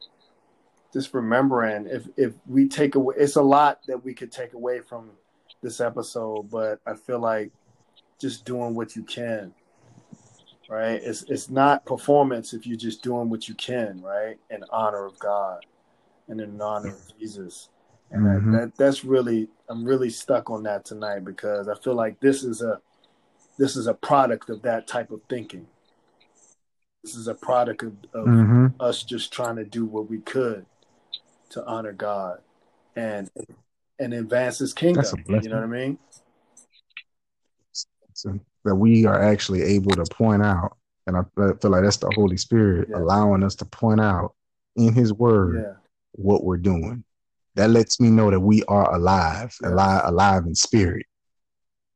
just 0.93 1.13
remembering 1.15 1.87
if 1.87 2.09
if 2.17 2.35
we 2.47 2.69
take 2.69 2.95
away, 2.95 3.15
it's 3.19 3.37
a 3.37 3.43
lot 3.43 3.81
that 3.87 4.05
we 4.05 4.15
could 4.15 4.33
take 4.33 4.55
away 4.55 4.81
from 4.81 5.11
this 5.63 5.81
episode, 5.81 6.51
but 6.51 6.81
I 6.87 6.95
feel 6.95 7.19
like 7.19 7.51
just 8.19 8.45
doing 8.45 8.75
what 8.75 8.97
you 8.97 9.03
can, 9.03 9.55
right? 10.69 11.01
It's 11.03 11.23
it's 11.25 11.51
not 11.51 11.85
performance 11.85 12.53
if 12.53 12.67
you're 12.67 12.77
just 12.77 13.03
doing 13.03 13.29
what 13.29 13.49
you 13.49 13.55
can, 13.55 14.01
right? 14.01 14.39
In 14.51 14.65
honor 14.71 15.05
of 15.05 15.19
God 15.19 15.65
and 16.29 16.41
in 16.41 16.61
honor 16.61 16.91
of 16.91 17.19
Jesus. 17.19 17.69
And 18.11 18.25
mm-hmm. 18.25 18.53
that, 18.53 18.59
that 18.59 18.77
that's 18.77 19.05
really 19.05 19.49
I'm 19.69 19.85
really 19.85 20.11
stuck 20.11 20.51
on 20.51 20.63
that 20.63 20.85
tonight 20.85 21.25
because 21.25 21.69
I 21.69 21.75
feel 21.75 21.95
like 21.95 22.21
this 22.21 22.43
is 22.45 22.63
a 22.63 22.81
this 23.59 23.77
is 23.77 23.87
a 23.87 23.95
product 23.95 24.49
of 24.51 24.63
that 24.63 24.87
type 24.87 25.11
of 25.11 25.21
thinking. 25.29 25.67
This 27.03 27.15
is 27.15 27.29
a 27.29 27.35
product 27.35 27.83
of, 27.83 27.93
of 28.13 28.27
mm-hmm. 28.27 28.67
us 28.81 29.03
just 29.03 29.33
trying 29.33 29.57
to 29.57 29.65
do 29.65 29.85
what 29.85 30.11
we 30.11 30.19
could 30.19 30.67
to 31.51 31.65
honor 31.65 31.93
God 31.93 32.41
and 32.97 33.31
and 33.99 34.15
advance 34.15 34.59
His 34.59 34.73
kingdom. 34.73 35.05
You 35.27 35.49
know 35.49 35.57
what 35.57 35.65
I 35.65 35.67
mean? 35.67 35.99
So 38.15 38.39
that 38.65 38.75
we 38.75 39.07
are 39.07 39.23
actually 39.23 39.63
able 39.63 39.93
to 39.93 40.05
point 40.13 40.45
out, 40.45 40.77
and 41.07 41.17
I 41.17 41.23
feel 41.37 41.71
like 41.71 41.85
that's 41.85 41.99
the 41.99 42.13
Holy 42.15 42.37
Spirit 42.37 42.89
yeah. 42.91 42.99
allowing 42.99 43.43
us 43.43 43.55
to 43.57 43.65
point 43.65 44.01
out 44.01 44.35
in 44.77 44.93
His 44.93 45.13
Word 45.13 45.63
yeah. 45.65 45.75
what 46.13 46.45
we're 46.45 46.57
doing. 46.57 47.05
That 47.55 47.71
lets 47.71 48.01
me 48.01 48.11
know 48.11 48.31
that 48.31 48.41
we 48.41 48.63
are 48.65 48.95
alive, 48.95 49.57
yeah. 49.63 49.71
alive, 49.71 50.03
alive 50.05 50.47
in 50.47 50.55
spirit, 50.55 51.07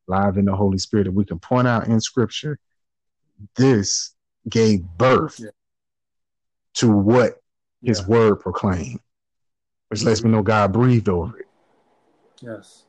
alive 0.08 0.36
in 0.36 0.44
the 0.44 0.56
Holy 0.56 0.78
Spirit. 0.78 1.05
That 1.05 1.12
we 1.12 1.24
can 1.24 1.39
point 1.39 1.68
out 1.68 1.89
in 1.89 2.00
Scripture, 2.00 2.58
this 3.56 4.14
gave 4.49 4.83
birth 4.97 5.41
to 6.75 6.91
what 6.91 7.41
His 7.83 8.07
Word 8.07 8.37
proclaimed 8.37 9.01
which 9.93 10.05
lets 10.05 10.25
me 10.25 10.31
know 10.31 10.41
God 10.41 10.73
breathed 10.73 11.11
over 11.11 11.41
it. 11.41 11.47
Yes. 12.41 12.85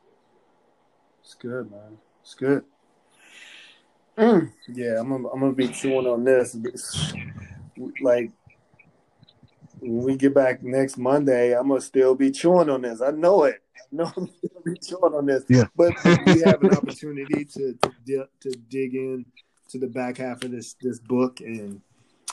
It's 1.20 1.34
good, 1.34 1.70
man. 1.70 1.98
It's 2.22 2.32
good. 2.32 2.64
Mm. 4.16 4.50
Yeah, 4.68 5.00
I'm 5.00 5.10
gonna, 5.10 5.28
I'm 5.28 5.40
gonna 5.40 5.52
be 5.52 5.68
chewing 5.68 6.06
on 6.06 6.24
this. 6.24 6.56
Like 8.00 8.30
when 9.80 10.02
we 10.02 10.16
get 10.16 10.32
back 10.32 10.62
next 10.62 10.96
Monday, 10.96 11.54
I'm 11.54 11.68
gonna 11.68 11.82
still 11.82 12.14
be 12.14 12.30
chewing 12.30 12.70
on 12.70 12.80
this. 12.80 13.02
I 13.02 13.10
know 13.10 13.44
it. 13.44 13.60
I 13.76 13.82
know 13.90 14.10
I'm 14.16 14.26
still 14.26 14.62
be 14.64 14.78
chewing 14.78 15.12
on 15.12 15.26
this. 15.26 15.44
Yeah. 15.50 15.64
But 15.76 15.92
we 16.24 16.40
have 16.40 16.62
an 16.64 16.70
opportunity 16.74 17.44
to 17.44 17.78
to, 18.06 18.28
to 18.40 18.50
dig 18.70 18.94
in 18.94 19.26
to 19.68 19.78
the 19.78 19.86
back 19.86 20.18
half 20.18 20.44
of 20.44 20.50
this 20.50 20.74
this 20.80 20.98
book 20.98 21.40
and 21.40 21.80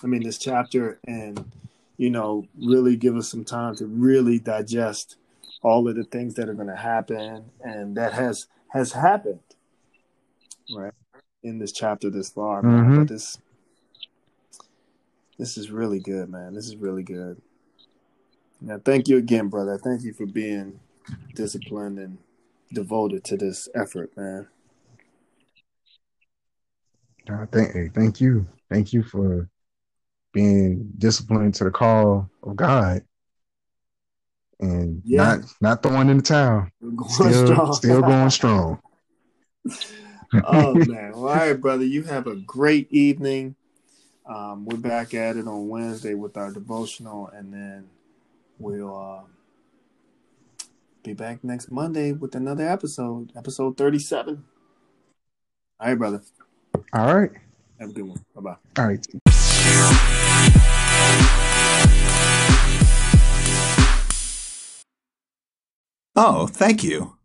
I 0.04 0.08
mean 0.08 0.24
this 0.24 0.38
chapter 0.38 1.00
and 1.06 1.52
you 2.02 2.10
know, 2.10 2.48
really 2.58 2.96
give 2.96 3.16
us 3.16 3.30
some 3.30 3.46
time 3.46 3.76
to 3.76 3.86
really 3.86 4.40
digest 4.40 5.18
all 5.62 5.88
of 5.88 5.96
the 5.96 6.04
things 6.04 6.34
that 6.34 6.50
are 6.50 6.56
going 6.56 6.68
to 6.68 6.76
happen 6.76 7.46
and 7.64 7.96
that 7.96 8.14
has 8.14 8.48
has 8.70 8.94
happened 8.94 9.40
right 10.76 10.94
in 11.44 11.60
this 11.60 11.72
chapter 11.72 12.10
this 12.10 12.30
far 12.30 12.64
mm-hmm. 12.64 12.96
but 12.96 13.08
this 13.08 13.38
this 15.38 15.58
is 15.58 15.70
really 15.70 16.00
good 16.00 16.30
man. 16.30 16.56
This 16.56 16.68
is 16.68 16.76
really 16.76 17.04
good. 17.04 17.40
Now 18.60 18.80
thank 18.84 19.08
you 19.08 19.18
again 19.18 19.50
brother. 19.50 19.78
Thank 19.78 20.02
you 20.02 20.14
for 20.14 20.26
being 20.26 20.80
disciplined 21.36 22.00
and 22.00 22.18
devoted 22.74 23.24
to 23.26 23.38
this 23.38 23.70
effort 23.76 24.18
man 24.18 24.48
uh, 27.30 27.46
thank, 27.52 27.94
thank 27.94 28.22
you 28.22 28.48
thank 28.70 28.94
you 28.94 29.04
for 29.04 29.50
being 30.34 30.90
disciplined 30.98 31.54
to 31.56 31.66
the 31.66 31.72
call 31.72 32.30
of 32.44 32.56
God 32.56 33.02
and 34.62 35.02
yeah. 35.04 35.18
not 35.18 35.40
not 35.60 35.84
throwing 35.84 36.10
in 36.10 36.18
the 36.18 36.24
towel. 36.24 36.68
Still, 37.08 37.48
strong. 37.48 37.74
still 37.74 38.02
going 38.02 38.30
strong. 38.30 38.80
oh 40.46 40.74
man. 40.88 41.12
Well, 41.14 41.28
all 41.28 41.36
right, 41.36 41.54
brother. 41.54 41.84
You 41.84 42.04
have 42.04 42.28
a 42.28 42.36
great 42.36 42.92
evening. 42.92 43.56
Um, 44.26 44.66
we're 44.66 44.78
back 44.78 45.14
at 45.14 45.36
it 45.36 45.48
on 45.48 45.68
Wednesday 45.68 46.14
with 46.14 46.38
our 46.38 46.52
devotional, 46.52 47.28
and 47.28 47.52
then 47.52 47.90
we'll 48.60 48.96
uh, 48.96 49.24
be 51.04 51.14
back 51.14 51.44
next 51.44 51.72
Monday 51.72 52.12
with 52.12 52.36
another 52.36 52.68
episode, 52.68 53.32
episode 53.36 53.76
37. 53.78 54.44
All 55.80 55.88
right, 55.88 55.98
brother. 55.98 56.22
All 56.94 57.14
right. 57.14 57.32
Have 57.80 57.90
a 57.90 57.94
good 57.94 58.08
one. 58.08 58.24
Bye 58.36 58.42
bye. 58.42 58.56
All 58.78 58.88
right. 58.88 59.06
Oh, 66.16 66.48
thank 66.48 66.84
you. 66.84 67.16